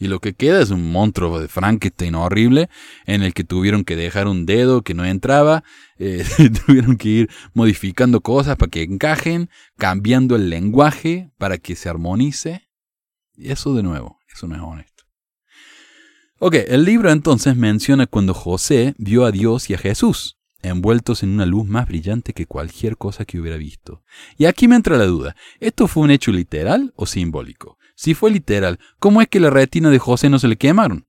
Y 0.00 0.06
lo 0.06 0.20
que 0.20 0.34
queda 0.34 0.62
es 0.62 0.70
un 0.70 0.92
monstruo 0.92 1.40
de 1.40 1.48
Frankenstein 1.48 2.14
horrible 2.14 2.70
en 3.04 3.24
el 3.24 3.34
que 3.34 3.42
tuvieron 3.42 3.84
que 3.84 3.96
dejar 3.96 4.28
un 4.28 4.46
dedo 4.46 4.82
que 4.82 4.94
no 4.94 5.04
entraba, 5.04 5.64
eh, 5.98 6.24
tuvieron 6.64 6.96
que 6.96 7.08
ir 7.08 7.30
modificando 7.52 8.20
cosas 8.20 8.56
para 8.56 8.70
que 8.70 8.82
encajen, 8.82 9.50
cambiando 9.76 10.36
el 10.36 10.50
lenguaje 10.50 11.32
para 11.36 11.58
que 11.58 11.74
se 11.74 11.88
armonice. 11.88 12.68
Y 13.36 13.50
eso 13.50 13.74
de 13.74 13.82
nuevo, 13.82 14.20
eso 14.32 14.46
no 14.46 14.54
es 14.54 14.62
honesto. 14.62 15.04
Ok, 16.38 16.54
el 16.68 16.84
libro 16.84 17.10
entonces 17.10 17.56
menciona 17.56 18.06
cuando 18.06 18.32
José 18.32 18.94
vio 18.98 19.24
a 19.24 19.32
Dios 19.32 19.70
y 19.70 19.74
a 19.74 19.78
Jesús, 19.78 20.37
envueltos 20.62 21.22
en 21.22 21.30
una 21.30 21.46
luz 21.46 21.66
más 21.66 21.86
brillante 21.86 22.32
que 22.32 22.46
cualquier 22.46 22.96
cosa 22.96 23.24
que 23.24 23.40
hubiera 23.40 23.56
visto. 23.56 24.02
Y 24.36 24.46
aquí 24.46 24.68
me 24.68 24.76
entra 24.76 24.96
la 24.96 25.06
duda, 25.06 25.36
¿esto 25.60 25.86
fue 25.88 26.02
un 26.02 26.10
hecho 26.10 26.32
literal 26.32 26.92
o 26.96 27.06
simbólico? 27.06 27.78
Si 27.94 28.14
fue 28.14 28.30
literal, 28.30 28.78
¿cómo 28.98 29.20
es 29.22 29.28
que 29.28 29.40
la 29.40 29.50
retina 29.50 29.90
de 29.90 29.98
José 29.98 30.30
no 30.30 30.38
se 30.38 30.48
le 30.48 30.56
quemaron? 30.56 31.06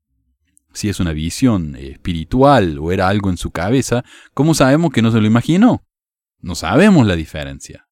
Si 0.73 0.89
es 0.89 0.99
una 0.99 1.13
visión 1.13 1.75
espiritual 1.75 2.77
o 2.79 2.91
era 2.91 3.07
algo 3.07 3.29
en 3.29 3.37
su 3.37 3.51
cabeza, 3.51 4.03
¿cómo 4.33 4.53
sabemos 4.53 4.91
que 4.91 5.01
no 5.01 5.11
se 5.11 5.19
lo 5.19 5.27
imaginó? 5.27 5.83
No 6.41 6.55
sabemos 6.55 7.05
la 7.05 7.15
diferencia. 7.15 7.87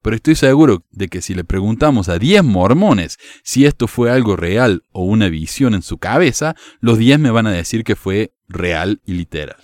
Pero 0.00 0.16
estoy 0.16 0.34
seguro 0.34 0.84
de 0.90 1.08
que 1.08 1.22
si 1.22 1.34
le 1.34 1.44
preguntamos 1.44 2.08
a 2.08 2.18
10 2.18 2.44
mormones 2.44 3.18
si 3.42 3.66
esto 3.66 3.86
fue 3.86 4.10
algo 4.10 4.36
real 4.36 4.84
o 4.92 5.04
una 5.04 5.28
visión 5.28 5.74
en 5.74 5.82
su 5.82 5.98
cabeza, 5.98 6.54
los 6.80 6.98
10 6.98 7.18
me 7.18 7.30
van 7.30 7.46
a 7.46 7.52
decir 7.52 7.84
que 7.84 7.96
fue 7.96 8.34
real 8.48 9.00
y 9.04 9.14
literal. 9.14 9.56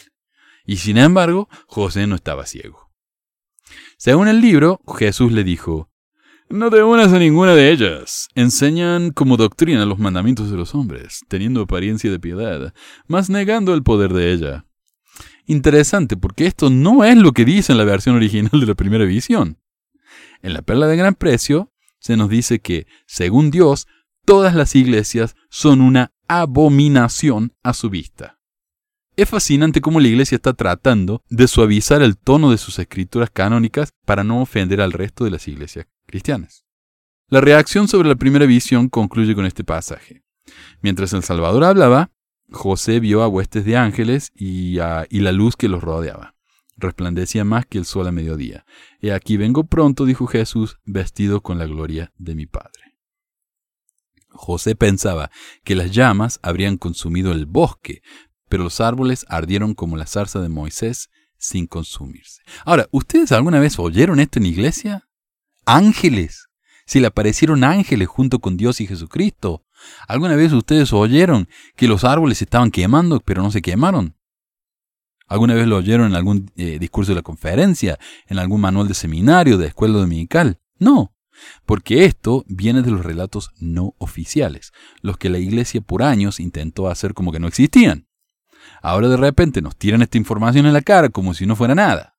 Y 0.69 0.77
sin 0.77 0.99
embargo, 0.99 1.49
José 1.66 2.07
no 2.07 2.15
estaba 2.15 2.45
ciego. 2.45 2.90
Según 3.97 4.28
el 4.28 4.43
libro, 4.43 4.82
Jesús 4.99 5.32
le 5.32 5.43
dijo, 5.43 5.90
no 6.51 6.69
te 6.69 6.82
unas 6.82 7.11
a 7.15 7.19
ninguna 7.19 7.55
de 7.55 7.73
ellas. 7.73 8.28
Enseñan 8.35 9.12
como 9.12 9.39
doctrina 9.39 9.86
los 9.86 9.99
mandamientos 9.99 10.51
de 10.51 10.59
los 10.59 10.74
hombres, 10.74 11.23
teniendo 11.27 11.62
apariencia 11.62 12.11
de 12.11 12.20
piedad, 12.20 12.74
mas 13.07 13.31
negando 13.31 13.73
el 13.73 13.82
poder 13.82 14.12
de 14.12 14.31
ella. 14.31 14.66
Interesante, 15.47 16.19
porque 16.19 16.45
esto 16.45 16.69
no 16.69 17.03
es 17.03 17.16
lo 17.16 17.32
que 17.32 17.47
dice 17.47 17.73
en 17.73 17.78
la 17.78 17.85
versión 17.85 18.16
original 18.16 18.61
de 18.61 18.66
la 18.66 18.74
primera 18.74 19.07
visión. 19.07 19.57
En 20.43 20.53
la 20.53 20.61
perla 20.61 20.86
de 20.86 20.99
gran 20.99 21.15
precio 21.15 21.73
se 21.99 22.19
nos 22.19 22.28
dice 22.28 22.61
que, 22.61 22.86
según 23.07 23.51
Dios, 23.51 23.86
todas 24.27 24.55
las 24.55 24.74
iglesias 24.74 25.35
son 25.49 25.81
una 25.81 26.12
abominación 26.28 27.55
a 27.62 27.73
su 27.73 27.89
vista. 27.89 28.38
Es 29.19 29.28
fascinante 29.28 29.81
cómo 29.81 29.99
la 29.99 30.07
iglesia 30.07 30.36
está 30.36 30.53
tratando 30.53 31.24
de 31.28 31.49
suavizar 31.49 32.03
el 32.03 32.16
tono 32.16 32.53
de 32.53 32.57
sus 32.57 32.78
escrituras 32.78 33.31
canónicas 33.31 33.93
para 34.05 34.23
no 34.23 34.40
ofender 34.40 34.81
al 34.81 34.93
resto 34.93 35.24
de 35.24 35.32
las 35.32 35.49
iglesias 35.49 35.89
cristianas. 36.07 36.65
La 37.27 37.40
reacción 37.40 37.89
sobre 37.89 38.09
la 38.09 38.15
primera 38.15 38.47
visión 38.47 38.89
concluye 38.89 39.35
con 39.35 39.45
este 39.45 39.65
pasaje. 39.65 40.23
Mientras 40.82 41.12
el 41.15 41.24
Salvador 41.24 41.65
hablaba, 41.65 42.12
José 42.53 43.01
vio 43.01 43.24
a 43.24 43.28
huestes 43.28 43.65
de 43.65 43.77
ángeles 43.77 44.31
y, 44.36 44.77
la 44.77 45.32
luz 45.32 45.57
que 45.57 45.69
los 45.69 45.82
rodeaba. 45.82 46.36
Resplandecía 46.77 47.45
más 47.45 47.66
que 47.66 47.78
el 47.78 47.86
sol 47.86 48.07
a 48.07 48.12
mediodía. 48.12 48.65
Y 49.01 49.11
aquí 49.11 49.36
vengo 49.36 49.65
pronto, 49.65 50.05
dijo 50.05 50.28
Jesús, 50.28 50.78
vestido 50.85 51.40
con 51.40 51.59
la 51.59 51.66
gloria 51.66 52.12
de 52.19 52.36
mi 52.36 52.47
Padre. 52.47 52.89
José 54.31 54.77
pensaba 54.77 55.32
que 55.65 55.74
las 55.74 55.90
llamas 55.90 56.39
habrían 56.43 56.77
consumido 56.77 57.32
el 57.32 57.47
bosque, 57.47 58.03
pero 58.48 58.64
los 58.64 58.80
árboles 58.80 59.26
ardieron 59.28 59.74
como 59.74 59.96
la 59.96 60.06
zarza 60.06 60.40
de 60.40 60.48
Moisés 60.48 61.10
sin 61.36 61.66
consumirse. 61.66 62.42
Ahora, 62.64 62.88
¿ustedes 62.90 63.32
alguna 63.32 63.60
vez 63.60 63.78
oyeron 63.78 64.20
esto 64.20 64.38
en 64.38 64.46
iglesia? 64.46 65.08
ángeles. 65.68 66.48
Si 66.86 66.98
le 66.98 67.06
aparecieron 67.06 67.62
ángeles 67.62 68.08
junto 68.08 68.38
con 68.38 68.56
Dios 68.56 68.80
y 68.80 68.86
Jesucristo. 68.86 69.64
¿Alguna 70.08 70.34
vez 70.34 70.52
ustedes 70.52 70.92
oyeron 70.92 71.48
que 71.76 71.86
los 71.86 72.02
árboles 72.04 72.40
estaban 72.42 72.70
quemando, 72.70 73.20
pero 73.20 73.42
no 73.42 73.50
se 73.50 73.62
quemaron? 73.62 74.16
¿Alguna 75.26 75.54
vez 75.54 75.66
lo 75.66 75.76
oyeron 75.76 76.06
en 76.06 76.14
algún 76.14 76.50
eh, 76.56 76.78
discurso 76.78 77.12
de 77.12 77.16
la 77.16 77.22
conferencia, 77.22 77.98
en 78.26 78.38
algún 78.38 78.62
manual 78.62 78.88
de 78.88 78.94
seminario, 78.94 79.58
de 79.58 79.66
escuela 79.66 79.98
dominical? 79.98 80.58
No, 80.78 81.14
porque 81.66 82.06
esto 82.06 82.44
viene 82.48 82.80
de 82.80 82.90
los 82.90 83.04
relatos 83.04 83.50
no 83.60 83.94
oficiales, 83.98 84.72
los 85.02 85.18
que 85.18 85.28
la 85.28 85.38
iglesia 85.38 85.82
por 85.82 86.02
años 86.02 86.40
intentó 86.40 86.88
hacer 86.88 87.12
como 87.12 87.30
que 87.30 87.40
no 87.40 87.46
existían. 87.46 88.07
Ahora 88.82 89.09
de 89.09 89.16
repente 89.16 89.62
nos 89.62 89.76
tiran 89.76 90.02
esta 90.02 90.18
información 90.18 90.66
en 90.66 90.72
la 90.72 90.82
cara 90.82 91.09
como 91.09 91.34
si 91.34 91.46
no 91.46 91.56
fuera 91.56 91.74
nada. 91.74 92.14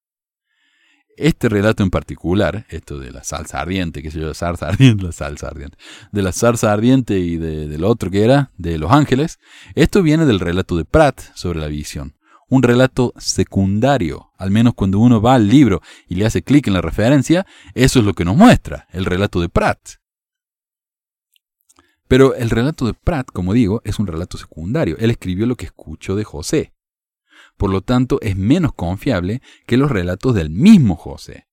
Este 1.17 1.49
relato 1.49 1.83
en 1.83 1.89
particular, 1.89 2.65
esto 2.69 2.97
de 2.97 3.11
la 3.11 3.25
salsa 3.25 3.59
ardiente, 3.59 4.01
que 4.01 4.09
se 4.09 4.19
llama 4.19 4.33
salsa 4.33 4.67
ardiente, 4.69 5.03
la 5.03 5.11
salsa 5.11 5.47
ardiente, 5.47 5.77
de 6.11 6.21
la 6.21 6.31
salsa 6.31 6.71
ardiente 6.71 7.19
y 7.19 7.37
de, 7.37 7.67
del 7.67 7.83
otro 7.83 8.09
que 8.09 8.23
era, 8.23 8.51
de 8.57 8.77
los 8.77 8.91
ángeles, 8.91 9.39
esto 9.75 10.01
viene 10.01 10.25
del 10.25 10.39
relato 10.39 10.77
de 10.77 10.85
Pratt 10.85 11.21
sobre 11.35 11.59
la 11.59 11.67
visión. 11.67 12.15
Un 12.47 12.63
relato 12.63 13.13
secundario, 13.17 14.31
al 14.37 14.49
menos 14.49 14.73
cuando 14.73 14.97
uno 14.99 15.21
va 15.21 15.35
al 15.35 15.49
libro 15.49 15.81
y 16.07 16.15
le 16.15 16.25
hace 16.25 16.41
clic 16.41 16.67
en 16.67 16.73
la 16.73 16.81
referencia, 16.81 17.45
eso 17.75 17.99
es 17.99 18.05
lo 18.05 18.13
que 18.13 18.25
nos 18.25 18.37
muestra, 18.37 18.87
el 18.91 19.05
relato 19.05 19.41
de 19.41 19.49
Pratt. 19.49 19.99
Pero 22.09 22.33
el 22.33 22.49
relato 22.49 22.87
de 22.87 22.95
Pratt, 22.95 23.27
como 23.31 23.53
digo, 23.53 23.81
es 23.85 23.99
un 23.99 24.07
relato 24.07 24.39
secundario. 24.39 24.97
Él 24.97 25.11
escribió 25.11 25.45
lo 25.45 25.55
que 25.55 25.65
escuchó 25.65 26.15
de 26.15 26.23
José. 26.23 26.73
Por 27.55 27.69
lo 27.69 27.81
tanto, 27.81 28.17
es 28.21 28.35
menos 28.35 28.73
confiable 28.73 29.43
que 29.67 29.77
los 29.77 29.91
relatos 29.91 30.33
del 30.33 30.49
mismo 30.49 30.95
José. 30.95 31.45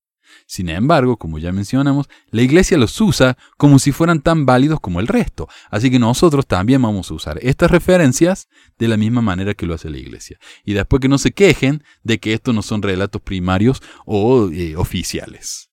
Sin 0.47 0.69
embargo, 0.69 1.17
como 1.17 1.37
ya 1.37 1.51
mencionamos, 1.51 2.07
la 2.31 2.41
iglesia 2.41 2.75
los 2.79 2.99
usa 2.99 3.37
como 3.57 3.77
si 3.77 3.91
fueran 3.91 4.21
tan 4.21 4.47
válidos 4.47 4.79
como 4.79 4.99
el 4.99 5.07
resto. 5.07 5.47
Así 5.69 5.91
que 5.91 5.99
nosotros 5.99 6.47
también 6.47 6.81
vamos 6.81 7.11
a 7.11 7.13
usar 7.13 7.37
estas 7.43 7.69
referencias 7.69 8.47
de 8.79 8.87
la 8.87 8.97
misma 8.97 9.21
manera 9.21 9.53
que 9.53 9.67
lo 9.67 9.75
hace 9.75 9.91
la 9.91 9.99
iglesia. 9.99 10.39
Y 10.65 10.73
después 10.73 11.01
que 11.01 11.07
no 11.07 11.19
se 11.19 11.33
quejen 11.33 11.83
de 12.01 12.19
que 12.19 12.33
estos 12.33 12.55
no 12.55 12.63
son 12.63 12.81
relatos 12.81 13.21
primarios 13.21 13.83
o 14.07 14.49
eh, 14.49 14.75
oficiales. 14.75 15.69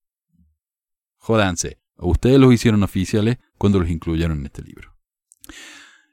Jodanse, 1.17 1.79
ustedes 1.97 2.39
los 2.39 2.53
hicieron 2.53 2.83
oficiales 2.83 3.39
cuando 3.59 3.81
los 3.81 3.91
incluyeron 3.91 4.39
en 4.41 4.47
este 4.47 4.63
libro. 4.63 4.95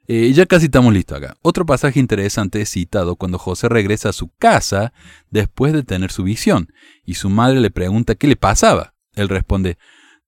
Eh, 0.08 0.32
ya 0.32 0.46
casi 0.46 0.66
estamos 0.66 0.92
listos 0.92 1.18
acá. 1.18 1.36
Otro 1.42 1.64
pasaje 1.64 2.00
interesante 2.00 2.60
es 2.60 2.70
citado 2.70 3.16
cuando 3.16 3.38
José 3.38 3.68
regresa 3.68 4.08
a 4.08 4.12
su 4.12 4.28
casa 4.36 4.92
después 5.30 5.72
de 5.72 5.84
tener 5.84 6.10
su 6.10 6.24
visión 6.24 6.72
y 7.04 7.14
su 7.14 7.30
madre 7.30 7.60
le 7.60 7.70
pregunta 7.70 8.14
qué 8.14 8.26
le 8.26 8.36
pasaba. 8.36 8.94
Él 9.14 9.28
responde, 9.28 9.78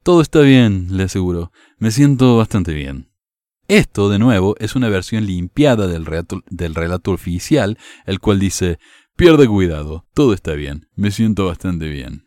todo 0.03 0.21
está 0.21 0.41
bien, 0.41 0.89
le 0.91 1.05
aseguro, 1.05 1.51
me 1.79 1.91
siento 1.91 2.37
bastante 2.37 2.73
bien. 2.73 3.11
Esto, 3.67 4.11
de 4.11 4.19
nuevo, 4.19 4.55
es 4.59 4.77
una 4.77 4.91
versión 4.91 5.27
limpiada 5.27 5.87
del 5.87 6.05
relato, 6.05 6.43
del 6.51 6.75
relato 6.75 7.13
oficial, 7.13 7.79
el 8.05 8.21
cual 8.21 8.39
dice, 8.39 8.79
pierde 9.17 9.49
cuidado, 9.49 10.07
todo 10.13 10.35
está 10.35 10.53
bien, 10.53 10.89
me 10.95 11.11
siento 11.11 11.47
bastante 11.47 11.89
bien. 11.89 12.24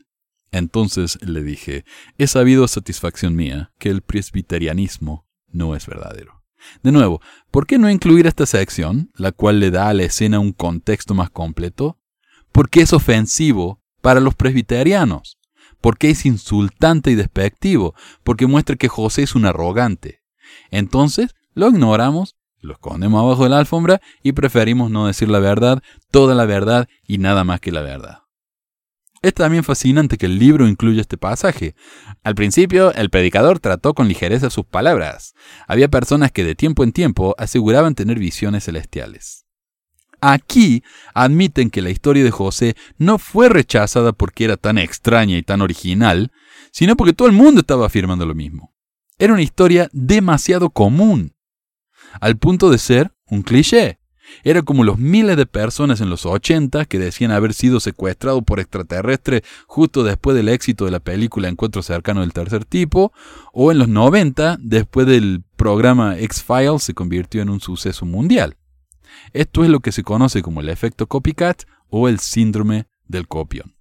Entonces 0.58 1.20
le 1.22 1.44
dije, 1.44 1.86
he 2.18 2.28
sabido 2.28 2.64
a 2.64 2.68
satisfacción 2.68 3.36
mía 3.36 3.72
que 3.78 3.90
el 3.90 4.02
presbiterianismo 4.02 5.26
no 5.48 5.76
es 5.76 5.86
verdadero. 5.88 6.44
De 6.84 6.92
nuevo, 6.92 7.22
¿por 7.52 7.68
qué 7.68 7.78
no 7.78 7.90
incluir 7.90 8.28
esta 8.28 8.46
sección, 8.46 9.12
la 9.16 9.32
cual 9.32 9.60
le 9.60 9.72
da 9.72 9.90
a 9.90 9.94
la 9.94 10.04
escena 10.04 10.40
un 10.40 10.54
contexto 10.54 11.14
más 11.14 11.30
completo? 11.30 11.98
Porque 12.52 12.82
es 12.82 12.94
ofensivo 12.94 13.82
para 14.02 14.20
los 14.20 14.36
presbiterianos, 14.36 15.38
porque 15.82 16.10
es 16.10 16.26
insultante 16.26 17.12
y 17.12 17.16
despectivo, 17.16 17.94
porque 18.24 18.48
muestra 18.48 18.76
que 18.76 18.88
José 18.88 19.24
es 19.24 19.36
un 19.36 19.46
arrogante. 19.46 20.22
Entonces, 20.72 21.36
lo 21.54 21.70
ignoramos, 21.70 22.36
lo 22.60 22.74
escondemos 22.74 23.22
abajo 23.22 23.44
de 23.44 23.50
la 23.50 23.60
alfombra 23.60 24.02
y 24.24 24.32
preferimos 24.32 24.90
no 24.90 25.08
decir 25.08 25.30
la 25.30 25.40
verdad, 25.40 25.84
toda 26.12 26.36
la 26.36 26.46
verdad 26.46 26.88
y 27.06 27.20
nada 27.20 27.44
más 27.44 27.60
que 27.60 27.72
la 27.72 27.82
verdad. 27.82 28.27
Es 29.28 29.34
también 29.34 29.66
fascinante 29.66 30.18
que 30.18 30.26
el 30.26 30.40
libro 30.40 30.70
incluya 30.70 31.02
este 31.02 31.18
pasaje. 31.18 31.76
Al 32.24 32.34
principio, 32.34 32.94
el 32.94 33.10
predicador 33.10 33.60
trató 33.60 33.94
con 33.94 34.08
ligereza 34.08 34.49
sus 34.49 34.66
palabras. 34.66 35.34
Había 35.68 35.90
personas 35.90 36.32
que 36.32 36.45
de 36.45 36.56
tiempo 36.56 36.86
en 36.86 36.94
tiempo 36.94 37.36
aseguraban 37.38 37.94
tener 37.94 38.20
visiones 38.20 38.64
celestiales. 38.64 39.45
Aquí 40.22 40.82
admiten 41.14 41.70
que 41.72 41.82
la 41.82 41.90
historia 41.90 42.24
de 42.24 42.32
José 42.32 42.78
no 42.98 43.18
fue 43.18 43.49
rechazada 43.49 44.14
porque 44.14 44.45
era 44.45 44.56
tan 44.56 44.78
extraña 44.78 45.38
y 45.38 45.44
tan 45.44 45.60
original, 45.62 46.32
sino 46.72 46.95
porque 46.95 47.12
todo 47.12 47.28
el 47.28 47.34
mundo 47.34 47.60
estaba 47.60 47.86
afirmando 47.86 48.26
lo 48.26 48.34
mismo. 48.34 48.74
Era 49.20 49.34
una 49.34 49.41
historia 49.41 49.90
demasiado 49.91 50.70
común, 50.70 51.36
al 52.22 52.38
punto 52.38 52.70
de 52.70 52.78
ser 52.78 53.12
un 53.26 53.41
cliché. 53.41 53.99
Era 54.44 54.62
como 54.62 54.84
los 54.84 54.98
miles 54.98 55.38
de 55.38 55.45
personas 55.45 56.02
en 56.02 56.10
los 56.10 56.26
80 56.26 56.86
que 56.86 56.99
decían 56.99 57.32
haber 57.32 57.54
sido 57.54 57.80
secuestrados 57.80 58.44
por 58.44 58.60
extraterrestres 58.60 59.41
justo 59.68 60.04
después 60.04 60.36
del 60.36 60.49
éxito 60.49 60.86
de 60.86 60.91
la 60.91 60.99
película 60.99 61.48
Encuentro 61.48 61.82
cercano 61.82 62.22
del 62.22 62.34
tercer 62.34 62.66
tipo, 62.66 63.12
o 63.54 63.72
en 63.72 63.80
los 63.80 63.88
90 63.88 64.58
después 64.60 65.08
del 65.08 65.44
programa 65.56 66.18
X-Files 66.18 66.84
se 66.84 66.94
convirtió 66.94 67.41
en 67.41 67.49
un 67.49 67.60
suceso 67.60 68.06
mundial. 68.06 68.58
Esto 69.34 69.64
es 69.64 69.70
lo 69.70 69.80
que 69.80 69.91
se 69.91 70.04
conoce 70.04 70.41
como 70.41 70.62
el 70.62 70.70
efecto 70.70 71.08
copycat 71.08 71.64
o 71.90 72.08
el 72.08 72.20
síndrome 72.20 72.88
del 73.08 73.28
copión. 73.28 73.78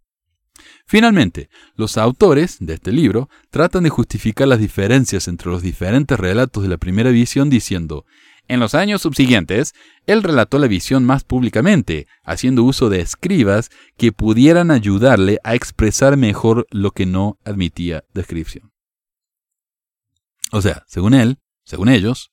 Finalmente, 0.86 1.50
los 1.74 1.98
autores 1.98 2.58
de 2.60 2.74
este 2.74 2.92
libro 2.92 3.28
tratan 3.50 3.82
de 3.82 3.90
justificar 3.90 4.46
las 4.46 4.60
diferencias 4.60 5.28
entre 5.28 5.50
los 5.50 5.62
diferentes 5.62 6.18
relatos 6.18 6.62
de 6.62 6.68
la 6.68 6.78
primera 6.78 7.10
visión 7.10 7.50
diciendo, 7.50 8.06
en 8.48 8.60
los 8.60 8.74
años 8.74 9.02
subsiguientes, 9.02 9.74
él 10.06 10.22
relató 10.22 10.58
la 10.58 10.68
visión 10.68 11.04
más 11.04 11.24
públicamente, 11.24 12.06
haciendo 12.22 12.62
uso 12.62 12.88
de 12.88 13.00
escribas 13.00 13.70
que 13.96 14.12
pudieran 14.12 14.70
ayudarle 14.70 15.38
a 15.42 15.54
expresar 15.54 16.16
mejor 16.16 16.66
lo 16.70 16.92
que 16.92 17.06
no 17.06 17.38
admitía 17.44 18.04
descripción. 18.14 18.72
O 20.52 20.62
sea, 20.62 20.84
según 20.86 21.14
él, 21.14 21.38
según 21.64 21.88
ellos, 21.88 22.30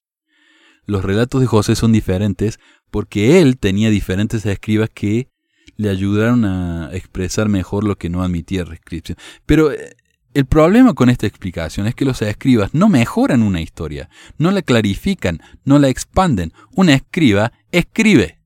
los 0.85 1.03
relatos 1.03 1.41
de 1.41 1.47
José 1.47 1.75
son 1.75 1.91
diferentes 1.91 2.59
porque 2.91 3.41
él 3.41 3.57
tenía 3.57 3.89
diferentes 3.89 4.45
escribas 4.45 4.89
que 4.93 5.29
le 5.77 5.89
ayudaron 5.89 6.45
a 6.45 6.89
expresar 6.93 7.49
mejor 7.49 7.83
lo 7.83 7.95
que 7.95 8.09
no 8.09 8.21
admitía 8.21 8.63
descripción. 8.63 9.17
Pero 9.45 9.71
eh, 9.71 9.95
el 10.33 10.45
problema 10.45 10.93
con 10.93 11.09
esta 11.09 11.27
explicación 11.27 11.85
es 11.85 11.95
que 11.95 12.05
los 12.05 12.21
escribas 12.21 12.73
no 12.73 12.89
mejoran 12.89 13.43
una 13.43 13.61
historia, 13.61 14.09
no 14.37 14.51
la 14.51 14.63
clarifican, 14.63 15.41
no 15.63 15.77
la 15.77 15.89
expanden. 15.89 16.53
Un 16.75 16.89
escriba 16.89 17.53
escribe. 17.71 18.39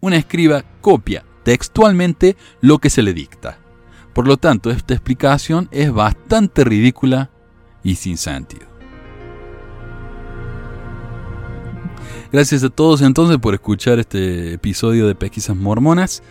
Un 0.00 0.12
escriba 0.12 0.64
copia 0.80 1.24
textualmente 1.42 2.36
lo 2.60 2.78
que 2.78 2.90
se 2.90 3.02
le 3.02 3.12
dicta. 3.12 3.58
Por 4.12 4.26
lo 4.26 4.36
tanto, 4.36 4.70
esta 4.70 4.94
explicación 4.94 5.68
es 5.72 5.92
bastante 5.92 6.64
ridícula 6.64 7.30
y 7.82 7.96
sin 7.96 8.16
sentido. 8.16 8.66
Gracias 12.32 12.64
a 12.64 12.70
todos 12.70 13.02
entonces 13.02 13.38
por 13.38 13.54
escuchar 13.54 13.98
este 13.98 14.54
episodio 14.54 15.06
de 15.06 15.14
Pesquisas 15.14 15.56
Mormonas 15.56 16.22